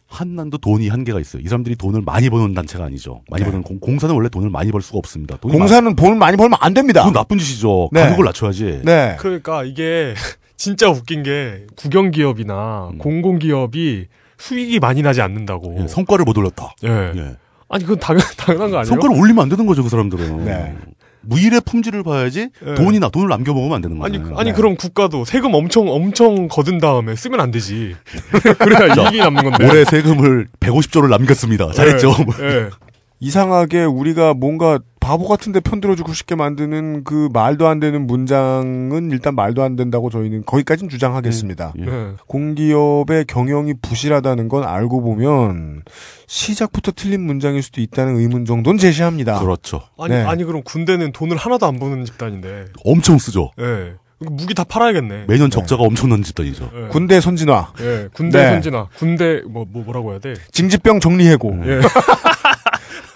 한난도 0.09 0.57
돈이 0.57 0.89
한계가 0.89 1.19
있어요. 1.19 1.41
이 1.43 1.47
사람들이 1.47 1.75
돈을 1.75 2.01
많이 2.01 2.29
버는 2.29 2.55
단체가 2.55 2.83
아니죠. 2.85 3.21
많이 3.29 3.43
네. 3.43 3.49
버는 3.49 3.63
공, 3.63 3.79
공사는 3.79 4.13
원래 4.13 4.27
돈을 4.27 4.49
많이 4.49 4.71
벌 4.71 4.81
수가 4.81 4.97
없습니다. 4.97 5.37
돈이 5.37 5.55
공사는 5.55 5.95
돈을 5.95 6.15
많이 6.15 6.35
벌면 6.35 6.57
안 6.61 6.73
됩니다. 6.73 7.01
그건 7.01 7.13
나쁜 7.13 7.37
짓이죠. 7.37 7.89
네. 7.91 8.01
가격을 8.01 8.25
낮춰야지. 8.25 8.81
네. 8.83 9.15
그러니까 9.19 9.63
이게 9.63 10.15
진짜 10.57 10.89
웃긴 10.89 11.21
게 11.23 11.67
국영 11.75 12.11
기업이나 12.11 12.89
공공 12.97 13.37
기업이 13.39 14.07
수익이 14.39 14.79
많이 14.79 15.03
나지 15.03 15.21
않는다고. 15.21 15.75
예, 15.79 15.87
성과를 15.87 16.25
못 16.25 16.37
올렸다. 16.37 16.73
예. 16.83 16.89
예. 17.15 17.35
아니 17.69 17.83
그건 17.83 17.99
당연, 17.99 18.23
당연한 18.35 18.71
거 18.71 18.77
아니에요? 18.79 18.85
성과를 18.85 19.15
올리면 19.17 19.43
안 19.43 19.49
되는 19.49 19.65
거죠, 19.67 19.83
그 19.83 19.89
사람들은. 19.89 20.43
네. 20.45 20.75
무일의 21.21 21.61
품질을 21.65 22.03
봐야지 22.03 22.49
예. 22.65 22.75
돈이나 22.75 23.09
돈을 23.09 23.27
남겨 23.29 23.53
먹으면 23.53 23.75
안 23.75 23.81
되는 23.81 24.01
아니 24.01 24.21
거예요. 24.21 24.37
아니 24.37 24.53
그럼 24.53 24.75
국가도 24.75 25.25
세금 25.25 25.53
엄청 25.53 25.89
엄청 25.89 26.47
거둔 26.47 26.77
다음에 26.79 27.15
쓰면 27.15 27.39
안 27.39 27.51
되지. 27.51 27.95
그래야 28.59 28.93
자, 28.95 29.03
이익이 29.03 29.17
남는 29.17 29.43
건데. 29.43 29.67
올해 29.67 29.83
세금을 29.85 30.47
150조를 30.59 31.09
남겼습니다. 31.09 31.71
잘했죠. 31.71 32.13
예, 32.41 32.45
예. 32.45 32.69
이상하게 33.19 33.83
우리가 33.83 34.33
뭔가 34.33 34.79
바보 35.09 35.27
같은데 35.27 35.59
편들어주고 35.59 36.13
싶게 36.13 36.35
만드는 36.35 37.03
그 37.03 37.29
말도 37.33 37.67
안 37.67 37.79
되는 37.79 38.05
문장은 38.05 39.09
일단 39.09 39.33
말도 39.33 39.63
안 39.63 39.75
된다고 39.75 40.11
저희는 40.11 40.43
거기까지는 40.45 40.87
주장하겠습니다. 40.87 41.73
예. 41.79 41.83
네. 41.83 42.11
공기업의 42.27 43.25
경영이 43.25 43.73
부실하다는 43.81 44.49
건 44.49 44.63
알고 44.65 45.01
보면 45.01 45.81
시작부터 46.27 46.91
틀린 46.91 47.21
문장일 47.21 47.63
수도 47.63 47.81
있다는 47.81 48.17
의문 48.17 48.45
정도는 48.45 48.77
제시합니다. 48.77 49.39
그렇죠. 49.39 49.81
아니 49.97 50.13
네. 50.13 50.21
아니 50.21 50.43
그럼 50.43 50.61
군대는 50.63 51.11
돈을 51.11 51.37
하나도 51.37 51.65
안 51.65 51.79
버는 51.79 52.05
집단인데. 52.05 52.65
엄청 52.85 53.17
쓰죠. 53.17 53.49
예. 53.59 53.95
이거 54.21 54.31
무기 54.31 54.53
다 54.53 54.63
팔아야겠네. 54.63 55.25
매년 55.27 55.49
적자가 55.49 55.81
엄청난 55.81 56.21
집단이죠. 56.21 56.69
예. 56.71 56.87
군대 56.89 57.19
선진화, 57.19 57.73
예. 57.79 58.09
군대 58.13 58.43
네. 58.43 58.49
선진화. 58.51 58.89
군대 58.95 59.41
뭐, 59.49 59.65
뭐 59.67 59.83
뭐라고 59.83 60.11
해야 60.11 60.19
돼? 60.19 60.35
징집병 60.51 60.99
정리해고, 60.99 61.61
예. 61.65 61.79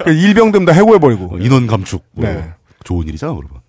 그 0.04 0.12
일병들 0.12 0.66
다 0.66 0.74
해고해버리고. 0.74 1.36
어, 1.36 1.38
인원 1.40 1.68
감축. 1.68 2.04
뭐 2.12 2.26
네. 2.26 2.52
좋은 2.84 3.08
일이잖아, 3.08 3.34
그러면. 3.34 3.64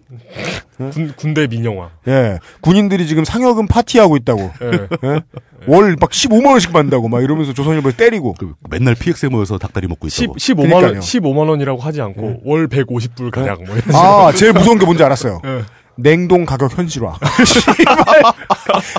군, 0.93 1.12
군대 1.16 1.47
민영화. 1.47 1.90
예. 2.09 2.39
군인들이 2.61 3.06
지금 3.06 3.24
상여금 3.24 3.66
파티하고 3.66 4.16
있다고. 4.16 4.51
예. 4.62 5.09
예? 5.09 5.20
월막 5.66 6.11
15만원씩 6.11 6.73
받는다고 6.73 7.09
막 7.09 7.23
이러면서 7.23 7.52
조선일보에 7.52 7.93
때리고. 7.97 8.35
그 8.35 8.55
맨날 8.69 8.94
PX에 8.94 9.28
모여서 9.28 9.59
닭다리 9.59 9.86
먹고 9.89 10.09
10, 10.09 10.24
있다고. 10.24 10.35
15만 10.36 10.56
그러니까요. 10.56 10.93
원, 10.93 11.01
15만 11.01 11.48
원이라고 11.48 11.81
하지 11.81 12.01
않고 12.02 12.40
월 12.44 12.69
150불 12.69 13.31
가량 13.31 13.65
뭐 13.66 13.77
이런 13.77 13.94
아. 13.94 14.32
제일 14.32 14.52
무서운 14.52 14.78
게 14.78 14.85
뭔지 14.85 15.02
알았어요. 15.02 15.40
예. 15.44 15.62
냉동 15.97 16.44
가격 16.44 16.77
현실화. 16.77 17.19
씨발. 17.47 17.97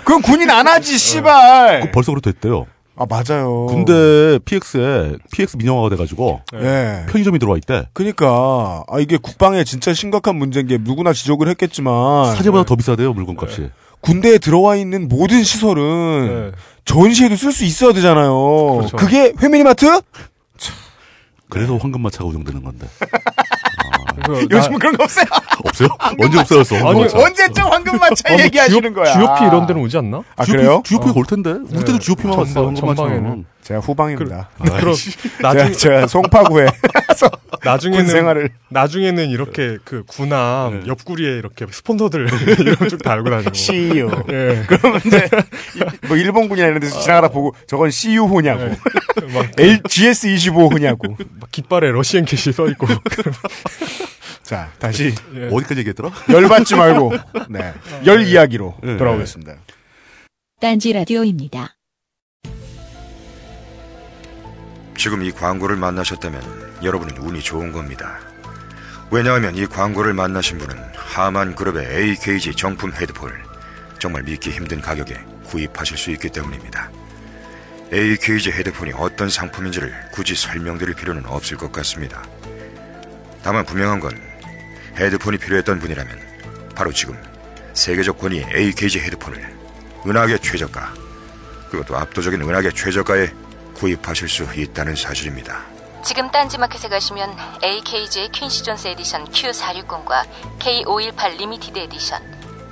그건 0.06 0.22
군인 0.22 0.50
안 0.50 0.66
하지, 0.68 0.98
씨발. 0.98 1.82
그거 1.82 1.92
벌써 1.92 2.12
그렇게 2.14 2.32
됐대요. 2.32 2.66
아, 2.98 3.06
맞아요. 3.10 3.66
근데 3.68 4.40
PX에 4.46 5.18
PX 5.32 5.58
민영화가 5.58 5.90
돼가지고 5.90 6.42
예. 6.54 7.06
편의점이 7.10 7.40
들어와 7.40 7.58
있대. 7.58 7.88
그니까, 7.94 8.84
아, 8.88 9.00
이게 9.00 9.18
국방에 9.18 9.64
진짜 9.66 9.94
심각한 9.94 10.38
문제인 10.38 10.68
게 10.68 10.78
누구나 10.80 11.12
지적을 11.12 11.50
했겠지만. 11.50 12.36
사제보다 12.36 12.64
더 12.64 12.76
비싸대요 12.76 13.14
물건값이. 13.14 13.70
군대에 14.02 14.38
들어와 14.38 14.76
있는 14.76 15.08
모든 15.10 15.44
시설은 15.44 16.52
예. 16.54 16.58
전시에도 16.86 17.36
쓸 17.36 17.52
수 17.52 17.66
있어야 17.66 17.92
되잖아요. 17.92 18.76
그렇죠. 18.78 18.98
그게 18.98 19.34
회미니마트? 19.42 20.02
그래서 21.50 21.78
황금마차가 21.78 22.26
운영되는 22.26 22.64
건데. 22.64 22.88
그 24.26 24.48
요즘 24.52 24.72
나- 24.74 24.78
그런 24.78 24.98
거 24.98 25.04
없어요. 25.04 25.26
없어요? 25.66 25.90
언제 26.20 26.40
없어졌어? 26.40 26.76
아니. 26.90 27.04
언제쯤 27.14 27.64
황금마차 27.64 28.24
어, 28.30 28.34
뭐 28.36 28.42
얘기하시는 28.44 28.94
거야. 28.94 29.14
GOP 29.14 29.46
이런 29.48 29.66
데는 29.68 29.82
오지 29.82 29.98
않나? 29.98 30.22
아, 30.36 30.46
GOP, 30.46 30.58
그래요? 30.58 30.82
GOP 30.86 31.10
어. 31.10 31.14
올 31.16 31.26
텐데. 31.26 31.52
우리 31.52 31.80
때도 31.80 31.94
네. 31.94 32.00
GOP만 32.00 32.38
왔어요. 32.38 32.74
전방-. 32.74 32.96
전방에는. 32.96 33.46
제가 33.66 33.80
후방입니다. 33.80 34.50
그, 34.64 34.64
그럼 34.80 34.94
제가, 34.94 35.54
나중 35.54 35.74
제가 35.74 36.06
송파구에 36.08 36.68
나중에는 37.64 38.06
군 38.06 38.14
생활을. 38.14 38.50
나중에는 38.70 39.28
이렇게 39.32 39.80
그 39.84 40.04
군함 40.06 40.82
네. 40.82 40.88
옆구리에 40.88 41.32
이렇게 41.40 41.66
스폰서들 41.72 42.28
이런 42.62 42.90
쭉 42.90 43.02
달고 43.02 43.28
다니고. 43.32 43.54
CU. 43.56 44.12
예. 44.30 44.64
그러면 44.68 45.02
이제 45.04 45.28
이- 45.78 46.08
뭐 46.08 46.16
일본군이나 46.16 46.68
이런 46.68 46.80
데서 46.80 47.00
지나가다 47.00 47.30
보고 47.30 47.56
저건 47.66 47.90
CU호냐고. 47.90 48.66
네. 48.66 48.78
막, 49.34 49.48
L 49.58 49.82
GS25 49.82 50.72
호냐고. 50.72 51.16
막 51.40 51.52
깃발에 51.52 51.90
러시안 51.92 52.26
캐시 52.26 52.52
써 52.52 52.68
있고. 52.68 52.86
자, 54.46 54.72
다시 54.78 55.16
예. 55.34 55.48
어디까지 55.52 55.80
얘기했더라? 55.80 56.12
열받지 56.30 56.76
말고 56.76 57.14
네. 57.50 57.74
열 58.06 58.22
이야기로 58.22 58.78
네. 58.84 58.98
돌아오겠습니다. 58.98 59.56
딴지 60.62 60.94
라디오입니다. 60.94 61.76
지금 64.96 65.24
이 65.24 65.32
광고를 65.32 65.76
만나셨다면 65.78 66.82
여러분은 66.84 67.18
운이 67.18 67.42
좋은 67.42 67.72
겁니다. 67.72 68.20
왜냐하면 69.10 69.56
이 69.56 69.66
광고를 69.66 70.14
만나신 70.14 70.60
분은 70.60 70.76
하만 70.96 71.56
그룹의 71.56 71.88
AKG 71.88 72.56
정품 72.56 72.94
헤드폰을 72.94 73.36
정말 74.00 74.24
믿기 74.24 74.52
힘든 74.52 74.80
가격에 74.80 75.20
구입하실 75.46 75.98
수 75.98 76.12
있기 76.12 76.30
때문입니다. 76.30 76.92
AKG 77.92 78.52
헤드폰이 78.52 78.92
어떤 78.96 79.28
상품인지를 79.30 79.92
굳이 80.12 80.36
설명드릴 80.36 80.94
필요는 80.94 81.26
없을 81.26 81.58
것 81.58 81.72
같습니다. 81.72 82.24
다만 83.44 83.64
분명한 83.66 84.00
건 84.00 84.35
헤드폰이 84.98 85.38
필요했던 85.38 85.80
분이라면 85.80 86.74
바로 86.76 86.92
지금 86.92 87.22
세계적 87.74 88.20
권위의 88.20 88.48
AKG 88.54 89.00
헤드폰을 89.00 89.56
은하계 90.06 90.38
최저가 90.38 90.94
그것도 91.70 91.98
압도적인 91.98 92.42
은하계 92.42 92.72
최저가에 92.72 93.32
구입하실 93.74 94.30
수 94.30 94.44
있다는 94.56 94.96
사실입니다. 94.96 95.62
지금 96.04 96.30
딴지마켓에 96.30 96.88
가시면 96.88 97.36
AKG의 97.64 98.30
퀸시 98.30 98.64
존스 98.64 98.88
edition 98.90 99.26
Q460과 99.26 100.24
K518 100.60 101.38
limited 101.38 101.80
edition 101.80 102.22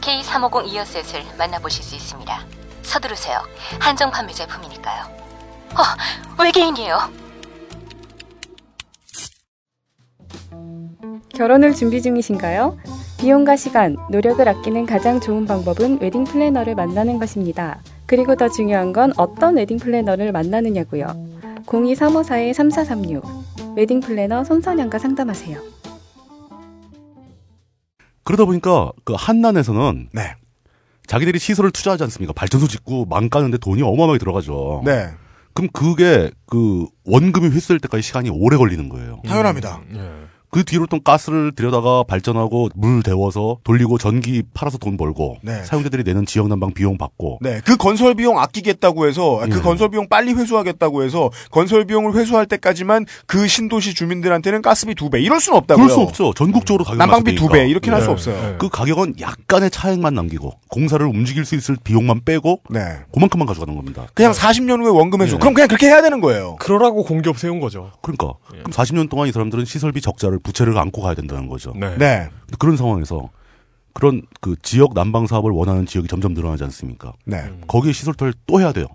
K350 0.01 0.67
이어셋을 0.67 1.25
만나보실 1.37 1.83
수 1.83 1.95
있습니다. 1.95 2.45
서두르세요. 2.83 3.41
한정 3.79 4.11
판매 4.11 4.33
제품이니까요. 4.33 5.03
어, 5.73 6.43
외계인이에요. 6.43 7.22
결혼을 11.29 11.73
준비 11.73 12.01
중이신가요? 12.01 12.77
비용과 13.19 13.55
시간, 13.55 13.95
노력을 14.11 14.47
아끼는 14.47 14.85
가장 14.85 15.19
좋은 15.19 15.45
방법은 15.45 15.99
wedding 16.01 16.25
planner를 16.25 16.75
만나는 16.75 17.19
것입니다. 17.19 17.81
그리고 18.05 18.35
더 18.35 18.49
중요한 18.49 18.93
건 18.93 19.13
어떤 19.17 19.55
wedding 19.55 19.77
planner를 19.77 20.31
만나느냐고요. 20.31 21.07
02-354-3436 21.65 23.77
wedding 23.77 24.01
planner 24.01 24.43
손선영과 24.43 24.99
상담하세요. 24.99 25.59
그러다 28.23 28.45
보니까 28.45 28.91
그 29.03 29.13
한난에서는 29.17 30.09
네. 30.13 30.35
자기들이 31.07 31.39
시설을 31.39 31.71
투자하지 31.71 32.03
않습니까? 32.03 32.33
발전소 32.33 32.67
짓고 32.67 33.05
망 33.05 33.29
까는데 33.29 33.57
돈이 33.57 33.81
어마어마하게 33.81 34.19
들어가죠. 34.19 34.83
네. 34.85 35.09
그럼 35.53 35.69
그게 35.73 36.31
그 36.45 36.85
원금이 37.05 37.49
회수될 37.49 37.79
때까지 37.79 38.01
시간이 38.01 38.29
오래 38.29 38.57
걸리는 38.57 38.89
거예요. 38.89 39.21
당연합니다. 39.25 39.81
예. 39.93 40.22
그 40.53 40.63
뒤로 40.63 40.85
또 40.85 40.99
가스를 40.99 41.51
들여다가 41.55 42.03
발전하고 42.03 42.69
물 42.75 43.01
데워서 43.01 43.57
돌리고 43.63 43.97
전기 43.97 44.43
팔아서 44.53 44.77
돈 44.77 44.97
벌고 44.97 45.37
네. 45.41 45.63
사용자들이 45.63 46.03
내는 46.03 46.27
지역 46.27 46.47
난방 46.47 46.73
비용 46.73 46.97
받고 46.97 47.39
네, 47.41 47.59
그 47.65 47.75
건설 47.75 48.13
비용 48.13 48.37
아끼겠다고 48.39 49.07
해서 49.07 49.41
그 49.49 49.57
예. 49.57 49.61
건설 49.61 49.89
비용 49.89 50.07
빨리 50.07 50.31
회수하겠다고 50.33 51.03
해서 51.03 51.31
건설 51.49 51.85
비용을 51.85 52.13
회수할 52.13 52.45
때까지만 52.45 53.05
그 53.25 53.47
신도시 53.47 53.95
주민들한테는 53.95 54.61
가스비 54.61 54.93
두 54.95 55.09
배 55.09 55.19
이럴 55.21 55.39
수는 55.41 55.57
없다고요. 55.57 55.85
그럴 55.85 55.95
수 55.95 56.01
없죠. 56.01 56.33
전국적으로 56.35 56.83
가격 56.85 56.97
난방비 56.97 57.35
두 57.35 57.49
배 57.49 57.67
이렇게 57.67 57.89
는 57.89 57.95
할수 57.95 58.07
네, 58.07 58.13
없어요. 58.13 58.35
네. 58.51 58.55
그 58.59 58.69
가격은 58.69 59.15
약간의 59.19 59.71
차액만 59.71 60.13
남기고 60.13 60.51
공사를 60.69 61.03
움직일 61.05 61.45
수 61.45 61.55
있을 61.55 61.77
비용만 61.83 62.21
빼고 62.25 62.61
네. 62.69 62.99
그만큼만 63.11 63.47
가져가는 63.47 63.75
겁니다. 63.75 64.05
그냥 64.13 64.31
40년 64.31 64.81
후에 64.83 64.89
원금 64.89 65.21
회수. 65.21 65.33
네. 65.33 65.39
그럼 65.39 65.53
그냥 65.55 65.67
그렇게 65.67 65.87
해야 65.87 66.01
되는 66.01 66.21
거예요. 66.21 66.57
그러라고 66.59 67.03
공기업 67.03 67.37
세운 67.39 67.59
거죠. 67.59 67.91
그러니까 68.01 68.33
예. 68.53 68.59
그럼 68.59 68.71
40년 68.71 69.09
동안 69.09 69.27
이 69.27 69.31
사람들은 69.31 69.65
시설비 69.65 69.99
적자를 70.01 70.39
부채를 70.43 70.77
안고 70.77 71.01
가야 71.01 71.15
된다는 71.15 71.47
거죠. 71.47 71.73
네. 71.75 71.97
네. 71.97 72.29
그런 72.59 72.77
상황에서 72.77 73.29
그런 73.93 74.23
그 74.41 74.55
지역 74.61 74.93
난방 74.93 75.27
사업을 75.27 75.51
원하는 75.51 75.85
지역이 75.85 76.07
점점 76.07 76.33
늘어나지 76.33 76.63
않습니까? 76.65 77.13
네. 77.25 77.49
거기에 77.67 77.91
시설터를 77.93 78.33
또 78.47 78.59
해야 78.59 78.71
돼요. 78.71 78.87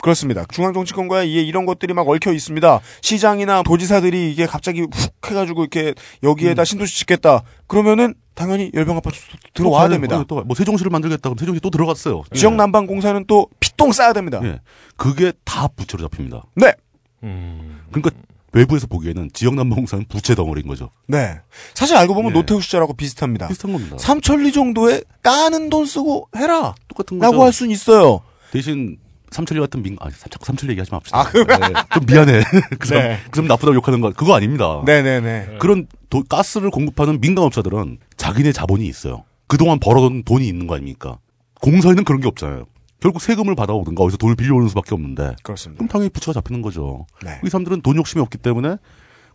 그렇습니다. 0.00 0.44
중앙 0.52 0.72
정치권과 0.72 1.24
이에 1.24 1.42
이런 1.42 1.66
것들이 1.66 1.92
막 1.92 2.08
얽혀 2.08 2.32
있습니다. 2.32 2.80
시장이나 3.02 3.64
도지사들이 3.64 4.30
이게 4.30 4.46
갑자기 4.46 4.82
훅 4.82 4.90
해가지고 5.30 5.62
이렇게 5.62 5.92
여기에다 6.22 6.64
신도시 6.64 6.98
짓겠다. 6.98 7.42
그러면은 7.66 8.14
당연히 8.34 8.70
열병 8.74 8.96
아파트 8.96 9.18
들어와야 9.54 9.88
또 9.88 9.92
됩니다. 9.94 10.24
또 10.28 10.44
뭐 10.44 10.54
세종시를 10.54 10.90
만들겠다 10.90 11.22
그럼 11.28 11.36
세종시 11.36 11.60
또 11.60 11.70
들어갔어요. 11.70 12.22
지역 12.32 12.54
난방 12.54 12.86
공사는 12.86 13.24
또 13.26 13.48
피똥 13.58 13.90
싸야 13.90 14.12
됩니다. 14.12 14.38
예. 14.44 14.60
그게 14.96 15.32
다 15.44 15.66
부채로 15.66 16.08
잡힙니다. 16.08 16.44
네. 16.54 16.72
그러니까 17.20 18.10
외부에서 18.58 18.86
보기에는 18.88 19.30
지역 19.32 19.54
난방공사는 19.54 20.06
부채 20.08 20.34
덩어리인 20.34 20.66
거죠. 20.66 20.90
네. 21.06 21.38
사실 21.74 21.96
알고 21.96 22.14
보면 22.14 22.30
예. 22.30 22.34
노태우 22.34 22.60
시절하고 22.60 22.94
비슷합니다. 22.94 23.48
비슷한 23.48 23.72
겁니다. 23.72 23.96
삼천리 23.98 24.52
정도에 24.52 25.02
까는 25.22 25.70
돈 25.70 25.86
쓰고 25.86 26.28
해라. 26.36 26.74
똑같은 26.88 27.18
라고 27.18 27.34
거죠. 27.34 27.44
할 27.44 27.52
수는 27.52 27.70
있어요. 27.72 28.20
대신 28.50 28.96
삼천리 29.30 29.60
같은 29.60 29.82
민, 29.82 29.96
아, 30.00 30.08
자꾸 30.10 30.44
삼천리 30.46 30.72
얘기하지 30.72 30.90
맙시다. 30.90 31.18
아, 31.20 31.24
그래? 31.24 31.44
네, 31.44 31.72
좀 31.94 32.04
미안해. 32.06 32.42
그 32.80 32.88
사람, 32.88 33.02
네. 33.04 33.18
그 33.30 33.36
사람 33.36 33.48
나쁘다고 33.48 33.74
욕하는 33.74 34.00
거, 34.00 34.10
그거 34.12 34.34
아닙니다. 34.34 34.82
네네네. 34.86 35.58
그런 35.60 35.86
도- 36.10 36.24
가스를 36.24 36.70
공급하는 36.70 37.20
민간업자들은 37.20 37.98
자기네 38.16 38.52
자본이 38.52 38.86
있어요. 38.86 39.24
그동안 39.46 39.78
벌어둔 39.78 40.22
돈이 40.24 40.48
있는 40.48 40.66
거 40.66 40.74
아닙니까? 40.74 41.18
공사에는 41.60 42.04
그런 42.04 42.20
게 42.20 42.28
없잖아요. 42.28 42.64
결국 43.00 43.20
세금을 43.22 43.54
받아오든가 43.54 44.02
어디서 44.02 44.16
돈을 44.16 44.34
빌려오는 44.36 44.68
수밖에 44.68 44.94
없는데. 44.94 45.36
그렇습니다. 45.42 45.78
그럼 45.78 45.88
당연히 45.88 46.10
부채가 46.10 46.32
잡히는 46.34 46.62
거죠. 46.62 47.06
네. 47.22 47.40
이 47.44 47.48
사람들은 47.48 47.82
돈 47.82 47.96
욕심이 47.96 48.20
없기 48.20 48.38
때문에 48.38 48.76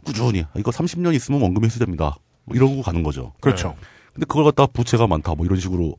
꾸준히 0.03 0.43
이거 0.55 0.71
30년 0.71 1.13
있으면 1.15 1.41
원금 1.41 1.63
회수됩니다. 1.63 2.17
뭐 2.43 2.55
이러고 2.55 2.81
가는 2.81 3.03
거죠. 3.03 3.33
그렇죠. 3.39 3.75
근데 4.13 4.25
그걸 4.25 4.43
갖다가 4.43 4.67
부채가 4.71 5.07
많다 5.07 5.33
뭐 5.35 5.45
이런 5.45 5.59
식으로 5.59 5.95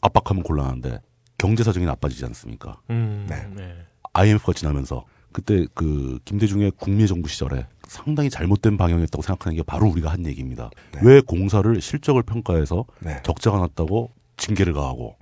압박하면 0.00 0.42
곤란한데 0.42 1.00
경제 1.38 1.64
사정이 1.64 1.86
나빠지지 1.86 2.24
않습니까? 2.26 2.80
음, 2.90 3.26
네. 3.28 3.74
IMF가 4.12 4.52
지나면서 4.52 5.04
그때 5.32 5.66
그 5.74 6.18
김대중의 6.24 6.72
국민의 6.72 7.08
정부 7.08 7.28
시절에 7.28 7.66
상당히 7.86 8.28
잘못된 8.28 8.76
방향이었다고 8.76 9.22
생각하는 9.22 9.56
게 9.56 9.62
바로 9.62 9.88
우리가 9.88 10.10
한 10.10 10.26
얘기입니다. 10.26 10.70
왜 11.02 11.20
공사를 11.20 11.80
실적을 11.80 12.22
평가해서 12.22 12.84
네. 13.00 13.20
적자가 13.22 13.58
났다고 13.58 14.12
징계를 14.36 14.72
가하고 14.72 15.16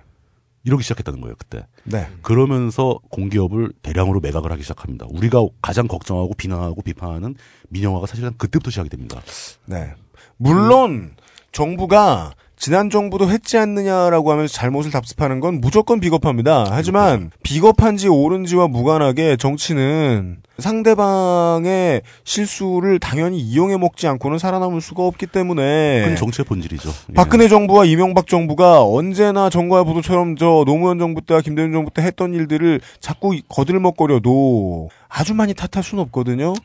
이러기 0.67 0.83
시작했다는 0.83 1.21
거예요 1.21 1.35
그때. 1.37 1.65
네. 1.85 2.09
그러면서 2.21 2.99
공기업을 3.09 3.71
대량으로 3.81 4.19
매각을 4.19 4.51
하기 4.51 4.63
시작합니다. 4.63 5.05
우리가 5.09 5.45
가장 5.61 5.87
걱정하고 5.87 6.33
비난하고 6.33 6.81
비판하는 6.81 7.35
민영화가 7.69 8.05
사실은 8.05 8.33
그때부터 8.37 8.69
시작이 8.69 8.89
됩니다. 8.89 9.21
네. 9.65 9.93
물론 10.35 11.15
정부가 11.53 12.33
지난 12.57 12.89
정부도 12.89 13.29
했지 13.29 13.57
않느냐라고 13.57 14.31
하면서 14.31 14.51
잘못을 14.51 14.91
답습하는 14.91 15.39
건 15.39 15.61
무조건 15.61 15.99
비겁합니다. 15.99 16.65
하지만 16.69 17.29
비겁한지 17.43 18.07
옳은지와 18.07 18.67
무관하게 18.67 19.37
정치는 19.37 20.37
상대방의 20.57 22.01
실수를 22.23 22.97
당연히 22.99 23.39
이용해 23.39 23.77
먹지 23.77 24.07
않고는 24.07 24.39
살아남을 24.39 24.81
수가 24.81 25.03
없기 25.03 25.27
때문에 25.27 26.01
그건 26.01 26.15
정치의 26.15 26.45
본질이죠. 26.45 26.89
예. 27.11 27.13
박근혜 27.13 27.47
정부와 27.47 27.85
이명박 27.85 28.25
정부가 28.25 28.83
언제나 28.83 29.51
정과 29.51 29.83
부도처럼 29.83 30.35
저 30.35 30.63
노무현 30.65 30.97
정부 30.97 31.21
때와 31.21 31.41
김대중 31.41 31.71
정부 31.71 31.91
때 31.91 32.01
했던 32.01 32.33
일들을 32.33 32.81
자꾸 32.99 33.37
거들먹거려도 33.49 34.89
아주 35.09 35.35
많이 35.35 35.53
탓할 35.53 35.83
수는 35.83 36.03
없거든요. 36.05 36.55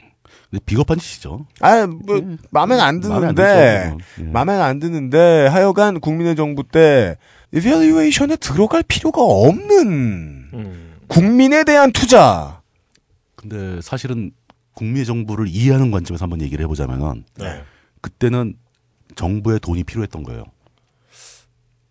비겁한 0.67 0.99
짓이죠. 0.99 1.47
아, 1.61 1.87
뭐, 1.87 2.17
안 2.17 2.23
음. 2.23 2.39
마음에 2.51 2.79
안 2.81 3.01
드는데, 3.01 3.95
들죠. 3.97 3.99
예. 4.21 4.23
마음엔 4.31 4.61
안 4.61 4.79
드는데, 4.79 5.47
하여간 5.47 6.01
국민의 6.01 6.37
정부 6.37 6.63
때, 6.63 7.17
이밸류에이션에 7.53 8.37
들어갈 8.37 8.83
필요가 8.83 9.23
없는, 9.23 10.51
음. 10.53 10.95
국민에 11.09 11.65
대한 11.65 11.93
투자. 11.93 12.63
근데 13.37 13.81
사실은 13.83 14.33
국민의 14.75 15.05
정부를 15.05 15.47
이해하는 15.49 15.91
관점에서 15.91 16.25
한번 16.25 16.41
얘기를 16.41 16.63
해보자면은 16.65 17.25
네. 17.37 17.63
그때는 18.01 18.55
정부의 19.17 19.61
돈이 19.61 19.85
필요했던 19.85 20.23
거예요. 20.23 20.45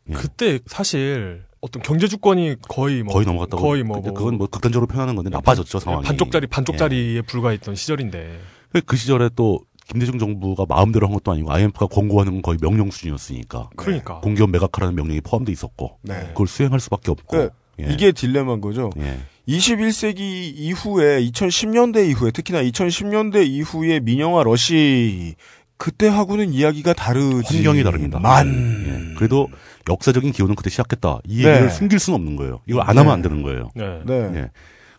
예. 0.10 0.14
그때 0.14 0.60
사실 0.66 1.44
어떤 1.62 1.82
경제 1.84 2.08
주권이 2.08 2.56
거의 2.68 3.04
뭐 3.04 3.14
거의 3.14 3.26
넘어갔다고. 3.26 3.62
거의 3.62 3.84
뭐, 3.84 3.98
근데 3.98 4.10
뭐 4.10 4.18
그건 4.18 4.38
뭐 4.38 4.48
극단적으로 4.48 4.88
표현하는 4.88 5.16
건데 5.16 5.30
나빠졌죠 5.30 5.80
상황이. 5.80 6.06
반쪽짜리 6.06 6.44
예. 6.44 6.48
반쪽짜리에 6.48 7.22
불과했던 7.22 7.76
시절인데. 7.76 8.40
그 8.86 8.96
시절에 8.96 9.30
또 9.36 9.60
김대중 9.88 10.18
정부가 10.18 10.66
마음대로 10.68 11.08
한 11.08 11.14
것도 11.14 11.32
아니고 11.32 11.52
IMF가 11.52 11.86
권고하는 11.88 12.34
건 12.34 12.42
거의 12.42 12.58
명령 12.60 12.90
수준이었으니까. 12.90 13.70
그러니까. 13.76 14.20
공기업 14.22 14.50
매각하라는 14.50 14.96
명령이 14.96 15.22
포함돼 15.22 15.52
있었고 15.52 16.00
네. 16.02 16.28
그걸 16.30 16.48
수행할 16.48 16.80
수밖에 16.80 17.12
없고. 17.12 17.38
그, 17.38 17.50
예. 17.80 17.94
이게 17.94 18.12
딜레마인 18.12 18.62
거죠. 18.62 18.90
예. 18.98 19.20
21세기 19.48 20.20
이후에, 20.56 21.20
2010년대 21.26 22.08
이후에, 22.10 22.32
특히나 22.32 22.62
2010년대 22.64 23.46
이후의 23.48 24.00
민영화 24.02 24.44
러시, 24.44 25.36
그때하고는 25.82 26.54
이야기가 26.54 26.94
다르지. 26.94 27.56
환경이 27.56 27.84
다릅니다. 27.84 28.20
만. 28.20 28.48
예. 28.86 29.16
그래도 29.16 29.48
역사적인 29.90 30.32
기호는 30.32 30.54
그때 30.54 30.70
시작했다. 30.70 31.22
이 31.26 31.40
얘기를 31.40 31.68
네. 31.68 31.70
숨길 31.70 31.98
수는 31.98 32.20
없는 32.20 32.36
거예요. 32.36 32.62
이걸 32.68 32.84
안 32.84 32.90
하면 32.90 33.06
네. 33.06 33.12
안 33.12 33.22
되는 33.24 33.42
거예요. 33.42 33.72
네. 33.74 34.02
네. 34.06 34.14
예. 34.36 34.52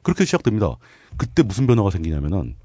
그렇게 0.02 0.24
시작됩니다. 0.24 0.74
그때 1.16 1.44
무슨 1.44 1.68
변화가 1.68 1.90
생기냐면은 1.90 2.56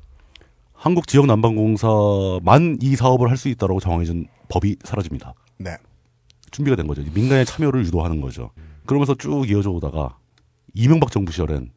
한국 0.74 1.08
지역 1.08 1.28
난방공사만 1.28 2.80
이 2.82 2.96
사업을 2.96 3.30
할 3.30 3.38
수 3.38 3.50
있다라고 3.50 3.80
정해진 3.80 4.26
법이 4.50 4.78
사라집니다. 4.84 5.36
네. 5.60 5.78
준비가 6.50 6.76
된 6.76 6.88
거죠. 6.88 7.04
민간의 7.14 7.46
참여를 7.46 7.86
유도하는 7.86 8.20
거죠. 8.20 8.50
그러면서 8.88 9.14
쭉 9.14 9.48
이어져 9.48 9.70
오다가 9.70 10.18
이명박 10.74 11.12
정부 11.12 11.32
시절엔 11.32 11.70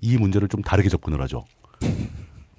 이 0.00 0.16
문제를 0.16 0.46
좀 0.46 0.62
다르게 0.62 0.88
접근을 0.90 1.20
하죠. 1.22 1.44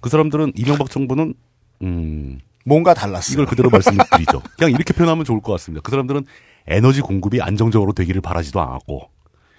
그 0.01 0.09
사람들은 0.09 0.51
이명박 0.57 0.89
정부는 0.89 1.35
음 1.83 2.39
뭔가 2.69 2.93
달랐어요. 2.93 3.33
이걸 3.33 3.45
그대로 3.45 3.69
말씀드리죠. 3.69 4.41
그냥 4.57 4.71
이렇게 4.71 4.93
표현하면 4.93 5.25
좋을 5.25 5.41
것 5.41 5.51
같습니다. 5.53 5.81
그 5.83 5.91
사람들은 5.91 6.23
에너지 6.67 7.01
공급이 7.01 7.41
안정적으로 7.41 7.91
되기를 7.93 8.21
바라지도 8.21 8.61
않았고 8.61 9.09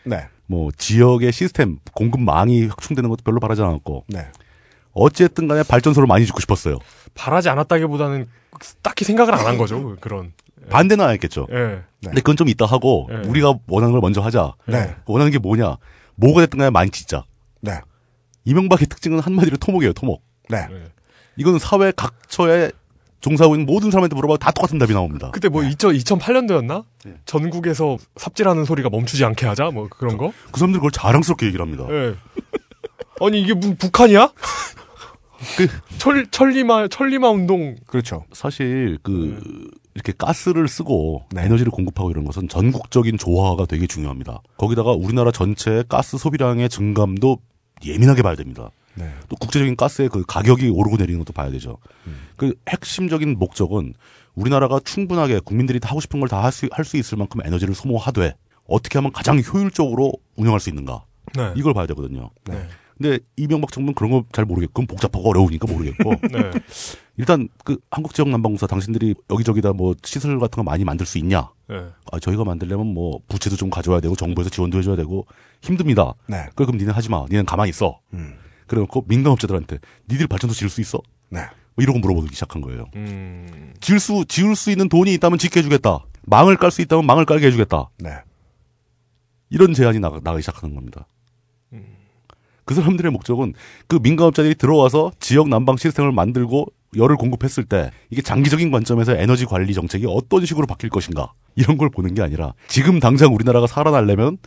네. 0.04 0.28
뭐 0.46 0.70
지역의 0.76 1.32
시스템 1.32 1.78
공급망이 1.92 2.66
확충되는 2.66 3.10
것도 3.10 3.22
별로 3.24 3.40
바라지 3.40 3.62
않았고 3.62 4.04
네. 4.08 4.26
어쨌든 4.92 5.46
간에 5.48 5.62
발전소를 5.62 6.06
많이 6.06 6.24
짓고 6.26 6.40
싶었어요. 6.40 6.78
바라지 7.14 7.48
않았다기보다는 7.48 8.26
딱히 8.82 9.04
생각을 9.04 9.34
안 9.34 9.46
한 9.46 9.58
거죠. 9.58 9.96
그런. 10.00 10.32
반대는 10.68 11.04
안 11.04 11.10
했겠죠. 11.12 11.46
예. 11.50 11.82
근데 12.04 12.20
그건 12.20 12.36
좀 12.36 12.48
이따 12.48 12.64
하고 12.66 13.08
네. 13.10 13.26
우리가 13.28 13.54
원하는 13.68 13.92
걸 13.92 14.00
먼저 14.00 14.20
하자. 14.20 14.54
네. 14.66 14.94
원하는 15.06 15.32
게 15.32 15.38
뭐냐? 15.38 15.76
뭐가 16.16 16.42
됐든 16.42 16.58
간에 16.58 16.70
많이 16.70 16.90
짓자. 16.90 17.24
네. 17.60 17.80
이명박의 18.44 18.86
특징은 18.88 19.20
한마디로 19.20 19.56
토목이에요. 19.56 19.92
토목. 19.94 20.22
네. 20.48 20.66
이거는 21.36 21.58
사회 21.58 21.92
각처에 21.92 22.70
종사하고 23.20 23.54
있는 23.54 23.66
모든 23.66 23.90
사람한테 23.90 24.14
물어봐도 24.14 24.38
다 24.38 24.50
똑같은 24.50 24.78
답이 24.78 24.92
나옵니다. 24.92 25.30
그때 25.32 25.48
뭐 25.48 25.62
2000, 25.62 25.92
2008년도였나? 25.92 26.84
네. 27.04 27.14
전국에서 27.26 27.98
삽질하는 28.16 28.64
소리가 28.64 28.88
멈추지 28.90 29.24
않게 29.24 29.46
하자? 29.46 29.70
뭐 29.70 29.88
그런 29.88 30.16
거? 30.16 30.32
그 30.50 30.58
사람들 30.58 30.80
그걸 30.80 30.90
자랑스럽게 30.90 31.46
얘기를 31.46 31.64
합니다. 31.64 31.86
예. 31.90 32.14
아니 33.20 33.40
이게 33.40 33.54
무슨 33.54 33.76
북한이야? 33.76 34.32
철 35.98 36.26
천리마 36.30 36.88
천리마 36.88 37.30
운동 37.30 37.76
그렇죠. 37.86 38.24
사실 38.32 38.98
그 39.02 39.42
이렇게 39.94 40.12
가스를 40.16 40.68
쓰고 40.68 41.24
네. 41.32 41.44
에너지를 41.44 41.70
공급하고 41.70 42.10
이런 42.10 42.24
것은 42.24 42.48
전국적인 42.48 43.18
조화가 43.18 43.66
되게 43.66 43.86
중요합니다. 43.86 44.42
거기다가 44.56 44.92
우리나라 44.92 45.30
전체의 45.30 45.84
가스 45.88 46.16
소비량의 46.18 46.68
증감도 46.68 47.38
예민하게 47.84 48.22
봐야 48.22 48.34
됩니다. 48.34 48.70
네. 48.94 49.10
또 49.28 49.36
국제적인 49.36 49.76
가스의 49.76 50.08
그 50.08 50.24
가격이 50.26 50.68
오르고 50.68 50.96
내리는 50.96 51.18
것도 51.20 51.32
봐야 51.32 51.50
되죠. 51.50 51.78
음. 52.06 52.28
그 52.36 52.54
핵심적인 52.68 53.38
목적은 53.38 53.94
우리나라가 54.34 54.80
충분하게 54.84 55.40
국민들이 55.40 55.80
다 55.80 55.90
하고 55.90 56.00
싶은 56.00 56.20
걸 56.20 56.28
다 56.28 56.42
할 56.42 56.50
수 56.52 56.68
할 56.72 56.84
수 56.84 56.96
있을 56.96 57.18
만큼 57.18 57.40
에너지를 57.44 57.74
소모하되 57.74 58.34
어떻게 58.66 58.98
하면 58.98 59.12
가장 59.12 59.40
효율적으로 59.40 60.12
운영할 60.36 60.60
수 60.60 60.68
있는가 60.70 61.04
네. 61.36 61.52
이걸 61.56 61.74
봐야 61.74 61.86
되거든요. 61.86 62.30
네. 62.44 62.66
근데 62.98 63.18
이명박 63.36 63.72
정부는 63.72 63.94
그런 63.94 64.10
거 64.12 64.24
잘 64.32 64.44
모르겠고 64.44 64.84
복잡하고 64.86 65.30
어려우니까 65.30 65.72
모르겠고 65.72 66.10
네. 66.30 66.50
일단 67.16 67.48
그 67.64 67.78
한국 67.90 68.12
지역 68.14 68.28
난방공사 68.28 68.66
당신들이 68.66 69.14
여기저기다 69.30 69.72
뭐 69.72 69.94
시설 70.04 70.38
같은 70.38 70.56
거 70.56 70.62
많이 70.62 70.84
만들 70.84 71.06
수 71.06 71.18
있냐? 71.18 71.50
네. 71.68 71.76
아 72.12 72.18
저희가 72.18 72.44
만들려면 72.44 72.88
뭐 72.94 73.20
부채도 73.28 73.56
좀 73.56 73.70
가져와야 73.70 74.00
되고 74.00 74.14
정부에서 74.16 74.50
지원도 74.50 74.78
해줘야 74.78 74.96
되고 74.96 75.26
힘듭니다. 75.62 76.14
네. 76.28 76.44
그걸 76.50 76.66
그럼 76.66 76.78
니는 76.78 76.92
하지 76.92 77.08
마. 77.10 77.24
니는 77.30 77.44
가만히 77.46 77.70
있어. 77.70 78.00
음. 78.12 78.34
그래놓고 78.70 79.04
민간업자들한테 79.08 79.78
니들 80.08 80.28
발전소 80.28 80.54
지을 80.54 80.70
수 80.70 80.80
있어? 80.80 81.00
네. 81.28 81.40
뭐 81.74 81.82
이러고 81.82 81.98
물어보기 81.98 82.32
시작한 82.32 82.62
거예요. 82.62 82.86
음. 82.94 83.74
지을 83.80 83.98
수 83.98 84.24
지을 84.28 84.54
수 84.54 84.70
있는 84.70 84.88
돈이 84.88 85.12
있다면 85.14 85.38
짓게 85.38 85.58
해주겠다. 85.58 86.04
망을 86.22 86.56
깔 86.56 86.70
수 86.70 86.80
있다면 86.80 87.04
망을 87.04 87.24
깔게 87.24 87.48
해주겠다. 87.48 87.90
네. 87.98 88.10
이런 89.48 89.74
제안이 89.74 89.98
나가, 89.98 90.20
나가기 90.22 90.42
시작하는 90.42 90.76
겁니다. 90.76 91.08
음. 91.72 91.82
그 92.64 92.74
사람들의 92.76 93.10
목적은 93.10 93.54
그 93.88 93.98
민간업자들이 94.00 94.54
들어와서 94.54 95.10
지역 95.18 95.48
난방 95.48 95.76
시스템을 95.76 96.12
만들고 96.12 96.66
열을 96.96 97.16
공급했을 97.16 97.64
때 97.64 97.90
이게 98.10 98.22
장기적인 98.22 98.70
관점에서 98.70 99.16
에너지 99.16 99.46
관리 99.46 99.74
정책이 99.74 100.06
어떤 100.08 100.46
식으로 100.46 100.68
바뀔 100.68 100.90
것인가 100.90 101.32
이런 101.56 101.76
걸 101.76 101.90
보는 101.90 102.14
게 102.14 102.22
아니라 102.22 102.54
지금 102.68 103.00
당장 103.00 103.34
우리나라가 103.34 103.66
살아나려면 103.66 104.38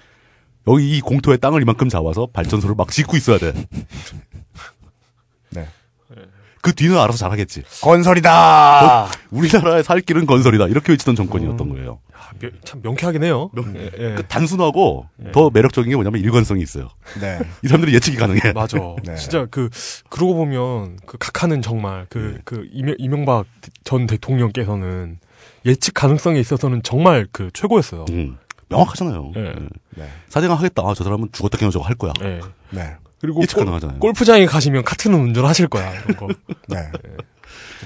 여기 0.68 0.98
이 0.98 1.02
공터에 1.02 1.38
땅을 1.38 1.62
이만큼 1.62 1.90
잡아서 1.90 2.28
발전소를 2.32 2.76
막 2.76 2.90
짓고 2.92 3.18
있어야 3.18 3.38
돼. 3.38 3.54
네. 5.50 5.68
그 6.62 6.74
뒤는 6.74 6.98
알아서 6.98 7.18
잘하겠지. 7.18 7.64
건설이다. 7.82 9.04
어, 9.04 9.10
우리나라의 9.32 9.84
살 9.84 10.00
길은 10.00 10.26
건설이다. 10.26 10.68
이렇게 10.68 10.94
외치던 10.94 11.16
정권이었던 11.16 11.70
거예요. 11.70 12.00
명- 12.40 12.52
참 12.64 12.80
명쾌하긴 12.82 13.24
해요. 13.24 13.52
예, 13.76 13.92
예. 14.00 14.14
그 14.16 14.24
단순하고 14.28 15.08
더 15.34 15.50
매력적인 15.50 15.90
게 15.90 15.96
뭐냐면 15.96 16.22
일관성이 16.22 16.62
있어요. 16.64 16.88
네. 17.20 17.38
이 17.64 17.68
사람들이 17.68 17.94
예측이 17.94 18.16
가능해. 18.18 18.54
맞아. 18.54 18.78
네. 19.04 19.16
진짜 19.16 19.46
그 19.52 19.70
그러고 20.10 20.36
보면 20.36 20.98
그 21.06 21.18
각하는 21.18 21.62
정말 21.62 22.06
그그 22.10 22.68
이명, 22.72 22.96
이명박 22.98 23.46
전 23.84 24.08
대통령께서는 24.08 25.20
예측 25.66 25.94
가능성에 25.94 26.40
있어서는 26.40 26.82
정말 26.84 27.28
그 27.32 27.50
최고였어요. 27.54 28.06
음, 28.10 28.38
명확하잖아요. 28.74 29.32
예. 29.38 29.56
네. 29.96 30.08
사대강 30.30 30.58
하겠다. 30.58 30.82
아, 30.86 30.94
저 30.96 31.04
사람은 31.04 31.30
죽었다 31.32 31.58
깨어 31.58 31.70
저거 31.70 31.86
할 31.86 31.96
거야. 31.96 32.14
예. 32.24 32.40
네. 32.72 32.96
그리고 33.20 33.42
예측 33.42 33.56
골, 33.56 33.66
가능하잖아요. 33.66 34.00
골프장에 34.00 34.46
가시면 34.46 34.84
카트는 34.84 35.18
운전하실 35.20 35.68
거야. 35.70 35.94
이런 35.94 36.18
거. 36.18 36.28
네. 36.68 36.78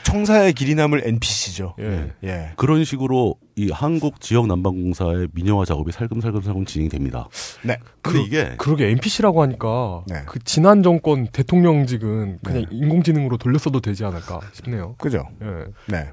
청사의 0.04 0.54
길이 0.54 0.76
남을 0.76 1.02
NPC죠. 1.06 1.76
예. 1.80 2.14
예. 2.24 2.52
그런 2.56 2.84
식으로 2.86 3.36
이 3.56 3.70
한국 3.72 4.22
지역 4.22 4.48
난방공사의 4.48 5.28
민영화 5.34 5.66
작업이 5.66 5.92
살금살금살금 5.92 6.66
진행이 6.66 6.90
됩니다. 6.90 7.28
네. 7.64 7.78
근데 8.02 8.20
그- 8.20 8.26
이게 8.26 8.56
그러게 8.58 8.90
NPC라고 8.92 9.42
하니까 9.42 10.04
네. 10.08 10.24
그 10.28 10.40
지난 10.44 10.84
정권 10.84 11.28
대통령직은 11.28 12.40
그냥 12.44 12.66
인공지능으로 12.72 13.38
돌렸어도 13.38 13.80
되지 13.82 14.06
않을까 14.06 14.40
싶네요. 14.54 14.96
그죠? 14.98 15.28
예. 15.42 15.66
네. 15.88 16.10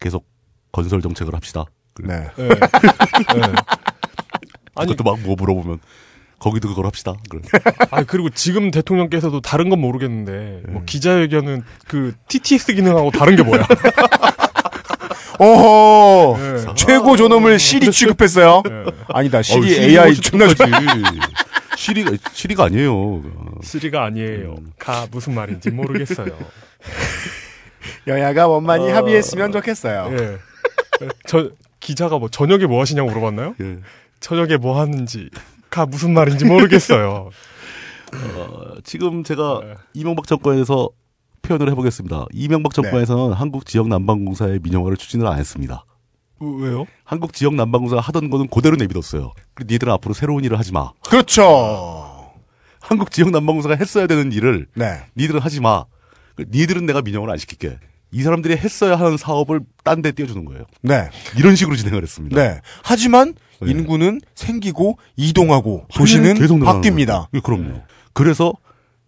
계속 0.00 0.26
건설 0.72 1.00
정책을 1.00 1.34
합시다. 1.34 1.64
네. 2.04 2.28
예. 2.38 2.44
예. 2.44 2.48
아니 4.74 4.94
그것도 4.94 5.04
막뭐 5.04 5.34
물어보면 5.36 5.80
거기도 6.38 6.68
그걸 6.68 6.86
합시다. 6.86 7.14
그래. 7.28 7.42
아 7.90 8.04
그리고 8.04 8.30
지금 8.30 8.70
대통령께서도 8.70 9.40
다른 9.40 9.68
건 9.68 9.80
모르겠는데 9.80 10.32
음. 10.32 10.72
뭐 10.72 10.82
기자회견은 10.86 11.62
그 11.88 12.14
TTS 12.28 12.74
기능하고 12.74 13.10
다른 13.10 13.36
게 13.36 13.42
뭐야? 13.42 13.66
어허. 15.40 16.36
예. 16.40 16.74
최고 16.74 17.16
존엄을 17.16 17.58
시리 17.58 17.90
취급했어요. 17.92 18.62
아니다. 19.08 19.40
시리 19.42 19.74
어우, 19.74 19.82
AI 19.84 20.06
훨씬 20.06 20.22
존나 20.22 20.48
똑같지. 20.48 20.74
시리가 21.76 22.10
시리가 22.32 22.64
아니에요. 22.64 23.22
시리가 23.62 24.04
아니에요. 24.04 24.56
가 24.78 25.06
무슨 25.12 25.34
말인지 25.34 25.70
모르겠어요. 25.70 26.36
여야가 28.08 28.48
원만히 28.48 28.90
어. 28.90 28.96
합의했으면 28.96 29.52
좋겠어요. 29.52 30.10
예. 30.18 30.38
저 31.26 31.50
기자가 31.80 32.18
뭐 32.18 32.28
저녁에 32.28 32.66
뭐 32.66 32.80
하시냐고 32.80 33.08
물어봤나요? 33.08 33.54
예. 33.60 33.78
저녁에 34.20 34.56
뭐 34.56 34.80
하는지 34.80 35.30
가 35.70 35.86
무슨 35.86 36.14
말인지 36.14 36.44
모르겠어요. 36.44 37.30
어, 38.36 38.74
지금 38.84 39.22
제가 39.22 39.60
네. 39.62 39.74
이명박 39.94 40.26
정권에서 40.26 40.88
표현을 41.42 41.70
해보겠습니다. 41.70 42.26
이명박 42.32 42.74
정권에서는 42.74 43.32
한국 43.34 43.66
지역 43.66 43.88
난방공사의 43.88 44.60
민영화를 44.62 44.96
추진을 44.96 45.26
안 45.26 45.38
했습니다. 45.38 45.84
왜요? 46.40 46.86
한국 47.04 47.32
지역 47.32 47.54
난방공사가 47.54 48.00
하던 48.00 48.30
거는 48.30 48.48
그대로 48.48 48.76
내비뒀어요. 48.76 49.32
니들은 49.60 49.92
앞으로 49.94 50.14
새로운 50.14 50.44
일을 50.44 50.58
하지 50.58 50.72
마. 50.72 50.92
그렇죠. 51.08 52.32
한국 52.80 53.10
지역 53.10 53.30
난방공사가 53.30 53.76
했어야 53.76 54.06
되는 54.06 54.32
일을 54.32 54.66
네. 54.74 55.02
니들은 55.16 55.40
하지 55.40 55.60
마. 55.60 55.84
그 56.36 56.44
니들은 56.48 56.86
내가 56.86 57.02
민영을 57.02 57.30
안 57.30 57.36
시킬게. 57.36 57.78
이 58.10 58.22
사람들이 58.22 58.56
했어야 58.56 58.96
하는 58.96 59.16
사업을 59.16 59.60
딴 59.84 60.02
데 60.02 60.12
띄워주는 60.12 60.44
거예요. 60.44 60.64
네. 60.82 61.10
이런 61.36 61.56
식으로 61.56 61.76
진행을 61.76 62.02
했습니다. 62.02 62.36
네. 62.40 62.60
하지만 62.82 63.34
네. 63.60 63.70
인구는 63.70 64.20
생기고 64.34 64.98
이동하고 65.16 65.86
도시는 65.92 66.34
계속 66.34 66.58
바뀝니다. 66.58 67.26
예, 67.34 67.40
그럼요. 67.40 67.82
그래서 68.12 68.52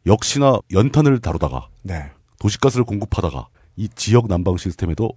역시나 0.06 0.59
연탄을 0.72 1.20
다루다가 1.20 1.68
네. 1.82 2.10
도시가스를 2.40 2.85
공급하다가 2.85 3.48
이 3.77 3.89
지역 3.94 4.28
난방 4.28 4.56
시스템에도 4.56 5.10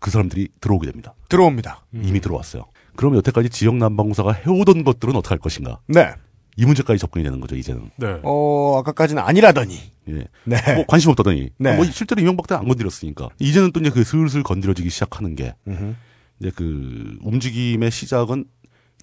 그 0.00 0.10
사람들이 0.10 0.48
들어오게 0.60 0.86
됩니다. 0.86 1.14
들어옵니다. 1.28 1.84
이미 1.92 2.20
들어왔어요. 2.20 2.64
그럼 2.96 3.16
여태까지 3.16 3.50
지역 3.50 3.76
난방공사가 3.76 4.32
해오던 4.32 4.84
것들은 4.84 5.14
어떻게 5.16 5.30
할 5.30 5.38
것인가? 5.38 5.80
네. 5.86 6.12
이 6.60 6.66
문제까지 6.66 6.98
접근이 6.98 7.24
되는 7.24 7.40
거죠, 7.40 7.56
이제는. 7.56 7.90
네. 7.96 8.18
어, 8.22 8.76
아까까지는 8.80 9.22
아니라더니. 9.22 9.78
예. 10.10 10.24
네. 10.44 10.74
뭐 10.74 10.84
관심 10.86 11.10
없다더니. 11.10 11.48
네. 11.56 11.74
뭐 11.74 11.86
실제로 11.86 12.20
이명박 12.20 12.46
때는 12.48 12.60
안 12.60 12.68
건드렸으니까. 12.68 13.30
이제는 13.38 13.72
또 13.72 13.80
이제 13.80 13.88
그 13.88 14.04
슬슬 14.04 14.42
건드려지기 14.42 14.90
시작하는 14.90 15.34
게 15.34 15.54
음흠. 15.66 15.94
이제 16.40 16.50
그 16.54 17.16
움직임의 17.22 17.90
시작은 17.90 18.44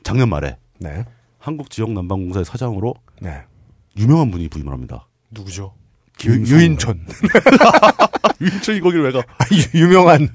작년 0.04 0.30
말에 0.30 0.58
네. 0.80 1.04
한국 1.40 1.72
지역 1.72 1.92
난방공사의 1.94 2.46
사장으로 2.46 2.94
네. 3.22 3.42
유명한 3.98 4.30
분이 4.30 4.50
부임을 4.50 4.72
합니다. 4.72 5.08
누구죠? 5.32 5.74
유, 6.26 6.34
유인촌. 6.34 7.06
유인촌이 8.40 8.82
거길 8.82 9.02
왜 9.02 9.12
가? 9.12 9.20
아, 9.40 9.46
유- 9.52 9.80
유명한 9.82 10.30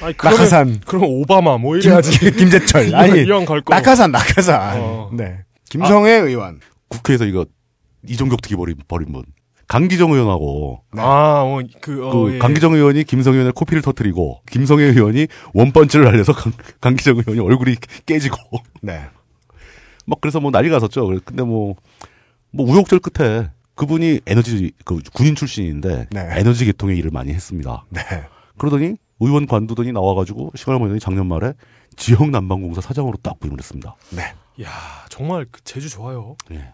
아니, 0.00 0.16
그러면- 0.16 0.38
낙하산. 0.38 0.80
그러면 0.86 1.10
오바마 1.10 1.58
뭐 1.58 1.76
이래야지. 1.76 2.18
김, 2.18 2.30
김재철. 2.36 2.92
아니, 2.96 3.24
이왕 3.24 3.44
갈 3.44 3.60
거. 3.60 3.74
낙하산, 3.74 4.10
낙하산. 4.10 4.80
어. 4.80 5.10
네. 5.12 5.40
김성애 5.68 6.12
의원. 6.12 6.60
국회에서 6.88 7.24
이거 7.24 7.44
이종격 8.06 8.40
특위 8.42 8.56
벌인, 8.56 8.76
벌인 8.88 9.12
분. 9.12 9.24
강기정 9.68 10.12
의원하고 10.12 10.82
아, 10.96 11.42
어, 11.44 11.60
그, 11.80 12.06
어, 12.06 12.12
그 12.12 12.34
예. 12.34 12.38
강기정 12.38 12.74
의원이 12.74 13.02
김성애 13.02 13.34
의원의 13.38 13.52
코피를 13.52 13.82
터뜨리고 13.82 14.40
김성애 14.48 14.84
의원이 14.84 15.26
원펀치를 15.54 16.04
날려서 16.04 16.34
강, 16.34 16.52
강기정 16.80 17.16
의원이 17.16 17.40
얼굴이 17.40 17.74
깨지고 18.06 18.36
네. 18.80 19.06
막 20.06 20.20
그래서 20.22 20.38
뭐 20.38 20.52
난리가 20.52 20.76
났었죠. 20.76 21.06
그래- 21.08 21.18
근데 21.24 21.42
뭐, 21.42 21.74
뭐 22.52 22.64
우욕절 22.70 23.00
끝에 23.00 23.50
그분이 23.74 24.20
에너지 24.26 24.70
그 24.84 25.00
군인 25.12 25.34
출신인데 25.34 26.06
네. 26.10 26.28
에너지 26.36 26.64
계통의 26.64 26.96
일을 26.98 27.10
많이 27.10 27.32
했습니다. 27.32 27.84
네. 27.90 28.02
그러더니 28.58 28.94
의원 29.18 29.46
관두더니 29.46 29.90
나와가지고 29.90 30.52
시간을 30.54 30.78
보내더니 30.78 31.00
작년 31.00 31.26
말에 31.26 31.54
지역 31.96 32.30
난방공사 32.30 32.80
사장으로 32.80 33.16
딱 33.20 33.40
부임을 33.40 33.58
했습니다. 33.58 33.96
네. 34.10 34.22
야, 34.62 34.68
정말 35.08 35.46
그 35.50 35.60
제주 35.64 35.88
좋아요. 35.90 36.36
예. 36.52 36.72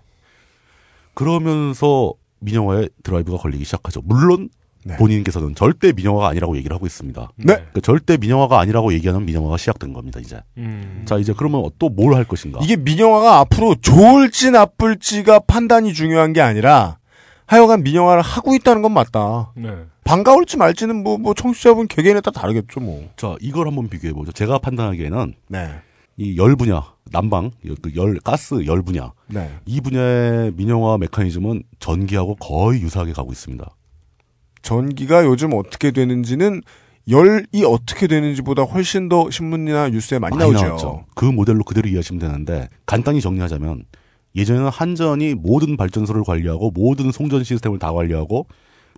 그러면서 1.15 2.13
민영화의 2.41 2.91
드라이브가 3.03 3.39
걸리기 3.39 3.65
시작하죠. 3.65 4.01
물론 4.05 4.49
네. 4.85 4.97
본인께서는 4.97 5.55
절대 5.55 5.93
민영화가 5.93 6.29
아니라고 6.29 6.57
얘기를 6.57 6.75
하고 6.75 6.87
있습니다. 6.87 7.31
네. 7.37 7.45
그러니까 7.55 7.81
절대 7.83 8.17
민영화가 8.17 8.59
아니라고 8.59 8.93
얘기하는 8.95 9.25
민영화가 9.27 9.57
시작된 9.57 9.93
겁니다. 9.93 10.19
이제. 10.21 10.41
음. 10.57 11.03
자 11.07 11.19
이제 11.19 11.33
그러면 11.37 11.71
또 11.79 11.89
뭘 11.89 12.15
할 12.17 12.25
것인가? 12.25 12.59
이게 12.63 12.77
민영화가 12.77 13.39
앞으로 13.41 13.77
좋을지 13.77 14.51
나쁠지가 14.51 15.41
판단이 15.41 15.93
중요한 15.95 16.33
게 16.33 16.41
아니라 16.41 16.99
하여간 17.47 17.83
민영화를 17.85 18.23
하고 18.23 18.55
있다는 18.57 18.83
건 18.83 18.93
맞다. 18.93 19.53
네. 19.55 19.71
반가울지 20.05 20.57
말지는 20.57 21.01
뭐, 21.05 21.17
뭐, 21.17 21.33
청취자분 21.33 21.87
개개인에 21.87 22.21
따라 22.23 22.41
다르겠죠, 22.41 22.81
뭐. 22.81 23.09
자 23.17 23.37
이걸 23.41 23.69
한번 23.69 23.89
비교해 23.89 24.13
보죠. 24.13 24.33
제가 24.33 24.59
판단하기에는 24.59 25.35
네. 25.49 25.75
이 26.19 26.37
열 26.37 26.57
분야, 26.57 26.83
난방, 27.11 27.51
그 27.81 27.95
열, 27.97 28.19
가스 28.21 28.65
열 28.67 28.83
분야. 28.83 29.13
네. 29.29 29.51
이 29.67 29.81
분야의 29.81 30.53
민영화 30.57 30.99
메커니즘은 30.99 31.63
전기하고 31.79 32.37
거의 32.37 32.83
유사하게 32.83 33.13
가고 33.13 33.33
있습니다. 33.33 33.69
전기가 34.63 35.25
요즘 35.25 35.53
어떻게 35.55 35.91
되는지는 35.91 36.63
열이 37.09 37.65
어떻게 37.67 38.07
되는지보다 38.07 38.63
훨씬 38.63 39.09
더 39.09 39.29
신문이나 39.31 39.89
뉴스에 39.89 40.19
많이, 40.21 40.37
나오죠. 40.37 40.65
나왔죠. 40.65 41.05
그 41.15 41.25
모델로 41.25 41.65
그대로 41.65 41.89
이해하시면 41.89 42.21
되는데 42.21 42.69
간단히 42.87 43.21
정리하자면 43.21 43.85
예전에는 44.37 44.69
한전이 44.69 45.35
모든 45.35 45.77
발전소를 45.77 46.23
관리하고 46.25 46.71
모든 46.71 47.11
송전 47.11 47.43
시스템을 47.43 47.79
다 47.81 47.93
관리하고 47.93 48.47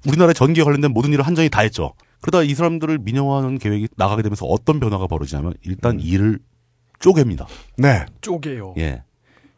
우리나라의 0.07 0.35
전기에 0.35 0.65
관련된 0.65 0.93
모든 0.93 1.13
일을 1.13 1.27
한전이 1.27 1.49
다 1.49 1.63
했죠. 1.63 1.95
그러다 2.21 2.43
이 2.43 2.55
사람들을 2.55 2.99
민영화하는 2.99 3.59
계획이 3.59 3.89
나가게 3.97 4.23
되면서 4.23 4.45
어떤 4.47 4.81
변화가 4.81 5.07
벌어지냐면 5.07 5.55
일단 5.63 5.99
일을 5.99 6.39
쪼갭니다. 7.05 7.47
네. 7.77 8.07
쪼개요. 8.23 8.75
예. 8.79 9.03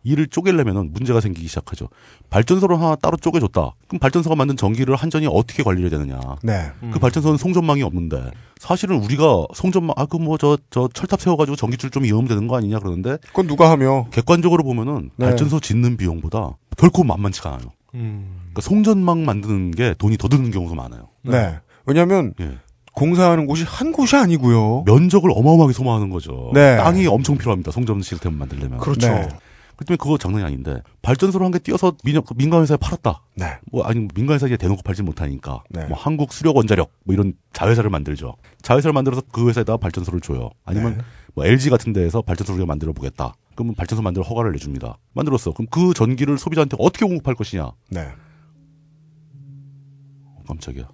일을 0.03 0.29
쪼개려면 0.29 0.93
문제가 0.93 1.21
생기기 1.21 1.49
시작하죠. 1.49 1.89
발전소를 2.31 2.81
하나 2.81 2.95
따로 2.95 3.17
쪼개줬다. 3.17 3.73
그럼 3.89 3.99
발전소가 3.99 4.37
만든 4.37 4.57
전기를 4.57 4.95
한전이 4.95 5.27
어떻게 5.29 5.65
관리해야 5.65 5.91
되느냐. 5.91 6.21
네. 6.45 6.71
그 6.93 7.01
발전소는 7.01 7.39
송전망이 7.39 7.83
없는데 7.83 8.31
사실은 8.61 9.03
우리가 9.03 9.47
송전망 9.55 9.95
아 9.97 10.07
그 10.07 10.19
뭐 10.19 10.39
저저 10.39 10.89
철탑 10.95 11.21
세워가지고 11.21 11.57
전기줄 11.57 11.91
좀 11.91 12.05
이으면 12.05 12.29
되는 12.29 12.47
거 12.47 12.57
아니냐 12.57 12.79
그러는데 12.79 13.17
그건 13.27 13.49
누가 13.49 13.69
하며 13.71 14.07
객관적으로 14.13 14.63
보면은 14.63 15.11
네. 15.17 15.27
발전소 15.27 15.59
짓는 15.59 15.97
비용보다 15.97 16.57
결코 16.77 17.03
만만치가 17.03 17.53
않아요. 17.55 17.71
음. 17.95 18.37
그러니까 18.53 18.61
송전망 18.61 19.25
만드는 19.25 19.73
게 19.73 19.95
돈이 19.99 20.19
더 20.19 20.29
드는 20.29 20.53
경우도 20.53 20.77
많아요. 20.77 21.09
네. 21.23 21.59
왜냐면, 21.85 22.33
예. 22.41 22.59
공사하는 22.97 23.47
곳이 23.47 23.63
한 23.65 23.93
곳이 23.93 24.17
아니고요. 24.17 24.85
면적을 24.87 25.31
어마어마하게 25.33 25.75
소모하는 25.75 26.09
거죠. 26.09 26.51
네. 26.55 26.79
땅이 26.79 27.07
엄청 27.07 27.37
필요합니다. 27.37 27.71
송전 27.71 28.01
시스템 28.01 28.35
만들려면. 28.35 28.79
그렇죠. 28.79 29.09
네. 29.09 29.29
그때문에 29.77 29.99
그거 29.99 30.17
장난이 30.17 30.43
아닌데 30.43 30.81
발전소를 31.03 31.45
한개 31.45 31.59
띄어서 31.59 31.93
민영, 32.03 32.23
그 32.23 32.33
민간회사에 32.35 32.79
팔았다. 32.79 33.23
네. 33.35 33.59
뭐 33.71 33.85
아니 33.85 34.09
민간회사에 34.15 34.57
대놓고 34.57 34.81
팔지 34.83 35.03
못하니까 35.03 35.63
뭐 35.89 35.99
한국 35.99 36.33
수력 36.33 36.57
원자력 36.57 36.91
뭐 37.05 37.13
이런 37.13 37.35
자회사를 37.53 37.91
만들죠. 37.91 38.37
자회사를 38.63 38.95
만들어서 38.95 39.21
그 39.31 39.47
회사에다가 39.47 39.77
발전소를 39.77 40.23
줘요. 40.23 40.49
아니면 40.65 41.03
뭐 41.35 41.45
LG 41.45 41.69
같은 41.69 41.93
데에서 41.93 42.23
발전소를 42.23 42.61
우리가 42.61 42.67
만들어 42.67 42.95
보겠다. 42.95 43.35
그러면 43.55 43.75
발전소 43.75 44.01
만들 44.01 44.23
허가를 44.23 44.53
내줍니다. 44.53 44.97
만들었어. 45.13 45.53
그럼 45.53 45.67
그 45.71 45.93
전기를 45.93 46.39
소비자한테 46.39 46.79
어떻게 46.81 47.05
공급할 47.05 47.35
것이냐? 47.35 47.73
네. 47.91 48.09
어, 50.25 50.43
깜짝이야. 50.49 50.89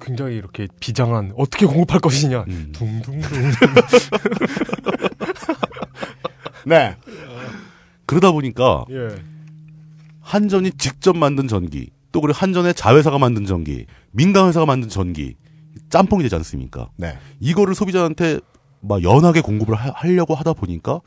굉장히 0.00 0.36
이렇게 0.36 0.66
비장한 0.80 1.32
어떻게 1.36 1.66
공급할 1.66 2.00
것이냐. 2.00 2.44
음. 2.48 2.72
둥둥둥. 2.72 3.20
네. 6.66 6.96
그러다 8.06 8.32
보니까 8.32 8.84
예. 8.90 9.08
한전이 10.20 10.72
직접 10.72 11.16
만든 11.16 11.48
전기, 11.48 11.90
또 12.12 12.20
그리고 12.20 12.36
한전의 12.36 12.74
자회사가 12.74 13.18
만든 13.18 13.44
전기, 13.44 13.86
민간 14.10 14.48
회사가 14.48 14.66
만든 14.66 14.88
전기 14.88 15.36
짬뽕이 15.90 16.22
되지 16.22 16.34
않습니까? 16.36 16.90
네. 16.96 17.18
이거를 17.40 17.74
소비자한테 17.74 18.40
막 18.80 19.02
연하게 19.02 19.40
공급을 19.40 19.74
하, 19.74 19.90
하려고 19.90 20.34
하다 20.34 20.54
보니까 20.54 21.00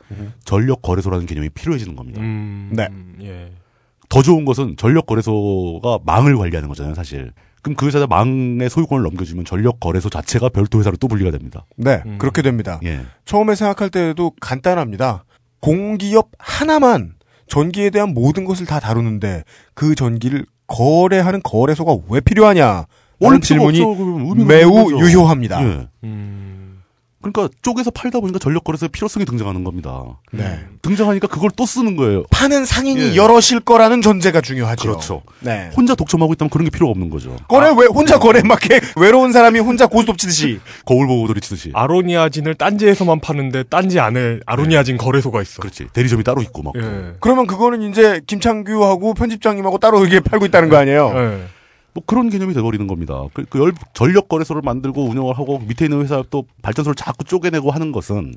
전력 0.44 0.82
거래소라는 0.82 1.26
개념이 1.26 1.48
필요해지는 1.50 1.96
겁니다. 1.96 2.20
음, 2.20 2.72
네. 2.74 2.88
예. 3.22 3.52
더 4.08 4.22
좋은 4.22 4.44
것은 4.44 4.76
전력 4.76 5.06
거래소가 5.06 5.98
망을 6.04 6.36
관리하는 6.36 6.68
거잖아요, 6.68 6.94
사실. 6.94 7.32
그럼 7.62 7.76
그 7.76 7.86
회사에 7.86 8.06
망의 8.06 8.70
소유권을 8.70 9.02
넘겨주면 9.04 9.44
전력 9.44 9.80
거래소 9.80 10.08
자체가 10.08 10.48
별도 10.48 10.78
회사로 10.78 10.96
또 10.96 11.08
분리가 11.08 11.30
됩니다. 11.30 11.66
네, 11.76 12.02
그렇게 12.18 12.42
됩니다. 12.42 12.80
예. 12.84 13.00
처음에 13.24 13.54
생각할 13.54 13.90
때도 13.90 14.32
간단합니다. 14.40 15.24
공기업 15.60 16.30
하나만 16.38 17.14
전기에 17.48 17.90
대한 17.90 18.14
모든 18.14 18.44
것을 18.44 18.66
다 18.66 18.78
다루는데 18.78 19.44
그 19.74 19.94
전기를 19.94 20.46
거래하는 20.66 21.40
거래소가 21.42 21.96
왜 22.08 22.20
필요하냐? 22.20 22.86
라는 23.20 23.40
질문이 23.40 23.78
의미가 23.80 24.44
매우. 24.44 24.90
유효합니다. 25.00 25.64
예. 25.64 25.88
그러니까 27.32 27.54
쪼개서 27.62 27.90
팔다 27.90 28.20
보니까 28.20 28.38
전력 28.38 28.64
거래소의 28.64 28.88
필요성이 28.90 29.24
등장하는 29.24 29.64
겁니다. 29.64 30.02
네. 30.32 30.60
등장하니까 30.82 31.26
그걸 31.28 31.50
또 31.56 31.66
쓰는 31.66 31.96
거예요. 31.96 32.24
파는 32.30 32.64
상인이 32.64 33.00
예. 33.12 33.16
여럿일 33.16 33.60
거라는 33.60 34.02
전제가 34.02 34.40
중요하죠. 34.40 34.88
그렇죠. 34.88 35.22
네. 35.40 35.70
혼자 35.76 35.94
독점하고 35.94 36.32
있다면 36.34 36.50
그런 36.50 36.64
게 36.64 36.70
필요가 36.70 36.90
없는 36.90 37.10
거죠. 37.10 37.36
거래 37.48 37.68
왜 37.76 37.86
혼자 37.86 38.18
거래 38.18 38.42
막게 38.42 38.80
외로운 38.96 39.32
사람이 39.32 39.58
혼자 39.60 39.86
고스톱 39.86 40.18
치듯이 40.18 40.60
거울 40.84 41.06
보고 41.06 41.26
도리 41.26 41.40
치듯이. 41.40 41.70
아로니아진을 41.74 42.54
딴지에서만 42.54 43.20
파는데 43.20 43.64
딴지 43.64 44.00
안에 44.00 44.40
아로니아진 44.46 44.96
거래소가 44.96 45.42
있어. 45.42 45.60
그렇지. 45.60 45.88
대리점이 45.92 46.24
따로 46.24 46.42
있고 46.42 46.62
막. 46.62 46.74
예. 46.76 47.14
그러면 47.20 47.46
그거는 47.46 47.82
이제 47.82 48.20
김창규하고 48.26 49.14
편집장님하고 49.14 49.78
따로 49.78 50.04
이게 50.04 50.20
팔고 50.20 50.46
있다는 50.46 50.68
거 50.68 50.76
아니에요? 50.76 51.12
예. 51.16 51.57
뭐 51.98 52.02
그런 52.06 52.30
개념이 52.30 52.54
돼버리는 52.54 52.86
겁니다. 52.86 53.24
그, 53.32 53.44
그 53.48 53.58
열, 53.58 53.72
전력 53.92 54.28
거래소를 54.28 54.62
만들고 54.62 55.04
운영을 55.04 55.36
하고 55.36 55.58
밑에 55.58 55.86
있는 55.86 56.02
회사 56.02 56.22
또 56.30 56.44
발전소를 56.62 56.94
자꾸 56.94 57.24
쪼개내고 57.24 57.70
하는 57.70 57.92
것은 57.92 58.34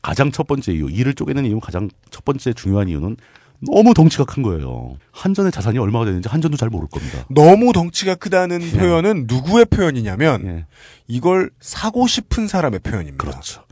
가장 0.00 0.32
첫 0.32 0.46
번째 0.46 0.72
이유, 0.72 0.90
일을 0.90 1.14
쪼개는 1.14 1.44
이유 1.44 1.60
가장 1.60 1.88
첫 2.10 2.24
번째 2.24 2.52
중요한 2.54 2.88
이유는 2.88 3.16
너무 3.60 3.94
덩치가 3.94 4.24
큰 4.24 4.42
거예요. 4.42 4.96
한전의 5.12 5.52
자산이 5.52 5.78
얼마가 5.78 6.06
되는지 6.06 6.28
한전도 6.28 6.56
잘 6.56 6.68
모를 6.70 6.88
겁니다. 6.88 7.24
너무 7.30 7.72
덩치가 7.72 8.16
크다는 8.16 8.60
예. 8.60 8.70
표현은 8.72 9.26
누구의 9.28 9.66
표현이냐면 9.66 10.64
이걸 11.06 11.50
사고 11.60 12.08
싶은 12.08 12.48
사람의 12.48 12.80
표현입니다. 12.80 13.24
그렇죠. 13.24 13.62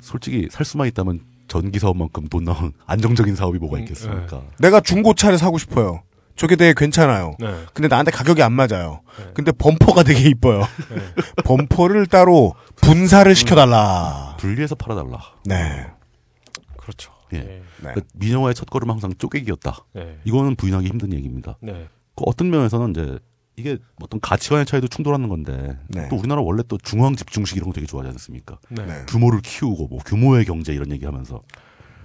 솔직히 0.00 0.48
살 0.50 0.64
수만 0.64 0.86
있다면 0.88 1.20
전기 1.48 1.78
사업만큼 1.78 2.28
돈 2.28 2.44
나온 2.44 2.72
안정적인 2.86 3.34
사업이 3.34 3.58
뭐가 3.58 3.80
있겠습니까? 3.80 4.42
내가 4.60 4.80
중고차를 4.80 5.36
사고 5.36 5.58
싶어요. 5.58 6.02
저게 6.38 6.54
되게 6.54 6.72
괜찮아요. 6.74 7.34
네. 7.40 7.64
근데 7.74 7.88
나한테 7.88 8.12
가격이 8.12 8.42
안 8.42 8.52
맞아요. 8.52 9.00
근데 9.34 9.50
범퍼가 9.50 10.04
되게 10.04 10.28
이뻐요. 10.30 10.62
범퍼를 11.44 12.06
따로 12.06 12.54
분사를 12.76 13.34
시켜달라. 13.34 14.36
분리해서 14.38 14.76
팔아달라. 14.76 15.18
네. 15.44 15.86
그렇죠. 16.76 17.12
예. 17.34 17.62
그 17.92 18.02
민영화의 18.14 18.54
첫 18.54 18.70
걸음은 18.70 18.94
항상 18.94 19.12
쪼개기였다. 19.18 19.84
네. 19.94 20.18
이거는 20.24 20.54
부인하기 20.54 20.86
힘든 20.86 21.12
얘기입니다. 21.12 21.58
네. 21.60 21.88
그 22.14 22.22
어떤 22.24 22.50
면에서는 22.50 22.90
이제 22.90 23.18
이게 23.56 23.76
어떤 24.00 24.20
가치관의 24.20 24.64
차이도 24.64 24.86
충돌하는 24.86 25.28
건데 25.28 25.76
네. 25.88 26.08
또 26.08 26.16
우리나라 26.16 26.40
원래 26.40 26.62
또 26.68 26.78
중앙 26.78 27.16
집중식 27.16 27.56
이런 27.56 27.68
거 27.70 27.74
되게 27.74 27.86
좋아하지 27.86 28.12
않습니까? 28.12 28.58
네. 28.68 28.84
규모를 29.08 29.40
키우고 29.40 29.88
뭐 29.88 29.98
규모의 30.06 30.44
경제 30.44 30.72
이런 30.72 30.92
얘기하면서 30.92 31.42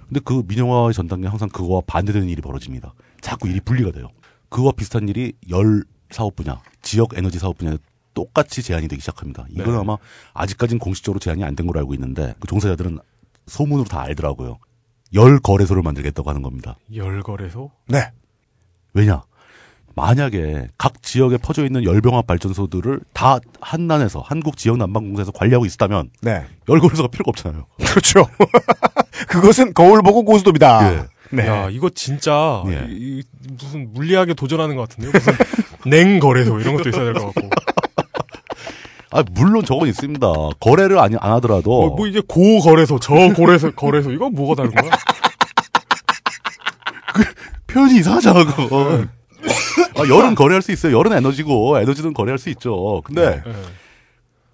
근데 0.08 0.20
그 0.24 0.42
민영화의 0.48 0.92
전당에 0.92 1.28
항상 1.28 1.48
그거와 1.48 1.82
반대되는 1.86 2.28
일이 2.28 2.42
벌어집니다. 2.42 2.94
자꾸 3.20 3.48
일이 3.48 3.60
분리가 3.60 3.92
돼요. 3.92 4.08
그와 4.54 4.70
비슷한 4.70 5.08
일이 5.08 5.32
열 5.50 5.82
사업 6.10 6.36
분야, 6.36 6.60
지역 6.80 7.18
에너지 7.18 7.40
사업 7.40 7.58
분야에 7.58 7.76
똑같이 8.14 8.62
제한이 8.62 8.86
되기 8.86 9.00
시작합니다. 9.00 9.46
이건 9.50 9.72
네. 9.72 9.80
아마 9.80 9.96
아직까지는 10.32 10.78
공식적으로 10.78 11.18
제한이 11.18 11.42
안 11.42 11.56
된 11.56 11.66
걸로 11.66 11.80
알고 11.80 11.92
있는데 11.94 12.34
그 12.38 12.46
종사자들은 12.46 13.00
소문으로 13.48 13.88
다 13.88 14.02
알더라고요. 14.02 14.58
열 15.14 15.40
거래소를 15.40 15.82
만들겠다고 15.82 16.30
하는 16.30 16.40
겁니다. 16.42 16.76
열 16.94 17.20
거래소? 17.24 17.72
네. 17.88 18.12
왜냐? 18.92 19.24
만약에 19.96 20.68
각 20.78 21.02
지역에 21.02 21.36
퍼져 21.36 21.64
있는 21.66 21.82
열병합 21.82 22.24
발전소들을 22.28 23.00
다 23.12 23.38
한난에서 23.60 24.20
한국 24.20 24.56
지역 24.56 24.76
난방공사에서 24.78 25.32
관리하고 25.32 25.66
있었다면 25.66 26.10
네. 26.22 26.46
열거래소가 26.68 27.08
필요가 27.08 27.30
없잖아요. 27.30 27.66
그렇죠. 27.78 28.24
그것은 29.28 29.74
거울 29.74 30.00
보고 30.02 30.22
고스톱이다. 30.24 30.94
예. 30.94 31.13
네. 31.36 31.46
야, 31.48 31.68
이거 31.70 31.88
진짜 31.90 32.62
예. 32.68 32.86
이- 32.90 33.20
이 33.20 33.22
무슨 33.60 33.92
물리학에 33.92 34.34
도전하는 34.34 34.76
것 34.76 34.88
같은데요. 34.88 35.12
무슨 35.12 35.32
냉거래소 35.86 36.58
이런 36.60 36.76
것도 36.76 36.88
있어야 36.88 37.04
될 37.04 37.14
것 37.14 37.26
같고. 37.34 37.50
아 39.10 39.22
물론 39.32 39.64
저건 39.64 39.88
있습니다. 39.88 40.26
거래를 40.58 40.98
안, 40.98 41.14
안 41.20 41.32
하더라도 41.34 41.70
뭐, 41.70 41.96
뭐 41.96 42.06
이게 42.08 42.20
고거래소, 42.26 42.98
저거래소, 42.98 43.70
거래소 43.72 44.10
이거 44.10 44.28
뭐가 44.28 44.56
다른 44.56 44.72
거야? 44.74 44.90
표현이 47.66 47.98
이상하잖아 47.98 48.44
그거. 48.44 48.96
네. 48.98 49.04
아, 49.96 50.08
열은 50.08 50.34
거래할 50.34 50.62
수 50.62 50.72
있어요. 50.72 50.96
열은 50.98 51.12
에너지고 51.12 51.78
에너지는 51.78 52.12
거래할 52.14 52.38
수 52.38 52.48
있죠. 52.50 53.02
근데 53.04 53.42
네. 53.44 53.52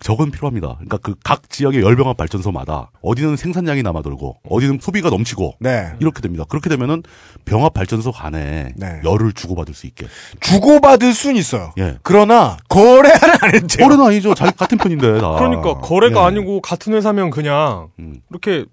저건 0.01 0.31
필요합니다. 0.31 0.75
그러니까 0.77 0.99
그 0.99 1.15
각 1.23 1.49
지역의 1.51 1.83
열병합 1.83 2.17
발전소마다 2.17 2.91
어디는 3.03 3.37
생산량이 3.37 3.83
남아돌고 3.83 4.39
어디는 4.49 4.79
소비가 4.81 5.11
넘치고 5.11 5.57
네. 5.61 5.93
이렇게 6.01 6.21
됩니다. 6.23 6.45
그렇게 6.49 6.69
되면은 6.71 7.03
병합 7.45 7.75
발전소 7.75 8.11
간에 8.13 8.73
네. 8.77 9.01
열을 9.05 9.33
주고받을 9.33 9.75
수 9.75 9.87
있게. 9.87 10.07
주고받을 10.41 11.13
수는 11.13 11.37
있어요. 11.37 11.73
예. 11.79 11.99
그러나 12.03 12.57
거래하는 12.69 13.35
안 13.43 13.55
했죠. 13.55 13.79
거래는 13.79 14.05
아니죠. 14.05 14.35
자기 14.35 14.57
같은 14.57 14.79
편인데 14.79 15.21
다. 15.21 15.33
그러니까 15.33 15.75
거래가 15.79 16.23
예. 16.23 16.27
아니고 16.27 16.61
같은 16.63 16.95
회사면 16.95 17.31
그냥 17.31 17.89
음. 17.99 18.21
이렇게 18.31 18.59
뭐 18.61 18.67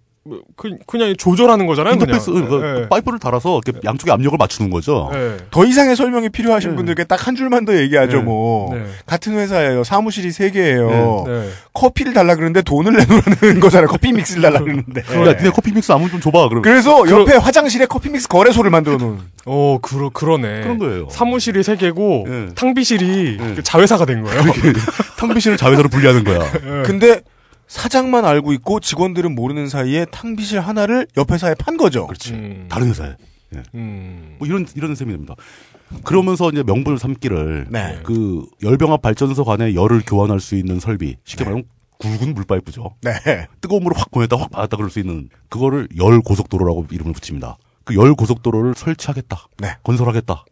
그, 0.56 0.76
그냥 0.86 1.16
조절하는 1.18 1.66
거잖아요. 1.68 1.94
인터페이스 1.94 2.32
그냥. 2.32 2.50
그 2.50 2.82
예. 2.84 2.90
파이프를 2.90 3.20
달아서 3.20 3.62
이렇게 3.66 3.80
양쪽에 3.86 4.12
압력을 4.12 4.38
맞추는 4.38 4.70
거죠. 4.70 5.10
예. 5.14 5.38
더 5.52 5.66
이상의 5.66 5.96
설명이 5.96 6.30
필요하신 6.30 6.76
분들께 6.76 7.04
딱 7.06 7.18
한 7.28 7.36
줄만 7.36 7.66
더 7.66 7.76
얘기하죠, 7.78 8.18
네. 8.18 8.24
뭐. 8.24 8.74
네. 8.76 8.86
같은 9.06 9.34
회사예요. 9.38 9.84
사무실이 9.84 10.32
세 10.32 10.50
개예요. 10.52 11.24
네. 11.28 11.50
커피를 11.74 12.14
달라 12.14 12.36
그러는데 12.36 12.62
돈을 12.62 12.94
내놓으라는 12.94 13.60
거잖아요. 13.62 13.88
커피 13.88 14.14
믹스를 14.14 14.42
달라 14.44 14.60
그러는데. 14.60 15.02
야, 15.02 15.34
니네 15.34 15.50
커피 15.50 15.72
믹스 15.74 15.92
아무 15.92 16.10
좀 16.10 16.20
줘봐. 16.22 16.48
그럼 16.50 16.62
그래서 16.62 17.10
옆에 17.10 17.36
화장실에 17.36 17.86
커피 17.88 18.10
믹스 18.10 18.28
거래소를 18.28 18.72
만들어 18.72 18.98
놓은. 18.98 19.20
어, 19.46 19.80
그러, 19.82 20.10
그러네. 20.10 20.62
그런 20.62 20.78
거예요. 20.78 21.08
사무실이 21.10 21.64
세 21.64 21.76
개고, 21.76 22.26
예. 22.30 22.48
탕비실이 22.56 23.38
그 23.56 23.64
자회사가 23.64 24.06
된 24.06 24.22
거예요. 24.24 24.42
탕비실을 25.18 25.58
자회사로 25.58 25.90
분리하는 25.90 26.24
거야. 26.24 26.40
예. 26.40 26.84
근데 26.86 27.22
사장만 27.68 28.26
알고 28.26 28.54
있고 28.54 28.80
직원들은 28.80 29.36
모르는 29.36 29.68
사이에 29.68 30.06
탕비실 30.06 30.60
하나를 30.60 31.08
옆 31.18 31.32
회사에 31.32 31.54
판 31.56 31.78
거죠. 31.78 32.08
그렇지. 32.08 32.34
음. 32.34 32.68
다른 32.70 32.88
회사에. 32.90 33.16
예. 33.56 33.64
음. 33.76 34.36
뭐 34.40 34.48
이런 34.48 34.66
이런 34.76 34.96
셈이 34.96 35.12
됩니다. 35.12 35.36
그러면서 36.04 36.50
이제 36.50 36.64
명분을 36.64 36.98
삼기를 37.00 37.68
네. 37.70 38.00
그 38.04 38.46
열병합 38.62 39.02
발전소 39.02 39.46
간에 39.46 39.74
열을 39.74 40.02
교환할 40.06 40.40
수 40.40 40.56
있는 40.56 40.80
설비 40.80 41.16
쉽게 41.24 41.46
말하면 41.46 41.66
굵은 42.00 42.34
물파이프죠. 42.34 42.96
네. 43.04 43.48
뜨거운 43.62 43.84
물을 43.84 43.98
확 43.98 44.12
보냈다 44.12 44.36
확 44.36 44.52
받았다 44.52 44.76
그럴 44.78 44.90
수 44.90 45.00
있는 45.00 45.30
그거를 45.50 45.88
열 45.98 46.20
고속도로라고 46.22 46.88
이름을 46.92 47.14
붙입니다. 47.14 47.58
그 47.86 47.96
열 47.96 48.14
고속도로를 48.16 48.74
설치하겠다. 48.76 49.48
네. 49.60 49.78
건설하겠다. 49.84 50.44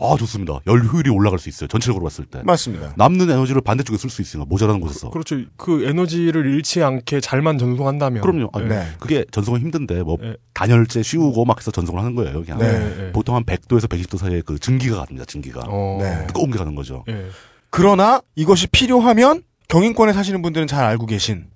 네. 0.00 0.06
아 0.06 0.16
좋습니다. 0.16 0.60
열 0.66 0.80
효율이 0.84 1.10
올라갈 1.10 1.38
수 1.38 1.48
있어요. 1.48 1.68
전체적으로 1.68 2.04
봤을 2.04 2.24
때. 2.24 2.40
맞습니다. 2.44 2.94
남는 2.96 3.30
에너지를 3.30 3.60
반대쪽에 3.60 3.98
쓸 3.98 4.10
수 4.10 4.22
있으니까 4.22 4.46
모자라는 4.48 4.80
곳에서. 4.80 5.10
그렇죠. 5.10 5.36
그 5.56 5.84
에너지를 5.84 6.46
잃지 6.54 6.82
않게 6.82 7.20
잘만 7.20 7.58
전송한다면. 7.58 8.22
그럼요. 8.22 8.50
아, 8.52 8.60
예. 8.62 8.88
그게 8.98 9.24
전송은 9.30 9.60
힘든데 9.60 10.02
뭐 10.02 10.16
예. 10.22 10.36
단열재 10.54 11.02
씌우고 11.02 11.44
막 11.44 11.58
해서 11.58 11.70
전송을 11.70 12.00
하는 12.00 12.14
거예요. 12.14 12.42
그냥 12.44 12.58
네. 12.58 13.12
보통 13.12 13.34
한 13.34 13.44
100도에서 13.44 13.88
120도 13.88 14.18
사이에 14.18 14.42
그 14.44 14.58
증기가 14.58 15.04
갑니다. 15.04 15.24
증기가 15.24 15.62
어. 15.66 15.98
네. 16.00 16.26
뜨거운 16.26 16.50
게 16.50 16.58
가는 16.58 16.74
거죠. 16.74 17.04
예. 17.08 17.26
그러나 17.70 18.22
이것이 18.36 18.66
필요하면 18.68 19.42
경인권에 19.68 20.12
사시는 20.12 20.42
분들은 20.42 20.66
잘 20.66 20.84
알고 20.84 21.06
계신 21.06 21.46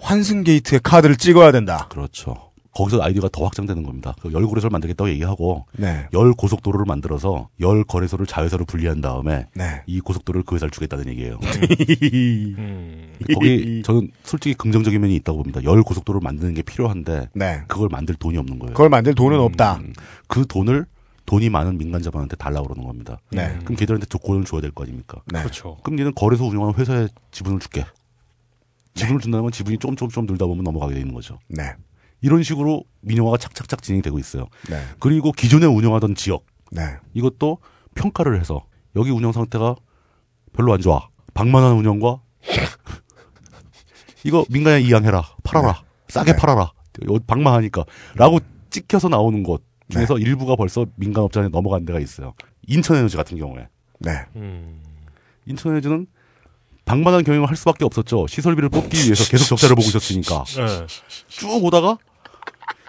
환승 0.00 0.44
게이트에 0.44 0.80
카드를 0.82 1.16
찍어야 1.16 1.52
된다. 1.52 1.88
그렇죠. 1.90 2.47
거기서 2.78 3.02
아이디어가 3.02 3.28
더 3.32 3.44
확장되는 3.44 3.82
겁니다. 3.82 4.14
그 4.22 4.32
열거래소를 4.32 4.70
만들겠다고 4.70 5.10
얘기하고 5.10 5.66
네. 5.76 6.06
열 6.12 6.32
고속도로를 6.32 6.84
만들어서 6.86 7.48
열 7.60 7.82
거래소를 7.82 8.24
자회사로 8.26 8.64
분리한 8.66 9.00
다음에 9.00 9.46
네. 9.54 9.82
이 9.86 9.98
고속도로를 9.98 10.44
그 10.44 10.54
회사를 10.54 10.70
주겠다는 10.70 11.08
얘기예요. 11.08 11.40
음. 12.58 13.12
거기 13.34 13.82
저는 13.84 14.10
솔직히 14.22 14.54
긍정적인 14.54 15.00
면이 15.00 15.16
있다고 15.16 15.38
봅니다. 15.38 15.62
열 15.64 15.82
고속도로를 15.82 16.24
만드는 16.24 16.54
게 16.54 16.62
필요한데 16.62 17.30
네. 17.34 17.62
그걸 17.66 17.88
만들 17.90 18.14
돈이 18.14 18.38
없는 18.38 18.60
거예요. 18.60 18.74
그걸 18.74 18.88
만들 18.90 19.12
돈은 19.14 19.40
없다. 19.40 19.80
그 20.28 20.46
돈을 20.46 20.86
돈이 21.26 21.50
많은 21.50 21.78
민간 21.78 22.00
자본한테 22.00 22.36
달라고 22.36 22.68
그러는 22.68 22.86
겁니다. 22.86 23.18
네. 23.32 23.58
그럼 23.64 23.76
걔들한테 23.76 24.06
조건을 24.06 24.44
줘야 24.44 24.60
될 24.60 24.70
거 24.70 24.84
아닙니까? 24.84 25.20
네. 25.26 25.40
그렇죠. 25.40 25.78
그럼 25.82 25.96
니는 25.96 26.14
거래소 26.14 26.46
운영하는 26.46 26.74
회사에 26.78 27.08
지분을 27.32 27.58
줄게. 27.58 27.84
지분을 28.94 29.20
준다는 29.20 29.42
건 29.42 29.50
지분이 29.52 29.78
조금 29.78 29.96
조금 29.96 30.12
좀 30.12 30.26
늘다 30.26 30.46
보면 30.46 30.62
넘어가게 30.64 30.94
되는 30.94 31.12
거죠. 31.12 31.38
네. 31.48 31.74
이런 32.20 32.42
식으로 32.42 32.84
민영화가 33.00 33.36
착착착 33.38 33.82
진행이 33.82 34.02
되고 34.02 34.18
있어요. 34.18 34.46
네. 34.68 34.82
그리고 34.98 35.32
기존에 35.32 35.66
운영하던 35.66 36.14
지역 36.14 36.44
네. 36.72 36.82
이것도 37.14 37.58
평가를 37.94 38.40
해서 38.40 38.64
여기 38.96 39.10
운영 39.10 39.32
상태가 39.32 39.76
별로 40.52 40.72
안 40.72 40.80
좋아. 40.80 41.08
방만한 41.34 41.72
운영과 41.76 42.20
이거 44.24 44.44
민간에 44.50 44.80
이양해라. 44.80 45.22
팔아라. 45.44 45.82
싸게 46.08 46.36
팔아라. 46.36 46.72
요 47.08 47.18
방만하니까. 47.26 47.84
라고 48.16 48.40
찍혀서 48.70 49.08
나오는 49.08 49.42
곳 49.42 49.64
중에서 49.90 50.18
일부가 50.18 50.56
벌써 50.56 50.86
민간 50.96 51.24
업자에 51.24 51.48
넘어간 51.48 51.84
데가 51.84 52.00
있어요. 52.00 52.34
인천에너지 52.66 53.16
같은 53.16 53.38
경우에. 53.38 53.68
네. 54.00 54.12
인천에너지는 55.46 56.06
방만한 56.84 57.22
경영을 57.22 57.48
할 57.48 57.56
수밖에 57.56 57.84
없었죠. 57.84 58.26
시설비를 58.26 58.70
뽑기 58.70 58.96
위해서 59.04 59.24
계속 59.24 59.46
적자를 59.46 59.76
보고 59.76 59.86
있었으니까. 59.88 60.44
네. 60.44 60.86
쭉 61.28 61.64
오다가 61.64 61.98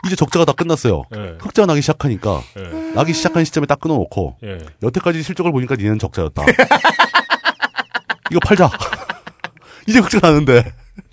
이제 0.05 0.15
적자가 0.15 0.45
다 0.45 0.53
끝났어요. 0.53 1.03
네. 1.11 1.35
흑자가 1.39 1.65
나기 1.65 1.81
시작하니까 1.81 2.41
네. 2.55 2.91
나기 2.93 3.13
시작한 3.13 3.43
시점에 3.45 3.65
딱 3.67 3.79
끊어놓고 3.79 4.37
예. 4.43 4.59
여태까지 4.81 5.21
실적을 5.23 5.51
보니까 5.51 5.75
니네는 5.75 5.99
적자였다. 5.99 6.43
이거 8.31 8.39
팔자. 8.45 8.69
이제 9.87 9.99
흑자 9.99 10.19
나는데. 10.21 10.63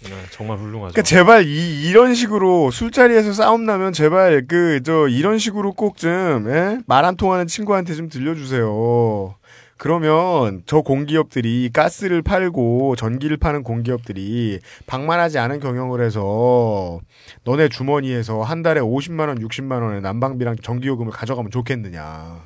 네, 0.02 0.10
정말 0.30 0.58
훌륭하죠. 0.58 0.92
그러니까 0.92 1.02
제발 1.02 1.46
이 1.46 1.88
이런 1.88 2.14
식으로 2.14 2.70
술자리에서 2.70 3.32
싸움 3.32 3.64
나면 3.64 3.92
제발 3.92 4.46
그 4.46 4.80
저 4.84 5.08
이런 5.08 5.38
식으로 5.38 5.72
꼭 5.72 5.96
좀 5.96 6.44
말 6.86 7.04
안 7.04 7.16
통하는 7.16 7.46
친구한테 7.46 7.94
좀 7.94 8.08
들려주세요. 8.08 9.34
그러면 9.78 10.62
저 10.66 10.80
공기업들이 10.80 11.70
가스를 11.72 12.22
팔고 12.22 12.96
전기를 12.96 13.36
파는 13.36 13.62
공기업들이 13.62 14.60
방만하지 14.86 15.38
않은 15.38 15.60
경영을 15.60 16.02
해서 16.02 17.00
너네 17.44 17.68
주머니에서 17.68 18.42
한 18.42 18.62
달에 18.62 18.80
50만 18.80 19.28
원, 19.28 19.38
60만 19.38 19.82
원의 19.82 20.00
난방비랑 20.00 20.56
전기요금을 20.62 21.12
가져가면 21.12 21.50
좋겠느냐. 21.50 22.42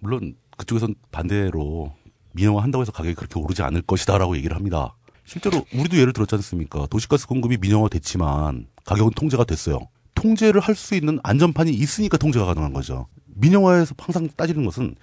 물론 0.00 0.34
그쪽에선 0.56 0.94
반대로 1.12 1.92
민영화 2.32 2.62
한다고 2.62 2.82
해서 2.82 2.90
가격이 2.90 3.14
그렇게 3.14 3.38
오르지 3.38 3.62
않을 3.62 3.82
것이다라고 3.82 4.36
얘기를 4.36 4.56
합니다. 4.56 4.96
실제로 5.24 5.64
우리도 5.72 5.96
예를 5.96 6.12
들었지 6.12 6.34
않습니까? 6.34 6.86
도시가스 6.90 7.26
공급이 7.28 7.56
민영화 7.56 7.88
됐지만 7.88 8.66
가격은 8.84 9.12
통제가 9.12 9.44
됐어요. 9.44 9.78
통제를 10.14 10.60
할 10.60 10.74
수 10.74 10.94
있는 10.94 11.18
안전판이 11.22 11.70
있으니까 11.70 12.16
통제가 12.18 12.46
가능한 12.46 12.72
거죠. 12.72 13.06
민영화에서 13.34 13.94
항상 13.98 14.28
따지는 14.36 14.64
것은 14.64 14.94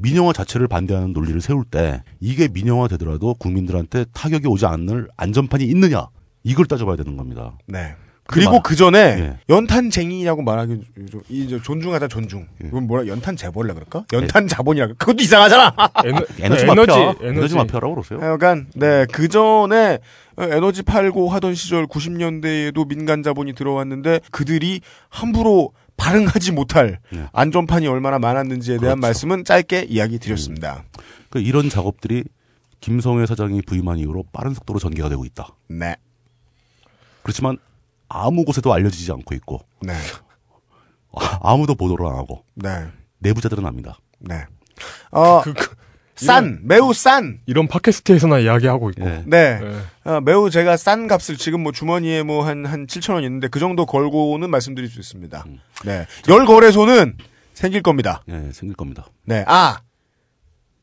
민영화 0.00 0.32
자체를 0.32 0.68
반대하는 0.68 1.12
논리를 1.12 1.40
세울 1.40 1.64
때 1.64 2.02
이게 2.20 2.48
민영화 2.48 2.88
되더라도 2.88 3.34
국민들한테 3.34 4.04
타격이 4.12 4.46
오지 4.46 4.66
않을 4.66 5.08
안전판이 5.16 5.64
있느냐 5.64 6.06
이걸 6.44 6.66
따져봐야 6.66 6.96
되는 6.96 7.16
겁니다. 7.16 7.58
네. 7.66 7.94
그리고 8.30 8.60
그 8.62 8.76
전에 8.76 8.98
예. 8.98 9.38
연탄쟁이라고 9.48 10.42
말하기 10.42 10.80
좀- 11.10 11.22
이저 11.30 11.62
존중하다 11.62 12.08
존중. 12.08 12.46
예. 12.62 12.68
이건 12.68 12.86
뭐라 12.86 13.06
연탄 13.06 13.36
재벌이라 13.36 13.72
그럴까? 13.72 14.04
연탄 14.12 14.46
자본이라 14.46 14.84
그럴까? 14.88 15.02
그것도 15.02 15.22
이상하잖아. 15.22 15.74
에너, 16.04 16.20
에너지 16.38 16.66
마피아, 16.66 16.94
에너지. 16.94 17.18
에너지 17.24 17.54
마피아라고 17.54 17.94
그러세요? 17.94 18.20
하여간 18.20 18.66
네그 18.74 19.28
전에 19.28 19.98
에너지 20.36 20.82
팔고 20.82 21.30
하던 21.30 21.54
시절 21.54 21.86
90년대에도 21.86 22.86
민간 22.86 23.22
자본이 23.22 23.54
들어왔는데 23.54 24.20
그들이 24.30 24.82
함부로 25.08 25.72
발응하지 25.98 26.52
못할 26.52 27.00
네. 27.12 27.26
안전판이 27.32 27.86
얼마나 27.86 28.18
많았는지에 28.18 28.76
그렇죠. 28.76 28.86
대한 28.86 29.00
말씀은 29.00 29.44
짧게 29.44 29.86
이야기 29.90 30.18
드렸습니다. 30.18 30.84
그 31.28 31.40
이런 31.40 31.68
작업들이 31.68 32.24
김성회 32.80 33.26
사장이 33.26 33.60
부임한 33.62 33.98
이후로 33.98 34.24
빠른 34.32 34.54
속도로 34.54 34.78
전개가 34.78 35.10
되고 35.10 35.24
있다. 35.26 35.54
네. 35.68 35.96
그렇지만 37.22 37.58
아무 38.08 38.44
곳에도 38.44 38.72
알려지지 38.72 39.12
않고 39.12 39.34
있고 39.34 39.60
네. 39.82 39.92
아, 41.12 41.40
아무도 41.42 41.74
보도를 41.74 42.06
안 42.06 42.14
하고 42.16 42.44
네. 42.54 42.86
내부자들은 43.18 43.66
압니다. 43.66 43.98
네. 44.20 44.46
어, 45.10 45.42
그, 45.42 45.52
그, 45.52 45.74
싼, 46.26 46.60
매우 46.62 46.92
싼. 46.92 47.40
이런 47.46 47.68
팟캐스트에서나 47.68 48.40
이야기하고 48.40 48.90
있고. 48.90 49.04
예. 49.04 49.22
네. 49.26 49.58
네. 49.60 50.10
어, 50.10 50.20
매우 50.20 50.50
제가 50.50 50.76
싼 50.76 51.06
값을 51.06 51.36
지금 51.36 51.62
뭐 51.62 51.72
주머니에 51.72 52.22
뭐 52.22 52.44
한, 52.44 52.66
한 52.66 52.86
7천 52.86 53.14
원 53.14 53.24
있는데 53.24 53.48
그 53.48 53.58
정도 53.60 53.86
걸고는 53.86 54.50
말씀드릴 54.50 54.88
수 54.88 54.98
있습니다. 55.00 55.44
음. 55.46 55.60
네. 55.84 56.06
열 56.28 56.44
거래소는 56.46 57.16
생길 57.54 57.82
겁니다. 57.82 58.22
예, 58.28 58.50
생길 58.52 58.74
겁니다. 58.76 59.06
네. 59.24 59.44
아! 59.46 59.80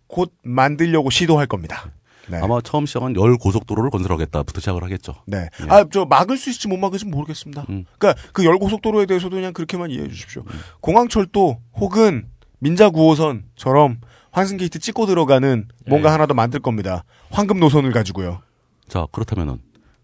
곧 0.07 0.33
만들려고 0.43 1.09
시도할 1.09 1.47
겁니다. 1.47 1.91
네. 2.27 2.39
아마 2.41 2.59
처음 2.61 2.85
시작은 2.85 3.15
열 3.17 3.37
고속도로를 3.37 3.91
건설하겠다부터 3.91 4.59
시작을 4.59 4.83
하겠죠. 4.83 5.13
네. 5.27 5.47
예. 5.61 5.67
아, 5.69 5.85
저 5.91 6.05
막을 6.05 6.37
수 6.37 6.49
있을지 6.49 6.67
못 6.67 6.77
막을지 6.77 7.05
모르겠습니다. 7.05 7.65
음. 7.69 7.85
그러니까 7.99 8.21
그 8.33 8.43
열 8.43 8.57
고속도로에 8.57 9.05
대해서도 9.05 9.35
그냥 9.35 9.53
그렇게만 9.53 9.91
이해해 9.91 10.07
주십시오. 10.07 10.43
공항철도 10.81 11.59
혹은 11.75 12.27
민자 12.59 12.89
9호선처럼 12.89 13.97
환승 14.35 14.57
게이트 14.57 14.79
찍고 14.79 15.05
들어가는 15.05 15.69
뭔가 15.87 16.09
예. 16.09 16.11
하나 16.11 16.25
더 16.25 16.33
만들 16.33 16.59
겁니다. 16.59 17.05
황금 17.31 17.57
노선을 17.57 17.93
가지고요. 17.93 18.41
자 18.89 19.07
그렇다면은 19.13 19.59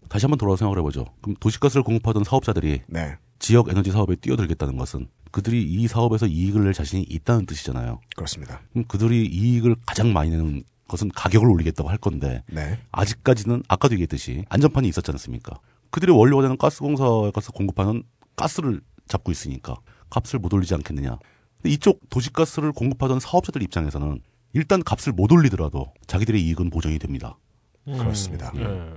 다시 0.08 0.24
한번 0.24 0.38
돌아서 0.38 0.56
생각을 0.56 0.78
해보죠. 0.78 1.04
그럼 1.20 1.36
도시가스를 1.38 1.82
공급하던 1.82 2.24
사업자들이 2.24 2.80
네. 2.86 3.16
지역 3.38 3.68
에너지 3.68 3.90
사업에 3.90 4.16
뛰어들겠다는 4.16 4.78
것은 4.78 5.08
그들이 5.32 5.62
이 5.62 5.86
사업에서 5.86 6.26
이익을 6.26 6.64
낼 6.64 6.72
자신이 6.72 7.02
있다는 7.10 7.44
뜻이잖아요. 7.44 8.00
그렇습니다. 8.16 8.62
그럼 8.70 8.86
그들이 8.88 9.26
이익을 9.26 9.76
가장 9.84 10.14
많이 10.14 10.30
내는 10.30 10.62
것은 10.88 11.10
가격을 11.14 11.46
올리겠다고 11.50 11.90
할 11.90 11.98
건데 11.98 12.42
네. 12.46 12.78
아직까지는 12.90 13.62
아까도 13.68 13.92
얘기했듯이 13.96 14.46
안전판이 14.48 14.88
있었지 14.88 15.10
않습니까? 15.10 15.58
그들의 15.90 16.16
원료가 16.16 16.40
되는 16.40 16.56
가스공사에 16.56 17.32
가서 17.34 17.52
공급하는 17.52 18.02
가스를 18.36 18.80
잡고 19.08 19.30
있으니까 19.30 19.76
값을 20.08 20.38
못 20.38 20.54
올리지 20.54 20.72
않겠느냐. 20.74 21.18
이쪽 21.64 22.00
도시가스를 22.10 22.72
공급하던 22.72 23.20
사업자들 23.20 23.62
입장에서는 23.62 24.20
일단 24.54 24.82
값을 24.82 25.12
못 25.12 25.32
올리더라도 25.32 25.92
자기들의 26.06 26.42
이익은 26.42 26.70
보장이 26.70 26.98
됩니다. 26.98 27.38
그렇습니다. 27.84 28.52
예. 28.56 28.90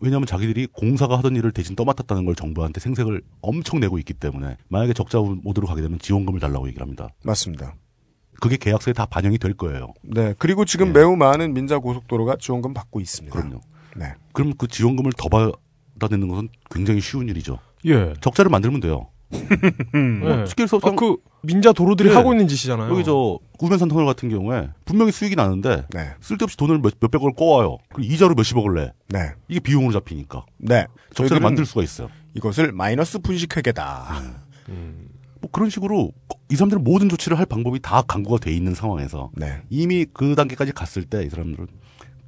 왜냐하면 0.00 0.26
자기들이 0.26 0.66
공사가 0.72 1.16
하던 1.18 1.36
일을 1.36 1.52
대신 1.52 1.74
떠맡았다는 1.74 2.26
걸 2.26 2.34
정부한테 2.34 2.80
생색을 2.80 3.22
엄청 3.40 3.80
내고 3.80 3.98
있기 3.98 4.14
때문에 4.14 4.56
만약에 4.68 4.92
적자 4.92 5.18
모드로 5.18 5.66
가게 5.66 5.80
되면 5.80 5.98
지원금을 5.98 6.40
달라고 6.40 6.66
얘기를 6.68 6.82
합니다. 6.82 7.08
맞습니다. 7.24 7.74
그게 8.40 8.56
계약서에 8.58 8.92
다 8.92 9.06
반영이 9.06 9.38
될 9.38 9.54
거예요. 9.54 9.94
네. 10.02 10.34
그리고 10.38 10.64
지금 10.64 10.88
예. 10.88 10.92
매우 10.92 11.16
많은 11.16 11.54
민자 11.54 11.78
고속도로가 11.78 12.36
지원금 12.38 12.74
받고 12.74 13.00
있습니다. 13.00 13.34
그럼요. 13.34 13.60
네. 13.96 14.12
그럼 14.32 14.52
그 14.58 14.68
지원금을 14.68 15.12
더 15.16 15.28
받아내는 15.30 16.28
것은 16.28 16.48
굉장히 16.70 17.00
쉬운 17.00 17.28
일이죠. 17.28 17.58
예. 17.86 18.12
적자를 18.20 18.50
만들면 18.50 18.80
돼요. 18.80 19.08
예. 19.32 20.46
쉽게 20.46 20.64
해서 20.64 20.78
아, 20.82 20.90
그 20.90 21.16
민자 21.46 21.72
도로들이 21.72 22.10
예. 22.10 22.14
하고 22.14 22.32
있는 22.32 22.48
짓이잖아요. 22.48 22.90
여기 22.92 23.04
저 23.04 23.38
우면산 23.60 23.88
터널 23.88 24.04
같은 24.06 24.28
경우에 24.28 24.68
분명히 24.84 25.12
수익이 25.12 25.36
나는데 25.36 25.86
네. 25.90 26.10
쓸데없이 26.20 26.56
돈을 26.56 26.80
몇, 26.80 26.94
몇백억을 27.00 27.32
꺼와요. 27.34 27.78
그리고 27.94 28.12
이자로 28.12 28.34
몇십억을 28.34 28.74
내. 28.74 28.92
네. 29.08 29.32
이게 29.48 29.60
비용으로 29.60 29.92
잡히니까. 29.92 30.44
네. 30.58 30.86
적자를 31.14 31.40
만들 31.40 31.64
수가 31.64 31.82
있어요. 31.82 32.08
이것을 32.34 32.72
마이너스 32.72 33.18
분식회계다. 33.18 34.22
뭐 35.40 35.50
그런 35.52 35.70
식으로 35.70 36.12
이 36.50 36.56
사람들은 36.56 36.82
모든 36.84 37.08
조치를 37.08 37.38
할 37.38 37.46
방법이 37.46 37.80
다 37.80 38.02
강구가 38.02 38.38
돼 38.38 38.52
있는 38.52 38.74
상황에서 38.74 39.30
네. 39.34 39.60
이미 39.70 40.04
그 40.12 40.34
단계까지 40.34 40.72
갔을 40.72 41.04
때 41.04 41.22
이 41.24 41.30
사람들은 41.30 41.66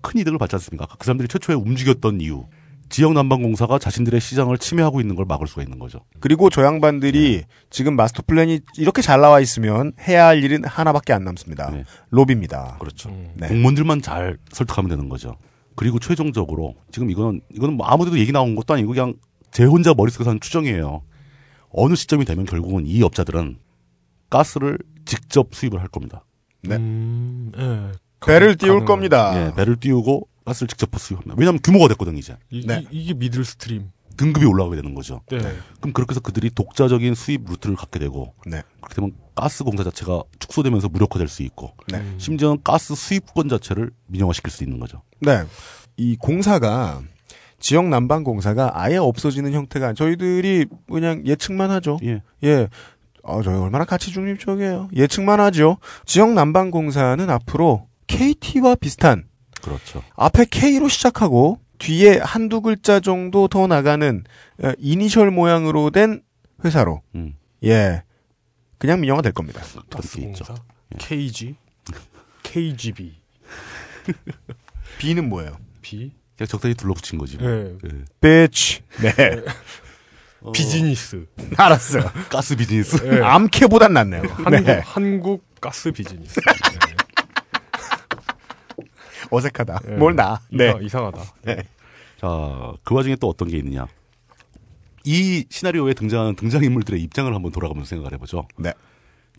큰 0.01 0.21
이득을 0.21 0.39
받지 0.39 0.55
않습니까? 0.57 0.87
그 0.99 1.05
사람들이 1.05 1.29
최초에 1.29 1.55
움직였던 1.57 2.21
이유. 2.21 2.45
지역 2.89 3.13
난방공사가 3.13 3.79
자신들의 3.79 4.21
시장을 4.21 4.59
침해하고 4.59 5.01
있는 5.01 5.15
걸 5.15 5.25
막을 5.27 5.47
수가 5.47 5.63
있는 5.63 5.79
거죠. 5.79 6.01
그리고 6.21 6.49
저 6.51 6.63
양반들이 6.65 7.45
지금 7.71 7.97
마스터 7.97 8.23
플랜이 8.27 8.61
이렇게 8.77 9.03
잘 9.03 9.21
나와 9.21 9.41
있으면 9.41 9.93
해야 10.07 10.27
할 10.27 10.43
일은 10.43 10.65
하나밖에 10.65 11.13
안 11.13 11.25
남습니다. 11.25 11.71
네. 11.71 11.85
로비입니다. 12.11 12.77
그렇죠. 12.81 13.11
네. 13.35 13.49
공무원들만 13.49 14.01
잘 14.03 14.39
설득하면 14.53 14.89
되는 14.89 15.09
거죠. 15.09 15.37
그리고 15.77 15.99
최종적으로 15.99 16.75
지금 16.91 17.11
이거는 17.11 17.41
이거는 17.55 17.77
뭐 17.77 17.87
아무데도 17.87 18.19
얘기 18.19 18.33
나온 18.33 18.55
것도 18.55 18.75
아니고 18.75 18.89
그냥 18.93 19.15
제 19.53 19.65
혼자 19.65 19.95
머릿속에서 19.95 20.31
하는 20.31 20.41
추정이에요. 20.41 21.03
어느 21.71 21.95
시점이 21.95 22.25
되면 22.25 22.45
결국은 22.47 22.87
이 22.87 23.03
업자들은 23.03 23.59
가스를 24.31 24.79
직접 25.05 25.55
수입을 25.55 25.81
할 25.81 25.89
겁니다. 25.89 26.25
네. 26.63 26.77
음, 26.77 27.53
예. 27.57 27.93
배를 28.27 28.57
띄울 28.57 28.81
가능한- 28.81 28.87
겁니다. 28.87 29.47
예, 29.47 29.55
배를 29.55 29.77
띄우고 29.77 30.27
가스를 30.49 30.69
직접 30.69 30.89
수입합니다. 30.99 31.35
왜냐하면 31.39 31.61
규모가 31.63 31.89
됐거든 31.89 32.17
이제. 32.17 32.37
이, 32.51 32.67
네. 32.67 32.85
이, 32.91 33.03
이게 33.03 33.15
middle 33.15 33.45
stream. 33.45 33.91
등급이 34.17 34.45
올라가게 34.47 34.77
되는 34.77 34.95
거죠. 34.95 35.21
네. 35.31 35.39
그럼 35.81 35.93
그렇게 35.93 36.11
해서 36.11 36.19
그들이 36.19 36.51
독자적인 36.51 37.15
수입 37.15 37.45
루트를 37.49 37.77
갖게 37.77 38.01
되고 38.01 38.35
네. 38.47 38.63
그렇게 38.81 38.97
되면 38.97 39.13
가스 39.37 39.63
공사 39.63 39.85
자체가 39.85 40.25
축소되면서 40.41 40.89
무력화될 40.89 41.29
수 41.29 41.45
있고 41.45 41.73
네. 41.87 42.03
심지어는 42.19 42.59
가스 42.65 42.97
수입권 42.97 43.49
자체를 43.49 43.93
민영화시킬 44.09 44.51
수 44.51 44.65
있는 44.65 44.81
거죠. 44.81 45.03
네. 45.21 45.45
이 45.97 46.17
공사가 46.17 47.01
지역 47.61 47.87
난방 47.89 48.25
공사가 48.25 48.73
아예 48.75 48.97
없어지는 48.97 49.53
형태가 49.53 49.93
저희들이 49.95 50.67
그냥 50.91 51.25
예측만 51.25 51.71
하죠. 51.71 51.99
예. 52.03 52.23
예. 52.43 52.69
어, 53.23 53.43
저희 53.43 53.57
얼마나 53.57 53.85
가치 53.85 54.11
중립적이에요. 54.11 54.89
예측만 54.97 55.39
하죠. 55.39 55.79
지역 56.07 56.33
난방 56.33 56.73
공사는 56.73 57.31
앞으로 57.31 57.87
KT와 58.09 58.75
비슷한 58.75 59.29
그렇죠. 59.63 60.03
앞에 60.17 60.47
K로 60.51 60.89
시작하고 60.89 61.61
뒤에 61.79 62.19
한두 62.19 62.61
글자 62.61 63.01
정도 63.01 63.49
더 63.49 63.67
나가는 63.67 64.25
어, 64.63 64.73
이니셜 64.79 65.31
모양으로 65.31 65.91
된 65.91 66.23
회사로 66.65 67.03
음. 67.15 67.35
예 67.65 68.03
그냥 68.79 69.01
민영화 69.01 69.23
될 69.23 69.33
겁니다. 69.33 69.63
가스공사 69.91 70.55
KG 70.99 71.55
KGB 72.43 73.15
B는 74.99 75.29
뭐예요? 75.29 75.57
B 75.83 76.13
그냥 76.37 76.49
적당히 76.49 76.75
둘러붙인 76.75 77.19
거지. 77.19 77.37
뭐. 77.37 77.49
네. 77.49 77.75
예. 77.85 78.05
bitch. 78.21 78.83
네. 79.01 79.13
어, 80.41 80.53
비즈니스 80.53 81.27
알았어요. 81.57 82.11
가스 82.31 82.55
비즈니스. 82.57 82.97
네. 83.03 83.21
암캐보단 83.21 83.93
낫네요. 83.93 84.23
한국, 84.23 84.65
네. 84.65 84.81
한국 84.85 85.61
가스 85.61 85.91
비즈니스 85.91 86.41
어색하다. 89.31 89.81
네. 89.85 89.97
뭘 89.97 90.15
나? 90.15 90.41
네. 90.51 90.69
이상, 90.69 90.85
이상 90.85 91.07
하다 91.07 91.23
네. 91.43 91.57
자, 92.19 92.73
그 92.83 92.95
와중에 92.95 93.17
또 93.17 93.29
어떤 93.29 93.49
게 93.49 93.59
있느냐. 93.59 93.87
이 95.05 95.47
시나리오에 95.49 95.95
등장하는 95.95 96.37
등장인물들의 96.37 97.01
입장을 97.03 97.33
한번 97.35 97.53
돌아가면서 97.53 97.89
생각을 97.89 98.13
해보죠. 98.15 98.47
네. 98.59 98.73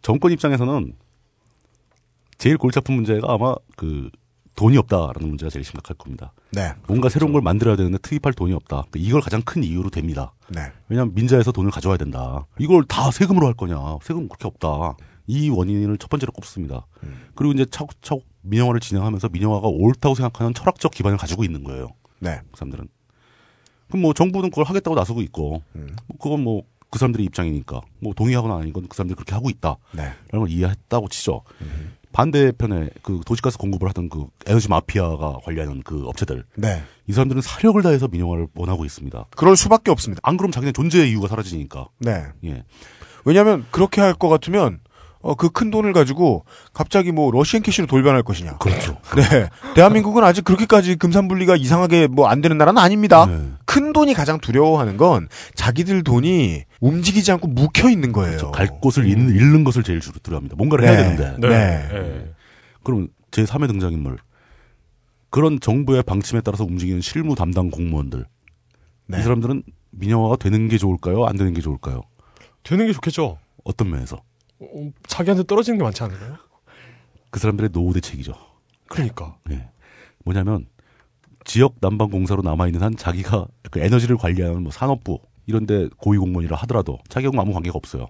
정권 0.01 0.31
입장에서는 0.31 0.93
제일 2.37 2.57
골치 2.57 2.79
아픈 2.79 2.95
문제가 2.95 3.33
아마 3.33 3.53
그 3.75 4.09
돈이 4.55 4.77
없다라는 4.77 5.27
문제가 5.27 5.49
제일 5.49 5.63
심각할 5.63 5.95
겁니다. 5.97 6.33
네. 6.51 6.73
뭔가 6.87 7.09
새로운 7.09 7.33
걸 7.33 7.41
만들어야 7.41 7.75
되는데 7.75 7.97
투입할 7.99 8.33
돈이 8.33 8.53
없다. 8.53 8.85
이걸 8.95 9.21
가장 9.21 9.41
큰 9.41 9.63
이유로 9.63 9.89
됩니다. 9.89 10.33
네. 10.49 10.71
왜냐하면 10.87 11.13
민자에서 11.15 11.51
돈을 11.51 11.71
가져와야 11.71 11.97
된다. 11.97 12.45
이걸 12.57 12.83
다 12.85 13.11
세금으로 13.11 13.47
할 13.47 13.53
거냐. 13.53 13.77
세금 14.01 14.27
그렇게 14.27 14.47
없다. 14.47 14.97
이 15.27 15.49
원인을 15.49 15.97
첫 15.97 16.09
번째로 16.09 16.31
꼽습니다. 16.31 16.87
그리고 17.35 17.53
이제 17.53 17.65
차곡차곡 17.65 18.25
민영화를 18.49 18.79
진행하면서 18.79 19.29
민영화가 19.29 19.67
옳다고 19.67 20.15
생각하는 20.15 20.53
철학적 20.53 20.91
기반을 20.91 21.17
가지고 21.17 21.43
있는 21.43 21.63
거예요. 21.63 21.89
네. 22.19 22.41
그 22.51 22.57
사람들은. 22.57 22.87
그럼 23.87 24.01
뭐 24.01 24.13
정부는 24.13 24.49
그걸 24.49 24.65
하겠다고 24.65 24.95
나서고 24.95 25.21
있고, 25.21 25.63
뭐 25.73 26.17
그건 26.19 26.43
뭐 26.43 26.63
그 26.91 26.97
사람들의 26.97 27.23
입장이니까, 27.27 27.81
뭐 27.99 28.13
동의하거나 28.15 28.55
아닌 28.57 28.73
건 28.73 28.87
그 28.87 28.95
사람들이 28.95 29.15
그렇게 29.15 29.33
하고 29.33 29.49
있다. 29.51 29.77
네. 29.93 30.03
라는 30.31 30.39
걸 30.45 30.49
이해했다고 30.49 31.07
치죠. 31.09 31.43
반대편에 32.11 32.89
그 33.03 33.21
도시가스 33.25 33.59
공급을 33.59 33.87
하던 33.89 34.09
그 34.09 34.25
에너지 34.47 34.67
마피아가 34.67 35.37
관리하는 35.43 35.83
그 35.83 36.07
업체들. 36.07 36.43
네. 36.55 36.81
이 37.05 37.13
사람들은 37.13 37.43
사력을 37.43 37.79
다해서 37.83 38.07
민영화를 38.07 38.47
원하고 38.55 38.85
있습니다. 38.85 39.27
그럴 39.35 39.55
수밖에 39.55 39.91
없습니다. 39.91 40.19
안 40.23 40.37
그러면 40.37 40.51
자기네 40.51 40.71
존재의 40.71 41.11
이유가 41.11 41.27
사라지니까. 41.27 41.89
네. 41.99 42.23
예. 42.45 42.63
왜냐하면 43.25 43.67
그렇게 43.69 44.01
할 44.01 44.15
것 44.15 44.27
같으면 44.27 44.79
어, 45.21 45.35
그 45.35 45.49
큰 45.49 45.69
돈을 45.69 45.91
가지고 45.91 46.45
갑자기 46.73 47.11
뭐 47.11 47.29
러시안 47.31 47.61
캐시로 47.61 47.87
돌변할 47.87 48.23
것이냐. 48.23 48.57
그렇죠. 48.57 48.97
네. 49.17 49.49
대한민국은 49.75 50.23
아직 50.23 50.45
그렇게까지 50.45 50.95
금산 50.95 51.27
분리가 51.27 51.55
이상하게 51.57 52.07
뭐 52.07 52.27
안 52.29 52.39
되는 52.41 52.57
나라는 52.57 52.81
아닙니다. 52.81 53.25
네. 53.25 53.51
큰 53.65 53.91
돈이 53.91 54.13
가장 54.13 54.39
두려워하는 54.39 54.95
건 54.97 55.27
자기들 55.55 56.03
돈이 56.03 56.63
움직이지 56.79 57.31
않고 57.33 57.47
묵혀 57.49 57.89
있는 57.89 58.13
거예요. 58.13 58.51
갈 58.51 58.67
곳을 58.79 59.05
잃, 59.07 59.17
잃는 59.17 59.63
것을 59.65 59.83
제일 59.83 59.99
주로 59.99 60.17
두려워합니다. 60.23 60.55
뭔가를 60.55 60.85
해야 60.87 60.95
네. 60.95 61.15
되는데. 61.15 61.47
네. 61.47 61.87
네. 61.91 62.31
그럼 62.83 63.09
제 63.31 63.43
3의 63.43 63.67
등장인물. 63.67 64.17
그런 65.29 65.59
정부의 65.59 66.03
방침에 66.03 66.41
따라서 66.41 66.63
움직이는 66.63 67.01
실무 67.01 67.35
담당 67.35 67.69
공무원들. 67.69 68.25
네. 69.07 69.19
이 69.19 69.21
사람들은 69.21 69.63
민영화가 69.91 70.37
되는 70.37 70.67
게 70.69 70.77
좋을까요? 70.77 71.25
안 71.25 71.35
되는 71.35 71.53
게 71.53 71.61
좋을까요? 71.61 72.01
되는 72.63 72.87
게 72.87 72.93
좋겠죠 72.93 73.37
어떤 73.63 73.89
면에서? 73.89 74.17
어, 74.59 74.91
자기한테 75.07 75.43
떨어지는 75.43 75.77
게 75.77 75.83
많지 75.83 76.03
않을까요? 76.03 76.37
그 77.31 77.39
사람들의 77.39 77.71
노후 77.71 77.93
대책이죠. 77.93 78.33
그러니까 78.87 79.37
네. 79.45 79.69
뭐냐면 80.25 80.65
지역 81.45 81.75
난방 81.79 82.09
공사로 82.09 82.41
남아 82.41 82.67
있는 82.67 82.81
한 82.81 82.95
자기가 82.95 83.47
그 83.71 83.79
에너지를 83.79 84.17
관리하는 84.17 84.63
뭐 84.63 84.71
산업부 84.71 85.19
이런데 85.45 85.87
고위 85.97 86.17
공무원이라 86.17 86.57
하더라도 86.57 86.99
자기하고 87.07 87.39
아무 87.39 87.53
관계가 87.53 87.75
없어요. 87.77 88.07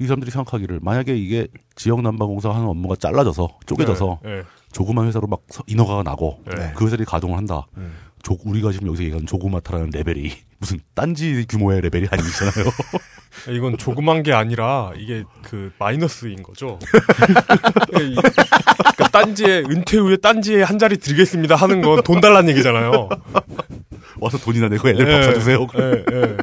이 0.00 0.04
사람들이 0.06 0.30
생각하기를 0.30 0.80
만약에 0.82 1.14
이게 1.16 1.46
지역 1.76 2.00
난방 2.02 2.28
공사 2.28 2.50
하는 2.50 2.66
업무가 2.66 2.96
잘라져서 2.96 3.58
쪼개져서 3.66 4.20
네, 4.24 4.36
네. 4.36 4.42
조그만 4.72 5.06
회사로 5.06 5.26
막 5.26 5.42
서- 5.48 5.62
인허가가 5.66 6.02
나고 6.02 6.42
네. 6.46 6.72
그 6.74 6.86
회사들이 6.86 7.04
가동을 7.06 7.36
한다. 7.36 7.66
음. 7.76 7.94
조- 8.22 8.38
우리가 8.44 8.72
지금 8.72 8.88
여기서 8.88 9.02
얘기하는 9.04 9.26
조그마타라는 9.26 9.90
레벨이 9.90 10.30
무슨 10.58 10.80
딴지 10.94 11.44
규모의 11.48 11.82
레벨이 11.82 12.06
아니잖아요. 12.10 12.64
이건 13.48 13.76
조그만 13.78 14.22
게 14.22 14.32
아니라 14.32 14.92
이게 14.96 15.24
그 15.42 15.72
마이너스인 15.78 16.42
거죠. 16.42 16.78
이- 18.00 18.14
그러니까 18.14 19.08
딴지에 19.10 19.64
은퇴 19.68 19.96
후에 19.98 20.16
딴지에 20.16 20.62
한 20.62 20.78
자리 20.78 20.96
드리겠습니다 20.98 21.56
하는 21.56 21.80
건 21.82 22.02
돈 22.04 22.20
달라는 22.20 22.50
얘기잖아요. 22.50 23.08
와서 24.20 24.38
돈이나 24.38 24.68
내고 24.68 24.88
애들 24.88 25.08
예, 25.08 25.12
밥 25.12 25.22
사주세요. 25.24 25.66
예, 25.78 26.04
예. 26.12 26.36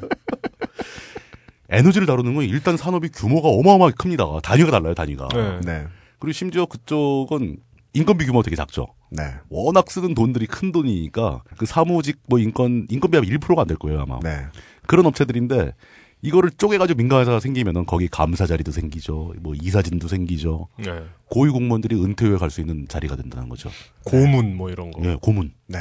에너지를 1.70 2.08
다루는 2.08 2.34
건 2.34 2.44
일단 2.46 2.78
산업이 2.78 3.10
규모가 3.10 3.48
어마어마하게 3.50 3.96
큽니다. 3.98 4.26
단위가 4.42 4.72
달라요, 4.72 4.94
단위가. 4.96 5.28
네. 5.34 5.60
네. 5.64 5.88
그리고 6.18 6.34
심지어 6.34 6.66
그쪽은 6.66 7.58
인건비 7.94 8.26
규모가 8.26 8.44
되게 8.44 8.56
작죠. 8.56 8.88
네. 9.12 9.24
워낙 9.50 9.90
쓰는 9.92 10.14
돈들이 10.16 10.46
큰 10.48 10.72
돈이니까 10.72 11.44
그 11.58 11.66
사무직 11.66 12.18
뭐 12.28 12.40
인건 12.40 12.88
인건비 12.90 13.18
하면 13.18 13.30
1%가 13.30 13.62
안 13.62 13.68
될 13.68 13.78
거예요 13.78 14.02
아마. 14.02 14.20
네. 14.24 14.46
그런 14.88 15.06
업체들인데 15.06 15.74
이거를 16.22 16.52
쪼개가지고 16.52 16.98
민간회사가 16.98 17.40
생기면은 17.40 17.86
거기 17.86 18.08
감사 18.08 18.46
자리도 18.46 18.72
생기죠. 18.72 19.34
뭐 19.40 19.54
이사진도 19.62 20.08
생기죠. 20.08 20.68
네. 20.78 21.04
고위 21.30 21.50
공무원들이 21.52 21.96
은퇴 22.04 22.26
후에 22.28 22.38
갈 22.38 22.50
수 22.50 22.62
있는 22.62 22.88
자리가 22.88 23.16
된다는 23.16 23.48
거죠. 23.48 23.70
고문 24.04 24.58
뭐 24.58 24.70
이런 24.70 24.92
거. 24.92 25.02
예, 25.06 25.16
고문. 25.22 25.54
네. 25.68 25.78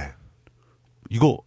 이거 1.10 1.38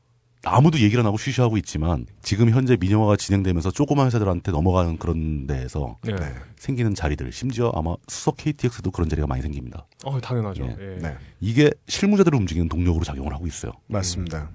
아무도 0.44 0.80
얘기를 0.80 1.00
안 1.02 1.06
하고 1.06 1.18
쉬쉬하고 1.20 1.56
있지만 1.58 2.08
지금 2.24 2.50
현재 2.50 2.76
민영화가 2.76 3.16
진행되면서 3.16 3.70
조그만 3.70 4.08
회사들한테 4.08 4.52
넘어가는 4.52 4.98
그런 4.98 5.46
데에서 5.46 6.00
네. 6.04 6.16
생기는 6.58 6.96
자리들 6.96 7.32
심지어 7.32 7.72
아마 7.76 7.96
수석 8.08 8.38
KTX도 8.38 8.90
그런 8.90 9.08
자리가 9.08 9.28
많이 9.28 9.44
생깁니다. 9.44 9.86
어, 10.04 10.20
당연하죠. 10.20 10.64
예. 10.64 10.70
예. 10.80 10.98
네. 11.00 11.16
이게 11.40 11.70
실무자들을 11.88 12.36
움직이는 12.38 12.68
동력으로 12.70 13.06
작용을 13.06 13.34
하고 13.34 13.46
있어요. 13.46 13.72
맞습니다. 13.88 14.50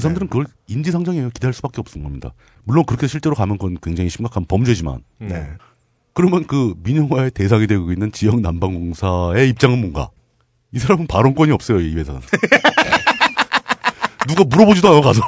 그 0.00 0.02
사람들은 0.02 0.28
그걸 0.28 0.46
인지상정이에요. 0.66 1.28
기다릴 1.30 1.52
수밖에 1.52 1.80
없는 1.80 2.02
겁니다. 2.02 2.32
물론 2.64 2.84
그렇게 2.86 3.06
실제로 3.06 3.34
가면 3.34 3.58
그건 3.58 3.76
굉장히 3.82 4.08
심각한 4.08 4.46
범죄지만. 4.46 5.02
네. 5.18 5.50
그러면 6.14 6.46
그 6.46 6.74
민영화의 6.82 7.32
대상이 7.32 7.66
되고 7.66 7.92
있는 7.92 8.10
지역 8.10 8.40
난방공사의 8.40 9.50
입장은 9.50 9.78
뭔가? 9.78 10.08
이 10.72 10.78
사람은 10.78 11.06
발언권이 11.06 11.52
없어요, 11.52 11.80
이 11.80 11.94
회사는. 11.94 12.20
누가 14.26 14.44
물어보지도 14.44 14.88
않아, 14.88 15.00
가서. 15.02 15.20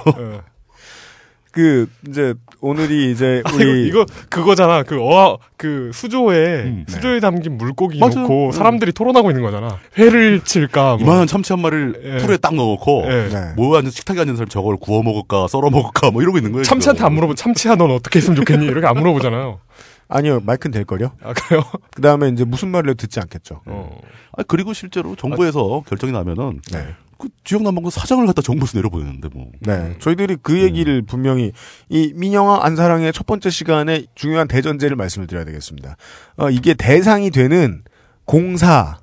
그 1.52 1.86
이제 2.08 2.34
오늘이 2.60 3.12
이제 3.12 3.42
우리 3.54 3.86
이거 3.86 4.06
그거잖아. 4.30 4.82
그 4.82 4.98
어아 5.00 5.36
그 5.56 5.90
수조에 5.92 6.84
수조에 6.88 7.20
담긴 7.20 7.58
물고기 7.58 7.98
맞아요. 7.98 8.20
놓고 8.20 8.46
음. 8.46 8.52
사람들이 8.52 8.92
토론하고 8.92 9.30
있는 9.30 9.42
거잖아. 9.42 9.78
회를 9.98 10.40
칠까? 10.42 10.96
뭐. 10.96 11.00
이만한 11.02 11.26
참치 11.26 11.52
한 11.52 11.60
마리를 11.60 12.00
예. 12.04 12.16
풀에 12.24 12.36
딱 12.38 12.54
넣어놓고, 12.54 13.04
예. 13.06 13.28
네. 13.28 13.52
뭐 13.54 13.76
앉은 13.76 13.90
식탁에 13.90 14.20
앉은 14.20 14.36
사람 14.36 14.48
저걸 14.48 14.78
구워 14.78 15.02
먹을까, 15.02 15.46
썰어 15.46 15.70
먹을까, 15.70 16.10
뭐 16.10 16.22
이러고 16.22 16.38
있는 16.38 16.52
거예요. 16.52 16.64
참치한테 16.64 17.04
안 17.04 17.12
물어보. 17.12 17.34
참치야, 17.34 17.76
넌 17.76 17.90
어떻게 17.90 18.18
했으면 18.18 18.36
좋겠니? 18.36 18.66
이렇게 18.66 18.86
안 18.86 18.96
물어보잖아요. 18.96 19.60
아니요 20.08 20.40
마이크는 20.44 20.72
될 20.72 20.84
걸요. 20.84 21.12
아 21.22 21.32
그래요? 21.32 21.62
그 21.94 22.02
다음에 22.02 22.28
이제 22.28 22.44
무슨 22.44 22.68
말을 22.68 22.90
해도 22.90 22.96
듣지 22.98 23.20
않겠죠. 23.20 23.60
어. 23.66 23.98
아, 24.36 24.42
그리고 24.46 24.72
실제로 24.72 25.14
정부에서 25.16 25.82
결정이 25.88 26.12
나면은, 26.12 26.60
네. 26.72 26.86
그 27.22 27.28
지역 27.44 27.62
난방공사 27.62 28.00
사장을 28.00 28.26
갖다 28.26 28.42
정부에서 28.42 28.76
내려보내는데 28.78 29.28
뭐. 29.32 29.46
네. 29.60 29.94
저희들이 30.00 30.38
그 30.42 30.60
얘기를 30.60 31.02
분명히 31.02 31.52
이 31.88 32.12
민영화 32.16 32.64
안사랑의 32.64 33.12
첫 33.12 33.26
번째 33.26 33.48
시간에 33.48 34.06
중요한 34.16 34.48
대전제를 34.48 34.96
말씀을 34.96 35.28
드려야 35.28 35.44
되겠습니다. 35.44 35.96
어, 36.36 36.50
이게 36.50 36.74
대상이 36.74 37.30
되는 37.30 37.84
공사는 38.24 38.96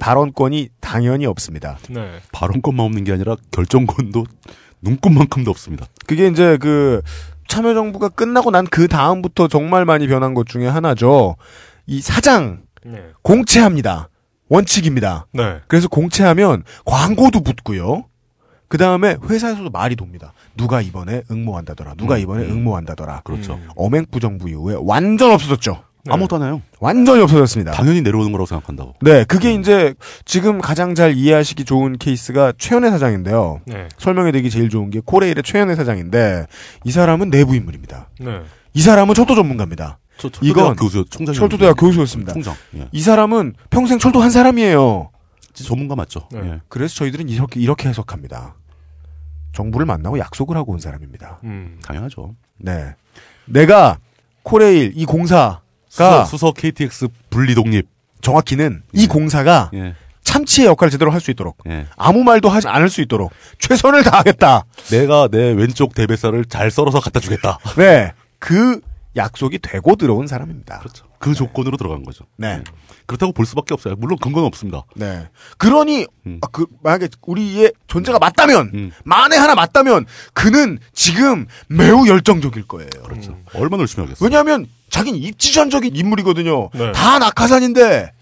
발언권이 0.00 0.70
당연히 0.80 1.26
없습니다. 1.26 1.78
네. 1.88 2.18
발언권만 2.32 2.84
없는 2.84 3.04
게 3.04 3.12
아니라 3.12 3.36
결정권도 3.52 4.24
눈꼽만큼도 4.82 5.50
없습니다. 5.52 5.86
그게 6.06 6.26
이제 6.26 6.58
그 6.58 7.00
참여정부가 7.46 8.08
끝나고 8.08 8.50
난 8.50 8.66
그 8.66 8.88
다음부터 8.88 9.46
정말 9.46 9.84
많이 9.84 10.08
변한 10.08 10.34
것 10.34 10.48
중에 10.48 10.66
하나죠. 10.66 11.36
이 11.86 12.00
사장 12.00 12.62
네. 12.84 13.04
공채합니다. 13.22 14.08
원칙입니다. 14.50 15.26
네. 15.32 15.60
그래서 15.68 15.88
공채하면 15.88 16.64
광고도 16.84 17.40
붙고요. 17.40 18.04
그 18.68 18.78
다음에 18.78 19.16
회사에서도 19.28 19.70
말이 19.70 19.96
돕니다. 19.96 20.32
누가 20.56 20.80
이번에 20.80 21.22
응모한다더라. 21.30 21.94
누가 21.94 22.16
음, 22.16 22.20
이번에 22.20 22.44
음. 22.44 22.50
응모한다더라. 22.50 23.22
그렇죠. 23.24 23.58
어맹부 23.76 24.20
정부 24.20 24.48
이후에 24.48 24.76
완전 24.78 25.32
없어졌죠. 25.32 25.82
아무것도 26.08 26.36
안 26.36 26.48
해요. 26.48 26.62
완전히 26.80 27.20
없어졌습니다. 27.22 27.72
당연히 27.72 28.00
내려오는 28.00 28.32
거라고 28.32 28.46
생각한다고. 28.46 28.94
네, 29.02 29.24
그게 29.24 29.52
이제 29.52 29.94
지금 30.24 30.58
가장 30.60 30.94
잘 30.94 31.14
이해하시기 31.14 31.64
좋은 31.64 31.98
케이스가 31.98 32.54
최현애 32.58 32.90
사장인데요. 32.90 33.60
네. 33.66 33.88
설명해 33.98 34.32
드리기 34.32 34.50
제일 34.50 34.70
좋은 34.70 34.90
게 34.90 35.00
코레일의 35.04 35.42
최현애 35.42 35.74
사장인데 35.74 36.46
이 36.84 36.90
사람은 36.90 37.30
내부 37.30 37.54
인물입니다. 37.54 38.08
네. 38.18 38.40
이 38.72 38.80
사람은 38.80 39.14
철도 39.14 39.34
전문가입니다. 39.34 39.98
철도대학 40.28 40.44
이건 40.44 40.76
교수, 40.76 41.04
총장이 41.08 41.36
철도대학 41.38 41.76
교수였습니다. 41.76 42.32
총장. 42.34 42.54
예. 42.76 42.88
이 42.92 43.00
사람은 43.00 43.54
평생 43.70 43.98
철도 43.98 44.20
한 44.20 44.30
사람이에요. 44.30 45.10
전문가 45.54 45.94
맞죠. 45.96 46.28
네. 46.32 46.40
예. 46.42 46.60
그래서 46.68 46.94
저희들은 46.96 47.28
이렇게 47.28 47.60
이렇게 47.60 47.88
해석합니다. 47.88 48.54
정부를 49.52 49.84
만나고 49.86 50.18
약속을 50.18 50.56
하고 50.56 50.72
온 50.72 50.78
사람입니다. 50.80 51.40
음. 51.44 51.78
당연하죠. 51.84 52.34
네, 52.58 52.94
내가 53.46 53.98
코레일 54.42 54.92
이 54.94 55.04
공사가 55.04 55.60
수석, 55.88 56.26
수석 56.26 56.54
KTX 56.56 57.08
분리 57.30 57.54
독립. 57.54 57.86
정확히는 58.22 58.82
이 58.92 59.06
공사가 59.06 59.70
예. 59.72 59.94
참치의 60.22 60.68
역할을 60.68 60.90
제대로 60.90 61.10
할 61.10 61.20
수 61.20 61.30
있도록 61.30 61.56
예. 61.66 61.86
아무 61.96 62.22
말도 62.22 62.48
하지 62.50 62.68
않을 62.68 62.88
수 62.90 63.00
있도록 63.00 63.32
최선을 63.58 64.02
다하겠다. 64.04 64.64
내가 64.90 65.28
내 65.28 65.52
왼쪽 65.52 65.94
대뱃살을 65.94 66.44
잘 66.44 66.70
썰어서 66.70 67.00
갖다 67.00 67.18
주겠다. 67.18 67.58
네, 67.76 68.12
그 68.38 68.80
약속이 69.16 69.58
되고 69.58 69.96
들어온 69.96 70.26
사람입니다. 70.26 70.78
그렇죠. 70.78 71.06
그 71.18 71.34
조건으로 71.34 71.76
들어간 71.76 72.04
거죠. 72.04 72.24
네. 72.36 72.62
그렇다고 73.06 73.32
볼 73.32 73.44
수밖에 73.44 73.74
없어요. 73.74 73.94
물론 73.98 74.16
근거는 74.18 74.46
없습니다. 74.46 74.84
네. 74.94 75.28
그러니 75.58 76.06
음. 76.26 76.38
아, 76.42 76.46
그 76.52 76.66
만약에 76.82 77.08
우리의 77.26 77.72
존재가 77.88 78.18
맞다면 78.20 78.92
만에 79.04 79.36
하나 79.36 79.54
맞다면 79.54 80.06
그는 80.32 80.78
지금 80.92 81.46
매우 81.68 82.06
열정적일 82.06 82.66
거예요. 82.68 82.88
그렇죠. 83.04 83.36
얼마나 83.54 83.80
열심히 83.80 84.04
하겠어요. 84.06 84.24
왜냐하면 84.24 84.66
자기는 84.90 85.18
입지전적인 85.18 85.94
인물이거든요. 85.96 86.70
네. 86.72 86.92
다 86.92 87.18
낙하산인데 87.18 88.12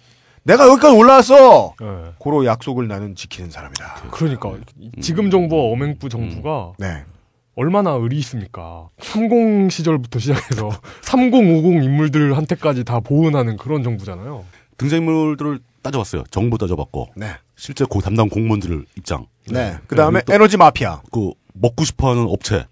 내가 0.44 0.66
여기까지 0.68 0.96
올라왔어. 0.96 1.74
네. 1.78 1.86
고로 2.18 2.46
약속을 2.46 2.88
나는 2.88 3.14
지키는 3.14 3.50
사람이다. 3.50 4.04
그러니까 4.10 4.54
이- 4.80 4.90
지금 5.02 5.30
정부와 5.30 5.72
어맹부 5.72 6.08
정부가 6.08 6.72
네. 6.78 7.04
얼마나 7.58 7.90
의리 7.90 8.18
있습니까? 8.18 8.88
30 9.00 9.72
시절부터 9.72 10.20
시작해서 10.20 10.70
3050 11.02 11.82
인물들한테까지 11.82 12.84
다 12.84 13.00
보은하는 13.00 13.56
그런 13.56 13.82
정부잖아요. 13.82 14.44
등장인물들을 14.76 15.58
따져봤어요. 15.82 16.22
정보 16.30 16.56
따져봤고. 16.56 17.08
네. 17.16 17.32
실제 17.56 17.84
고 17.84 18.00
담당 18.00 18.28
공무원들 18.28 18.86
입장. 18.96 19.26
네. 19.50 19.76
그 19.88 19.96
다음에 19.96 20.20
또 20.22 20.34
에너지 20.34 20.56
마피아. 20.56 21.02
그 21.10 21.32
먹고 21.52 21.84
싶어하는 21.84 22.26
업체. 22.28 22.64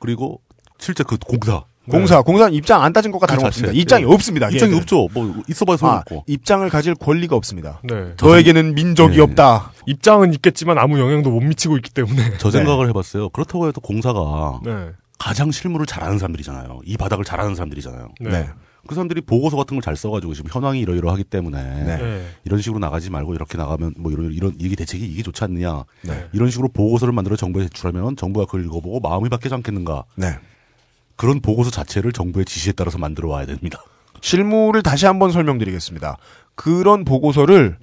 그리고 0.00 0.40
실제 0.76 1.04
그 1.04 1.16
공사. 1.18 1.62
공사, 1.90 2.22
공사는 2.22 2.52
입장 2.54 2.82
안 2.82 2.92
따진 2.92 3.10
것과 3.10 3.26
그 3.26 3.30
다름없습니다. 3.32 3.68
자체. 3.72 3.78
입장이 3.80 4.04
예. 4.04 4.06
없습니다. 4.08 4.48
입장이. 4.50 4.74
없죠. 4.74 5.08
뭐 5.12 5.42
있어봐야 5.48 5.74
아, 5.74 5.76
소용없고. 5.78 6.24
입장을 6.26 6.68
가질 6.68 6.94
권리가 6.94 7.34
없습니다. 7.36 7.80
네. 7.82 8.12
너에게는 8.20 8.74
민족이 8.74 9.16
네. 9.16 9.22
없다. 9.22 9.72
입장은 9.86 10.32
있겠지만 10.34 10.78
아무 10.78 10.98
영향도 11.00 11.30
못 11.30 11.40
미치고 11.40 11.76
있기 11.78 11.90
때문에. 11.90 12.38
저 12.38 12.50
생각을 12.50 12.88
해봤어요. 12.90 13.30
그렇다고 13.30 13.68
해도 13.68 13.80
공사가 13.80 14.60
네. 14.64 14.90
가장 15.18 15.50
실무를 15.50 15.86
잘하는 15.86 16.18
사람들이잖아요. 16.18 16.80
이 16.84 16.96
바닥을 16.96 17.24
잘하는 17.24 17.54
사람들이잖아요. 17.54 18.08
네. 18.20 18.48
그 18.86 18.96
사람들이 18.96 19.20
보고서 19.20 19.56
같은 19.56 19.76
걸 19.76 19.82
잘 19.82 19.94
써가지고 19.94 20.34
지금 20.34 20.50
현황이 20.52 20.80
이러이러하기 20.80 21.24
때문에 21.24 21.62
네. 21.84 22.26
이런 22.44 22.60
식으로 22.60 22.80
나가지 22.80 23.10
말고 23.10 23.32
이렇게 23.34 23.56
나가면 23.56 23.94
뭐 23.96 24.10
이런 24.10 24.32
이런 24.32 24.54
이게 24.58 24.74
대책이 24.74 25.04
이게 25.04 25.22
좋지 25.22 25.44
않느냐 25.44 25.84
네. 26.02 26.26
이런 26.32 26.50
식으로 26.50 26.68
보고서를 26.68 27.12
만들어 27.14 27.36
정부에 27.36 27.62
제출하면 27.64 28.16
정부가 28.16 28.46
그걸 28.46 28.64
읽어보고 28.64 28.98
마음이 29.00 29.28
바뀌지 29.28 29.54
않겠는가 29.54 30.02
네. 30.16 30.36
그런 31.16 31.40
보고서 31.40 31.70
자체를 31.70 32.12
정부의 32.12 32.44
지시에 32.44 32.72
따라서 32.72 32.98
만들어 32.98 33.28
와야 33.28 33.46
됩니다. 33.46 33.82
실무를 34.20 34.82
다시 34.82 35.06
한번 35.06 35.30
설명드리겠습니다. 35.30 36.16
그런 36.54 37.04
보고서를 37.04 37.76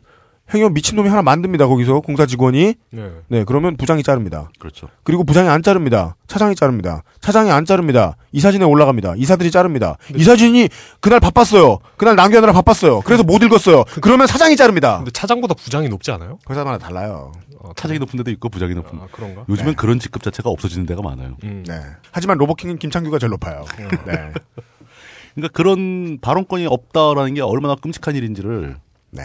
행여 0.53 0.69
미친놈이 0.69 1.09
하나 1.09 1.21
만듭니다. 1.21 1.67
거기서 1.67 1.99
공사 2.01 2.25
직원이 2.25 2.75
네. 2.91 3.11
네 3.27 3.43
그러면 3.43 3.77
부장이 3.77 4.03
자릅니다. 4.03 4.49
그렇죠. 4.59 4.89
그리고 5.03 5.23
부장이 5.23 5.47
안 5.47 5.61
자릅니다. 5.61 6.15
차장이 6.27 6.55
자릅니다. 6.55 7.03
차장이 7.21 7.51
안 7.51 7.65
자릅니다. 7.65 8.15
이사진에 8.31 8.65
올라갑니다. 8.65 9.15
이사들이 9.17 9.51
자릅니다. 9.51 9.97
이사진이 10.15 10.69
그날 10.99 11.19
바빴어요. 11.19 11.79
그날 11.97 12.15
남겨느라 12.15 12.53
바빴어요. 12.53 13.01
그래서 13.01 13.23
못 13.23 13.43
읽었어요. 13.43 13.83
그러면 14.01 14.27
사장이 14.27 14.55
자릅니다. 14.55 14.97
근데 14.97 15.11
차장보다 15.11 15.53
부장이 15.53 15.89
높지 15.89 16.11
않아요? 16.11 16.39
회사마다 16.49 16.77
달라요. 16.77 17.31
차장이 17.75 17.99
높은 17.99 18.17
데도 18.17 18.31
있고 18.31 18.49
부장이 18.49 18.73
높은. 18.73 18.99
아, 18.99 19.07
그런가? 19.11 19.45
요즘엔 19.49 19.71
네. 19.71 19.75
그런 19.75 19.99
직급 19.99 20.23
자체가 20.23 20.49
없어지는 20.49 20.85
데가 20.85 21.01
많아요. 21.01 21.35
음. 21.43 21.63
네. 21.67 21.79
하지만 22.11 22.37
로버킹은 22.37 22.77
김창규가 22.77 23.19
제일 23.19 23.31
높아요. 23.31 23.65
네. 23.77 23.87
그러니까 25.35 25.53
그런 25.53 26.19
발언권이 26.21 26.65
없다라는 26.65 27.33
게 27.35 27.41
얼마나 27.41 27.75
끔찍한 27.75 28.15
일인지를 28.15 28.77
네. 29.11 29.23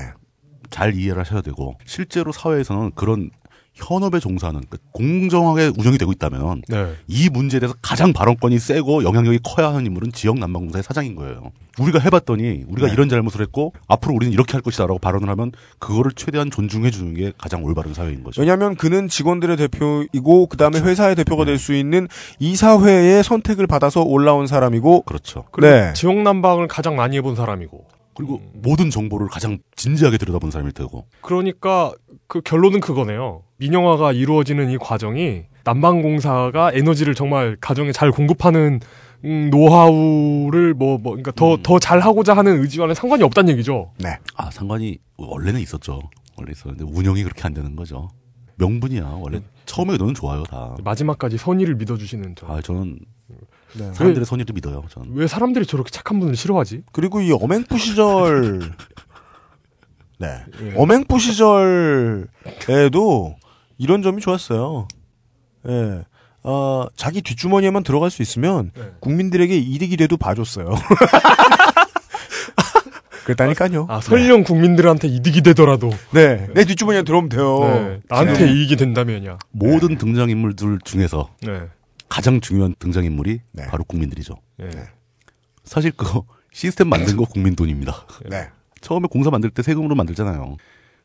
잘 0.74 0.96
이해를 0.96 1.20
하셔야 1.20 1.40
되고 1.40 1.76
실제로 1.86 2.32
사회에서는 2.32 2.90
그런 2.96 3.30
현업에 3.74 4.18
종사하는 4.18 4.62
그러니까 4.68 4.78
공정하게 4.90 5.72
운영이 5.78 5.98
되고 5.98 6.10
있다면 6.10 6.62
네. 6.68 6.94
이 7.06 7.28
문제에 7.28 7.60
대해서 7.60 7.76
가장 7.80 8.12
발언권이 8.12 8.58
세고 8.58 9.04
영향력이 9.04 9.38
커야 9.44 9.68
하는 9.68 9.86
인물은 9.86 10.10
지역 10.10 10.38
난방공사의 10.40 10.82
사장인 10.82 11.14
거예요. 11.14 11.52
우리가 11.78 12.00
해봤더니 12.00 12.64
우리가 12.68 12.88
네. 12.88 12.92
이런 12.92 13.08
잘못을 13.08 13.40
했고 13.40 13.72
앞으로 13.86 14.14
우리는 14.14 14.32
이렇게 14.32 14.52
할 14.54 14.62
것이다라고 14.62 14.98
발언을 14.98 15.28
하면 15.28 15.52
그거를 15.78 16.10
최대한 16.16 16.50
존중해 16.50 16.90
주는 16.90 17.14
게 17.14 17.32
가장 17.38 17.62
올바른 17.64 17.94
사회인 17.94 18.24
거죠. 18.24 18.40
왜냐하면 18.40 18.74
그는 18.74 19.08
직원들의 19.08 19.56
대표이고 19.56 20.46
그 20.46 20.56
다음에 20.56 20.80
회사의 20.80 21.14
대표가 21.14 21.44
될수 21.44 21.72
있는 21.72 22.08
이사회의 22.40 23.22
선택을 23.22 23.68
받아서 23.68 24.02
올라온 24.02 24.48
사람이고 24.48 25.02
그렇죠. 25.02 25.44
그리고 25.52 25.72
네. 25.72 25.92
지역 25.94 26.16
난방을 26.16 26.66
가장 26.66 26.96
많이 26.96 27.16
해본 27.16 27.36
사람이고. 27.36 27.94
그리고 28.14 28.40
모든 28.54 28.90
정보를 28.90 29.28
가장 29.28 29.58
진지하게 29.76 30.18
들여다본 30.18 30.50
사람일 30.50 30.72
테고. 30.72 31.06
그러니까 31.20 31.92
그 32.26 32.40
결론은 32.40 32.80
그거네요. 32.80 33.42
민영화가 33.58 34.12
이루어지는 34.12 34.70
이 34.70 34.78
과정이 34.78 35.44
난방공사가 35.64 36.72
에너지를 36.74 37.14
정말 37.14 37.56
가정에 37.60 37.92
잘 37.92 38.10
공급하는 38.10 38.80
음, 39.24 39.48
노하우를 39.50 40.74
뭐, 40.74 40.98
뭐, 40.98 41.12
그러니까 41.12 41.32
더, 41.32 41.56
더 41.62 41.78
잘 41.78 42.00
하고자 42.00 42.36
하는 42.36 42.60
의지와는 42.60 42.94
상관이 42.94 43.22
없다는 43.22 43.52
얘기죠. 43.54 43.92
네. 43.98 44.18
아 44.36 44.50
상관이 44.50 44.98
원래는 45.16 45.60
있었죠. 45.60 46.00
원래 46.36 46.52
있었는데 46.52 46.84
운영이 46.84 47.22
그렇게 47.22 47.42
안 47.44 47.54
되는 47.54 47.74
거죠. 47.74 48.10
명분이야 48.56 49.18
원래 49.20 49.40
처음에 49.66 49.96
너는 49.96 50.14
좋아요 50.14 50.42
다. 50.44 50.76
마지막까지 50.84 51.38
선의를 51.38 51.74
믿어주시는 51.76 52.34
저. 52.36 52.46
아 52.46 52.60
저는 52.60 52.98
네. 53.74 53.92
사람들의 53.92 54.24
선의를 54.24 54.52
믿어요. 54.54 54.84
저는. 54.88 55.10
왜 55.14 55.26
사람들이 55.26 55.66
저렇게 55.66 55.90
착한 55.90 56.20
분을 56.20 56.36
싫어하지? 56.36 56.82
그리고 56.92 57.20
이 57.20 57.32
어맹부 57.32 57.76
시절 57.78 58.60
네. 60.18 60.44
예. 60.62 60.74
어맹부 60.76 61.18
시절에도 61.18 62.26
이런 63.78 64.02
점이 64.02 64.20
좋았어요. 64.20 64.86
예. 65.68 66.04
어, 66.44 66.86
자기 66.94 67.22
뒷주머니에만 67.22 67.82
들어갈 67.82 68.10
수 68.10 68.22
있으면 68.22 68.70
네. 68.76 68.92
국민들에게 69.00 69.56
이득이 69.56 69.96
돼도 69.96 70.16
봐줬어요. 70.18 70.74
그랬다니까요. 73.24 73.86
아, 73.88 74.00
설령 74.02 74.44
국민들한테 74.44 75.08
이득이 75.08 75.40
되더라도. 75.40 75.90
네. 76.12 76.46
내 76.54 76.64
뒷주머니에 76.66 77.02
들어오면 77.04 77.30
돼요. 77.30 77.60
네. 77.60 78.00
나한테 78.08 78.44
네. 78.44 78.52
이익이 78.52 78.76
된다면야. 78.76 79.38
모든 79.50 79.96
등장인물들 79.96 80.80
중에서 80.84 81.30
네. 81.40 81.62
가장 82.14 82.40
중요한 82.40 82.76
등장인물이 82.78 83.40
네. 83.50 83.66
바로 83.66 83.82
국민들이죠. 83.82 84.34
네. 84.58 84.70
사실 85.64 85.90
그거 85.90 86.24
시스템 86.54 86.88
만든 86.88 87.16
거 87.16 87.24
국민 87.24 87.56
돈입니다. 87.56 88.06
네. 88.30 88.50
처음에 88.80 89.08
공사 89.10 89.30
만들 89.30 89.50
때 89.50 89.62
세금으로 89.62 89.96
만들잖아요. 89.96 90.56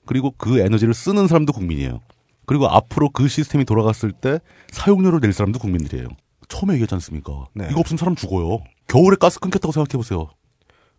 그리고 0.06 0.36
그 0.38 0.60
에너지를 0.60 0.94
쓰는 0.94 1.26
사람도 1.28 1.52
국민이에요. 1.54 2.00
그리고 2.46 2.68
앞으로 2.70 3.10
그 3.10 3.28
시스템이 3.28 3.66
돌아갔을 3.66 4.12
때 4.12 4.40
사용료를 4.72 5.20
낼 5.20 5.34
사람도 5.34 5.58
국민들이에요. 5.58 6.10
처음에 6.48 6.76
얘기했지 6.76 6.94
않습니까? 6.94 7.46
네. 7.56 7.68
이거 7.72 7.80
없으면 7.80 7.98
사람 7.98 8.16
죽어요. 8.16 8.60
겨울에 8.88 9.16
가스 9.20 9.40
끊겼다고 9.40 9.72
생각해보세요. 9.72 10.30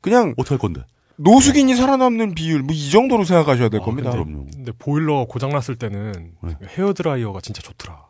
그냥 0.01 0.35
어떻게 0.39 0.55
할 0.55 0.59
건데? 0.59 0.83
노숙인이 1.19 1.77
살아남는 1.77 2.35
비율 2.35 2.63
뭐 2.63 2.75
이 2.75 2.91
정도로 2.91 3.23
생각하셔야 3.25 3.69
될 3.69 3.81
아, 3.81 3.85
겁니다. 3.85 4.11
근데, 4.11 4.25
그럼요. 4.25 4.47
근데 4.53 4.73
보일러 4.73 5.27
고장 5.27 5.51
났을 5.51 5.77
때는 5.77 6.35
네. 6.43 6.55
헤어 6.67 6.95
드라이어가 6.95 7.41
진짜 7.43 7.63
좋더라. 7.63 8.07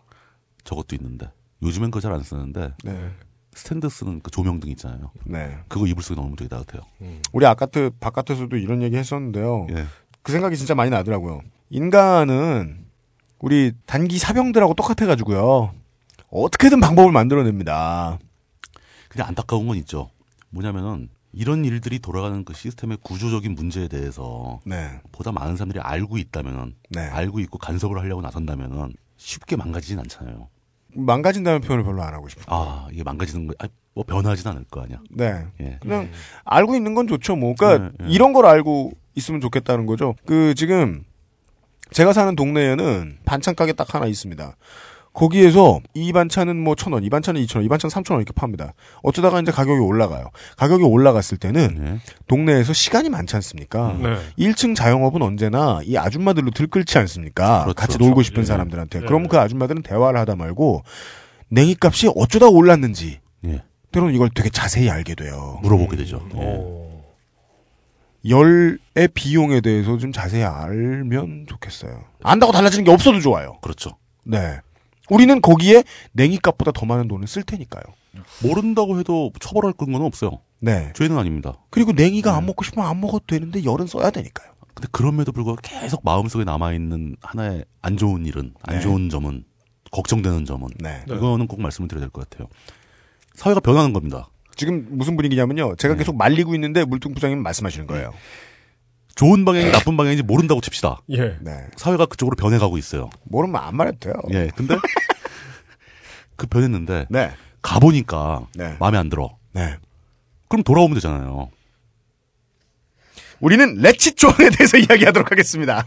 저것도 0.64 0.96
있는데. 0.96 1.28
요즘엔 1.62 1.90
그거 1.90 2.00
잘 2.00 2.12
안 2.12 2.22
쓰는데 2.22 2.72
네. 2.84 3.10
스탠드 3.52 3.88
쓰는 3.88 4.20
그 4.20 4.30
조명등 4.30 4.70
있잖아요. 4.70 5.10
네. 5.24 5.58
그거 5.68 5.86
이불 5.86 6.02
속에 6.02 6.18
넣으면 6.20 6.36
되게 6.36 6.48
따뜻해요. 6.48 6.82
우리 7.32 7.46
아까트 7.46 7.90
바깥에서도 8.00 8.56
이런 8.56 8.82
얘기 8.82 8.96
했었는데요. 8.96 9.66
예. 9.70 9.86
그 10.22 10.32
생각이 10.32 10.56
진짜 10.56 10.74
많이 10.74 10.90
나더라고요. 10.90 11.40
인간은 11.70 12.86
우리 13.40 13.72
단기 13.86 14.18
사병들하고 14.18 14.74
똑같아가지고요. 14.74 15.72
어떻게든 16.30 16.78
방법을 16.80 17.10
만들어냅니다. 17.12 18.18
근데 19.08 19.24
안타까운 19.24 19.66
건 19.66 19.76
있죠. 19.78 20.10
뭐냐면은 20.50 21.08
이런 21.32 21.64
일들이 21.64 21.98
돌아가는 21.98 22.44
그 22.44 22.54
시스템의 22.54 22.98
구조적인 23.02 23.54
문제에 23.54 23.88
대해서 23.88 24.60
네. 24.64 25.00
보다 25.12 25.32
많은 25.32 25.56
사람들이 25.56 25.80
알고 25.80 26.18
있다면은 26.18 26.76
네. 26.90 27.00
알고 27.00 27.40
있고 27.40 27.58
간섭을 27.58 27.98
하려고 27.98 28.20
나선다면은 28.22 28.92
쉽게 29.16 29.56
망가지진 29.56 29.98
않잖아요. 30.00 30.48
망가진다는 30.94 31.60
표현을 31.60 31.84
별로 31.84 32.02
안 32.02 32.14
하고 32.14 32.28
싶어요. 32.28 32.44
아, 32.48 32.88
이게 32.92 33.02
망가지는 33.02 33.46
거, 33.46 33.54
아, 33.58 33.68
뭐 33.94 34.04
변하진 34.04 34.48
않을 34.48 34.64
거 34.70 34.82
아니야. 34.82 35.00
네. 35.10 35.44
예. 35.60 35.78
그냥 35.80 36.10
알고 36.44 36.76
있는 36.76 36.94
건 36.94 37.06
좋죠. 37.06 37.36
뭐, 37.36 37.54
그러니까 37.56 37.90
네, 37.98 38.04
네. 38.04 38.10
이런 38.10 38.32
걸 38.32 38.46
알고 38.46 38.92
있으면 39.14 39.40
좋겠다는 39.40 39.86
거죠. 39.86 40.14
그 40.24 40.54
지금 40.54 41.04
제가 41.90 42.12
사는 42.12 42.34
동네에는 42.36 43.18
반찬 43.24 43.54
가게 43.54 43.72
딱 43.72 43.94
하나 43.94 44.06
있습니다. 44.06 44.56
거기에서 45.20 45.80
이 45.92 46.12
반찬은 46.12 46.56
뭐 46.56 46.74
천 46.74 46.94
원, 46.94 47.04
이 47.04 47.10
반찬은 47.10 47.40
이천 47.42 47.60
원, 47.60 47.66
이 47.66 47.68
반찬 47.68 47.90
삼천 47.90 48.14
원 48.14 48.22
이렇게 48.22 48.32
팝니다. 48.34 48.72
어쩌다가 49.02 49.38
이제 49.40 49.52
가격이 49.52 49.78
올라가요. 49.80 50.30
가격이 50.56 50.82
올라갔을 50.82 51.36
때는 51.36 51.76
네. 51.78 51.98
동네에서 52.26 52.72
시간이 52.72 53.10
많지 53.10 53.36
않습니까? 53.36 53.98
네. 54.00 54.16
1층 54.38 54.74
자영업은 54.74 55.20
언제나 55.20 55.80
이 55.84 55.98
아줌마들로 55.98 56.50
들끓지 56.52 56.96
않습니까? 56.98 57.64
그렇죠. 57.64 57.74
같이 57.74 57.98
놀고 57.98 58.22
싶은 58.22 58.40
예. 58.42 58.46
사람들한테. 58.46 59.00
예. 59.02 59.04
그럼 59.04 59.28
그 59.28 59.38
아줌마들은 59.38 59.82
대화를 59.82 60.18
하다 60.20 60.36
말고 60.36 60.84
냉이값이 61.50 62.12
어쩌다 62.16 62.48
올랐는지 62.48 63.20
예. 63.44 63.62
때로는 63.92 64.14
이걸 64.14 64.30
되게 64.34 64.48
자세히 64.48 64.88
알게 64.88 65.14
돼요. 65.16 65.58
물어보게 65.62 65.96
되죠. 65.98 66.16
음. 66.16 66.30
예. 66.36 66.40
어. 66.42 66.80
열의 68.26 69.08
비용에 69.14 69.60
대해서 69.60 69.98
좀 69.98 70.12
자세히 70.12 70.44
알면 70.44 71.46
좋겠어요. 71.48 72.04
안다고 72.22 72.52
달라지는 72.52 72.84
게 72.84 72.90
없어도 72.90 73.20
좋아요. 73.20 73.58
그렇죠. 73.62 73.90
네. 74.24 74.60
우리는 75.10 75.40
거기에 75.40 75.84
냉이값보다 76.12 76.72
더 76.72 76.86
많은 76.86 77.08
돈을 77.08 77.26
쓸 77.26 77.42
테니까요. 77.42 77.82
모른다고 78.42 78.98
해도 78.98 79.32
처벌할 79.40 79.72
근거는 79.74 80.06
없어요. 80.06 80.40
네. 80.60 80.92
죄는 80.94 81.18
아닙니다. 81.18 81.54
그리고 81.70 81.92
냉이가 81.92 82.36
안 82.36 82.46
먹고 82.46 82.64
싶으면 82.64 82.86
안 82.88 83.00
먹어도 83.00 83.24
되는데 83.26 83.64
열은 83.64 83.86
써야 83.86 84.10
되니까요. 84.10 84.50
근데 84.74 84.88
그럼에도 84.92 85.32
불구하고 85.32 85.60
계속 85.62 86.02
마음속에 86.04 86.44
남아있는 86.44 87.16
하나의 87.22 87.64
안 87.82 87.96
좋은 87.96 88.24
일은, 88.24 88.54
안 88.62 88.76
네. 88.76 88.80
좋은 88.80 89.08
점은, 89.10 89.44
걱정되는 89.90 90.44
점은, 90.44 90.68
네. 90.78 91.02
이거는 91.06 91.46
꼭 91.48 91.60
말씀을 91.60 91.88
드려야 91.88 92.02
될 92.02 92.10
것 92.10 92.28
같아요. 92.28 92.48
사회가 93.34 93.60
변하는 93.60 93.92
겁니다. 93.92 94.28
지금 94.54 94.86
무슨 94.90 95.16
분위기냐면요. 95.16 95.76
제가 95.76 95.94
계속 95.96 96.16
말리고 96.16 96.54
있는데 96.54 96.84
물뚱 96.84 97.14
부장님 97.14 97.42
말씀하시는 97.42 97.86
거예요. 97.86 98.12
좋은 99.20 99.44
방향이 99.44 99.70
나쁜 99.70 99.98
방향인지 99.98 100.22
모른다고 100.22 100.62
칩시다. 100.62 101.02
예. 101.10 101.36
네. 101.42 101.66
사회가 101.76 102.06
그쪽으로 102.06 102.36
변해가고 102.36 102.78
있어요. 102.78 103.10
모르면 103.24 103.60
안 103.62 103.76
말해도 103.76 103.98
돼요. 103.98 104.14
예, 104.30 104.48
근데 104.56 104.74
그 106.36 106.46
변했는데 106.46 107.04
네. 107.10 107.30
가보니까 107.60 108.46
네. 108.54 108.76
마음에 108.80 108.96
안 108.96 109.10
들어. 109.10 109.36
네. 109.52 109.76
그럼 110.48 110.62
돌아오면 110.62 110.94
되잖아요. 110.94 111.50
우리는 113.40 113.74
레치 113.74 114.14
조항에 114.14 114.48
대해서 114.56 114.78
이야기하도록 114.80 115.30
하겠습니다. 115.30 115.84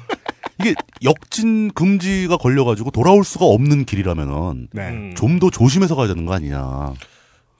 이게 0.59 0.75
역진 1.03 1.71
금지가 1.73 2.37
걸려가지고 2.37 2.91
돌아올 2.91 3.23
수가 3.23 3.45
없는 3.45 3.85
길이라면은 3.85 4.67
네. 4.73 4.89
음. 4.89 5.13
좀더 5.15 5.49
조심해서 5.49 5.95
가야 5.95 6.07
되는 6.07 6.27
거 6.27 6.35
아니냐. 6.35 6.93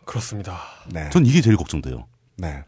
그렇습니다. 0.06 0.60
네. 0.92 1.10
전 1.10 1.26
이게 1.26 1.42
제일 1.42 1.58
걱정돼요. 1.58 2.06
네. 2.38 2.64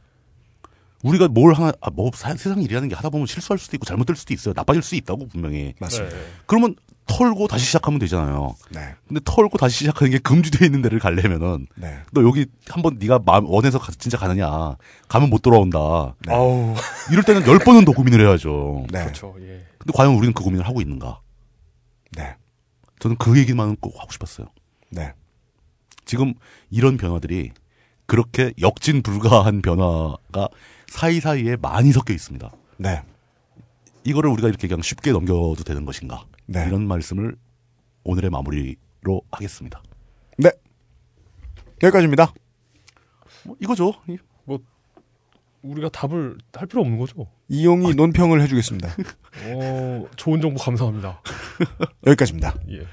우리가 1.06 1.28
뭘 1.28 1.54
하나, 1.54 1.72
아, 1.82 1.90
뭐, 1.92 2.10
사- 2.14 2.36
세상 2.36 2.62
일이라는 2.62 2.90
게 2.90 2.96
하다 2.96 3.10
보면 3.10 3.28
실수할 3.28 3.60
수도 3.60 3.76
있고 3.78 3.86
잘못될 3.86 4.16
수도 4.16 4.34
있어요. 4.34 4.54
나빠질 4.56 4.82
수 4.82 4.96
있다고, 4.96 5.28
분명히. 5.28 5.74
맞습니다. 5.80 6.16
네. 6.16 6.22
그러면 6.48 6.76
털고 7.06 7.48
다시 7.48 7.66
시작하면 7.66 8.00
되잖아요. 8.00 8.56
네. 8.72 8.96
근데 9.08 9.22
털고 9.24 9.58
다시 9.60 9.78
시작하는 9.80 10.12
게 10.12 10.18
금지되어 10.18 10.66
있는 10.66 10.82
데를 10.82 10.98
가려면은, 10.98 11.68
네. 11.76 12.00
너 12.12 12.24
여기 12.24 12.48
한번 12.68 12.98
네가 13.00 13.20
마음, 13.24 13.46
원해서 13.48 13.78
가- 13.78 13.92
진짜 14.00 14.18
가느냐. 14.18 14.76
가면 15.08 15.30
못 15.30 15.44
돌아온다. 15.44 16.16
아우. 16.28 16.74
이럴 17.12 17.24
때는 17.24 17.46
열 17.46 17.60
번은 17.60 17.86
더 17.86 17.92
고민을 17.92 18.22
해야죠. 18.28 18.88
네. 18.92 19.04
그렇죠. 19.04 19.36
예. 19.42 19.64
근데 19.78 19.94
과연 19.94 20.16
우리는 20.16 20.34
그 20.34 20.44
고민을 20.44 20.66
하고 20.68 20.82
있는가? 20.82 21.20
네. 22.18 22.36
저는 23.00 23.18
그 23.18 23.38
얘기만 23.38 23.76
꼭 23.80 23.94
하고 24.00 24.12
싶었어요. 24.12 24.48
네. 24.90 25.14
지금 26.06 26.34
이런 26.72 26.98
변화들이 26.98 27.52
그렇게 28.08 28.54
역진 28.62 29.02
불가한 29.04 29.62
변화가 29.62 30.48
사이사이에 31.00 31.58
많이 31.58 31.92
섞여 31.92 32.14
있습니다. 32.14 32.50
네. 32.78 33.02
이거를 34.06 34.30
우리가 34.32 34.48
이렇게 34.48 34.68
그냥 34.70 34.82
쉽게 34.82 35.12
넘겨도 35.12 35.56
되는 35.66 35.86
것인가? 35.86 36.26
네. 36.46 36.66
이런 36.68 36.88
말씀을 36.88 37.36
오늘의 38.06 38.30
마무리로 38.30 39.22
하겠습니다. 39.30 39.84
네. 40.38 40.52
여기까지입니다. 41.84 42.34
뭐 43.44 43.58
이거죠. 43.60 43.94
이- 44.08 44.18
우리가 45.64 45.90
답을 45.90 46.38
할 46.54 46.68
필요 46.68 46.82
없는 46.84 47.00
거죠. 47.00 47.28
이용이 47.50 47.96
논평을 47.96 48.40
해주겠습니다. 48.44 48.88
어, 49.56 50.06
좋은 50.16 50.40
정보 50.40 50.60
감사합니다. 50.62 51.22
여기까지입니다. 52.06 52.54
예. 52.70 52.86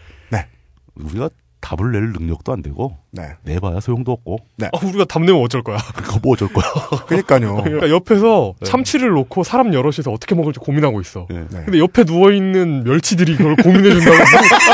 우리가 0.94 1.28
답을 1.62 1.92
낼 1.92 2.12
능력도 2.12 2.52
안 2.52 2.60
되고 2.60 2.98
네. 3.12 3.22
내봐야 3.44 3.80
소용도 3.80 4.12
없고 4.12 4.38
네. 4.56 4.68
아, 4.72 4.78
우리가 4.84 5.06
답 5.06 5.22
내면 5.22 5.40
어쩔 5.42 5.62
거야. 5.62 5.78
그거 5.96 6.18
뭐 6.22 6.34
어쩔 6.34 6.48
거야. 6.52 6.64
그러니까요. 7.06 7.62
그러니까 7.62 7.88
옆에서 7.88 8.54
네. 8.60 8.66
참치를 8.68 9.08
놓고 9.10 9.44
사람 9.44 9.72
여럿이서 9.72 10.10
어떻게 10.10 10.34
먹을지 10.34 10.58
고민하고 10.58 11.00
있어. 11.00 11.26
네. 11.30 11.46
네. 11.50 11.62
근데 11.64 11.78
옆에 11.78 12.04
누워 12.04 12.30
있는 12.32 12.84
멸치들이 12.84 13.36
그걸 13.36 13.56
고민해 13.56 13.90
준다고 13.90 14.16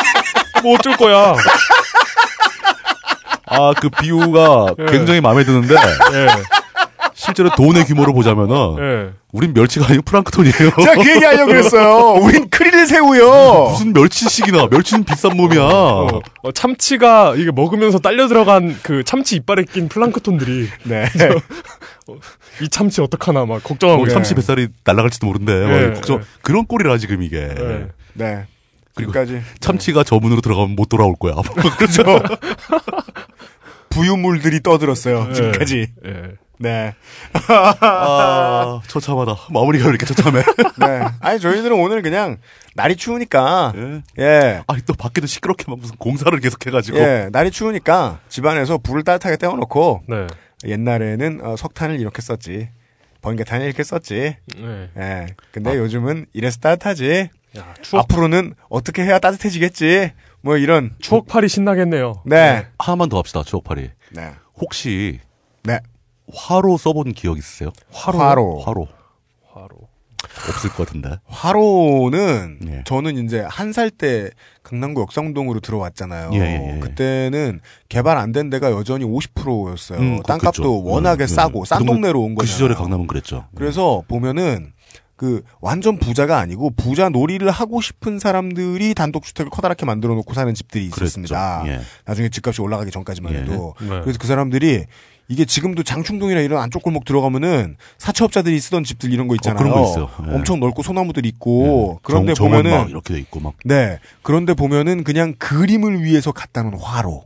뭐 0.65 0.75
어쩔 0.75 0.97
거야. 0.97 1.37
아 3.51 3.73
그 3.81 3.89
비유가 3.89 4.75
예. 4.79 4.85
굉장히 4.87 5.21
마음에 5.21 5.45
드는데 5.45 5.75
예. 5.75 6.27
실제로 7.29 7.51
돈의 7.55 7.85
규모를 7.85 8.15
보자면은 8.15 8.77
예. 8.79 9.13
우린 9.33 9.53
멸치가 9.53 9.87
아니고 9.87 10.03
프랑크톤이에요. 10.03 10.55
제가 10.55 10.95
그 10.95 11.11
얘기 11.11 11.25
하려고 11.25 11.47
그랬어요. 11.47 12.15
우린 12.23 12.49
크릴 12.49 12.87
새우요. 12.87 13.71
무슨 13.71 13.93
멸치식이나 13.93 14.69
멸치는 14.71 15.05
비싼 15.05 15.37
몸이야. 15.37 15.63
어, 15.63 16.21
어, 16.43 16.53
참치가 16.53 17.35
이게 17.37 17.51
먹으면서 17.51 17.99
딸려 17.99 18.29
들어간 18.29 18.77
그 18.83 19.05
참치 19.05 19.37
이빨에 19.37 19.65
낀 19.71 19.89
플랑크톤들이 19.89 20.69
네. 20.85 21.07
이 22.63 22.69
참치 22.71 23.03
어떡하나 23.03 23.45
막 23.45 23.63
걱정하고 23.63 23.99
뭐 23.99 24.07
있어요. 24.07 24.15
참치 24.17 24.35
뱃살이 24.35 24.69
날아갈지도 24.85 25.27
모른대. 25.27 25.53
예, 25.53 25.87
막 25.89 25.95
걱정 25.95 26.17
예. 26.17 26.21
그런 26.41 26.67
꼴이라 26.67 26.97
지금 26.99 27.23
이게. 27.23 27.37
예. 27.37 27.89
네. 28.15 28.47
그리고 28.95 29.13
지금까지 29.13 29.43
참치가 29.61 30.03
저 30.03 30.17
문으로 30.17 30.41
들어가면 30.41 30.75
못 30.75 30.89
돌아올 30.89 31.15
거야. 31.21 31.35
그렇죠. 31.79 32.03
부유물들이 33.91 34.63
떠들었어요. 34.63 35.27
예. 35.31 35.35
지금까지. 35.35 35.89
예. 36.65 36.69
네. 36.69 36.95
아, 37.81 38.81
처참하다. 38.89 39.37
마무리가 39.51 39.85
왜 39.87 39.91
이렇게 39.91 40.07
처참해? 40.07 40.43
네. 40.81 41.05
아니 41.21 41.41
저희들은 41.41 41.73
오늘 41.79 42.03
그냥 42.03 42.39
날이 42.75 42.97
추우니까 42.97 43.73
예. 43.77 44.03
예. 44.23 44.63
아, 44.67 44.77
또 44.87 44.95
밖에도 44.95 45.27
시끄럽게 45.27 45.65
막 45.69 45.79
무슨 45.79 45.97
공사를 45.97 46.39
계속 46.41 46.67
해가지고. 46.67 46.99
예, 46.99 47.29
날이 47.33 47.51
추우니까 47.51 48.21
집안에서 48.29 48.79
불을 48.79 49.05
따뜻하게 49.05 49.37
떼어놓고 49.37 50.03
네. 50.09 50.27
옛날에는 50.65 51.41
어, 51.45 51.57
석탄을 51.57 52.01
이렇게 52.01 52.21
썼지 52.23 52.69
번개탄을 53.23 53.67
이렇게 53.67 53.83
썼지 53.83 54.37
네. 54.57 54.91
예 54.97 55.27
근데 55.53 55.77
요즘은 55.77 56.27
이래서 56.33 56.59
따뜻하지 56.61 57.29
야, 57.57 57.75
추억 57.83 58.03
앞으로는 58.05 58.55
어떻게 58.69 59.03
해야 59.03 59.19
따뜻해지겠지 59.19 60.13
뭐 60.41 60.57
이런 60.57 60.95
추억팔이 61.01 61.49
신나겠네요. 61.49 62.23
네 62.27 62.67
하나만 62.79 63.09
더 63.09 63.19
합시다, 63.19 63.43
추억팔이. 63.45 63.91
네. 64.13 64.33
혹시 64.57 65.21
네. 65.65 65.81
화로 66.35 66.77
써본 66.77 67.13
기억 67.13 67.39
있으세요? 67.39 67.71
화로. 67.93 68.19
화로. 68.19 68.61
화로. 68.61 68.89
화로. 69.53 69.69
없을 70.51 70.71
것 70.71 70.87
같은데. 70.87 71.17
화로는 71.27 72.59
예. 72.69 72.83
저는 72.85 73.25
이제 73.25 73.41
한 73.49 73.73
살 73.73 73.91
때 73.91 74.31
강남구 74.63 75.01
역삼동으로 75.03 75.61
들어왔잖아요. 75.61 76.31
예, 76.35 76.39
예, 76.39 76.75
예. 76.77 76.81
그때는 76.81 77.61
개발 77.89 78.19
안 78.19 78.33
된 78.33 78.51
데가 78.51 78.71
여전히 78.73 79.05
50%였어요. 79.05 79.99
음, 79.99 80.23
땅값도 80.23 80.63
그렇겠죠. 80.63 80.85
워낙에 80.85 81.25
음, 81.25 81.27
싸고 81.27 81.61
음. 81.61 81.65
싼그 81.65 81.85
동네- 81.85 81.93
동네로 81.95 82.21
온그 82.23 82.35
거죠. 82.43 82.53
시절에 82.53 82.75
강남은 82.75 83.07
그랬죠. 83.07 83.47
그래서 83.55 84.03
보면은 84.09 84.73
그 85.17 85.43
완전 85.61 85.99
부자가 85.99 86.39
아니고 86.39 86.71
부자 86.77 87.09
놀이를 87.09 87.51
하고 87.51 87.81
싶은 87.81 88.19
사람들이 88.19 88.95
단독주택을 88.95 89.51
커다랗게 89.51 89.85
만들어 89.87 90.15
놓고 90.15 90.33
사는 90.35 90.53
집들이. 90.55 90.85
있었습니다. 90.87 91.65
예. 91.67 91.81
나중에 92.05 92.29
집값이 92.29 92.61
올라가기 92.61 92.91
전까지만 92.91 93.35
예. 93.35 93.39
해도. 93.39 93.75
네. 93.81 94.01
그래서 94.03 94.19
그 94.19 94.27
사람들이 94.27 94.85
이게 95.31 95.45
지금도 95.45 95.83
장충동이나 95.83 96.41
이런 96.41 96.61
안쪽 96.63 96.83
골목 96.83 97.05
들어가면은 97.05 97.77
사채업자들이 97.99 98.59
쓰던 98.61 98.83
집들 98.85 99.13
이런 99.13 99.29
거 99.29 99.35
있잖아요. 99.35 99.59
그런 99.59 99.73
거 99.75 99.89
있어요. 99.91 100.09
예. 100.27 100.35
엄청 100.35 100.59
넓고 100.59 100.83
소나무들 100.83 101.27
있고 101.27 101.97
예. 101.97 102.01
그런데 102.03 102.33
정- 102.35 102.49
보면은 102.49 102.71
막 102.71 102.89
이렇게 102.91 103.15
돼 103.15 103.21
있고 103.21 103.39
막 103.41 103.55
네 103.65 103.99
그런데 104.23 104.55
보면은 104.55 105.05
그냥 105.05 105.35
그림을 105.39 106.03
위해서 106.03 106.33
갖다 106.33 106.63
놓은 106.63 106.79
화로. 106.79 107.25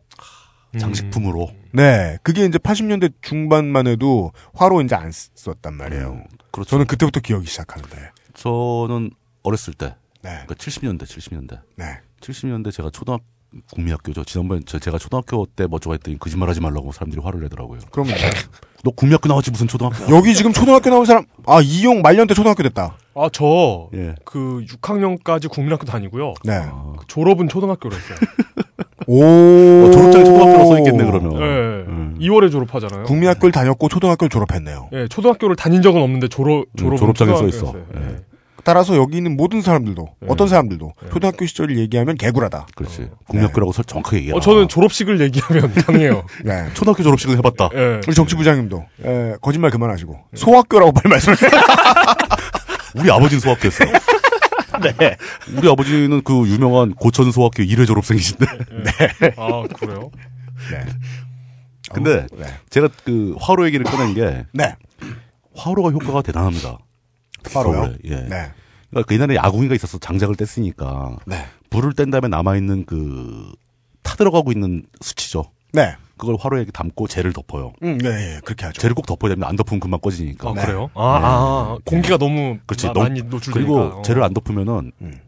장식품으로. 0.79 1.51
네 1.73 2.19
그게 2.23 2.45
이제 2.47 2.59
80년대 2.59 3.13
중반만 3.21 3.87
해도 3.87 4.33
화로 4.55 4.81
이제 4.83 4.95
안 4.95 5.11
썼단 5.13 5.75
말이에요. 5.75 6.09
음, 6.13 6.25
그렇죠. 6.51 6.71
저는 6.71 6.87
그때부터 6.87 7.21
기억이 7.21 7.47
시작하는데. 7.47 7.97
저는 8.35 9.11
어렸을 9.43 9.75
때, 9.75 9.95
네. 10.23 10.31
그러니까 10.47 10.55
70년대, 10.55 11.03
70년대. 11.03 11.61
네. 11.77 11.99
70년대 12.21 12.73
제가 12.73 12.89
초등학교 12.91 13.25
국민학교죠. 13.73 14.25
지난번에 14.25 14.61
저- 14.67 14.79
제가 14.79 14.99
초등학교 14.99 15.47
때 15.47 15.67
뭐 15.67 15.79
좋아했더니 15.79 16.19
거짓말하지 16.19 16.61
말라고 16.61 16.93
사람들이 16.93 17.21
화를 17.23 17.41
내더라고요. 17.43 17.81
그러면 17.91 18.15
너 18.85 18.91
국민학교 18.91 19.29
나왔지 19.29 19.51
무슨 19.51 19.69
초등학교? 19.69 20.15
여기 20.17 20.35
지금 20.35 20.53
초등학교 20.53 20.91
나온 20.91 21.05
사람 21.05 21.25
아 21.47 21.61
이용 21.63 22.03
말년 22.03 22.27
때 22.27 22.35
초등학교 22.35 22.63
됐다. 22.63 22.97
아, 23.15 23.29
저, 23.31 23.91
예. 23.95 24.15
그, 24.25 24.65
6학년까지 24.67 25.51
국민학교 25.51 25.85
다니고요. 25.85 26.33
네. 26.45 26.63
그 26.99 27.07
졸업은 27.09 27.47
초등학교로 27.51 27.95
했어요. 27.95 28.17
오. 29.07 29.23
어, 29.23 29.91
졸업장에 29.91 30.25
초등학교로 30.25 30.65
써 30.67 30.79
있겠네 30.79 31.05
그러면. 31.05 31.33
예. 31.43 32.27
2월에 32.27 32.51
졸업하잖아요. 32.51 33.03
국민학교를 33.05 33.53
다녔고 33.53 33.89
초등학교를 33.89 34.31
졸업했네요. 34.31 34.89
예, 34.95 35.09
초등학교를 35.09 35.57
다닌 35.57 35.83
적은 35.83 36.01
없는데 36.01 36.29
졸업, 36.29 36.65
졸업은 36.77 36.97
졸업장에 36.97 37.33
써 37.33 37.49
초등학교였어요. 37.51 37.85
예. 37.97 38.17
따라서 38.65 38.97
여기 38.97 39.17
있는 39.17 39.37
모든 39.37 39.61
사람들도 39.61 40.07
어떤 40.29 40.47
사람들도 40.49 40.93
초등학교 41.13 41.47
시절을 41.47 41.79
얘기하면 41.79 42.17
개구라다. 42.17 42.67
그렇지. 42.75 43.09
국민학교라고 43.27 43.73
설 43.73 43.85
정확하게 43.85 44.19
얘기해. 44.19 44.37
어, 44.37 44.41
저는 44.41 44.69
졸업식을 44.69 45.21
얘기하면 45.21 45.73
강해요. 45.85 46.25
네. 46.45 46.69
초등학교 46.75 47.03
졸업식을 47.03 47.37
해봤다. 47.39 47.71
예. 47.75 48.01
우리 48.07 48.15
정치부장님도 48.15 48.85
예, 49.05 49.35
거짓말 49.41 49.71
그만하시고 49.71 50.17
소학교라고 50.35 50.93
빨리 50.93 51.09
말씀을 51.11 51.37
해. 51.43 51.47
우리 53.01 53.11
아버지는 53.11 53.41
소학교였어요. 53.41 53.93
네. 54.99 55.17
우리 55.57 55.69
아버지는 55.71 56.23
그 56.23 56.47
유명한 56.49 56.95
고천 56.95 57.31
소학교 57.33 57.63
1회 57.63 57.87
졸업생이신데. 57.87 58.47
네. 58.85 59.35
아, 59.37 59.65
그래요? 59.79 60.11
네. 60.71 60.85
근데 61.93 62.27
네. 62.37 62.45
제가 62.71 62.89
그 63.05 63.35
화로 63.39 63.67
얘기를 63.67 63.85
꺼낸 63.85 64.15
게 64.15 64.45
네. 64.53 64.75
화로가 65.57 65.91
효과가 65.91 66.23
대단합니다. 66.23 66.79
서울에. 67.51 67.97
예. 68.05 68.17
네. 68.17 68.51
그러니까 68.91 69.07
그 69.09 69.15
옛날에 69.15 69.37
야구기가 69.37 69.75
있어서 69.75 69.99
장작을 69.99 70.37
뗐으니까 70.37 71.19
네. 71.27 71.45
불을 71.71 71.95
뗀 71.95 72.11
다음에 72.11 72.29
남아 72.29 72.57
있는 72.57 72.85
그 72.85 73.51
타들어가고 74.03 74.53
있는 74.53 74.85
수치죠. 75.01 75.45
네. 75.73 75.97
그걸 76.19 76.37
화로에 76.39 76.65
담고 76.67 77.09
재를 77.09 77.33
덮어요. 77.33 77.73
음, 77.83 77.99
네, 77.99 78.11
네, 78.11 78.41
그렇게 78.45 78.67
하죠. 78.67 78.81
재를 78.81 78.95
꼭 78.95 79.07
덮어야 79.07 79.31
됩니다. 79.31 79.49
안 79.49 79.57
덮으면 79.57 79.81
금방 79.81 79.99
꺼지니까. 80.01 80.51
아, 80.51 80.53
그래요? 80.53 80.91
아, 80.95 81.03
아, 81.03 81.79
공기가 81.85 82.17
너무 82.19 82.59
그렇지. 82.67 82.87
마- 82.89 82.93
너무- 82.93 83.09
많이 83.09 83.23
노출되니까. 83.23 83.53
그리고 83.53 83.79
어. 83.99 84.03
재를 84.03 84.23
안 84.23 84.33
덮으면은 84.35 84.93
음. 85.01 85.21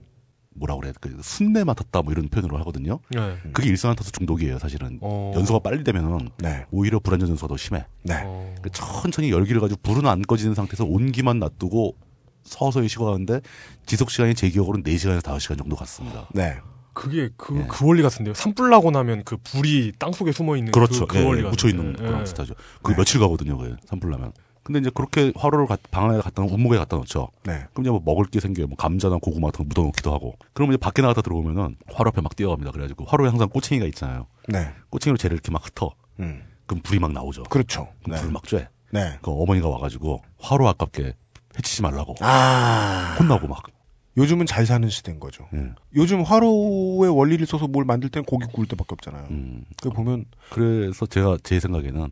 뭐라 0.55 0.77
그래? 0.77 0.93
그 1.01 1.19
순내 1.23 1.65
맡았다 1.65 2.03
뭐 2.03 2.13
이런 2.13 2.29
표현으로 2.29 2.59
하거든요. 2.59 3.01
네. 3.11 3.37
그게 3.53 3.69
일산화탄소 3.69 4.11
중독이에요, 4.13 4.59
사실은. 4.59 4.99
어. 5.03 5.33
연소가 5.35 5.59
빨리 5.59 5.85
되면은 5.85 6.31
네. 6.39 6.65
오히려 6.71 6.99
불안전 6.99 7.29
연소가 7.29 7.49
더 7.49 7.57
심해. 7.57 7.85
네. 8.03 8.23
어. 8.25 8.55
그 8.63 8.71
천천히 8.71 9.31
열기를 9.31 9.61
가지고 9.61 9.81
불은 9.83 10.07
안 10.07 10.23
꺼지는 10.23 10.55
상태에서 10.55 10.85
온기만 10.85 11.39
놔두고 11.41 11.97
서서히 12.45 12.89
식어가는데 12.89 13.41
지속 13.87 14.11
시간이 14.11 14.35
제 14.35 14.49
기억으로는 14.49 14.85
4시간에서 14.85 15.23
5시간 15.23 15.59
정도 15.59 15.77
갔습니다. 15.77 16.29
네. 16.33 16.59
그게 16.93 17.29
그, 17.37 17.57
예. 17.59 17.67
그 17.69 17.87
원리 17.87 18.03
같은데요. 18.03 18.35
산불 18.35 18.71
나고 18.71 18.93
나면 18.93 19.25
그 19.25 19.37
불이 19.37 19.95
땅 19.99 20.13
속에 20.13 20.31
숨어 20.31 20.57
있는 20.57 20.71
그렇죠. 20.71 21.07
그, 21.07 21.15
그 21.15 21.21
예, 21.21 21.27
원리 21.27 21.43
묻혀 21.43 21.69
있는. 21.69 21.97
거랑 21.97 22.21
예. 22.21 22.23
비슷하죠. 22.23 22.55
그게 22.83 22.97
며칠 22.97 23.19
가거든요, 23.19 23.59
그게 23.59 23.75
산불 23.87 24.11
나면. 24.13 24.33
근데 24.65 24.81
이제 24.81 24.91
그렇게 24.95 25.32
화로를 25.36 25.66
가- 25.66 25.77
방 25.91 26.11
안에 26.11 26.20
갖다 26.20 26.43
놓- 26.43 26.51
온목에 26.53 26.77
갖다 26.78 26.97
놓죠. 26.97 27.28
네. 27.45 27.65
그럼 27.73 27.85
이제 27.85 27.91
뭐 27.91 28.01
먹을 28.05 28.24
게 28.24 28.41
생겨요. 28.41 28.66
뭐 28.66 28.77
감자나 28.77 29.19
고구마 29.23 29.49
같은 29.49 29.59
거 29.65 29.69
묻어놓기도 29.69 30.12
하고. 30.12 30.35
그러면 30.55 30.74
이제 30.74 30.81
밖에 30.81 31.03
나갔다 31.03 31.20
들어오면은 31.23 31.77
화로 31.93 32.09
앞에 32.09 32.20
막 32.23 32.35
뛰어갑니다. 32.35 32.73
그래가지고 32.73 33.05
화로에 33.05 33.28
항상 33.28 33.49
꼬챙이가 33.51 33.85
있잖아요. 33.86 34.27
네. 34.49 34.69
꼬챙이로 34.91 35.19
쟤를 35.19 35.35
이렇게 35.35 35.53
막 35.53 35.65
흩어. 35.66 35.91
음. 36.20 36.43
그럼 36.66 36.81
불이 36.82 36.99
막 36.99 37.12
나오죠. 37.12 37.43
그렇죠. 37.45 37.89
그럼 38.03 38.15
네. 38.16 38.20
불을 38.20 38.32
막 38.32 38.43
쬐. 38.45 38.66
네. 38.91 39.19
그 39.23 39.31
어머니가 39.31 39.69
와가지고 39.69 40.23
화로 40.41 40.66
아깝게 40.69 41.12
해치지 41.59 41.82
말라고. 41.82 42.15
아. 42.20 43.16
혼나고 43.20 43.47
막. 43.49 43.62
요즘은 44.16 44.47
잘 44.47 44.65
사는 44.65 44.89
시대인 44.89 45.19
거죠. 45.19 45.47
예. 45.55 45.73
요즘 45.97 46.23
화로의 46.23 47.11
원리를 47.15 47.45
써서 47.47 47.66
뭘 47.66 47.85
만들 47.85 48.09
때는 48.09 48.24
고기 48.24 48.47
구울 48.47 48.66
때밖에 48.69 48.89
없잖아요. 48.93 49.27
음. 49.31 49.65
그 49.82 49.91
보면 49.91 50.24
그래서 50.51 51.05
제가 51.05 51.36
제 51.43 51.59
생각에는 51.59 52.09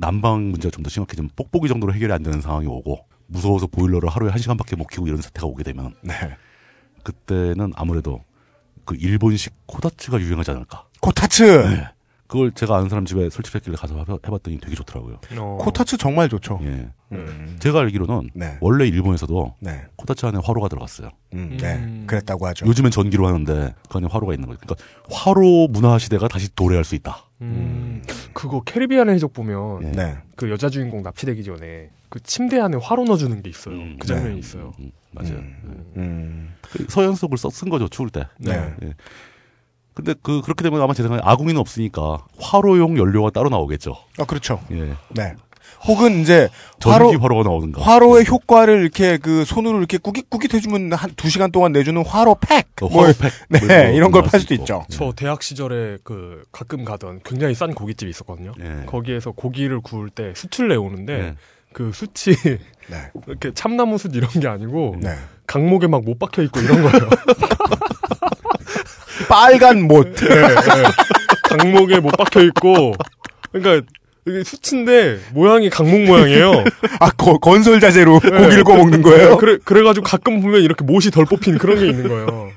난방 0.00 0.50
문제가 0.50 0.70
좀 0.70 0.82
더 0.82 0.90
심각해지면 0.90 1.30
뽁뽁이 1.36 1.68
정도로 1.68 1.92
해결이 1.92 2.12
안 2.12 2.22
되는 2.22 2.40
상황이 2.40 2.66
오고 2.66 3.04
무서워서 3.26 3.66
보일러를 3.66 4.08
하루에 4.08 4.30
한 4.30 4.38
시간밖에 4.38 4.74
못 4.76 4.86
키고 4.86 5.06
이런 5.06 5.20
사태가 5.20 5.46
오게 5.46 5.62
되면 5.62 5.94
네. 6.02 6.14
그때는 7.04 7.72
아무래도 7.76 8.22
그 8.84 8.96
일본식 8.96 9.52
코다츠가 9.66 10.20
유행하지 10.20 10.50
않을까. 10.50 10.86
코타츠. 11.00 11.42
네. 11.42 11.88
그걸 12.26 12.52
제가 12.52 12.76
아는 12.76 12.88
사람 12.88 13.04
집에 13.04 13.28
설치했길래 13.28 13.76
가서 13.76 14.04
해봤더니 14.24 14.58
되게 14.60 14.74
좋더라고요. 14.76 15.20
어. 15.36 15.58
코타츠 15.60 15.96
정말 15.96 16.28
좋죠. 16.28 16.60
예. 16.62 16.88
음. 17.12 17.56
제가 17.58 17.80
알기로는 17.80 18.30
네. 18.34 18.56
원래 18.60 18.86
일본에서도 18.86 19.56
네. 19.60 19.84
코다츠 19.96 20.26
안에 20.26 20.38
화로가 20.42 20.68
들어갔어요. 20.68 21.10
음, 21.34 21.56
네. 21.60 21.74
음. 21.74 22.04
그랬다고 22.06 22.46
하죠. 22.46 22.66
요즘엔 22.66 22.92
전기로 22.92 23.26
하는데 23.26 23.74
그 23.88 23.98
안에 23.98 24.06
화로가 24.08 24.32
있는 24.34 24.46
거죠. 24.48 24.60
그러니까 24.60 24.84
화로 25.10 25.66
문화 25.68 25.98
시대가 25.98 26.28
다시 26.28 26.54
도래할 26.54 26.84
수 26.84 26.94
있다. 26.94 27.24
음, 27.42 28.02
그거 28.32 28.62
캐리비안의 28.62 29.14
해적 29.14 29.32
보면 29.32 29.82
예. 29.84 29.90
네. 29.92 30.18
그 30.36 30.50
여자 30.50 30.68
주인공 30.68 31.02
납치되기 31.02 31.42
전에 31.44 31.90
그 32.08 32.20
침대 32.22 32.58
안에 32.60 32.76
화로 32.80 33.04
넣어주는 33.04 33.42
게 33.42 33.48
있어요. 33.50 33.76
그 33.98 34.06
장면이 34.06 34.34
네. 34.34 34.38
있어요. 34.38 34.72
음, 34.78 34.90
맞아요. 35.12 35.38
음. 35.96 36.54
그 36.62 36.86
서연석을 36.88 37.38
써- 37.38 37.50
쓴 37.50 37.68
거죠 37.70 37.88
추울 37.88 38.10
때. 38.10 38.26
네. 38.38 38.74
예. 38.82 38.94
근데 39.94 40.14
그 40.22 40.40
그렇게 40.42 40.62
되면 40.62 40.80
아마 40.80 40.94
제 40.94 41.02
생각에 41.02 41.20
아궁이는 41.24 41.58
없으니까 41.60 42.24
화로용 42.38 42.96
연료가 42.96 43.30
따로 43.30 43.48
나오겠죠. 43.48 43.96
아, 44.18 44.24
그렇죠. 44.24 44.60
예. 44.70 44.94
네. 45.14 45.34
혹은 45.86 46.20
이제 46.20 46.48
화로 46.82 47.12
화로가 47.18 47.48
나오든가. 47.48 47.80
화로의 47.82 48.26
효과를 48.26 48.82
이렇게 48.82 49.16
그 49.16 49.44
손으로 49.46 49.78
이렇게 49.78 49.96
꾸깃꾸깃 49.98 50.52
해주면 50.54 50.92
한 50.92 51.10
두 51.16 51.30
시간 51.30 51.50
동안 51.52 51.72
내주는 51.72 52.04
화로 52.04 52.36
팩. 52.40 52.66
어, 52.82 52.88
뭐, 52.88 53.02
화로팩. 53.02 53.32
네, 53.48 53.60
뭐 53.60 53.68
이런 53.68 53.86
거 53.88 53.92
이런 53.96 54.10
걸팔수 54.10 54.40
수도 54.40 54.54
있고. 54.54 54.62
있죠. 54.64 54.84
저 54.90 55.12
대학 55.16 55.42
시절에 55.42 55.98
그 56.04 56.42
가끔 56.52 56.84
가던 56.84 57.20
굉장히 57.24 57.54
싼 57.54 57.72
고깃집이 57.74 58.10
있었거든요. 58.10 58.52
예. 58.60 58.84
거기에서 58.86 59.30
고기를 59.32 59.80
구울 59.80 60.10
때 60.10 60.32
숯을 60.36 60.68
내오는데 60.68 61.12
예. 61.12 61.34
그 61.72 61.92
숯이 61.94 62.36
네. 62.88 62.96
이렇게 63.26 63.52
참나무 63.54 63.96
숯 63.96 64.14
이런 64.14 64.28
게 64.30 64.48
아니고 64.48 64.96
네. 65.00 65.14
강목에 65.46 65.86
막 65.86 66.02
못 66.04 66.18
박혀 66.18 66.42
있고 66.42 66.60
이런 66.60 66.82
거예요. 66.82 67.08
빨간 69.28 69.82
못. 69.82 70.14
네, 70.16 70.28
네. 70.28 70.84
강목에 71.48 72.00
못 72.00 72.10
박혀 72.16 72.42
있고 72.44 72.94
그러니까 73.52 73.86
이게 74.26 74.42
숯인데 74.44 75.18
모양이 75.32 75.70
강목 75.70 76.02
모양이에요. 76.02 76.64
아, 77.00 77.10
거- 77.10 77.38
건설 77.38 77.80
자재로 77.80 78.20
고기를 78.20 78.64
구워 78.64 78.78
먹는 78.78 79.02
거예요? 79.02 79.36
그래 79.38 79.56
그래가지고 79.64 80.04
가끔 80.04 80.40
보면 80.40 80.62
이렇게 80.62 80.84
못이 80.84 81.10
덜 81.10 81.24
뽑힌 81.24 81.58
그런 81.58 81.78
게 81.78 81.88
있는 81.88 82.08
거예요. 82.08 82.50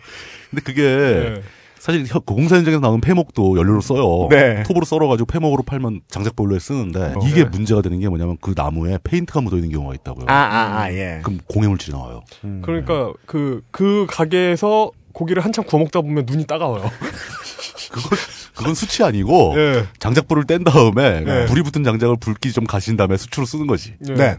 근데 0.50 0.62
그게 0.64 0.82
네. 0.84 1.42
사실 1.80 2.06
혀- 2.08 2.20
그 2.20 2.34
공사 2.34 2.56
현장에서 2.58 2.80
나오는 2.80 3.00
폐목도 3.02 3.58
연료로 3.58 3.82
써요. 3.82 4.28
네. 4.30 4.64
톱으로 4.64 4.86
썰어가지고 4.86 5.26
폐목으로 5.26 5.64
팔면 5.64 6.02
장작 6.10 6.36
보일러에 6.36 6.60
쓰는데 6.60 7.14
이게 7.26 7.44
문제가 7.46 7.82
되는 7.82 8.00
게 8.00 8.08
뭐냐면 8.10 8.38
그 8.42 8.54
나무에 8.56 8.98
페인트가 9.04 9.42
묻어 9.42 9.56
있는 9.58 9.70
경우가 9.72 9.94
있다고요. 9.96 10.26
아, 10.28 10.34
아, 10.34 10.82
아, 10.82 10.94
예. 10.94 11.20
그럼 11.24 11.40
공해 11.48 11.68
물질이 11.68 11.92
나와요. 11.98 12.22
그러니까 12.62 13.12
그그 13.26 14.06
가게에서 14.10 14.92
고기를 15.14 15.44
한참 15.44 15.64
구워 15.66 15.82
먹다 15.84 16.02
보면 16.02 16.26
눈이 16.26 16.46
따가워요. 16.46 16.90
그건 17.92 18.18
그건 18.56 18.76
수치 18.76 19.04
아니고 19.04 19.54
예. 19.58 19.86
장작불을 20.00 20.46
뗀 20.46 20.64
다음에 20.64 21.22
네. 21.22 21.46
불이 21.46 21.64
붙은 21.64 21.84
장작을 21.84 22.18
불기 22.20 22.52
좀 22.52 22.66
가신 22.66 22.96
다음에 22.98 23.18
수치로 23.18 23.46
쓰는 23.46 23.68
거지. 23.68 23.96
네. 24.00 24.38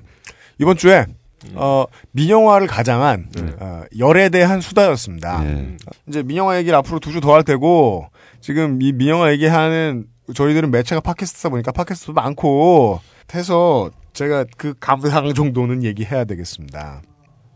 이번 0.59 0.77
주에 0.77 1.07
어, 1.55 1.85
민영화를 2.13 2.67
가장한 2.67 3.29
어, 3.59 3.83
열에 3.99 4.29
대한 4.31 4.61
수다였습니다. 4.61 5.45
예. 5.45 5.77
이제 6.09 6.23
민영화 6.23 6.57
얘기를 6.59 6.77
앞으로 6.79 7.01
두 7.01 7.11
주 7.13 7.21
더 7.21 7.35
할 7.35 7.43
테고 7.43 8.09
지금 8.41 8.81
이 8.81 8.93
민영화 8.93 9.31
얘기하는 9.33 10.07
저희들은 10.33 10.71
매체가 10.71 11.01
팟캐스트다 11.01 11.49
보니까 11.51 11.73
팟캐스트도 11.73 12.13
많고 12.15 13.01
해서 13.35 13.91
제가 14.15 14.45
그 14.57 14.75
감상 14.81 15.35
정도는 15.35 15.83
얘기해야 15.83 16.25
되겠습니다. 16.25 17.03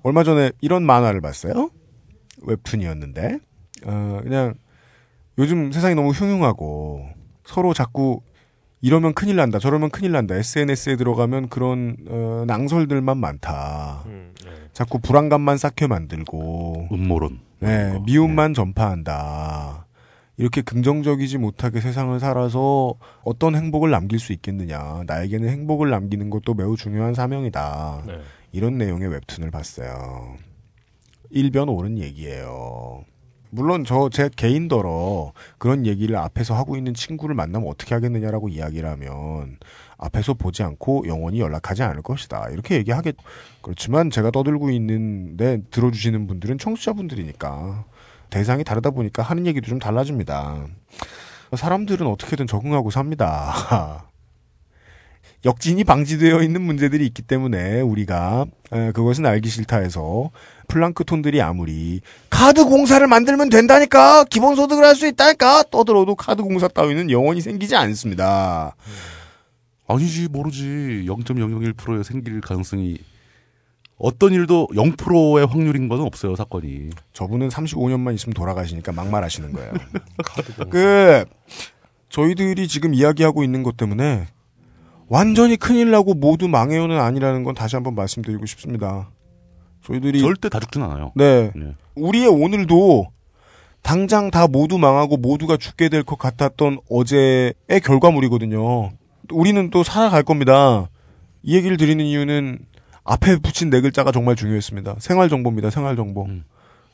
얼마 0.03 0.23
전에 0.25 0.51
이런 0.61 0.83
만화를 0.85 1.21
봤어요. 1.21 1.71
웹툰이었는데 2.43 3.39
어, 3.87 4.21
그냥 4.23 4.55
요즘 5.39 5.71
세상이 5.71 5.95
너무 5.95 6.11
흉흉하고 6.11 7.07
서로 7.45 7.73
자꾸 7.73 8.21
이러면 8.81 9.15
큰일 9.15 9.37
난다 9.37 9.59
저러면 9.59 9.91
큰일 9.91 10.13
난다 10.13 10.35
SNS에 10.35 10.97
들어가면 10.97 11.49
그런 11.49 11.97
어, 12.09 12.45
낭설들만 12.47 13.17
많다. 13.17 14.05
음, 14.07 14.35
네. 14.45 14.51
자꾸 14.73 14.99
불안감만 15.01 15.59
쌓게 15.59 15.87
만들고 15.87 16.89
음모론. 16.93 17.41
네, 17.61 17.99
미움만 18.07 18.55
전파한다. 18.55 19.87
이렇게 20.37 20.63
긍정적이지 20.63 21.39
못하게 21.39 21.81
세상을 21.81 22.19
살아서 22.21 22.95
어떤 23.25 23.57
행복을 23.57 23.91
남길 23.91 24.21
수 24.21 24.33
있겠느냐. 24.33 25.03
나에게는 25.07 25.49
행복을 25.49 25.91
남기는 25.91 26.31
것도 26.31 26.55
매우 26.55 26.77
중요한 26.77 27.15
사명이다. 27.15 28.05
네. 28.07 28.21
이런 28.53 28.79
내용의 28.79 29.09
웹툰을 29.09 29.51
봤어요. 29.51 30.37
일변 31.31 31.69
옳은 31.69 31.99
얘기예요. 31.99 33.05
물론 33.51 33.85
저 33.85 34.09
제 34.11 34.29
개인더러 34.35 35.33
그런 35.59 35.87
얘기를 35.87 36.17
앞에서 36.17 36.55
하고 36.55 36.77
있는 36.77 36.95
친구를 36.95 37.35
만나면 37.35 37.69
어떻게 37.69 37.95
하겠느냐라고 37.95 38.49
이야기를 38.49 38.89
하면 38.91 39.59
앞에서 39.97 40.35
보지 40.35 40.63
않고 40.63 41.07
영원히 41.09 41.41
연락하지 41.41 41.83
않을 41.83 42.03
것이다. 42.03 42.49
이렇게 42.51 42.77
얘기하겠. 42.77 43.17
그렇지만 43.63 44.11
제가 44.11 44.31
떠들고 44.31 44.71
있는데 44.71 45.63
들어주시는 45.71 46.27
분들은 46.27 46.59
청취자분들이니까 46.59 47.85
대상이 48.31 48.65
다르다 48.65 48.91
보니까 48.91 49.23
하는 49.23 49.47
얘기도 49.47 49.67
좀 49.69 49.79
달라집니다. 49.79 50.67
사람들은 51.57 52.07
어떻게든 52.07 52.47
적응하고 52.47 52.91
삽니다. 52.91 54.05
역진이 55.45 55.85
방지되어 55.85 56.43
있는 56.43 56.63
문제들이 56.63 57.07
있기 57.07 57.23
때문에 57.23 57.81
우리가 57.81 58.47
에, 58.73 58.93
그것은 58.93 59.25
알기 59.25 59.49
싫다 59.49 59.79
해서 59.79 60.31
플랑크톤들이 60.69 61.41
아무리 61.43 62.01
카드 62.31 62.65
공사를 62.65 63.05
만들면 63.07 63.49
된다니까 63.49 64.25
기본소득을 64.25 64.85
할 64.85 64.95
수 64.95 65.07
있다니까 65.07 65.65
떠들어도 65.71 66.15
카드 66.15 66.43
공사 66.43 66.67
따위는 66.69 67.11
영원히 67.11 67.41
생기지 67.41 67.75
않습니다. 67.77 68.75
아니지 69.87 70.29
모르지 70.29 71.05
0.001%의 71.07 72.05
생길 72.05 72.41
가능성이 72.41 72.99
어떤 73.97 74.33
일도 74.33 74.69
0%의 74.73 75.47
확률인 75.47 75.89
건 75.89 76.01
없어요 76.03 76.37
사건이. 76.37 76.91
저분은 77.13 77.49
35년만 77.49 78.15
있으면 78.15 78.35
돌아가시니까 78.35 78.93
막말하시는 78.93 79.53
거예요. 79.53 79.73
그 80.71 81.25
저희들이 82.09 82.69
지금 82.69 82.95
이야기하고 82.95 83.43
있는 83.45 83.63
것 83.63 83.77
때문에 83.77 84.27
완전히 85.09 85.57
큰일 85.57 85.91
나고 85.91 86.15
모두 86.15 86.49
망해요는 86.49 86.99
아니라는 86.99 87.43
건 87.45 87.55
다시 87.55 87.77
한번 87.77 87.95
말씀드리고 87.95 88.47
싶습니다. 88.47 89.11
저희들이 89.89 90.21
절대 90.21 90.49
다 90.49 90.61
죽진 90.61 90.83
않아요. 90.83 91.13
네. 91.17 91.51
예. 91.57 91.75
우리의 91.97 92.29
오늘도 92.29 93.09
당장 93.83 94.31
다 94.31 94.47
모두 94.47 94.79
망하고 94.79 95.17
모두가 95.17 95.57
죽게 95.57 95.89
될 95.89 96.03
것 96.05 96.19
같았던 96.19 96.79
어제의 96.91 97.55
결과물이거든요. 97.85 98.91
우리는 99.33 99.71
또 99.71 99.83
살아갈 99.83 100.23
겁니다. 100.23 100.89
이 101.43 101.57
얘기를 101.57 101.77
드리는 101.77 102.05
이유는 102.05 102.59
앞에 103.05 103.39
붙인 103.39 103.71
네 103.71 103.81
글자가 103.81 104.13
정말 104.13 104.37
중요했습니다. 104.37 104.97
생활정보입니다. 104.99 105.71
생활정보. 105.71 106.25
음. 106.27 106.45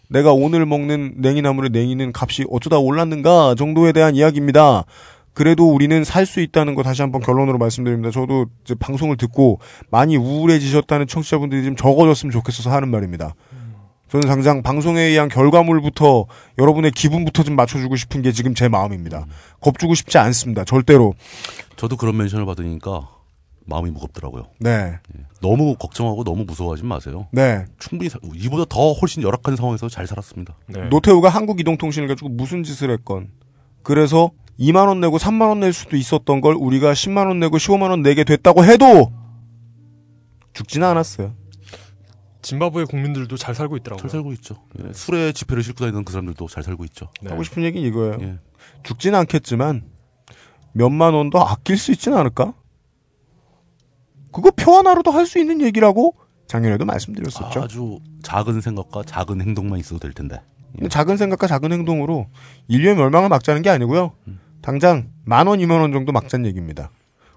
내가 0.08 0.32
오늘 0.32 0.66
먹는 0.66 1.14
냉이나물의 1.16 1.70
냉이는 1.70 2.12
값이 2.14 2.44
어쩌다 2.50 2.78
올랐는가 2.78 3.54
정도에 3.56 3.92
대한 3.92 4.14
이야기입니다. 4.14 4.84
그래도 5.34 5.68
우리는 5.72 6.04
살 6.04 6.24
수 6.26 6.40
있다는 6.40 6.74
거 6.74 6.82
다시 6.82 7.02
한번 7.02 7.20
결론으로 7.20 7.58
말씀드립니다. 7.58 8.10
저도 8.10 8.46
이제 8.64 8.74
방송을 8.74 9.16
듣고 9.16 9.58
많이 9.90 10.16
우울해지셨다는 10.16 11.06
청취자분들이 11.06 11.64
좀 11.64 11.76
적어졌으면 11.76 12.30
좋겠어서 12.32 12.70
하는 12.72 12.88
말입니다. 12.88 13.34
저는 14.08 14.28
당장 14.28 14.62
방송에 14.62 15.00
의한 15.00 15.28
결과물부터 15.28 16.26
여러분의 16.58 16.92
기분부터 16.92 17.42
좀 17.42 17.56
맞춰주고 17.56 17.96
싶은 17.96 18.22
게 18.22 18.30
지금 18.32 18.54
제 18.54 18.68
마음입니다. 18.68 19.26
겁주고 19.60 19.94
싶지 19.94 20.18
않습니다. 20.18 20.64
절대로. 20.64 21.14
저도 21.76 21.96
그런 21.96 22.16
멘션을 22.16 22.46
받으니까 22.46 23.08
마음이 23.66 23.90
무겁더라고요. 23.90 24.44
네. 24.60 24.98
너무 25.40 25.74
걱정하고 25.76 26.22
너무 26.22 26.44
무서워하지 26.44 26.84
마세요. 26.84 27.26
네. 27.32 27.64
충분히 27.80 28.08
사- 28.08 28.18
이보다 28.34 28.64
더 28.68 28.92
훨씬 28.92 29.22
열악한 29.22 29.56
상황에서 29.56 29.88
잘 29.88 30.06
살았습니다. 30.06 30.54
노태우가 30.90 31.28
한국 31.28 31.58
이동통신을 31.60 32.06
가지고 32.06 32.28
무슨 32.28 32.62
짓을 32.62 32.90
했건 32.90 33.30
그래서 33.82 34.30
2만 34.58 34.86
원 34.88 35.00
내고 35.00 35.18
3만 35.18 35.48
원 35.48 35.60
낼 35.60 35.72
수도 35.72 35.96
있었던 35.96 36.40
걸 36.40 36.54
우리가 36.54 36.92
10만 36.92 37.26
원 37.26 37.40
내고 37.40 37.56
15만 37.58 37.90
원 37.90 38.02
내게 38.02 38.24
됐다고 38.24 38.64
해도 38.64 39.12
죽지는 40.52 40.86
않았어요. 40.86 41.34
짐바브웨 42.42 42.84
국민들도 42.84 43.36
잘 43.36 43.54
살고 43.54 43.76
있더라고요. 43.78 44.00
잘 44.02 44.10
살고 44.10 44.32
있죠. 44.34 44.56
예, 44.84 44.92
술에 44.92 45.32
지폐를 45.32 45.62
싣고 45.62 45.78
다니는 45.80 46.04
그 46.04 46.12
사람들도 46.12 46.46
잘 46.48 46.62
살고 46.62 46.84
있죠. 46.86 47.08
하고 47.26 47.42
싶은 47.42 47.64
얘기는 47.64 47.86
이거예요. 47.88 48.18
예. 48.20 48.38
죽지는 48.82 49.18
않겠지만 49.20 49.82
몇만 50.72 51.14
원 51.14 51.30
더 51.30 51.40
아낄 51.40 51.76
수 51.78 51.90
있지는 51.92 52.18
않을까? 52.18 52.52
그거 54.30 54.50
표 54.50 54.72
하나로도 54.72 55.10
할 55.10 55.26
수 55.26 55.38
있는 55.38 55.60
얘기라고 55.62 56.16
작년에도 56.46 56.84
말씀드렸었죠. 56.84 57.62
아주 57.62 57.98
작은 58.22 58.60
생각과 58.60 59.04
작은 59.04 59.40
행동만 59.40 59.78
있어도 59.80 59.98
될 60.00 60.12
텐데. 60.12 60.40
근데 60.74 60.88
작은 60.88 61.16
생각과 61.16 61.46
작은 61.46 61.72
행동으로 61.72 62.26
인류의 62.68 62.96
멸망을 62.96 63.28
막자는 63.30 63.62
게 63.62 63.70
아니고요. 63.70 64.12
당장 64.64 65.10
만 65.26 65.46
원, 65.46 65.60
이만 65.60 65.78
원 65.80 65.92
정도 65.92 66.10
막자는 66.10 66.46
얘기입니다. 66.46 66.90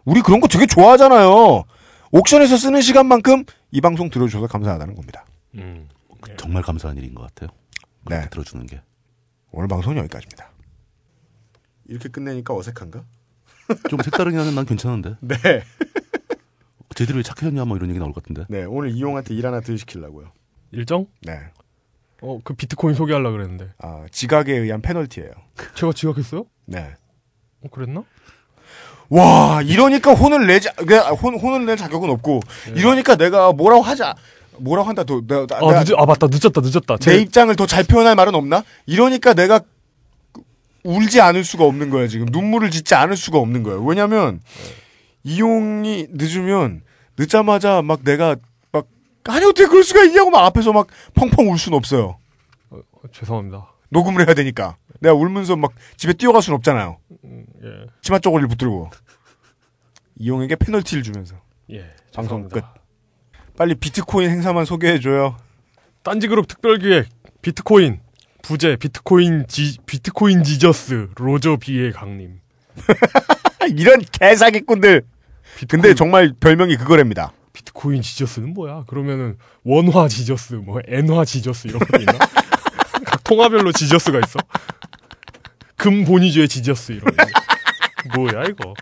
우리 0.05 0.21
그런 0.21 0.39
거 0.39 0.47
되게 0.47 0.65
좋아하잖아요. 0.65 1.65
옥션에서 2.13 2.55
쓰는 2.55 2.79
시간만큼 2.79 3.43
이 3.71 3.81
방송 3.81 4.09
들어주셔서 4.09 4.47
감사하다는 4.47 4.95
겁니다. 4.95 5.25
음. 5.55 5.89
정말 6.37 6.63
감사한 6.63 6.95
일인 6.95 7.13
것 7.13 7.23
같아요. 7.23 7.49
네. 8.09 8.29
들어주는 8.29 8.65
게. 8.67 8.81
오늘 9.51 9.67
방송은 9.67 9.97
여기까지입니다. 9.97 10.51
이렇게 11.89 12.07
끝내니까 12.07 12.55
어색한가? 12.55 13.03
좀 13.89 13.99
색다르긴 14.01 14.39
하면 14.39 14.55
난 14.55 14.65
괜찮은데. 14.65 15.15
네. 15.19 15.35
왜 17.13 17.23
착해졌냐 17.23 17.65
뭐 17.65 17.75
이런 17.75 17.89
얘기 17.89 17.99
나올 17.99 18.13
것 18.13 18.23
같은데. 18.23 18.45
네, 18.47 18.63
오늘 18.63 18.91
이용한테 18.91 19.35
일 19.35 19.45
하나 19.45 19.59
더 19.59 19.75
시키려고요. 19.75 20.31
일정? 20.71 21.07
네. 21.23 21.39
어, 22.21 22.39
그 22.45 22.53
비트코인 22.53 22.95
소개하려고 22.95 23.35
그랬는데. 23.35 23.73
아, 23.79 24.05
지각에 24.11 24.53
의한 24.53 24.81
페널티예요. 24.81 25.31
제가 25.75 25.91
지각했어요? 25.91 26.45
네. 26.65 26.95
어, 27.63 27.67
그랬나? 27.71 28.03
와, 29.09 29.61
이러니까 29.61 30.13
혼을 30.13 30.47
내자, 30.47 30.71
그냥 30.73 31.13
혼, 31.13 31.39
혼을 31.39 31.65
낼 31.65 31.77
자격은 31.77 32.09
없고, 32.09 32.41
이러니까 32.75 33.15
내가 33.15 33.53
뭐라고 33.53 33.81
하자. 33.81 34.15
뭐라고 34.59 34.89
한다, 34.89 35.03
더, 35.03 35.21
내가, 35.25 35.45
나- 35.47 35.57
아, 35.57 35.59
내가 35.71 35.83
늦, 35.83 35.93
아 35.97 36.05
맞다. 36.05 36.27
늦었다. 36.29 36.61
늦었다. 36.61 36.97
내 36.97 37.17
입장을 37.19 37.55
더 37.55 37.65
잘 37.67 37.83
표현할 37.83 38.15
말은 38.15 38.35
없나? 38.35 38.63
이러니까 38.85 39.33
내가 39.33 39.61
울지 40.83 41.21
않을 41.21 41.43
수가 41.43 41.63
없는 41.65 41.89
거야, 41.89 42.07
지금. 42.07 42.25
눈물을 42.31 42.69
짓지 42.71 42.95
않을 42.95 43.15
수가 43.15 43.37
없는 43.37 43.63
거야. 43.63 43.77
왜냐면, 43.81 44.41
이용이 45.23 46.07
늦으면, 46.11 46.81
늦자마자 47.17 47.81
막 47.81 48.03
내가, 48.03 48.35
막, 48.71 48.87
아니, 49.25 49.45
어떻게 49.45 49.67
그럴 49.67 49.83
수가 49.83 50.03
있냐고 50.03 50.29
막 50.29 50.45
앞에서 50.45 50.71
막 50.73 50.87
펑펑 51.13 51.49
울 51.49 51.57
수는 51.57 51.77
없어요. 51.77 52.17
어, 52.71 52.79
죄송합니다. 53.13 53.67
녹음을 53.89 54.25
해야 54.27 54.33
되니까. 54.33 54.75
내가 54.99 55.13
울면서 55.15 55.55
막 55.55 55.71
집에 55.97 56.13
뛰어갈 56.13 56.41
수는 56.41 56.55
없잖아요. 56.57 56.97
예. 57.67 57.87
치마 58.01 58.19
쪼가리를 58.19 58.47
붙들고. 58.49 58.89
이용에게 60.19 60.55
페널티를 60.55 61.03
주면서. 61.03 61.35
예. 61.71 61.93
방송 62.13 62.47
끝. 62.47 62.63
빨리 63.57 63.75
비트코인 63.75 64.29
행사만 64.29 64.65
소개해줘요. 64.65 65.37
딴지그룹 66.03 66.47
특별기획 66.47 67.09
비트코인 67.41 67.99
부재 68.41 68.75
비트코인 68.77 69.47
지 69.47 69.77
비트코인 69.85 70.43
지저스 70.43 71.09
로저 71.15 71.57
비의 71.57 71.91
강림. 71.91 72.39
이런 73.75 74.01
개사기꾼들. 74.11 75.03
근데 75.67 75.93
정말 75.95 76.33
별명이 76.39 76.77
그거랍니다. 76.77 77.33
비트코인 77.53 78.01
지저스는 78.03 78.53
뭐야? 78.53 78.85
그러면은 78.87 79.37
원화 79.63 80.07
지저스, 80.07 80.55
뭐 80.55 80.79
엔화 80.87 81.25
지저스 81.25 81.67
이런 81.67 81.79
거 81.79 81.97
있나? 81.97 82.13
각 83.03 83.23
통화별로 83.23 83.71
지저스가 83.71 84.19
있어. 84.19 84.39
금 85.75 86.05
본위주의 86.05 86.47
지저스 86.47 86.91
이런 86.93 87.15
거. 87.15 87.25
뭐야 88.15 88.43
이거? 88.45 88.73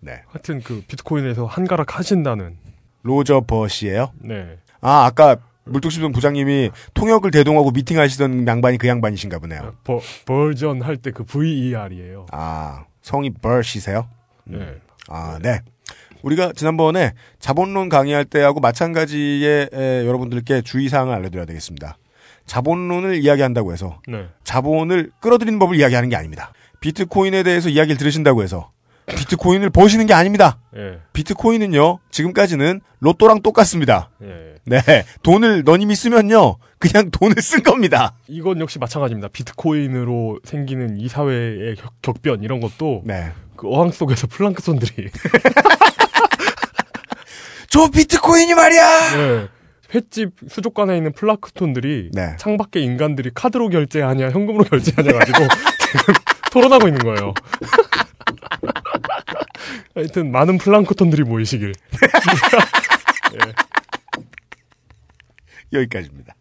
네. 0.00 0.22
하여튼 0.28 0.60
그 0.60 0.82
비트코인에서 0.86 1.46
한가락 1.46 1.98
하신다는. 1.98 2.56
로저 3.04 3.40
버시예요 3.40 4.12
네. 4.20 4.58
아, 4.80 5.04
아까 5.06 5.36
물뚝심송 5.64 6.12
부장님이 6.12 6.70
통역을 6.94 7.30
대동하고 7.32 7.72
미팅하시던 7.72 8.46
양반이 8.46 8.78
그 8.78 8.86
양반이신가 8.88 9.38
보네요. 9.40 9.74
버, 9.84 10.00
버전 10.24 10.82
할 10.82 10.96
때 10.98 11.10
그 11.10 11.24
VER이에요. 11.24 12.26
아, 12.30 12.84
성이 13.00 13.30
버시세요? 13.30 14.08
네. 14.44 14.76
아, 15.08 15.38
네. 15.42 15.60
우리가 16.22 16.52
지난번에 16.54 17.12
자본론 17.40 17.88
강의할 17.88 18.24
때하고 18.24 18.60
마찬가지의 18.60 19.70
에, 19.72 20.06
여러분들께 20.06 20.62
주의사항을 20.62 21.12
알려드려야 21.14 21.44
되겠습니다. 21.46 21.96
자본론을 22.46 23.16
이야기한다고 23.16 23.72
해서 23.72 24.00
네. 24.06 24.26
자본을 24.44 25.10
끌어들이는 25.20 25.58
법을 25.58 25.76
이야기하는 25.76 26.08
게 26.08 26.16
아닙니다. 26.16 26.52
비트코인에 26.82 27.42
대해서 27.44 27.70
이야기를 27.70 27.96
들으신다고 27.96 28.42
해서 28.42 28.70
비트코인을 29.06 29.70
버시는 29.70 30.06
게 30.06 30.14
아닙니다. 30.14 30.58
예. 30.76 30.98
비트코인은요, 31.12 31.98
지금까지는 32.10 32.80
로또랑 33.00 33.42
똑같습니다. 33.42 34.10
예. 34.22 34.54
네. 34.64 35.04
돈을 35.22 35.64
너님이 35.64 35.94
쓰면요, 35.94 36.56
그냥 36.78 37.10
돈을 37.10 37.36
쓴 37.40 37.62
겁니다. 37.62 38.14
이건 38.28 38.60
역시 38.60 38.78
마찬가지입니다. 38.78 39.28
비트코인으로 39.28 40.40
생기는 40.44 40.98
이 40.98 41.08
사회의 41.08 41.76
격, 41.76 41.92
격변 42.02 42.42
이런 42.42 42.60
것도 42.60 43.02
네. 43.04 43.32
그 43.56 43.68
어항 43.68 43.90
속에서 43.90 44.26
플랑크톤들이 44.26 45.08
저 47.68 47.88
비트코인이 47.90 48.54
말이야. 48.54 49.16
네. 49.16 49.48
횟집 49.94 50.30
수족관에 50.48 50.96
있는 50.96 51.12
플랑크톤들이 51.12 52.10
네. 52.12 52.36
창밖에 52.38 52.80
인간들이 52.80 53.30
카드로 53.34 53.68
결제하냐 53.68 54.30
현금으로 54.30 54.64
결제하냐 54.64 55.12
가지고 55.12 55.38
토론하고 56.52 56.86
있는 56.86 57.00
거예요. 57.00 57.34
하여튼 59.96 60.30
많은 60.30 60.58
플랑크톤들이 60.58 61.24
모이시길. 61.24 61.72
예. 63.34 63.38
여기까지입니다. 65.72 66.36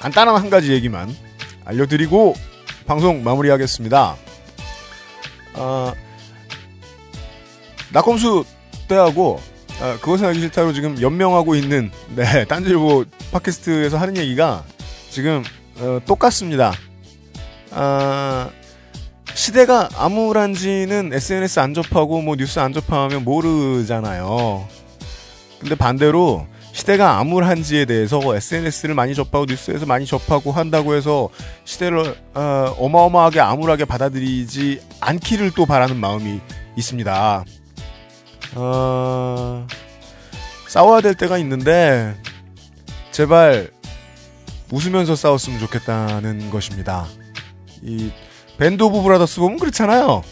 간단한 0.00 0.36
한 0.36 0.50
가지 0.50 0.72
얘기만 0.72 1.14
알려드리고 1.64 2.34
방송 2.86 3.24
마무리하겠습니다. 3.24 4.16
아, 5.54 5.94
낙검수 7.94 8.44
때하고 8.88 9.40
아, 9.80 9.96
그것은 10.00 10.26
알기 10.26 10.40
싫다로 10.40 10.72
지금 10.72 11.00
연명하고 11.00 11.54
있는 11.54 11.90
네 12.14 12.44
딴지일보 12.46 13.04
팟캐스트에서 13.32 13.96
하는 13.98 14.16
얘기가 14.16 14.64
지금 15.10 15.42
어, 15.78 16.00
똑같습니다. 16.04 16.72
아, 17.70 18.50
시대가 19.32 19.88
암울한지는 19.96 21.12
SNS 21.12 21.60
안 21.60 21.74
접하고 21.74 22.20
뭐 22.20 22.36
뉴스 22.36 22.58
안 22.58 22.72
접하면 22.72 23.24
모르잖아요. 23.24 24.68
근데 25.60 25.74
반대로 25.74 26.46
시대가 26.72 27.18
암울한지에 27.18 27.84
대해서 27.84 28.20
SNS를 28.34 28.94
많이 28.96 29.14
접하고 29.14 29.44
뉴스에서 29.44 29.86
많이 29.86 30.06
접하고 30.06 30.50
한다고 30.50 30.94
해서 30.94 31.28
시대를 31.64 32.16
어, 32.34 32.74
어마어마하게 32.78 33.40
암울하게 33.40 33.84
받아들이지 33.84 34.80
않기를 35.00 35.52
또 35.52 35.64
바라는 35.66 35.96
마음이 35.96 36.40
있습니다. 36.76 37.44
어, 38.54 39.66
싸워야 40.68 41.00
될 41.00 41.14
때가 41.14 41.38
있는데 41.38 42.14
제발 43.10 43.70
웃으면서 44.70 45.16
싸웠으면 45.16 45.60
좋겠다는 45.60 46.50
것입니다. 46.50 47.06
이 47.82 48.10
Band 48.58 48.82
of 48.82 49.02
Brothers 49.02 49.40
보면 49.40 49.58
그렇잖아요. 49.58 50.22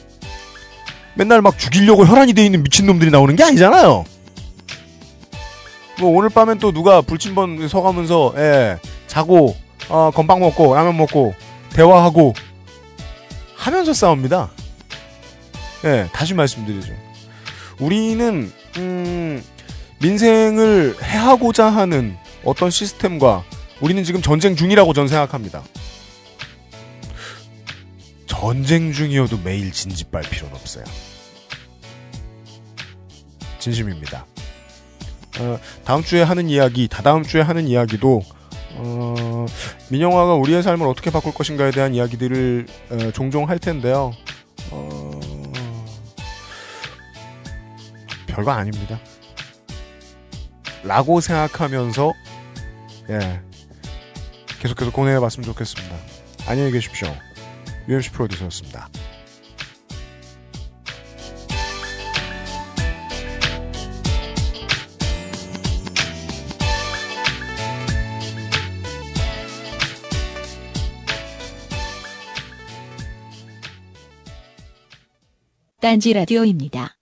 맨날 1.15 1.43
막 1.43 1.59
죽이려고 1.59 2.07
혈안이 2.07 2.33
돼 2.33 2.45
있는 2.45 2.63
미친놈들이 2.63 3.11
나오는 3.11 3.37
게 3.37 3.45
아니잖아요. 3.45 4.05
뭐 6.01 6.11
오늘 6.11 6.31
밤엔 6.31 6.59
또 6.59 6.73
누가 6.73 7.01
불침번 7.03 7.69
서가면서 7.69 8.35
예, 8.37 8.79
자고 9.07 9.55
어, 9.89 10.11
건빵 10.13 10.41
먹고 10.41 10.75
라면 10.75 10.97
먹고 10.97 11.35
대화하고 11.71 12.35
하면서 13.57 13.93
싸웁니다. 13.93 14.51
예, 15.85 16.09
다시 16.13 16.35
말씀드리죠. 16.35 16.93
우리는 17.83 18.53
음, 18.79 19.43
민생을 20.01 20.97
해하고자 21.03 21.67
하는 21.69 22.17
어떤 22.45 22.71
시스템과 22.71 23.43
우리는 23.81 24.05
지금 24.05 24.23
전쟁 24.23 24.55
중이라고 24.55 24.93
전 24.93 25.09
생각합니다. 25.09 25.65
전쟁 28.27 28.93
중이어도 28.93 29.41
매일 29.43 29.73
진지빨 29.73 30.23
필요는 30.23 30.55
없어요. 30.55 30.85
진심입니다. 33.59 34.27
어, 35.41 35.59
다음 35.85 36.05
주에 36.05 36.23
하는 36.23 36.49
이야기, 36.49 36.87
다다음 36.87 37.25
주에 37.25 37.41
하는 37.41 37.67
이야기도 37.67 38.23
어, 38.75 39.47
민영화가 39.91 40.35
우리의 40.35 40.63
삶을 40.63 40.87
어떻게 40.87 41.11
바꿀 41.11 41.35
것인가에 41.35 41.73
대한 41.73 41.97
이야기들을 41.97 42.67
어, 42.91 43.11
종종 43.13 43.49
할 43.49 43.59
텐데요. 43.59 44.13
어, 44.71 45.21
별거 48.33 48.51
아닙니다. 48.51 48.99
라고 50.83 51.21
생각하면서 51.21 52.13
예 53.11 53.41
계속해서 54.61 54.91
고뇌해봤으면 54.91 55.45
좋겠습니다. 55.45 55.97
안녕히 56.47 56.73
계십시오. 56.73 57.09
UMC 57.89 58.11
프로듀서였습니다. 58.13 58.89
딴지 75.81 76.13
라디오입니다. 76.13 77.02